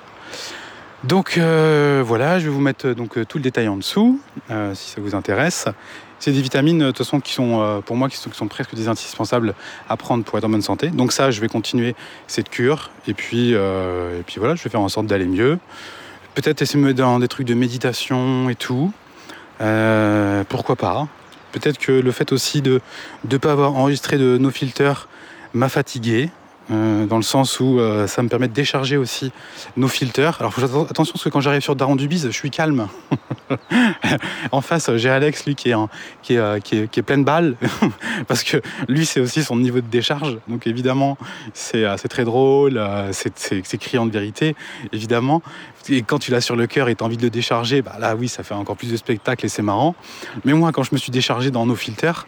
Donc 1.04 1.36
euh, 1.36 2.02
voilà, 2.04 2.38
je 2.38 2.44
vais 2.44 2.50
vous 2.50 2.60
mettre 2.60 2.88
donc 2.90 3.24
tout 3.26 3.38
le 3.38 3.44
détail 3.44 3.68
en 3.68 3.76
dessous, 3.76 4.20
si 4.74 4.90
ça 4.90 5.00
vous 5.00 5.14
intéresse. 5.14 5.66
C'est 6.18 6.32
des 6.32 6.42
vitamines, 6.42 6.78
de 6.78 6.86
toute 6.86 6.98
façon, 6.98 7.20
qui 7.20 7.32
sont 7.32 7.82
pour 7.86 7.96
moi 7.96 8.08
qui 8.08 8.16
sont, 8.16 8.48
presque 8.48 8.74
des 8.74 8.88
indispensables 8.88 9.54
à 9.88 9.96
prendre 9.96 10.24
pour 10.24 10.36
être 10.36 10.44
en 10.44 10.48
bonne 10.48 10.62
santé. 10.62 10.88
Donc 10.88 11.12
ça, 11.12 11.30
je 11.30 11.40
vais 11.40 11.48
continuer 11.48 11.94
cette 12.26 12.48
cure, 12.48 12.90
et 13.06 13.14
puis 13.14 13.52
et 13.52 14.22
puis 14.26 14.36
voilà, 14.38 14.56
je 14.56 14.62
vais 14.64 14.70
faire 14.70 14.80
en 14.80 14.88
sorte 14.88 15.06
d'aller 15.06 15.26
mieux. 15.26 15.58
Peut-être 16.34 16.60
essayer 16.60 16.80
de 16.80 16.86
me 16.86 16.94
dans 16.94 17.20
des 17.20 17.28
trucs 17.28 17.46
de 17.46 17.54
méditation 17.54 18.50
et 18.50 18.56
tout. 18.56 18.92
pourquoi 20.48 20.76
pas 20.76 21.06
Peut-être 21.52 21.78
que 21.78 21.92
le 21.92 22.12
fait 22.12 22.32
aussi 22.32 22.62
de 22.62 22.80
ne 23.30 23.36
pas 23.36 23.52
avoir 23.52 23.74
enregistré 23.74 24.18
de 24.18 24.38
nos 24.38 24.50
filters 24.50 25.08
m'a 25.54 25.68
fatigué. 25.68 26.30
Euh, 26.70 27.06
dans 27.06 27.16
le 27.16 27.22
sens 27.22 27.60
où 27.60 27.80
euh, 27.80 28.06
ça 28.06 28.22
me 28.22 28.28
permet 28.28 28.46
de 28.46 28.52
décharger 28.52 28.98
aussi 28.98 29.32
nos 29.76 29.88
filters. 29.88 30.36
Alors 30.40 30.52
faut 30.52 30.60
faire 30.60 30.80
attention 30.82 31.12
parce 31.12 31.24
que 31.24 31.30
quand 31.30 31.40
j'arrive 31.40 31.62
sur 31.62 31.74
Daron 31.74 31.96
Dubiz, 31.96 32.26
je 32.26 32.30
suis 32.30 32.50
calme. 32.50 32.88
en 34.52 34.60
face, 34.60 34.94
j'ai 34.96 35.08
Alex, 35.08 35.46
lui, 35.46 35.54
qui 35.54 35.70
est, 35.70 35.74
qui, 36.22 36.34
est, 36.34 36.38
euh, 36.38 36.60
qui, 36.60 36.76
est, 36.76 36.90
qui 36.90 37.00
est, 37.00 37.02
plein 37.02 37.18
de 37.18 37.24
balles, 37.24 37.56
parce 38.28 38.42
que 38.42 38.60
lui, 38.86 39.06
c'est 39.06 39.20
aussi 39.20 39.42
son 39.42 39.56
niveau 39.56 39.80
de 39.80 39.86
décharge. 39.86 40.38
Donc 40.48 40.66
évidemment, 40.66 41.16
c'est 41.54 42.08
très 42.08 42.24
drôle, 42.24 42.80
c'est 43.12 43.78
criant 43.78 44.04
de 44.04 44.12
vérité, 44.12 44.54
évidemment. 44.92 45.42
Et 45.90 46.02
quand 46.02 46.18
tu 46.18 46.30
l'as 46.30 46.40
sur 46.40 46.56
le 46.56 46.66
cœur 46.66 46.88
et 46.88 46.94
tu 46.94 47.02
as 47.02 47.06
envie 47.06 47.16
de 47.16 47.22
le 47.22 47.30
décharger, 47.30 47.82
bah 47.82 47.96
là, 47.98 48.14
oui, 48.14 48.28
ça 48.28 48.42
fait 48.42 48.54
encore 48.54 48.76
plus 48.76 48.90
de 48.90 48.96
spectacle 48.96 49.46
et 49.46 49.48
c'est 49.48 49.62
marrant. 49.62 49.94
Mais 50.44 50.52
moi, 50.52 50.72
quand 50.72 50.82
je 50.82 50.90
me 50.92 50.98
suis 50.98 51.10
déchargé 51.10 51.50
dans 51.50 51.66
nos 51.66 51.76
filters, 51.76 52.26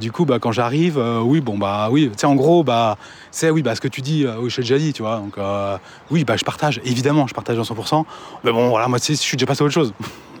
du 0.00 0.12
coup, 0.12 0.24
bah, 0.24 0.38
quand 0.38 0.52
j'arrive, 0.52 0.98
oui, 1.24 1.40
bon, 1.40 1.58
bah 1.58 1.88
oui, 1.90 2.08
tu 2.12 2.18
sais, 2.18 2.26
en 2.26 2.34
gros, 2.34 2.62
bah, 2.64 2.96
c'est 3.34 3.50
oui, 3.50 3.62
bah, 3.62 3.74
ce 3.74 3.80
que 3.80 3.88
tu 3.88 4.00
dis, 4.00 4.24
euh, 4.24 4.36
oui, 4.38 4.48
je 4.48 4.58
l'ai 4.58 4.62
déjà 4.62 4.78
dit, 4.78 4.92
tu 4.92 5.02
vois. 5.02 5.16
Donc, 5.16 5.38
euh, 5.38 5.76
oui, 6.10 6.24
bah, 6.24 6.36
je 6.36 6.44
partage, 6.44 6.80
évidemment, 6.84 7.26
je 7.26 7.34
partage 7.34 7.58
à 7.58 7.62
100%. 7.62 8.04
Mais 8.44 8.52
bon, 8.52 8.68
voilà, 8.68 8.86
moi, 8.86 9.00
tu 9.00 9.06
sais, 9.06 9.14
je 9.14 9.20
suis 9.20 9.36
déjà 9.36 9.46
passé 9.46 9.62
à 9.62 9.64
autre 9.64 9.74
chose. 9.74 9.92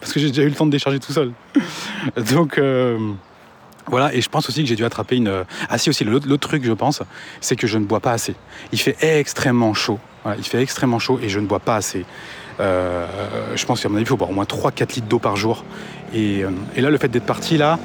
Parce 0.00 0.12
que 0.12 0.20
j'ai 0.20 0.28
déjà 0.28 0.42
eu 0.42 0.48
le 0.48 0.54
temps 0.54 0.66
de 0.66 0.70
décharger 0.70 1.00
tout 1.00 1.12
seul. 1.12 1.32
Donc, 2.32 2.58
euh, 2.58 2.98
voilà, 3.86 4.14
et 4.14 4.20
je 4.20 4.28
pense 4.28 4.48
aussi 4.48 4.62
que 4.62 4.68
j'ai 4.68 4.76
dû 4.76 4.84
attraper 4.84 5.16
une. 5.16 5.44
Ah, 5.68 5.78
si, 5.78 5.90
aussi, 5.90 6.04
l'autre 6.04 6.36
truc, 6.36 6.64
je 6.64 6.72
pense, 6.72 7.02
c'est 7.40 7.56
que 7.56 7.66
je 7.66 7.78
ne 7.78 7.84
bois 7.84 8.00
pas 8.00 8.12
assez. 8.12 8.34
Il 8.72 8.78
fait 8.78 8.96
extrêmement 9.00 9.74
chaud. 9.74 9.98
il 10.38 10.44
fait 10.44 10.62
extrêmement 10.62 10.98
chaud 10.98 11.18
et 11.22 11.28
je 11.28 11.40
ne 11.40 11.46
bois 11.46 11.60
pas 11.60 11.76
assez. 11.76 12.04
je 12.58 13.66
pense 13.66 13.82
qu'à 13.82 13.88
mon 13.88 13.96
avis, 13.96 14.04
il 14.04 14.08
faut 14.08 14.16
boire 14.16 14.30
au 14.30 14.34
moins 14.34 14.44
3-4 14.44 14.94
litres 14.96 15.08
d'eau 15.08 15.18
par 15.18 15.36
jour. 15.36 15.64
Et, 16.14 16.44
et 16.76 16.80
là, 16.80 16.90
le 16.90 16.98
fait 16.98 17.08
d'être 17.08 17.26
parti 17.26 17.56
là, 17.56 17.78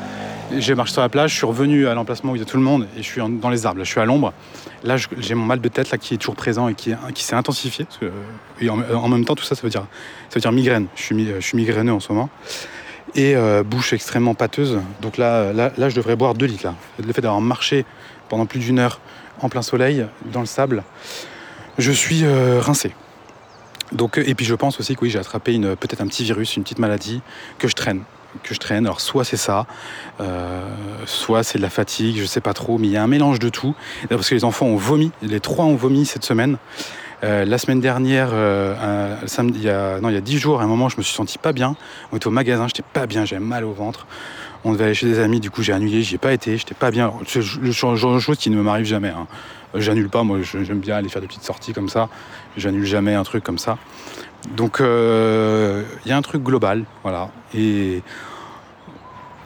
j'ai 0.58 0.76
marché 0.76 0.94
sur 0.94 1.02
la 1.02 1.10
plage, 1.10 1.32
je 1.32 1.38
suis 1.38 1.46
revenu 1.46 1.88
à 1.88 1.94
l'emplacement 1.94 2.32
où 2.32 2.36
il 2.36 2.40
y 2.40 2.42
a 2.42 2.46
tout 2.46 2.58
le 2.58 2.64
monde 2.64 2.88
et 2.98 3.02
je 3.02 3.08
suis 3.08 3.22
dans 3.22 3.50
les 3.50 3.66
arbres. 3.66 3.84
Je 3.84 3.90
suis 3.90 4.00
à 4.00 4.06
l'ombre. 4.06 4.34
Là, 4.84 4.96
j'ai 4.98 5.36
mon 5.36 5.46
mal 5.46 5.60
de 5.60 5.68
tête 5.70 5.90
là 5.92 5.98
qui 5.98 6.14
est 6.14 6.18
toujours 6.18 6.36
présent 6.36 6.68
et 6.68 6.76
qui, 6.76 6.94
qui 7.14 7.24
s'est 7.24 7.36
intensifié. 7.36 7.88
en, 8.70 9.08
même 9.08 9.26
temps, 9.26 9.36
tout 9.36 9.44
ça, 9.44 9.56
ça 9.56 9.62
veut 9.64 9.70
dire, 9.70 9.86
ça 10.30 10.36
veut 10.36 10.42
dire 10.42 10.52
migraine. 10.52 10.88
Je 10.96 11.40
suis 11.40 11.58
migraineux 11.58 11.94
en 11.94 12.00
ce 12.00 12.12
moment. 12.12 12.30
Et 13.16 13.36
euh, 13.36 13.64
bouche 13.64 13.94
extrêmement 13.94 14.34
pâteuse. 14.34 14.80
Donc 15.02 15.18
là, 15.18 15.54
là, 15.54 15.72
là, 15.78 15.90
je 15.90 15.96
devrais 15.96 16.16
boire 16.16 16.34
2 16.34 16.46
litres. 16.46 16.66
Là. 16.66 16.76
Le 17.04 17.14
fait 17.14 17.22
d'avoir 17.22 17.42
marché 17.42 17.86
pendant 18.30 18.46
plus 18.46 18.60
d'une 18.60 18.80
heure 18.80 19.00
en 19.42 19.50
plein 19.50 19.62
soleil, 19.62 20.06
dans 20.26 20.42
le 20.42 20.46
sable, 20.46 20.84
je 21.78 21.92
suis 21.92 22.26
euh, 22.26 22.60
rincé. 22.60 22.94
Donc, 23.92 24.18
et 24.18 24.36
puis 24.36 24.46
je 24.46 24.56
pense 24.56 24.80
aussi 24.80 24.96
que 24.96 25.02
oui, 25.02 25.10
j'ai 25.10 25.20
attrapé 25.20 25.60
peut-être 25.60 26.02
un 26.02 26.08
petit 26.08 26.24
virus, 26.24 26.58
une 26.58 26.64
petite 26.64 26.80
maladie 26.80 27.22
que 27.60 27.68
je 27.68 27.76
traîne 27.76 28.02
que 28.44 28.54
je 28.54 28.60
traîne. 28.60 28.86
Alors 28.86 29.02
soit 29.02 29.24
c'est 29.24 29.38
ça, 29.38 29.66
euh, 30.20 30.62
soit 31.06 31.44
c'est 31.44 31.58
de 31.58 31.64
la 31.64 31.70
fatigue, 31.70 32.18
je 32.20 32.26
sais 32.26 32.42
pas 32.42 32.54
trop, 32.54 32.78
mais 32.78 32.88
il 32.88 32.94
y 32.94 32.98
a 32.98 33.04
un 33.04 33.08
mélange 33.08 33.40
de 33.40 33.50
tout. 33.50 33.76
Parce 34.10 34.30
que 34.30 34.36
les 34.36 34.44
enfants 34.44 34.66
ont 34.66 34.78
vomi, 34.78 35.12
les 35.22 35.40
trois 35.40 35.66
ont 35.66 35.76
vomi 35.76 36.06
cette 36.06 36.26
semaine. 36.26 36.58
Euh, 37.24 37.46
la 37.46 37.58
semaine 37.58 37.80
dernière, 37.80 38.30
euh, 38.34 39.16
samedi, 39.26 39.60
il 39.60 39.66
y 39.66 39.70
a 39.70 40.00
non 40.00 40.10
il 40.10 40.16
y 40.16 40.18
a 40.18 40.22
dix 40.22 40.38
jours, 40.38 40.62
à 40.62 40.64
un 40.64 40.68
moment 40.68 40.90
je 40.90 40.98
me 40.98 41.04
suis 41.04 41.16
senti 41.16 41.38
pas 41.38 41.54
bien. 41.54 41.76
On 42.12 42.18
était 42.18 42.28
au 42.28 42.32
magasin, 42.32 42.68
j'étais 42.68 42.84
pas 42.94 43.08
bien, 43.08 43.26
j'avais 43.26 43.44
mal 43.44 43.64
au 43.64 43.72
ventre. 43.72 44.06
On 44.64 44.74
devait 44.74 44.86
aller 44.86 44.94
chez 44.94 45.06
des 45.06 45.20
amis, 45.20 45.40
du 45.40 45.52
coup 45.52 45.62
j'ai 45.62 45.74
annulé, 45.74 46.02
j'y 46.02 46.16
ai 46.16 46.18
pas 46.18 46.34
été, 46.34 46.58
j'étais 46.58 46.76
pas 46.76 46.92
bien. 46.92 47.14
C'est 47.28 47.42
le 47.62 47.72
genre 47.72 48.16
de 48.16 48.20
chose 48.20 48.38
qui 48.38 48.50
ne 48.50 48.62
m'arrive 48.62 48.86
jamais. 48.86 49.10
Hein. 49.10 49.28
J'annule 49.74 50.10
pas, 50.10 50.24
moi 50.24 50.40
j'aime 50.42 50.80
bien 50.80 50.98
aller 50.98 51.10
faire 51.10 51.22
des 51.22 51.28
petites 51.28 51.44
sorties 51.44 51.74
comme 51.74 51.90
ça. 51.90 52.10
J'annule 52.58 52.86
jamais 52.86 53.14
un 53.14 53.24
truc 53.24 53.44
comme 53.44 53.60
ça. 53.60 53.78
Donc 54.56 54.78
il 54.80 54.86
euh, 54.86 55.84
y 56.06 56.12
a 56.12 56.18
un 56.18 56.22
truc 56.22 56.44
global, 56.44 56.86
voilà. 57.04 57.30
Et 57.54 58.02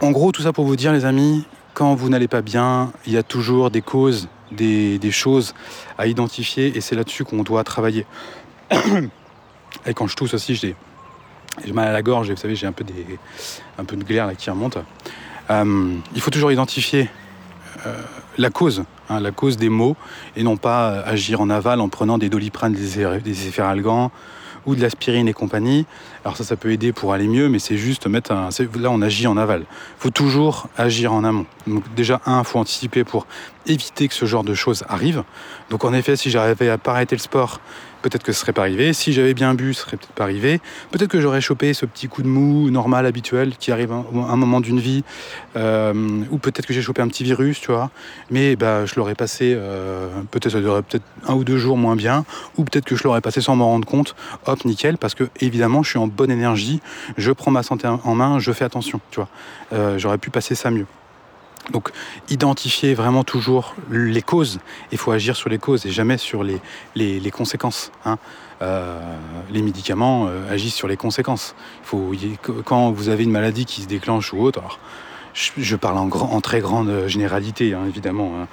en 0.02 0.12
gros, 0.12 0.32
tout 0.32 0.42
ça 0.42 0.54
pour 0.54 0.66
vous 0.66 0.76
dire, 0.76 0.94
les 0.94 1.06
amis, 1.06 1.46
quand 1.74 1.96
vous 1.96 2.10
n'allez 2.10 2.28
pas 2.28 2.42
bien, 2.42 2.92
il 3.06 3.14
y 3.14 3.18
a 3.18 3.24
toujours 3.24 3.72
des 3.72 3.82
causes, 3.82 4.28
des, 4.52 5.12
choses 5.12 5.54
à 5.98 6.08
identifier, 6.08 6.76
et 6.78 6.82
c'est 6.82 6.96
là-dessus 6.96 7.24
qu'on 7.24 7.44
doit 7.44 7.64
travailler. 7.64 8.06
et 8.72 9.94
quand 9.94 10.08
je 10.08 10.16
tousse 10.16 10.34
aussi, 10.34 10.56
j'ai 10.56 10.76
mal 11.74 11.88
à 11.88 11.94
la 11.94 12.02
gorge, 12.02 12.30
et 12.30 12.34
vous 12.34 12.40
savez, 12.40 12.56
j'ai 12.56 12.68
un 12.68 12.72
peu, 12.72 12.84
de 12.84 14.04
glaire 14.04 14.30
qui 14.38 14.50
remonte. 14.50 14.78
Euh, 15.50 15.96
il 16.14 16.22
faut 16.22 16.32
toujours 16.32 16.52
identifier 16.52 17.10
euh, 17.86 18.02
la 18.38 18.50
cause, 18.50 18.84
hein, 19.10 19.20
la 19.20 19.32
cause 19.32 19.58
des 19.58 19.70
maux, 19.70 19.96
et 20.36 20.44
non 20.44 20.58
pas 20.58 21.02
agir 21.02 21.42
en 21.42 21.50
aval 21.50 21.82
en 21.82 21.90
prenant 21.90 22.18
des 22.18 22.30
doliprane, 22.30 22.74
des, 22.74 23.20
des 23.20 23.52
de 24.76 24.82
l'aspirine 24.82 25.28
et 25.28 25.34
compagnie. 25.34 25.86
Alors 26.24 26.38
ça, 26.38 26.44
ça 26.44 26.56
peut 26.56 26.72
aider 26.72 26.92
pour 26.92 27.14
aller 27.14 27.28
mieux, 27.28 27.50
mais 27.50 27.60
c'est 27.60 27.78
juste 27.78 28.08
mettre. 28.08 28.34
Là, 28.34 28.92
on 28.92 29.02
agit 29.02 29.28
en 29.28 29.38
aval. 29.38 29.62
Il 29.62 30.02
faut 30.02 30.10
toujours 30.10 30.68
agir 30.78 31.14
en 31.14 31.24
amont. 31.24 31.46
Donc 31.68 31.84
déjà, 31.96 32.22
un, 32.26 32.40
il 32.40 32.46
faut 32.46 32.60
anticiper 32.60 33.04
pour 33.04 33.28
éviter 33.66 34.08
que 34.08 34.14
ce 34.14 34.26
genre 34.26 34.44
de 34.44 34.54
choses 34.54 34.84
arrive. 34.90 35.24
Donc 35.70 35.86
en 35.86 35.94
effet, 35.94 36.16
si 36.16 36.30
j'arrivais 36.30 36.70
à 36.70 36.78
pas 36.78 36.92
arrêter 36.92 37.16
le 37.16 37.22
sport 37.22 37.60
peut-être 38.02 38.24
que 38.24 38.32
ce 38.32 38.40
serait 38.40 38.54
pas 38.54 38.62
arrivé. 38.62 38.94
Si 38.94 39.14
j'avais 39.14 39.34
bien 39.34 39.54
bu, 39.54 39.74
ce 39.74 39.82
serait 39.82 39.98
peut-être 39.98 40.14
pas 40.14 40.24
arrivé. 40.24 40.60
Peut-être 40.92 41.10
que 41.10 41.22
j'aurais 41.22 41.42
chopé 41.42 41.74
ce 41.74 41.86
petit 41.86 42.08
coup 42.08 42.22
de 42.22 42.28
mou 42.28 42.70
normal, 42.70 43.06
habituel, 43.06 43.56
qui 43.58 43.72
arrive 43.72 43.92
à 43.92 44.04
un 44.12 44.36
moment 44.36 44.62
d'une 44.62 44.80
vie. 44.80 45.04
Euh, 45.56 45.94
ou 46.32 46.38
peut-être 46.38 46.66
que 46.66 46.74
j'ai 46.74 46.82
chopé 46.82 47.02
un 47.02 47.08
petit 47.08 47.24
virus, 47.24 47.60
tu 47.60 47.72
vois. 47.72 47.92
Mais 48.30 48.56
bah, 48.56 48.86
je 48.86 48.96
l'aurais 48.96 49.16
passé, 49.16 49.54
euh, 49.56 50.10
peut-être 50.32 50.54
ça 50.54 50.60
durerait 50.60 50.84
peut-être 50.84 51.06
un 51.28 51.34
ou 51.34 51.44
deux 51.44 51.58
jours 51.58 51.78
moins 51.78 51.96
bien. 51.96 52.26
Ou 52.58 52.64
peut-être 52.64 52.86
que 52.86 52.96
je 52.96 53.04
l'aurais 53.04 53.22
passé 53.22 53.42
sans 53.42 53.56
m'en 53.56 53.68
rendre 53.68 53.88
compte. 53.88 54.16
Hop, 54.46 54.66
nickel, 54.66 54.98
parce 54.98 55.16
que 55.16 55.26
évidemment, 55.40 55.84
je 55.84 55.90
suis 55.90 56.00
en 56.00 56.08
bonne 56.08 56.32
énergie. 56.32 56.82
Je 57.18 57.32
prends 57.32 57.52
ma 57.52 57.64
santé 57.64 57.88
en 57.88 58.16
main, 58.16 58.40
je 58.40 58.52
fais 58.52 58.66
attention, 58.66 59.00
tu 59.12 59.20
vois. 59.20 59.30
Euh, 59.74 59.98
j'aurais 59.98 60.18
pu 60.18 60.30
passer 60.30 60.56
ça 60.56 60.72
mieux. 60.72 60.86
Donc 61.72 61.92
identifier 62.30 62.94
vraiment 62.94 63.24
toujours 63.24 63.76
les 63.92 64.22
causes, 64.22 64.60
il 64.92 64.98
faut 64.98 65.12
agir 65.12 65.36
sur 65.36 65.50
les 65.50 65.60
causes 65.60 65.86
et 65.86 65.92
jamais 65.92 66.18
sur 66.18 66.44
les, 66.44 66.60
les, 66.96 67.32
conséquences. 67.32 67.92
Hein. 68.06 68.18
Euh, 68.62 69.00
les 69.52 69.62
médicaments 69.62 70.28
euh, 70.28 70.52
agissent 70.52 70.76
sur 70.76 70.88
les 70.88 70.98
conséquences. 70.98 71.56
Faut, 71.84 72.12
quand 72.66 72.92
vous 72.92 73.10
avez 73.10 73.24
une 73.24 73.32
maladie 73.32 73.66
qui 73.66 73.84
se 73.84 73.88
déclenche 73.88 74.34
ou 74.34 74.42
autre, 74.42 74.60
alors, 74.60 74.80
je, 75.34 75.76
parle 75.76 75.98
en, 75.98 76.10
en, 76.10 76.42
très 76.42 76.60
grande 76.60 77.08
généralité, 77.08 77.74
hein, 77.74 77.84
évidemment. 77.88 78.34
Hein. 78.42 78.48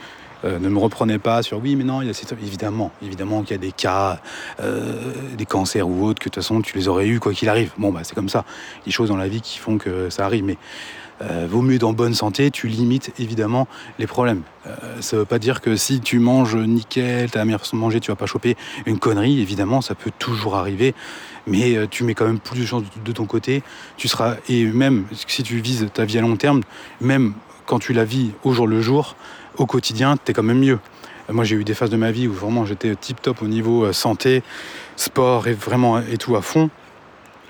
Euh, 0.45 0.59
ne 0.59 0.69
me 0.69 0.79
reprenez 0.79 1.19
pas 1.19 1.43
sur 1.43 1.59
oui, 1.59 1.75
mais 1.77 1.83
non, 1.83 2.03
il 2.03 2.09
y 2.09 2.11
a 2.11 2.37
évidemment, 2.43 2.93
évidemment 3.03 3.41
qu'il 3.41 3.53
y 3.53 3.55
a 3.55 3.59
des 3.59 3.73
cas, 3.73 4.21
des 4.61 5.47
cancers 5.47 5.89
ou 5.89 6.05
autres 6.05 6.21
que 6.21 6.29
de 6.29 6.35
toute 6.35 6.43
façon 6.43 6.61
tu 6.61 6.77
les 6.77 6.89
aurais 6.89 7.09
eu 7.09 7.19
quoi 7.19 7.33
qu'il 7.33 7.49
arrive. 7.49 7.73
Bon, 7.79 7.91
bah 7.91 8.01
c'est 8.03 8.15
comme 8.15 8.29
ça. 8.29 8.45
Des 8.85 8.93
choses 8.93 9.09
dans 9.09 9.17
la 9.17 9.29
vie 9.29 9.41
qui 9.41 9.59
font 9.59 9.79
que 9.79 10.11
ça 10.11 10.27
arrive, 10.27 10.45
mais 10.45 10.59
euh, 11.23 11.47
vaut 11.49 11.63
mieux 11.63 11.77
être 11.77 11.85
en 11.85 11.93
bonne 11.93 12.15
santé, 12.15 12.51
tu 12.51 12.69
limites 12.69 13.13
évidemment 13.19 13.67
les 13.99 14.07
problèmes. 14.07 14.43
Euh, 14.67 14.75
ça 15.01 15.17
ne 15.17 15.21
veut 15.21 15.27
pas 15.27 15.39
dire 15.39 15.61
que 15.61 15.77
si 15.77 16.01
tu 16.01 16.19
manges 16.19 16.57
nickel, 16.57 17.31
meilleure 17.35 17.61
façon 17.61 17.77
de 17.77 17.81
manger, 17.81 18.01
tu 18.01 18.11
vas 18.11 18.17
pas 18.17 18.27
choper 18.27 18.57
une 18.85 18.99
connerie, 18.99 19.41
évidemment, 19.41 19.81
ça 19.81 19.95
peut 19.95 20.11
toujours 20.19 20.57
arriver, 20.57 20.95
mais 21.47 21.77
euh, 21.77 21.87
tu 21.89 22.05
mets 22.05 22.15
quand 22.15 22.27
même 22.27 22.39
plus 22.39 22.61
de 22.61 22.67
chances 22.67 22.83
de, 23.05 23.13
ton 23.13 23.25
côté. 23.25 23.63
Tu 23.97 24.09
seras, 24.09 24.37
et 24.49 24.65
même 24.65 25.07
si 25.27 25.43
tu 25.43 25.59
vises 25.61 25.87
ta 25.93 26.05
vie 26.05 26.19
à 26.19 26.21
long 26.21 26.37
terme, 26.37 26.61
même 27.01 27.33
quand 27.65 27.79
tu 27.79 27.93
la 27.93 28.05
vis 28.05 28.33
au 28.45 28.53
jour 28.53 28.67
le 28.67 28.83
jour, 28.83 29.17
au 29.57 29.67
quotidien, 29.67 30.17
tu 30.23 30.31
es 30.31 30.35
quand 30.35 30.43
même 30.43 30.61
mieux. 30.61 30.79
Moi, 31.29 31.45
j'ai 31.45 31.57
eu 31.57 31.65
des 31.65 31.75
phases 31.75 31.91
de 31.91 31.97
ma 31.97 32.13
vie 32.13 32.29
où 32.29 32.33
vraiment 32.33 32.67
j'étais 32.67 32.95
tip 32.95 33.21
top 33.21 33.43
au 33.43 33.49
niveau 33.49 33.93
santé, 33.93 34.45
sport 34.95 35.49
et 35.49 35.55
vraiment 35.55 35.99
et 35.99 36.19
tout 36.19 36.37
à 36.37 36.43
fond. 36.43 36.71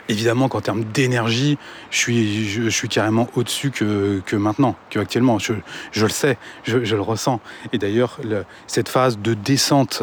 Évidemment 0.09 0.48
qu'en 0.48 0.61
termes 0.61 0.84
d'énergie, 0.84 1.59
je 1.90 1.98
suis, 1.98 2.48
je, 2.48 2.68
suis 2.68 2.88
carrément 2.88 3.28
au-dessus 3.34 3.70
que, 3.70 4.20
que, 4.24 4.36
maintenant, 4.36 4.76
que 4.90 4.98
actuellement. 4.98 5.38
Je, 5.38 5.54
je 5.92 6.04
le 6.04 6.11
sais, 6.11 6.38
je, 6.64 6.76
le 6.78 7.00
ressens. 7.00 7.40
Et 7.72 7.78
d'ailleurs, 7.78 8.18
cette 8.66 8.88
phase 8.88 9.18
de 9.18 9.34
descente 9.34 10.02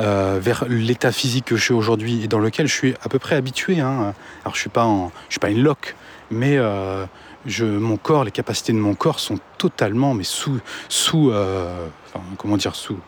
euh, 0.00 0.38
vers 0.40 0.64
l'état 0.68 1.12
physique 1.12 1.46
que 1.46 1.56
je 1.56 1.62
suis 1.62 1.74
aujourd'hui 1.74 2.24
et 2.24 2.28
dans 2.28 2.38
lequel 2.38 2.66
je 2.66 2.74
suis 2.74 2.94
à 3.02 3.08
peu 3.08 3.18
près 3.18 3.36
habitué. 3.36 3.80
Hein. 3.80 4.14
Alors, 4.44 4.54
je 4.54 4.60
suis 4.60 4.70
pas, 4.70 4.84
en, 4.84 5.12
je 5.28 5.34
suis 5.34 5.40
pas 5.40 5.50
une 5.50 5.62
loque, 5.62 5.94
mais 6.30 6.56
euh, 6.56 7.04
je, 7.46 7.64
mon 7.64 7.96
corps, 7.96 8.24
les 8.24 8.30
capacités 8.30 8.72
de 8.72 8.78
mon 8.78 8.94
corps 8.94 9.20
sont 9.20 9.38
totalement, 9.58 10.14
mais 10.14 10.24
sous, 10.24 10.58
sous, 10.88 11.30
euh, 11.30 11.86
comment 12.38 12.56
dire, 12.56 12.74
sous 12.74 12.98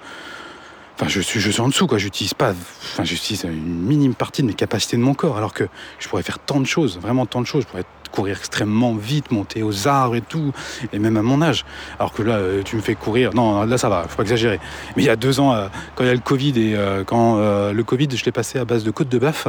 Enfin, 0.97 1.09
je 1.09 1.21
suis, 1.21 1.41
je 1.41 1.51
suis 1.51 1.61
en 1.61 1.69
dessous, 1.69 1.87
quoi. 1.87 1.99
J'utilise 1.99 2.35
pas, 2.35 2.51
enfin, 2.51 3.05
j'utilise 3.05 3.45
une 3.45 3.83
minime 3.83 4.15
partie 4.15 4.43
de 4.43 4.47
mes 4.47 4.55
capacités 4.55 4.97
de 4.97 5.03
mon 5.03 5.15
corps, 5.15 5.37
alors 5.37 5.53
que 5.53 5.65
je 5.99 6.09
pourrais 6.09 6.23
faire 6.23 6.39
tant 6.39 6.61
de 6.61 6.67
choses, 6.67 6.99
vraiment 7.01 7.27
tant 7.27 7.41
de 7.41 7.47
choses. 7.47 7.63
Je 7.63 7.69
pourrais 7.69 7.85
courir 8.15 8.37
extrêmement 8.39 8.95
vite, 8.95 9.33
monter 9.33 9.65
aux 9.65 9.89
arbres 9.89 10.15
et 10.15 10.21
tout, 10.21 10.53
et 10.93 11.01
même 11.01 11.17
à 11.17 11.23
mon 11.23 11.43
âge. 11.43 11.65
Alors 11.99 12.13
que 12.13 12.23
là, 12.23 12.37
euh, 12.37 12.63
tu 12.63 12.77
me 12.77 12.81
fais 12.81 12.95
courir. 12.95 13.35
Non, 13.35 13.65
là, 13.65 13.77
ça 13.77 13.89
va, 13.89 14.07
faut 14.09 14.19
pas 14.19 14.23
exagérer. 14.23 14.61
Mais 14.97 15.03
il 15.03 15.07
y 15.07 15.11
a 15.11 15.17
deux 15.17 15.41
ans, 15.41 15.53
euh, 15.53 15.67
quand 15.97 16.05
il 16.05 16.07
y 16.07 16.11
a 16.11 16.15
le 16.15 16.21
Covid 16.21 16.53
et 16.57 16.77
euh, 16.77 17.03
quand 17.03 17.39
le 17.73 17.83
Covid, 17.83 18.09
je 18.15 18.25
l'ai 18.25 18.33
passé 18.33 18.61
à 18.61 18.65
base 18.65 18.85
de 18.85 18.91
côte 18.93 19.09
de 19.09 19.19
bœuf, 19.19 19.49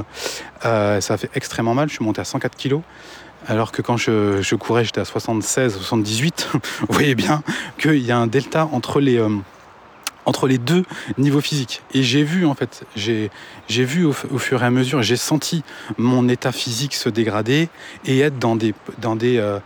ça 0.61 1.13
a 1.13 1.17
fait 1.17 1.29
extrêmement 1.35 1.75
mal. 1.75 1.89
Je 1.89 1.95
suis 1.95 2.03
monté 2.03 2.21
à 2.21 2.25
104 2.25 2.55
kilos. 2.57 2.81
Alors 3.47 3.71
que 3.71 3.83
quand 3.83 3.97
je, 3.97 4.41
je 4.41 4.55
courais, 4.55 4.83
j'étais 4.83 5.01
à 5.01 5.05
76, 5.05 5.75
78. 5.75 6.49
Vous 6.53 6.59
voyez 6.89 7.13
bien 7.13 7.43
qu'il 7.77 8.03
y 8.03 8.11
a 8.11 8.17
un 8.17 8.25
delta 8.25 8.67
entre 8.71 8.99
les 8.99 9.19
entre 10.25 10.47
les 10.47 10.57
deux 10.57 10.83
niveaux 11.17 11.41
physiques. 11.41 11.81
Et 11.93 12.03
j'ai 12.03 12.23
vu, 12.23 12.45
en 12.45 12.53
fait, 12.53 12.85
j'ai, 12.95 13.29
vu 13.69 14.05
au, 14.05 14.13
fur 14.13 14.63
et 14.63 14.65
à 14.65 14.71
mesure, 14.71 15.01
j'ai 15.01 15.17
senti 15.17 15.63
mon 15.97 16.27
état 16.27 16.51
physique 16.51 16.95
se 16.95 17.09
dégrader 17.09 17.69
et 18.05 18.19
être 18.19 18.39
dans 18.39 18.55
des, 18.55 18.73
dans 18.99 19.15
des, 19.15 19.37
euh, 19.37 19.59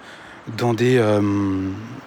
dans 0.57 0.73
des, 0.73 0.97
euh, 0.97 1.21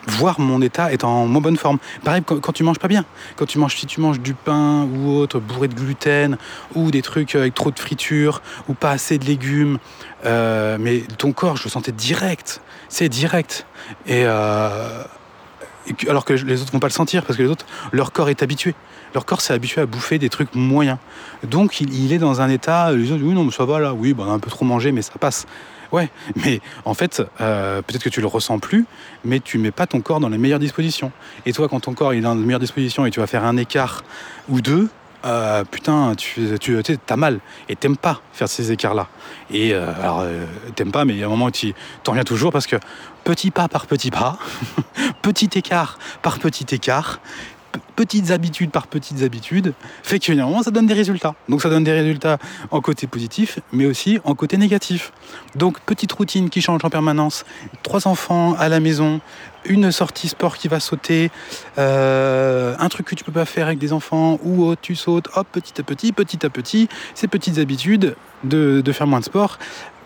voir 0.07 0.41
mon 0.41 0.61
état 0.63 0.93
être 0.93 1.05
en 1.05 1.27
moins 1.27 1.41
bonne 1.41 1.57
forme. 1.57 1.79
Pareil 2.05 2.23
quand, 2.25 2.41
quand, 2.41 2.53
tu 2.53 2.65
manges 2.65 2.79
pas 2.79 2.89
bien, 2.89 3.05
quand 3.37 3.47
tu 3.47 3.59
manges, 3.59 3.77
si 3.77 3.87
tu 3.87 4.01
manges 4.01 4.21
du 4.21 4.35
pain 4.35 4.85
ou 4.85 5.11
autre 5.13 5.41
bourré 5.41 5.69
de 5.69 5.75
gluten 5.75 6.37
ou 6.75 6.91
des 6.91 7.03
trucs 7.03 7.35
avec 7.35 7.55
trop 7.55 7.71
de 7.71 7.79
friture 7.79 8.43
ou 8.69 8.75
pas 8.75 8.91
assez 8.91 9.19
de 9.19 9.25
légumes, 9.25 9.79
euh, 10.25 10.77
mais 10.79 11.03
ton 11.19 11.33
corps, 11.33 11.57
je 11.57 11.65
le 11.65 11.71
sentais 11.71 11.93
direct, 11.93 12.61
c'est 12.89 13.09
direct. 13.09 13.67
Et 14.07 14.25
euh, 14.25 15.05
alors 16.09 16.25
que 16.25 16.33
les 16.35 16.63
autres 16.63 16.73
vont 16.73 16.81
pas 16.81 16.89
le 16.89 16.93
sentir 16.93 17.25
parce 17.25 17.37
que 17.37 17.43
les 17.43 17.49
autres, 17.49 17.67
leur 17.93 18.13
corps 18.13 18.29
est 18.29 18.43
habitué. 18.43 18.75
Leur 19.15 19.27
corps 19.27 19.41
s'est 19.41 19.53
habitué 19.53 19.81
à 19.81 19.87
bouffer 19.87 20.19
des 20.19 20.31
trucs 20.31 20.55
moyens. 20.55 20.99
Donc 21.45 21.81
il, 21.81 22.13
est 22.13 22.19
dans 22.19 22.41
un 22.41 22.49
état, 22.49 22.93
les 22.93 23.13
autres 23.13 23.23
oui 23.25 23.35
non 23.35 23.45
mais 23.45 23.51
ça 23.51 23.65
va 23.65 23.79
là, 23.79 23.93
oui 23.93 24.15
bon, 24.15 24.25
on 24.25 24.31
a 24.31 24.35
un 24.35 24.39
peu 24.39 24.51
trop 24.51 24.65
mangé 24.65 24.93
mais 24.93 25.03
ça 25.03 25.13
passe. 25.21 25.47
Ouais, 25.93 26.09
mais 26.37 26.63
en 26.87 26.95
fait, 26.95 27.23
euh, 27.43 27.83
peut-être 27.83 28.03
que 28.03 28.09
tu 28.09 28.23
le 28.23 28.27
ressens 28.27 28.59
plus, 28.59 28.87
mais 29.27 29.41
tu 29.41 29.59
mets 29.59 29.73
pas 29.73 29.87
ton 29.87 30.01
corps 30.01 30.21
dans 30.21 30.31
les 30.31 30.39
meilleures 30.39 30.59
dispositions. 30.59 31.13
Et 31.45 31.53
toi, 31.53 31.69
quand 31.69 31.81
ton 31.81 31.93
corps 31.93 32.15
est 32.15 32.23
dans 32.23 32.35
les 32.35 32.41
meilleures 32.41 32.61
dispositions 32.61 33.05
et 33.05 33.11
tu 33.11 33.21
vas 33.21 33.27
faire 33.27 33.45
un 33.45 33.59
écart 33.59 34.03
ou 34.49 34.63
deux, 34.63 34.89
euh, 35.25 35.65
putain, 35.65 36.15
tu, 36.17 36.59
as 37.09 37.17
mal 37.17 37.41
et 37.69 37.77
t'aimes 37.77 37.97
pas 37.97 38.21
faire 38.33 38.49
ces 38.49 38.73
écarts-là. 38.73 39.09
Et 39.51 39.73
euh, 39.73 39.93
alors, 40.01 40.21
euh, 40.21 40.47
t'aimes 40.75 40.93
pas, 40.93 41.05
mais 41.05 41.15
il 41.15 41.21
y 41.21 41.23
a 41.23 41.27
un 41.27 41.31
moment 41.31 41.47
où 41.47 41.51
tu 41.51 41.75
t'en 42.03 42.13
reviens 42.13 42.25
toujours 42.25 42.53
parce 42.53 42.67
que 42.67 42.77
petit 43.25 43.51
pas 43.51 43.69
par 43.69 43.87
petit 43.87 44.11
pas, 44.11 44.39
petit 45.23 45.51
écart 45.55 45.99
par 46.23 46.39
petit 46.39 46.75
écart, 46.75 47.21
petites 47.97 48.31
habitudes 48.31 48.71
par 48.71 48.87
petites 48.87 49.23
habitudes, 49.23 49.75
fait 50.03 50.29
moment, 50.29 50.63
ça 50.63 50.71
donne 50.71 50.87
des 50.87 50.95
résultats. 50.95 51.35
Donc 51.49 51.63
ça 51.63 51.69
donne 51.69 51.85
des 51.85 51.93
résultats 51.93 52.39
en 52.71 52.81
côté 52.81 53.07
positif, 53.07 53.59
mais 53.73 53.87
aussi 53.87 54.19
en 54.25 54.35
côté 54.35 54.57
négatif. 54.57 55.13
Donc 55.55 55.81
petite 55.81 56.13
routine 56.13 56.51
qui 56.51 56.61
change 56.61 56.85
en 56.85 56.91
permanence, 56.91 57.45
trois 57.83 58.07
enfants 58.07 58.55
à 58.55 58.69
la 58.69 58.81
maison, 58.81 59.21
une 59.65 59.93
sortie 59.93 60.29
sport 60.29 60.57
qui 60.57 60.69
va 60.69 60.81
sauter, 60.81 61.31
euh, 61.79 62.75
un 62.79 62.89
truc 62.89 63.07
que 63.07 63.15
tu 63.15 63.25
peux 63.25 63.33
pas 63.33 63.45
faire 63.45 63.67
avec 63.67 63.79
des 63.79 63.93
enfants, 63.93 64.39
ou 64.43 64.65
autre, 64.65 64.81
tu 64.83 64.97
sautes, 64.97 65.29
hop, 65.35 65.47
petit 65.53 65.81
à 65.81 65.85
petit, 65.85 66.13
petit 66.13 66.45
à 66.45 66.51
petit, 66.51 66.89
ces 67.15 67.29
petites 67.29 67.59
habitudes 67.59 68.17
de, 68.45 68.81
de 68.81 68.93
faire 68.93 69.07
moins 69.07 69.21
de 69.21 69.25
sport, 69.25 69.59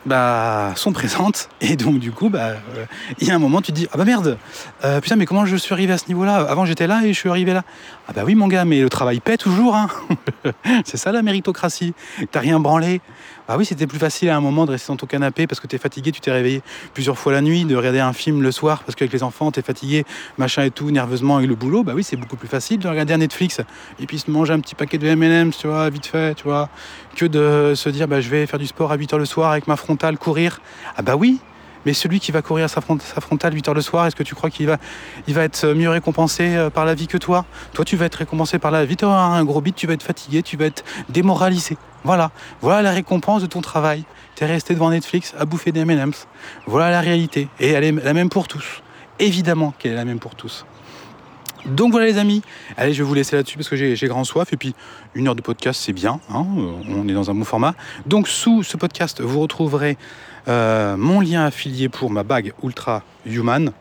bah, 0.07 0.73
sont 0.77 0.93
présentes. 0.93 1.49
Et 1.61 1.77
donc, 1.77 1.99
du 1.99 2.13
coup, 2.13 2.31
bah, 2.31 2.55
euh, 2.77 2.85
il 3.19 3.29
y 3.29 3.31
a 3.31 3.35
un 3.35 3.39
moment, 3.39 3.61
tu 3.61 3.73
te 3.73 3.77
dis 3.77 3.89
Ah 3.93 3.99
bah 3.99 4.05
merde, 4.05 4.39
euh, 4.85 5.01
putain, 5.01 5.17
mais 5.17 5.27
comment 5.27 5.45
je 5.45 5.57
suis 5.57 5.73
arrivé 5.73 5.93
à 5.93 5.99
ce 5.99 6.09
niveau-là? 6.09 6.37
Avant, 6.49 6.65
j'étais 6.65 6.87
là 6.87 7.03
et 7.05 7.13
je 7.13 7.19
suis 7.19 7.29
arrivé 7.29 7.53
là. 7.53 7.65
Ah 8.09 8.13
bah 8.15 8.23
oui, 8.25 8.37
mon 8.37 8.47
gars, 8.47 8.65
mais 8.65 8.81
le 8.81 8.89
travail 8.89 9.19
paie 9.19 9.37
toujours. 9.37 9.75
Hein 9.75 9.89
c'est 10.85 10.97
ça 10.97 11.11
la 11.11 11.23
méritocratie. 11.23 11.93
T'as 12.31 12.39
rien 12.39 12.61
branlé. 12.61 13.01
Ah 13.49 13.57
oui, 13.57 13.65
c'était 13.65 13.89
plus 13.89 13.99
facile 13.99 14.29
à 14.29 14.37
un 14.37 14.41
moment 14.41 14.65
de 14.65 14.71
rester 14.71 14.93
dans 14.93 14.97
ton 14.97 15.07
canapé 15.07 15.49
parce 15.49 15.59
que 15.59 15.67
t'es 15.67 15.79
fatigué, 15.79 16.13
tu 16.13 16.21
t'es 16.21 16.31
réveillé 16.31 16.63
plusieurs 16.95 17.19
fois 17.19 17.33
la 17.33 17.41
nuit, 17.41 17.65
de 17.65 17.75
regarder 17.75 17.99
un 17.99 18.13
film 18.13 18.43
le 18.43 18.53
soir 18.53 18.85
parce 18.85 18.95
qu'avec 18.95 19.13
les 19.13 19.25
enfants, 19.25 19.51
t'es 19.51 19.63
fatigué, 19.63 20.05
machin 20.39 20.63
et 20.63 20.71
tout, 20.71 20.93
nerveusement 20.93 21.37
avec 21.37 21.49
le 21.49 21.57
boulot. 21.57 21.83
Bah 21.83 21.93
oui, 21.97 22.05
c'est 22.05 22.17
beaucoup 22.17 22.37
plus 22.37 22.49
facile 22.49 22.79
de 22.79 22.89
regarder 22.89 23.15
un 23.15 23.19
Netflix 23.19 23.61
et 23.99 24.07
puis 24.07 24.21
se 24.21 24.31
manger 24.31 24.53
un 24.53 24.61
petit 24.61 24.77
paquet 24.77 24.99
de 24.99 25.07
M&M's, 25.09 25.59
tu 25.59 25.67
vois, 25.67 25.91
vite 25.91 26.07
fait, 26.07 26.35
tu 26.35 26.45
vois, 26.45 26.69
que 27.17 27.27
de 27.27 27.75
se 27.75 27.89
dire, 27.89 28.07
bah 28.07 28.21
je 28.21 28.31
vais 28.31 28.47
faire 28.47 28.61
du 28.61 28.67
sport 28.67 28.93
à 28.93 28.97
8 28.97 29.15
h 29.15 29.19
le 29.19 29.25
soir 29.25 29.51
avec 29.51 29.67
ma 29.67 29.77
frontale, 29.77 30.17
courir. 30.17 30.61
Ah 30.97 31.03
bah 31.03 31.17
oui, 31.17 31.41
mais 31.87 31.95
celui 31.95 32.19
qui 32.19 32.33
va 32.33 32.43
courir 32.43 32.69
sa, 32.69 32.81
frontale 32.81 33.55
8 33.55 33.69
heures 33.69 33.75
le 33.75 33.81
soir, 33.81 34.07
est-ce 34.07 34.17
que 34.17 34.25
tu 34.25 34.35
crois 34.35 34.51
qu'il 34.51 34.67
va, 34.67 34.77
être 35.45 35.73
mieux 35.73 35.89
récompensé 35.89 36.57
euh, 36.57 36.69
par 36.69 36.85
la 36.85 36.95
vie 36.95 37.07
que 37.07 37.17
toi? 37.17 37.47
Toi, 37.73 37.85
tu 37.85 37.97
vas 37.97 38.07
être 38.07 38.17
récompensé 38.17 38.59
par 38.59 38.73
la 38.73 38.85
vie. 38.85 38.97
Tu 38.97 39.05
auras 39.05 39.23
un 39.23 39.45
gros 39.45 39.61
bit, 39.61 39.75
tu 39.75 39.87
vas 39.87 39.95
être 39.95 40.03
fatigué, 40.03 40.43
tu 40.43 40.57
vas 40.57 40.67
être 40.67 40.85
démoralisé. 41.09 41.79
Voilà. 42.03 42.33
Voilà 42.61 42.83
la 42.83 42.91
récompense 42.91 43.41
de 43.41 43.47
ton 43.47 43.61
travail. 43.61 44.05
Tu 44.35 44.43
es 44.43 44.47
resté 44.49 44.75
devant 44.75 44.91
Netflix 44.91 45.33
à 45.39 45.45
bouffer 45.45 45.71
des 45.71 45.81
M&M's. 45.81 46.27
Voilà 46.67 46.91
la 46.91 47.01
réalité. 47.01 47.49
Et 47.61 47.71
elle 47.71 47.85
est 47.85 47.93
la 47.93 48.13
même 48.13 48.31
pour 48.31 48.49
tous. 48.49 48.83
Évidemment 49.21 49.73
qu'elle 49.79 49.93
est 49.93 49.97
la 49.97 50.05
même 50.05 50.19
pour 50.19 50.35
tous. 50.35 50.67
Donc 51.67 51.91
voilà 51.91 52.07
les 52.07 52.19
amis, 52.19 52.43
allez 52.77 52.93
je 52.93 53.03
vais 53.03 53.09
vous 53.09 53.15
laisser 53.15 53.35
là-dessus 53.35 53.57
parce 53.57 53.69
que 53.69 53.75
j'ai 53.75 54.07
grand 54.07 54.23
soif 54.23 54.53
et 54.53 54.57
puis 54.57 54.73
une 55.15 55.27
heure 55.27 55.35
de 55.35 55.43
podcast 55.43 55.83
c'est 55.85 55.93
bien, 55.93 56.21
hein, 56.31 56.47
on 56.89 57.09
est 57.09 57.13
dans 57.13 57.29
un 57.29 57.35
bon 57.35 57.45
format. 57.45 57.75
Donc 58.07 58.29
sous 58.29 58.63
ce 58.63 58.77
podcast 58.77 59.21
vous 59.21 59.41
retrouverez 59.41 59.97
euh, 60.49 60.97
mon 60.97 61.21
lien 61.21 61.45
affilié 61.45 61.89
pour 61.89 62.11
ma 62.11 62.23
bague 62.23 62.53
Ultra 62.63 63.03
Human. 63.25 63.73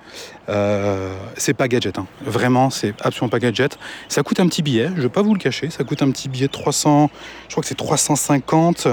Euh, 0.50 1.16
c'est 1.38 1.54
pas 1.54 1.68
gadget, 1.68 1.98
hein. 2.00 2.08
vraiment 2.26 2.70
c'est 2.70 2.94
absolument 3.02 3.30
pas 3.30 3.40
gadget. 3.40 3.78
Ça 4.10 4.24
coûte 4.24 4.40
un 4.40 4.48
petit 4.48 4.64
billet, 4.64 4.90
je 4.96 5.02
vais 5.02 5.10
pas 5.10 5.22
vous 5.22 5.34
le 5.34 5.40
cacher, 5.40 5.70
ça 5.70 5.84
coûte 5.84 6.02
un 6.02 6.10
petit 6.12 6.30
billet 6.30 6.48
de 6.48 6.52
300, 6.52 7.10
je 7.48 7.54
crois 7.54 7.62
que 7.62 7.68
c'est 7.68 7.76
350. 7.76 8.88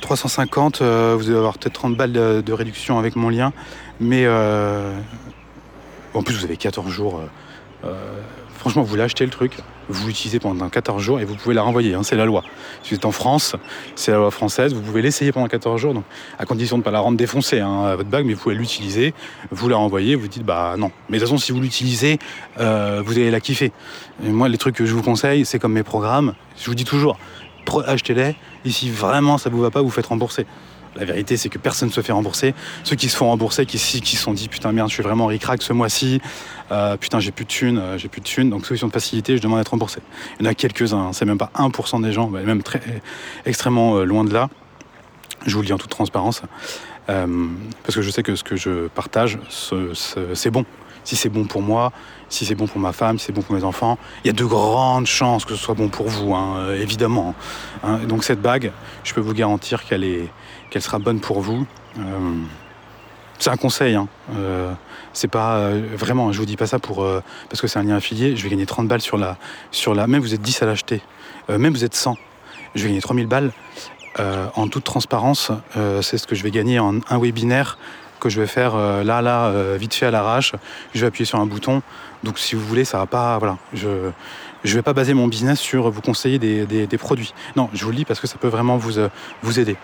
350, 0.00 0.82
euh, 0.82 1.14
vous 1.16 1.28
allez 1.28 1.38
avoir 1.38 1.58
peut-être 1.58 1.74
30 1.74 1.96
balles 1.96 2.12
de, 2.12 2.52
réduction 2.52 2.98
avec 2.98 3.14
mon 3.16 3.28
lien, 3.28 3.52
mais 4.00 4.26
en 4.28 6.22
plus 6.24 6.34
vous 6.34 6.44
avez 6.44 6.56
14 6.56 6.88
jours 6.88 7.20
franchement, 8.60 8.82
vous 8.82 8.94
l'achetez 8.94 9.24
le 9.24 9.30
truc, 9.30 9.56
vous 9.88 10.06
l'utilisez 10.06 10.38
pendant 10.38 10.68
14 10.68 11.02
jours 11.02 11.18
et 11.18 11.24
vous 11.24 11.34
pouvez 11.34 11.54
la 11.54 11.62
renvoyer, 11.62 11.94
hein, 11.94 12.02
c'est 12.02 12.14
la 12.14 12.26
loi. 12.26 12.44
Si 12.82 12.90
vous 12.90 12.96
êtes 12.96 13.06
en 13.06 13.10
France, 13.10 13.56
c'est 13.94 14.10
la 14.10 14.18
loi 14.18 14.30
française, 14.30 14.74
vous 14.74 14.82
pouvez 14.82 15.00
l'essayer 15.00 15.32
pendant 15.32 15.48
14 15.48 15.80
jours, 15.80 15.94
à 16.38 16.44
condition 16.44 16.76
de 16.76 16.82
ne 16.82 16.84
pas 16.84 16.90
la 16.90 17.00
rendre 17.00 17.16
défoncée, 17.16 17.60
hein, 17.60 17.96
votre 17.96 18.10
bague, 18.10 18.26
mais 18.26 18.34
vous 18.34 18.40
pouvez 18.42 18.54
l'utiliser, 18.54 19.14
vous 19.50 19.70
la 19.70 19.76
renvoyez, 19.76 20.14
vous 20.14 20.28
dites 20.28 20.44
bah 20.44 20.74
non. 20.76 20.92
Mais 21.08 21.16
de 21.16 21.22
toute 21.22 21.30
façon, 21.30 21.42
si 21.42 21.52
vous 21.52 21.60
l'utilisez, 21.60 22.18
euh, 22.58 23.02
vous 23.02 23.12
allez 23.12 23.30
la 23.30 23.40
kiffer. 23.40 23.72
Moi, 24.22 24.50
les 24.50 24.58
trucs 24.58 24.76
que 24.76 24.84
je 24.84 24.94
vous 24.94 25.02
conseille, 25.02 25.46
c'est 25.46 25.58
comme 25.58 25.72
mes 25.72 25.82
programmes, 25.82 26.34
je 26.58 26.66
vous 26.66 26.74
dis 26.74 26.84
toujours, 26.84 27.18
achetez-les, 27.86 28.36
et 28.66 28.70
si 28.70 28.90
vraiment 28.90 29.38
ça 29.38 29.48
vous 29.48 29.62
va 29.62 29.70
pas, 29.70 29.80
vous 29.80 29.90
faites 29.90 30.06
rembourser. 30.06 30.44
La 30.96 31.04
vérité, 31.04 31.36
c'est 31.36 31.48
que 31.48 31.58
personne 31.58 31.88
ne 31.88 31.92
se 31.92 32.00
fait 32.00 32.12
rembourser. 32.12 32.54
Ceux 32.82 32.96
qui 32.96 33.08
se 33.08 33.16
font 33.16 33.28
rembourser, 33.28 33.64
qui 33.64 33.78
se 33.78 34.16
sont 34.16 34.32
dit 34.32 34.48
putain 34.48 34.72
merde, 34.72 34.88
je 34.88 34.94
suis 34.94 35.02
vraiment 35.02 35.26
ric 35.26 35.44
ce 35.60 35.72
mois-ci, 35.72 36.20
euh, 36.72 36.96
putain 36.96 37.20
j'ai 37.20 37.30
plus 37.30 37.44
de 37.44 37.50
thunes, 37.50 37.78
euh, 37.78 37.98
j'ai 37.98 38.08
plus 38.08 38.20
de 38.20 38.26
thunes, 38.26 38.50
donc 38.50 38.66
solution 38.66 38.88
de 38.88 38.92
facilité, 38.92 39.36
je 39.36 39.42
demande 39.42 39.58
à 39.58 39.62
être 39.62 39.68
remboursé. 39.68 40.00
Il 40.38 40.44
y 40.44 40.48
en 40.48 40.50
a 40.50 40.54
quelques-uns, 40.54 40.98
hein. 40.98 41.12
c'est 41.12 41.24
même 41.24 41.38
pas 41.38 41.50
1% 41.54 42.02
des 42.02 42.12
gens, 42.12 42.28
même 42.28 42.62
très 42.62 42.80
extrêmement 43.46 43.96
euh, 43.96 44.04
loin 44.04 44.24
de 44.24 44.32
là. 44.32 44.48
Je 45.46 45.54
vous 45.54 45.60
le 45.60 45.66
dis 45.66 45.72
en 45.72 45.78
toute 45.78 45.90
transparence, 45.90 46.42
parce 47.06 47.94
que 47.94 48.02
je 48.02 48.10
sais 48.10 48.22
que 48.22 48.36
ce 48.36 48.44
que 48.44 48.56
je 48.56 48.88
partage, 48.88 49.38
c'est 50.34 50.50
bon. 50.50 50.66
Si 51.04 51.16
c'est 51.16 51.28
bon 51.28 51.44
pour 51.44 51.62
moi, 51.62 51.92
si 52.28 52.46
c'est 52.46 52.54
bon 52.54 52.66
pour 52.66 52.80
ma 52.80 52.92
femme, 52.92 53.18
si 53.18 53.26
c'est 53.26 53.32
bon 53.32 53.42
pour 53.42 53.54
mes 53.54 53.64
enfants, 53.64 53.98
il 54.24 54.28
y 54.28 54.30
a 54.30 54.32
de 54.32 54.44
grandes 54.44 55.06
chances 55.06 55.44
que 55.44 55.54
ce 55.54 55.62
soit 55.62 55.74
bon 55.74 55.88
pour 55.88 56.08
vous, 56.08 56.34
hein, 56.34 56.74
évidemment. 56.74 57.34
Hein. 57.82 57.98
Donc 58.08 58.24
cette 58.24 58.40
bague, 58.40 58.72
je 59.04 59.14
peux 59.14 59.20
vous 59.20 59.34
garantir 59.34 59.84
qu'elle 59.84 60.04
est, 60.04 60.28
sera 60.78 60.98
bonne 60.98 61.20
pour 61.20 61.40
vous. 61.40 61.66
Euh, 61.98 62.02
c'est 63.38 63.50
un 63.50 63.56
conseil, 63.56 63.94
hein. 63.94 64.06
euh, 64.36 64.72
c'est 65.12 65.28
pas 65.28 65.56
euh, 65.56 65.82
vraiment, 65.94 66.30
je 66.30 66.38
vous 66.38 66.46
dis 66.46 66.56
pas 66.56 66.66
ça 66.66 66.78
pour 66.78 67.06
parce 67.48 67.60
que 67.60 67.66
c'est 67.66 67.78
un 67.78 67.82
lien 67.82 67.96
affilié, 67.96 68.36
je 68.36 68.42
vais 68.42 68.50
gagner 68.50 68.66
30 68.66 68.86
balles 68.86 69.00
sur 69.00 69.16
la 69.16 69.38
sur 69.70 69.94
la 69.94 70.06
même 70.06 70.20
vous 70.20 70.34
êtes 70.34 70.42
10 70.42 70.62
à 70.62 70.66
l'acheter, 70.66 71.02
même 71.48 71.72
vous 71.72 71.84
êtes 71.84 71.94
100, 71.94 72.16
je 72.74 72.82
vais 72.82 72.88
gagner 72.90 73.00
3000 73.00 73.26
balles 73.26 73.52
en 74.18 74.68
toute 74.68 74.84
transparence, 74.84 75.50
c'est 76.02 76.18
ce 76.18 76.26
que 76.26 76.34
je 76.34 76.42
vais 76.42 76.50
gagner 76.50 76.78
en 76.78 76.96
un 77.08 77.18
webinaire 77.18 77.78
que 78.20 78.28
je 78.28 78.40
vais 78.40 78.46
faire 78.46 78.76
là 78.76 79.20
là 79.22 79.52
vite 79.76 79.94
fait 79.94 80.06
à 80.06 80.10
l'arrache, 80.10 80.52
je 80.94 81.00
vais 81.00 81.06
appuyer 81.08 81.24
sur 81.26 81.40
un 81.40 81.46
bouton. 81.46 81.82
Donc 82.22 82.38
si 82.38 82.54
vous 82.54 82.64
voulez, 82.64 82.84
ça 82.84 82.98
va 82.98 83.06
pas 83.06 83.38
voilà, 83.38 83.58
je 83.72 83.88
je 84.62 84.74
vais 84.74 84.82
pas 84.82 84.92
baser 84.92 85.14
mon 85.14 85.26
business 85.26 85.58
sur 85.58 85.90
vous 85.90 86.02
conseiller 86.02 86.38
des, 86.38 86.66
des, 86.66 86.98
produits. 86.98 87.32
Non, 87.56 87.70
je 87.72 87.82
vous 87.84 87.90
le 87.90 87.96
dis 87.96 88.04
parce 88.04 88.20
que 88.20 88.26
ça 88.26 88.36
peut 88.38 88.48
vraiment 88.48 88.76
vous 88.76 88.92
vous 89.42 89.58
aider. 89.58 89.76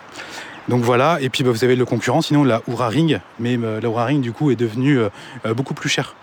Donc 0.69 0.83
voilà, 0.83 1.19
et 1.21 1.29
puis 1.29 1.45
bah, 1.45 1.51
vous 1.51 1.65
avez 1.65 1.77
le 1.77 1.85
concurrent, 1.85 2.21
sinon 2.23 2.43
la 2.43 2.61
Oura 2.67 2.89
Ring, 2.89 3.21
mais 3.39 3.57
euh, 3.57 3.81
la 3.81 3.89
Oura 3.89 4.05
Ring 4.05 4.21
du 4.21 4.33
coup 4.33 4.51
est 4.51 4.57
devenue 4.57 4.99
euh, 4.99 5.09
euh, 5.47 5.55
beaucoup 5.55 5.75
plus 5.75 5.89
chère. 5.89 6.15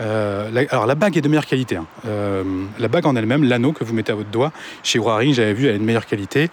Euh, 0.00 0.64
alors 0.70 0.86
la 0.86 0.94
bague 0.94 1.16
est 1.18 1.20
de 1.20 1.28
meilleure 1.28 1.46
qualité. 1.46 1.76
hein. 1.76 1.84
Euh, 2.06 2.42
la 2.78 2.88
bague 2.88 3.06
en 3.06 3.14
elle-même, 3.14 3.44
l'anneau 3.44 3.72
que 3.72 3.84
vous 3.84 3.92
mettez 3.92 4.12
à 4.12 4.14
votre 4.14 4.30
doigt, 4.30 4.52
chez 4.82 4.98
Oura 4.98 5.16
Ring, 5.18 5.34
j'avais 5.34 5.52
vu, 5.52 5.66
elle 5.66 5.74
est 5.76 5.78
de 5.78 5.84
meilleure 5.84 6.06
qualité. 6.06 6.48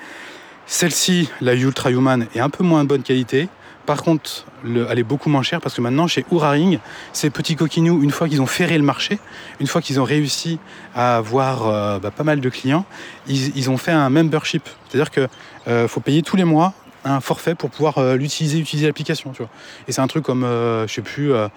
Celle-ci, 0.65 1.30
la 1.39 1.53
Ultra 1.56 1.89
Human, 1.91 2.27
est 2.35 2.41
un 2.41 2.49
peu 2.49 2.64
moins 2.64 2.84
bonne 2.84 3.03
qualité. 3.03 3.48
Par 3.88 4.03
contre, 4.03 4.45
le- 4.64 4.85
elle 4.89 4.99
est 4.99 5.03
beaucoup 5.03 5.30
moins 5.30 5.41
chère 5.41 5.61
parce 5.61 5.73
que 5.73 5.81
maintenant, 5.81 6.05
chez 6.07 6.26
Oura 6.30 6.51
Ring, 6.51 6.80
ces 7.14 7.31
petits 7.31 7.55
coquinous, 7.55 8.03
une 8.03 8.11
fois 8.11 8.27
qu'ils 8.30 8.41
ont 8.41 8.45
ferré 8.45 8.77
le 8.77 8.84
marché, 8.84 9.18
une 9.59 9.65
fois 9.65 9.81
qu'ils 9.81 9.99
ont 9.99 10.03
réussi 10.03 10.59
à 10.93 11.18
avoir 11.18 11.68
euh, 11.68 11.97
bah, 11.97 12.11
pas 12.11 12.23
mal 12.23 12.39
de 12.39 12.49
clients, 12.49 12.85
ils, 13.27 13.69
ont 13.72 13.77
fait 13.77 13.91
un 13.93 14.09
membership. 14.09 14.68
C'est-à-dire 14.88 15.09
qu'il 15.09 15.88
faut 15.88 16.01
payer 16.01 16.22
tous 16.22 16.35
les 16.35 16.43
mois 16.43 16.73
un 17.07 17.22
forfait 17.22 17.55
pour 17.55 17.69
pouvoir 17.69 17.97
euh, 17.97 18.15
l'utiliser, 18.15 18.59
utiliser 18.59 18.88
l'application. 18.88 19.34
Et 19.88 19.91
c'est 19.91 20.01
un 20.01 20.07
truc 20.07 20.23
comme, 20.23 20.43
euh, 20.43 20.88
je 20.88 20.93
sais 20.93 21.01
plus, 21.01 21.34
euh, 21.34 21.47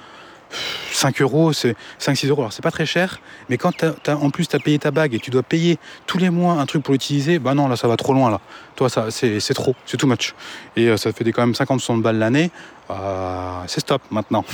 5 0.93 1.21
euros, 1.23 1.53
c'est 1.53 1.77
5-6 1.99 2.29
euros. 2.29 2.43
Alors 2.43 2.53
c'est 2.53 2.63
pas 2.63 2.71
très 2.71 2.87
cher, 2.87 3.21
mais 3.49 3.57
quand 3.57 3.73
t'as- 3.77 4.17
en 4.17 4.31
plus 4.31 4.47
tu 4.49 4.57
as 4.57 4.59
payé 4.59 4.79
ta 4.79 4.91
bague 4.91 5.15
et 5.15 5.19
tu 5.19 5.31
dois 5.31 5.43
payer 5.43 5.79
tous 6.07 6.19
les 6.19 6.31
mois 6.31 6.55
un 6.55 6.67
truc 6.67 6.83
pour 6.83 6.93
l'utiliser, 6.93 7.39
bah 7.39 7.55
non, 7.55 7.69
là 7.69 7.77
ça 7.77 7.89
va 7.89 7.97
trop 7.97 8.13
loin 8.13 8.31
là. 8.31 8.41
Toi, 8.77 8.89
ça 8.89 9.11
c'est 9.11 9.55
trop, 9.55 9.75
c'est 9.87 9.97
too 9.97 10.07
much. 10.07 10.35
Et 10.77 10.89
euh, 10.89 10.97
ça 10.97 11.13
fait 11.13 11.25
des, 11.25 11.33
quand 11.33 11.43
même 11.43 11.53
50-60 11.55 12.01
balles 12.03 12.19
l'année. 12.19 12.51
Euh, 12.91 13.61
c'est 13.67 13.81
stop 13.81 14.03
maintenant. 14.11 14.45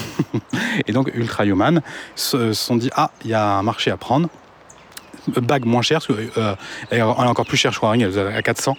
et 0.86 0.93
donc 0.93 1.10
Ultra 1.14 1.47
Human 1.47 1.81
se 2.14 2.52
sont 2.52 2.77
dit 2.77 2.90
ah, 2.94 3.10
il 3.24 3.31
y 3.31 3.35
a 3.35 3.44
un 3.44 3.62
marché 3.62 3.90
à 3.90 3.97
prendre. 3.97 4.28
Bague 5.28 5.64
moins 5.64 5.82
chère, 5.82 6.01
euh, 6.10 6.55
elle 6.90 6.98
est 6.98 7.02
encore 7.02 7.47
plus 7.47 7.56
chère, 7.56 7.73
je 7.73 7.78
crois, 7.78 7.94
elle 7.97 8.02
est 8.02 8.18
à 8.18 8.43
400. 8.43 8.77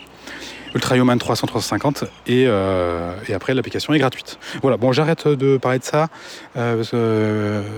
Ultra 0.76 0.98
Human 0.98 1.18
300, 1.18 1.48
350 1.48 2.04
et, 2.28 2.46
euh, 2.48 3.14
et 3.28 3.34
après 3.34 3.54
l'application 3.54 3.94
est 3.94 4.00
gratuite. 4.00 4.38
Voilà, 4.62 4.78
bon 4.78 4.92
j'arrête 4.92 5.28
de 5.28 5.58
parler 5.58 5.80
de 5.80 5.84
ça 5.84 6.08
euh, 6.56 6.84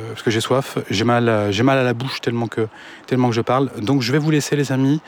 parce 0.10 0.24
que, 0.24 0.32
j'ai 0.32 0.42
soif, 0.42 0.78
j'ai 0.90 1.04
mal, 1.04 1.52
j'ai 1.52 1.64
mal 1.64 1.78
à 1.78 1.84
la 1.84 1.94
bouche 1.94 2.22
tellement 2.22 2.48
que, 2.48 2.68
tellement 3.08 3.30
que 3.30 3.36
je 3.36 3.42
parle. 3.42 3.70
Donc 3.82 4.02
je 4.02 4.12
vais 4.12 4.18
vous 4.18 4.32
laisser 4.32 4.56
les 4.56 4.72
amis. 4.72 5.02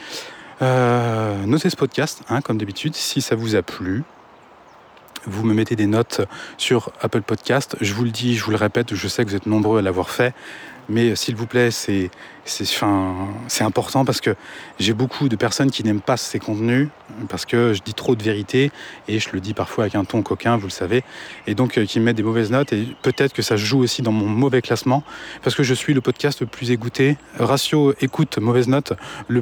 Euh, 0.61 1.35
notez 1.45 1.69
ce 1.69 1.75
podcast, 1.75 2.21
hein, 2.29 2.41
comme 2.41 2.57
d'habitude, 2.57 2.95
si 2.95 3.21
ça 3.21 3.35
vous 3.35 3.55
a 3.55 3.61
plu. 3.61 4.03
Vous 5.25 5.43
me 5.43 5.53
mettez 5.53 5.75
des 5.75 5.85
notes 5.85 6.21
sur 6.57 6.91
Apple 7.01 7.21
Podcast. 7.21 7.75
Je 7.79 7.93
vous 7.93 8.03
le 8.03 8.09
dis, 8.09 8.35
je 8.35 8.43
vous 8.43 8.51
le 8.51 8.57
répète, 8.57 8.95
je 8.95 9.07
sais 9.07 9.23
que 9.23 9.29
vous 9.29 9.35
êtes 9.35 9.45
nombreux 9.45 9.79
à 9.79 9.81
l'avoir 9.81 10.09
fait. 10.09 10.33
Mais 10.89 11.15
s'il 11.15 11.35
vous 11.35 11.45
plaît, 11.45 11.71
c'est 11.71 12.09
c'est 12.45 13.63
important 13.63 14.03
parce 14.05 14.21
que 14.21 14.35
j'ai 14.79 14.93
beaucoup 14.93 15.29
de 15.29 15.35
personnes 15.35 15.69
qui 15.69 15.83
n'aiment 15.83 16.01
pas 16.01 16.17
ces 16.17 16.39
contenus 16.39 16.89
parce 17.29 17.45
que 17.45 17.73
je 17.73 17.81
dis 17.81 17.93
trop 17.93 18.15
de 18.15 18.23
vérité 18.23 18.71
et 19.07 19.19
je 19.19 19.29
le 19.33 19.39
dis 19.39 19.53
parfois 19.53 19.83
avec 19.83 19.95
un 19.95 20.03
ton 20.05 20.21
coquin, 20.21 20.57
vous 20.57 20.67
le 20.67 20.71
savez, 20.71 21.03
et 21.45 21.55
donc 21.55 21.77
euh, 21.77 21.85
qui 21.85 21.99
me 21.99 22.05
mettent 22.05 22.15
des 22.15 22.23
mauvaises 22.23 22.51
notes 22.51 22.73
et 22.73 22.87
peut-être 23.01 23.33
que 23.33 23.41
ça 23.41 23.57
joue 23.57 23.79
aussi 23.79 24.01
dans 24.01 24.11
mon 24.11 24.27
mauvais 24.27 24.61
classement 24.61 25.03
parce 25.43 25.55
que 25.55 25.63
je 25.63 25.73
suis 25.73 25.93
le 25.93 26.01
podcast 26.01 26.41
le 26.41 26.47
plus 26.47 26.71
écouté, 26.71 27.17
ratio 27.37 27.93
écoute 28.01 28.37
mauvaise 28.39 28.67
note 28.67 28.93
le, 29.27 29.41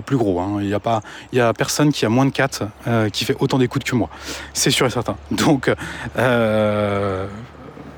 plus 0.00 0.16
gros. 0.16 0.40
hein. 0.40 0.58
Il 0.60 0.66
n'y 0.66 0.74
a 0.74 0.80
pas, 0.80 1.02
il 1.32 1.38
y 1.38 1.40
a 1.40 1.52
personne 1.52 1.92
qui 1.92 2.04
a 2.04 2.08
moins 2.08 2.26
de 2.26 2.30
4 2.30 2.64
euh, 2.86 3.08
qui 3.10 3.24
fait 3.24 3.36
autant 3.38 3.58
d'écoute 3.58 3.84
que 3.84 3.94
moi, 3.94 4.08
c'est 4.54 4.70
sûr 4.70 4.86
et 4.86 4.90
certain. 4.90 5.16
Donc 5.30 5.72
euh, 6.16 7.26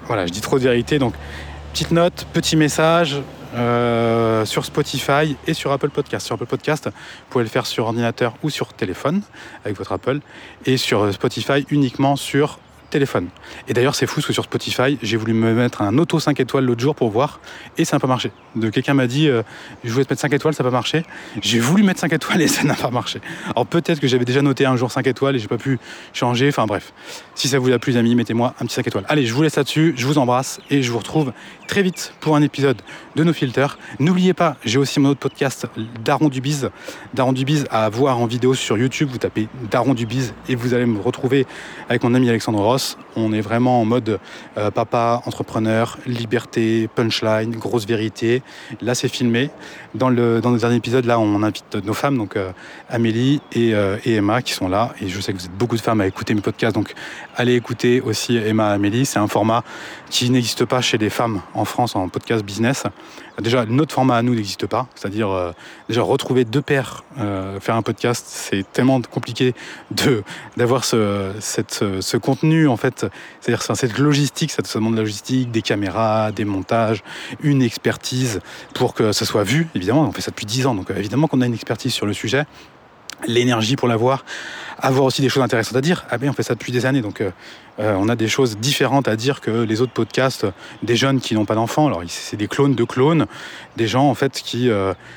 voilà, 0.07 0.27
je 0.27 0.33
dis 0.33 0.41
trop 0.41 0.59
de 0.59 0.65
vérité, 0.65 0.99
donc 0.99 1.15
petite 1.73 1.91
note, 1.91 2.27
petit 2.33 2.57
message. 2.57 3.23
Euh, 3.55 4.45
sur 4.45 4.65
Spotify 4.65 5.37
et 5.47 5.55
sur 5.55 5.73
Apple 5.73 5.91
Podcast. 5.91 6.27
Sur 6.27 6.35
Apple 6.35 6.47
Podcast, 6.47 6.87
vous 6.87 7.27
pouvez 7.31 7.45
le 7.45 7.51
faire 7.51 7.67
sur 7.67 7.87
ordinateur 7.87 8.35
ou 8.43 8.51
sur 8.51 8.73
téléphone 8.73 9.23
avec 9.65 9.77
votre 9.77 9.93
Apple 9.93 10.21
et 10.67 10.77
sur 10.77 11.13
Spotify 11.13 11.67
uniquement 11.71 12.17
sur 12.17 12.59
téléphone. 12.93 13.29
Et 13.69 13.73
d'ailleurs, 13.73 13.95
c'est 13.95 14.07
fou 14.07 14.17
parce 14.17 14.27
que 14.27 14.33
sur 14.33 14.45
Spotify, 14.45 14.99
j'ai 15.03 15.17
voulu 15.17 15.33
me 15.33 15.53
mettre 15.53 15.83
un 15.83 15.99
auto 15.99 16.21
5 16.21 16.39
étoiles 16.39 16.65
l'autre 16.65 16.81
jour 16.81 16.95
pour 16.95 17.11
voir 17.11 17.41
et 17.79 17.85
ça 17.85 17.97
n'a 17.97 18.01
pas 18.01 18.07
marché. 18.07 18.31
Quelqu'un 18.73 18.95
m'a 18.95 19.07
dit 19.07 19.29
euh, 19.29 19.43
je 19.83 19.91
voulais 19.91 20.05
te 20.05 20.13
mettre 20.13 20.23
5 20.23 20.33
étoiles, 20.33 20.55
ça 20.55 20.63
n'a 20.63 20.71
pas 20.71 20.77
marché. 20.77 21.03
J'ai 21.41 21.59
voulu 21.59 21.83
mettre 21.83 22.01
5 22.01 22.13
étoiles 22.13 22.43
et 22.43 22.49
ça 22.49 22.65
n'a 22.65 22.75
pas 22.75 22.91
marché. 22.91 23.21
Alors 23.47 23.67
peut-être 23.67 23.99
que 23.99 24.07
j'avais 24.07 24.25
déjà 24.25 24.43
noté 24.43 24.67
un 24.67 24.77
jour 24.77 24.91
5 24.93 25.07
étoiles 25.07 25.37
et 25.37 25.39
j'ai 25.39 25.49
pas 25.49 25.59
pu 25.59 25.79
changer. 26.13 26.49
Enfin 26.49 26.67
bref, 26.67 26.93
si 27.35 27.49
ça 27.49 27.59
vous 27.59 27.73
a 27.73 27.79
plu, 27.79 27.93
les 27.93 27.99
amis, 27.99 28.15
mettez-moi 28.15 28.55
un 28.61 28.67
petit 28.67 28.75
5 28.75 28.87
étoiles. 28.87 29.05
Allez, 29.09 29.27
je 29.27 29.35
vous 29.35 29.43
laisse 29.43 29.57
là-dessus, 29.57 29.95
je 29.97 30.07
vous 30.07 30.19
embrasse 30.19 30.61
et 30.71 30.83
je 30.83 30.93
vous 30.93 30.99
retrouve 30.99 31.33
très 31.67 31.83
vite 31.83 32.15
pour 32.21 32.37
un 32.37 32.43
épisode 32.43 32.81
de 33.17 33.25
nos 33.25 33.33
filters. 33.33 33.79
N'oubliez 33.99 34.35
pas, 34.35 34.57
j'ai 34.65 34.79
aussi 34.79 35.01
mon 35.01 35.11
autre 35.11 35.21
podcast, 35.21 35.67
Daron 36.05 36.29
du 36.29 36.41
Biz. 36.41 36.71
Daron 37.15 37.33
du 37.33 37.45
Biz 37.45 37.67
à 37.71 37.89
voir 37.89 38.19
en 38.19 38.27
vidéo 38.27 38.55
sur 38.55 38.77
YouTube. 38.77 39.09
Vous 39.11 39.19
tapez 39.19 39.49
Daron 39.71 39.95
du 39.95 40.07
Biz 40.07 40.35
et 40.49 40.55
vous 40.55 40.75
allez 40.75 40.87
me 40.87 41.01
retrouver 41.01 41.47
avec 41.89 42.03
mon 42.03 42.15
ami 42.15 42.29
Alexandre 42.29 42.61
Ross. 42.61 42.82
On 43.17 43.33
est 43.33 43.41
vraiment 43.41 43.81
en 43.81 43.85
mode 43.85 44.19
euh, 44.57 44.71
papa, 44.71 45.23
entrepreneur, 45.27 45.99
liberté, 46.07 46.89
punchline, 46.95 47.51
grosse 47.51 47.87
vérité. 47.87 48.43
Là, 48.81 48.95
c'est 48.95 49.09
filmé. 49.09 49.51
Dans 49.95 50.09
le, 50.09 50.41
dans 50.41 50.51
le 50.51 50.59
dernier 50.59 50.77
épisode, 50.77 51.05
là, 51.05 51.19
on 51.19 51.43
invite 51.43 51.77
nos 51.85 51.93
femmes, 51.93 52.17
donc 52.17 52.37
euh, 52.37 52.53
Amélie 52.89 53.43
et, 53.53 53.75
euh, 53.75 53.99
et 54.07 54.15
Emma, 54.15 54.41
qui 54.41 54.53
sont 54.53 54.69
là. 54.69 54.95
Et 55.03 55.09
je 55.09 55.21
sais 55.21 55.33
que 55.33 55.39
vous 55.39 55.45
êtes 55.45 55.57
beaucoup 55.57 55.77
de 55.77 55.83
femmes 55.83 56.01
à 56.01 56.07
écouter 56.07 56.33
mes 56.35 56.41
podcasts, 56.41 56.75
donc 56.75 56.95
allez 57.37 57.55
écouter 57.55 58.01
aussi 58.01 58.37
Emma 58.37 58.71
et 58.71 58.75
Amélie. 58.75 59.05
C'est 59.05 59.19
un 59.19 59.29
format 59.29 59.65
qui 60.09 60.31
n'existe 60.31 60.65
pas 60.65 60.81
chez 60.81 60.97
les 60.97 61.11
femmes 61.11 61.43
en 61.53 61.67
France 61.67 61.95
en 61.95 62.09
podcast 62.09 62.43
business. 62.43 62.85
Déjà, 63.41 63.65
notre 63.65 63.95
format 63.95 64.17
à 64.17 64.23
nous 64.23 64.35
n'existe 64.35 64.67
pas, 64.67 64.87
c'est-à-dire 64.95 65.31
euh, 65.31 65.53
déjà 65.89 66.03
retrouver 66.03 66.45
deux 66.45 66.61
pairs, 66.61 67.03
euh, 67.19 67.59
faire 67.61 67.77
un 67.77 67.83
podcast, 67.83 68.27
c'est 68.29 68.71
tellement 68.73 69.01
compliqué 69.01 69.55
d'avoir 70.57 70.85
ce, 70.85 71.33
cette, 71.41 71.83
ce, 72.01 72.17
contenu 72.19 72.69
en 72.69 72.77
fait, 72.77 73.07
c'est-à-dire 73.41 73.63
cette 73.63 73.99
logistique, 73.99 74.51
ça 74.51 74.63
demande 74.75 74.93
de 74.93 74.99
la 74.99 75.03
logistique, 75.03 75.51
des 75.51 75.63
caméras, 75.63 76.31
des 76.31 76.45
montages, 76.45 77.03
une 77.43 77.63
expertise 77.63 78.41
pour 78.75 78.93
que 78.93 79.13
ça 79.13 79.25
soit 79.25 79.45
vu. 79.45 79.67
On 79.91 80.13
fait 80.13 80.21
ça 80.21 80.31
depuis 80.31 80.47
10 80.47 80.67
ans, 80.67 80.75
donc 80.75 80.91
euh, 80.91 80.97
évidemment 80.97 81.27
qu'on 81.27 81.41
a 81.41 81.47
une 81.47 81.55
expertise 81.55 81.93
sur 81.93 82.07
le 82.07 82.13
sujet 82.13 82.45
l'énergie 83.29 83.77
pour 83.77 83.87
l'avoir, 83.87 84.25
avoir 84.81 85.05
aussi 85.05 85.23
des 85.23 85.29
choses 85.29 85.45
intéressantes 85.45 85.77
à 85.77 85.81
dire. 85.81 86.05
Ah 86.11 86.19
ben 86.19 86.31
on 86.31 86.33
fait 86.33 86.43
ça 86.43 86.55
depuis 86.55 86.73
des 86.73 86.87
années, 86.87 87.03
donc 87.03 87.21
euh, 87.21 87.31
euh, 87.79 87.95
on 87.97 88.09
a 88.09 88.17
des 88.17 88.27
choses 88.27 88.57
différentes 88.59 89.07
à 89.07 89.15
dire 89.15 89.41
que 89.41 89.51
les 89.51 89.81
autres 89.81 89.93
podcasts 89.93 90.45
des 90.83 90.97
jeunes 90.97 91.21
qui 91.21 91.35
n'ont 91.35 91.45
pas 91.45 91.55
d'enfants. 91.55 91.87
Alors 91.87 92.03
c'est 92.09 92.37
des 92.37 92.49
clones 92.49 92.75
de 92.75 92.83
clones, 92.83 93.27
des 93.77 93.87
gens 93.87 94.09
en 94.09 94.15
fait 94.15 94.33
qui 94.33 94.71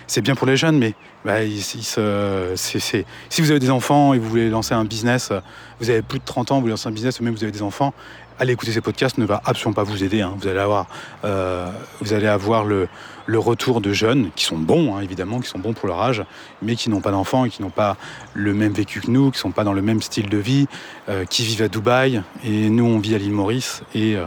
c'est 0.05 0.21
bien 0.21 0.35
pour 0.35 0.45
les 0.45 0.55
jeunes, 0.55 0.77
mais 0.77 0.93
bah, 1.23 1.39
si 1.55 3.41
vous 3.41 3.49
avez 3.49 3.59
des 3.59 3.71
enfants 3.71 4.13
et 4.13 4.19
vous 4.19 4.29
voulez 4.29 4.49
lancer 4.51 4.75
un 4.75 4.85
business, 4.85 5.31
vous 5.79 5.89
avez 5.89 6.03
plus 6.03 6.19
de 6.19 6.25
30 6.25 6.51
ans, 6.51 6.55
vous 6.55 6.61
voulez 6.61 6.71
lancer 6.71 6.89
un 6.89 6.91
business, 6.91 7.19
ou 7.19 7.23
même 7.23 7.33
vous 7.33 7.43
avez 7.43 7.51
des 7.51 7.63
enfants, 7.63 7.93
allez 8.37 8.53
écouter 8.53 8.71
ces 8.71 8.81
podcasts 8.81 9.17
ne 9.17 9.25
va 9.25 9.41
absolument 9.45 9.73
pas 9.73 9.83
vous 9.83 10.03
aider. 10.03 10.21
hein. 10.21 10.35
Vous 10.37 10.47
allez 10.47 10.59
avoir, 10.59 10.87
vous 11.23 12.13
allez 12.13 12.27
avoir 12.27 12.65
le, 12.65 12.87
le 13.25 13.39
retour 13.39 13.81
de 13.81 13.91
jeunes 13.91 14.29
qui 14.35 14.45
sont 14.45 14.57
bons, 14.57 14.95
hein, 14.95 15.01
évidemment, 15.01 15.39
qui 15.39 15.49
sont 15.49 15.59
bons 15.59 15.73
pour 15.73 15.87
leur 15.87 16.01
âge, 16.01 16.23
mais 16.61 16.75
qui 16.75 16.89
n'ont 16.89 17.01
pas 17.01 17.11
d'enfants 17.11 17.45
et 17.45 17.49
qui 17.49 17.61
n'ont 17.61 17.69
pas 17.69 17.97
le 18.33 18.53
même 18.53 18.73
vécu 18.73 19.01
que 19.01 19.09
nous, 19.09 19.31
qui 19.31 19.39
sont 19.39 19.51
pas 19.51 19.63
dans 19.63 19.73
le 19.73 19.81
même 19.81 20.01
style 20.01 20.29
de 20.29 20.37
vie, 20.37 20.67
euh, 21.09 21.25
qui 21.25 21.43
vivent 21.43 21.63
à 21.63 21.67
Dubaï 21.67 22.21
et 22.43 22.69
nous 22.69 22.85
on 22.85 22.99
vit 22.99 23.15
à 23.15 23.17
l'île 23.17 23.31
Maurice. 23.31 23.81
Et 23.93 24.15
euh, 24.15 24.25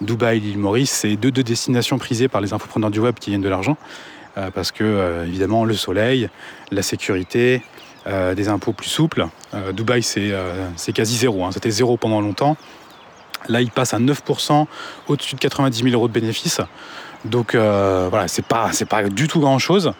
Dubaï 0.00 0.38
et 0.38 0.40
l'île 0.40 0.58
Maurice, 0.58 0.90
c'est 0.90 1.16
deux, 1.16 1.30
destinations 1.30 1.98
prisées 1.98 2.28
par 2.28 2.40
les 2.40 2.52
infopreneurs 2.52 2.90
du 2.90 2.98
web 2.98 3.14
qui 3.18 3.30
gagnent 3.30 3.40
de 3.40 3.48
l'argent, 3.48 3.76
euh, 4.36 4.50
parce 4.50 4.72
que 4.72 4.84
euh, 4.84 5.26
évidemment 5.26 5.64
le 5.64 5.74
soleil, 5.74 6.28
la 6.70 6.82
sécurité. 6.82 7.62
des 8.36 8.48
impôts 8.48 8.72
plus 8.72 8.88
souples. 8.88 9.26
Dubaï, 9.74 10.02
c'est 10.02 10.32
c'est 10.74 10.92
quasi 10.92 11.16
zéro. 11.18 11.44
hein. 11.44 11.52
C'était 11.52 11.70
zéro 11.70 11.98
pendant 11.98 12.22
longtemps. 12.22 12.56
Là, 13.48 13.60
il 13.60 13.70
passe 13.70 13.94
à 13.94 13.98
9% 13.98 14.66
au-dessus 15.08 15.34
de 15.34 15.40
90 15.40 15.82
000 15.82 15.94
euros 15.94 16.08
de 16.08 16.12
bénéfices. 16.12 16.60
Donc 17.24 17.54
euh, 17.54 18.08
voilà, 18.10 18.28
c'est 18.28 18.44
pas, 18.44 18.70
c'est 18.72 18.86
pas 18.86 19.08
du 19.08 19.28
tout 19.28 19.40
grand-chose. 19.40 19.92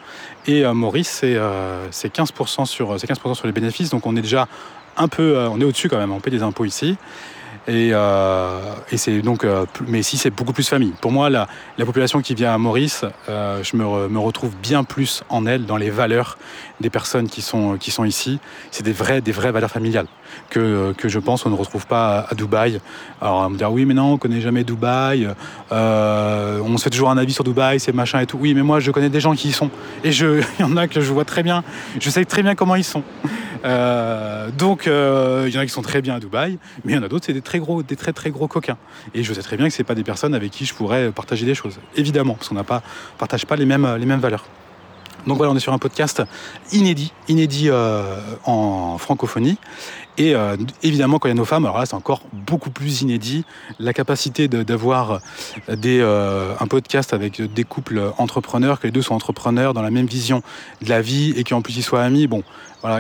Et 0.47 0.65
euh, 0.65 0.73
Maurice, 0.73 1.09
c'est 1.09 1.37
euh, 1.37 1.87
c'est 1.91 2.15
15%, 2.15 2.65
sur, 2.65 2.99
c'est 2.99 3.07
15 3.07 3.19
sur 3.35 3.47
les 3.47 3.53
bénéfices. 3.53 3.91
Donc 3.91 4.07
on 4.07 4.17
est 4.17 4.23
déjà 4.23 4.49
un 4.97 5.09
peu, 5.09 5.37
euh, 5.37 5.49
on 5.51 5.61
est 5.61 5.65
au-dessus 5.65 5.89
quand 5.89 5.99
même, 5.99 6.13
on 6.13 6.21
paie 6.21 6.31
des 6.31 6.43
impôts 6.43 6.65
ici. 6.65 6.97
Et, 7.69 7.91
euh, 7.93 8.59
c'est 8.97 9.21
donc, 9.21 9.45
euh, 9.45 9.67
mais 9.87 10.01
ici 10.01 10.17
c'est 10.17 10.31
beaucoup 10.31 10.53
plus 10.53 10.67
famille. 10.69 10.95
Pour 11.01 11.13
moi, 11.13 11.29
la, 11.29 11.47
la 11.77 11.85
population 11.85 12.23
qui 12.23 12.35
vient 12.35 12.55
à 12.55 12.59
Maurice, 12.59 13.05
euh, 13.29 13.63
je 13.63 13.77
me 13.77 14.19
retrouve 14.19 14.57
bien 14.57 14.83
plus 14.83 15.23
en 15.29 15.47
elle, 15.47 15.67
dans 15.67 15.77
les 15.77 15.91
valeurs 15.91 16.39
des 16.81 16.90
personnes 16.90 17.28
qui 17.28 17.43
sont, 17.43 17.77
qui 17.77 17.90
sont 17.90 18.05
ici. 18.05 18.39
C'est 18.70 18.82
des 18.82 18.93
vraies, 18.93 19.20
des 19.20 19.32
valeurs 19.32 19.70
familiales 19.70 20.07
que, 20.48 20.93
que 20.97 21.09
je 21.09 21.19
pense 21.19 21.47
on 21.47 21.51
ne 21.51 21.55
retrouve 21.55 21.86
pas 21.86 22.27
à, 22.28 22.35
Dubaï. 22.35 22.81
Alors 23.20 23.36
on 23.36 23.51
me 23.51 23.57
dire 23.57 23.70
oui 23.73 23.85
mais 23.85 23.94
non 23.94 24.15
on 24.15 24.19
connaît 24.19 24.40
jamais 24.40 24.65
Dubaï, 24.65 25.28
euh, 25.73 26.61
on 26.61 26.77
se 26.77 26.85
fait 26.85 26.90
toujours 26.90 27.11
un 27.11 27.19
avis 27.19 27.32
sur 27.32 27.44
Dubaï, 27.44 27.81
c'est 27.81 27.93
machin 27.93 28.20
et 28.20 28.27
tout. 28.27 28.39
Oui 28.40 28.55
mais 28.55 28.62
moi 28.62 28.81
je 28.81 28.90
connais 28.90 29.11
des 29.11 29.20
gens 29.20 29.35
qui 29.35 29.48
y 29.48 29.52
sont 29.52 29.70
et 30.05 30.11
il 30.11 30.43
y 30.61 30.62
en 30.62 30.77
a 30.77 30.89
que 30.89 31.01
je 31.01 31.12
vois 31.12 31.24
très 31.24 31.43
bien, 31.43 31.62
je 32.01 32.11
sais 32.11 32.24
très 32.24 32.43
bien 32.43 32.55
comment 32.55 32.74
ils 32.74 32.85
sont. 32.85 33.02
Euh, 33.65 34.51
donc 34.51 34.86
euh, 34.86 35.44
il 35.47 35.55
y 35.55 35.59
en 35.59 35.61
a 35.61 35.66
qui 35.66 35.73
sont 35.73 35.82
très 35.82 36.01
bien 36.01 36.15
à 36.15 36.20
Dubaï, 36.20 36.59
mais 36.85 36.93
il 36.93 36.97
y 36.97 36.98
en 36.98 37.02
a 37.02 37.09
d'autres 37.09 37.27
c'est 37.27 37.32
des 37.32 37.43
très 37.43 37.59
gros, 37.59 37.82
des 37.82 37.97
très 37.97 38.12
très 38.12 38.31
gros 38.31 38.48
coquins. 38.48 38.78
Et 39.15 39.23
je 39.23 39.32
sais 39.35 39.43
très 39.43 39.57
bien 39.57 39.69
que 39.69 39.74
c'est 39.74 39.85
pas 39.85 39.94
des 39.94 40.05
personnes 40.05 40.35
avec 40.35 40.51
qui 40.51 40.65
je 40.65 40.74
pourrais 40.74 41.11
partager 41.11 41.44
des 41.44 41.55
choses, 41.55 41.78
évidemment 41.97 42.35
parce 42.35 42.48
qu'on 42.48 42.55
n'a 42.55 42.65
pas, 42.65 42.82
partage 43.19 43.47
pas 43.47 43.57
les 43.57 43.66
mêmes, 43.66 43.97
les 43.98 44.07
mêmes 44.07 44.20
valeurs. 44.20 44.44
Donc 45.27 45.37
voilà, 45.37 45.53
on 45.53 45.57
est 45.57 45.61
sur 45.61 45.73
un 45.73 45.79
podcast 45.79 46.23
inédit, 46.73 47.13
inédit 47.29 47.69
euh, 47.69 48.17
en 48.45 48.99
francophonie. 48.99 49.59
Et 50.19 50.35
euh, 50.35 50.57
évidemment, 50.83 51.19
quand 51.19 51.29
il 51.29 51.31
y 51.31 51.33
a 51.33 51.37
nos 51.37 51.45
femmes, 51.45 51.65
alors 51.65 51.79
là, 51.79 51.87
c'est 51.87 51.95
encore 51.95 52.23
beaucoup 52.33 52.71
plus 52.71 53.03
inédit. 53.03 53.45
La 53.79 53.93
capacité 53.93 54.49
d'avoir 54.49 55.21
euh, 55.69 56.55
un 56.61 56.67
podcast 56.67 57.15
avec 57.15 57.41
des 57.41 57.65
couples 57.65 58.13
entrepreneurs, 58.19 58.81
que 58.81 58.87
les 58.87 58.93
deux 58.93 59.03
soient 59.03 59.17
entrepreneurs 59.17 59.73
dans 59.73 59.83
la 59.83 59.91
même 59.91 60.07
vision 60.07 60.43
de 60.83 60.89
la 60.89 61.01
vie 61.01 61.33
et 61.37 61.45
qu'en 61.45 61.63
plus 61.63 61.77
ils 61.77 61.83
soient 61.83 62.03
amis, 62.03 62.27
bon, 62.27 62.43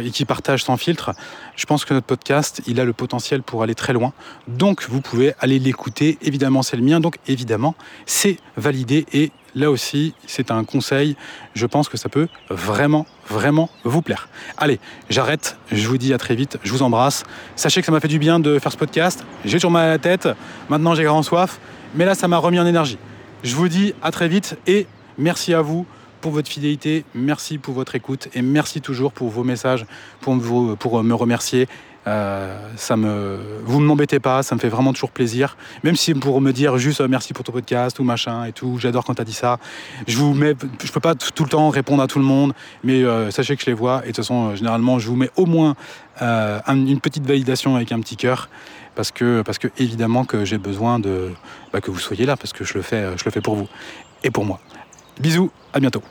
et 0.02 0.10
qui 0.10 0.24
partagent 0.24 0.64
sans 0.64 0.76
filtre. 0.76 1.12
Je 1.56 1.66
pense 1.66 1.84
que 1.84 1.94
notre 1.94 2.06
podcast, 2.06 2.62
il 2.66 2.80
a 2.80 2.84
le 2.84 2.92
potentiel 2.92 3.42
pour 3.42 3.62
aller 3.62 3.74
très 3.74 3.92
loin. 3.92 4.12
Donc, 4.48 4.86
vous 4.88 5.00
pouvez 5.00 5.34
aller 5.40 5.58
l'écouter. 5.58 6.18
Évidemment, 6.22 6.62
c'est 6.62 6.76
le 6.76 6.82
mien. 6.82 7.00
Donc, 7.00 7.16
évidemment, 7.26 7.74
c'est 8.06 8.38
validé 8.56 9.06
et 9.12 9.30
là 9.54 9.70
aussi, 9.70 10.14
c'est 10.26 10.50
un 10.50 10.64
conseil. 10.64 11.16
Je 11.54 11.66
pense 11.66 11.88
que 11.88 11.96
ça 11.96 12.08
peut 12.08 12.28
vraiment, 12.48 13.06
vraiment 13.28 13.70
vous 13.84 14.02
plaire. 14.02 14.28
Allez, 14.56 14.80
j'arrête. 15.08 15.56
Je 15.72 15.86
vous 15.86 15.98
dis 15.98 16.12
à 16.14 16.18
très 16.18 16.34
vite. 16.34 16.58
Je 16.62 16.72
vous 16.72 16.82
embrasse. 16.82 17.24
Sachez 17.56 17.80
que 17.80 17.86
ça 17.86 17.92
m'a 17.92 18.00
fait 18.00 18.08
du 18.08 18.18
bien 18.18 18.40
de 18.40 18.58
faire 18.58 18.72
ce 18.72 18.76
podcast. 18.76 19.24
J'ai 19.44 19.58
toujours 19.58 19.70
mal 19.70 19.86
à 19.86 19.88
la 19.88 19.98
tête. 19.98 20.28
Maintenant, 20.68 20.94
j'ai 20.94 21.04
grand 21.04 21.22
soif. 21.22 21.58
Mais 21.94 22.04
là, 22.04 22.14
ça 22.14 22.28
m'a 22.28 22.38
remis 22.38 22.60
en 22.60 22.66
énergie. 22.66 22.98
Je 23.42 23.54
vous 23.54 23.68
dis 23.68 23.94
à 24.02 24.10
très 24.10 24.28
vite 24.28 24.58
et 24.66 24.86
merci 25.18 25.54
à 25.54 25.62
vous 25.62 25.86
pour 26.20 26.32
votre 26.32 26.50
fidélité, 26.50 27.04
merci 27.14 27.56
pour 27.56 27.74
votre 27.74 27.94
écoute 27.94 28.28
et 28.34 28.42
merci 28.42 28.82
toujours 28.82 29.12
pour 29.12 29.30
vos 29.30 29.42
messages, 29.42 29.86
pour, 30.20 30.36
pour 30.76 31.02
me 31.02 31.14
remercier. 31.14 31.66
Euh, 32.06 32.56
ça 32.76 32.96
me, 32.96 33.38
vous 33.64 33.80
ne 33.80 33.86
m'embêtez 33.86 34.20
pas, 34.20 34.42
ça 34.42 34.54
me 34.54 34.60
fait 34.60 34.68
vraiment 34.68 34.92
toujours 34.92 35.10
plaisir. 35.10 35.56
Même 35.84 35.96
si 35.96 36.14
pour 36.14 36.40
me 36.40 36.52
dire 36.52 36.78
juste 36.78 37.00
euh, 37.00 37.08
merci 37.08 37.34
pour 37.34 37.44
ton 37.44 37.52
podcast 37.52 37.98
ou 37.98 38.04
machin 38.04 38.44
et 38.44 38.52
tout, 38.52 38.78
j'adore 38.78 39.04
quand 39.04 39.14
tu 39.14 39.22
as 39.22 39.24
dit 39.24 39.34
ça. 39.34 39.58
Je 40.06 40.16
vous 40.16 40.32
mets, 40.32 40.54
je 40.82 40.92
peux 40.92 41.00
pas 41.00 41.14
tout 41.14 41.44
le 41.44 41.50
temps 41.50 41.68
répondre 41.68 42.02
à 42.02 42.06
tout 42.06 42.18
le 42.18 42.24
monde, 42.24 42.54
mais 42.84 43.02
euh, 43.04 43.30
sachez 43.30 43.54
que 43.56 43.62
je 43.62 43.66
les 43.66 43.74
vois 43.74 43.98
et 43.98 44.00
de 44.00 44.06
toute 44.06 44.16
façon, 44.16 44.54
généralement, 44.56 44.98
je 44.98 45.08
vous 45.08 45.16
mets 45.16 45.30
au 45.36 45.46
moins 45.46 45.74
une 46.20 47.00
petite 47.00 47.24
validation 47.24 47.76
avec 47.76 47.92
un 47.92 48.00
petit 48.00 48.16
cœur 48.16 48.50
parce 48.94 49.10
que, 49.10 49.40
parce 49.40 49.56
que 49.56 49.68
évidemment 49.78 50.24
que 50.24 50.44
j'ai 50.44 50.58
besoin 50.58 50.98
de 50.98 51.30
bah, 51.72 51.80
que 51.80 51.90
vous 51.90 51.98
soyez 51.98 52.26
là 52.26 52.36
parce 52.36 52.52
que 52.52 52.62
je 52.62 52.74
le 52.74 52.82
fais, 52.82 53.16
je 53.16 53.24
le 53.24 53.30
fais 53.30 53.40
pour 53.40 53.54
vous 53.54 53.68
et 54.22 54.30
pour 54.30 54.44
moi. 54.44 54.60
Bisous, 55.18 55.50
à 55.72 55.80
bientôt. 55.80 56.02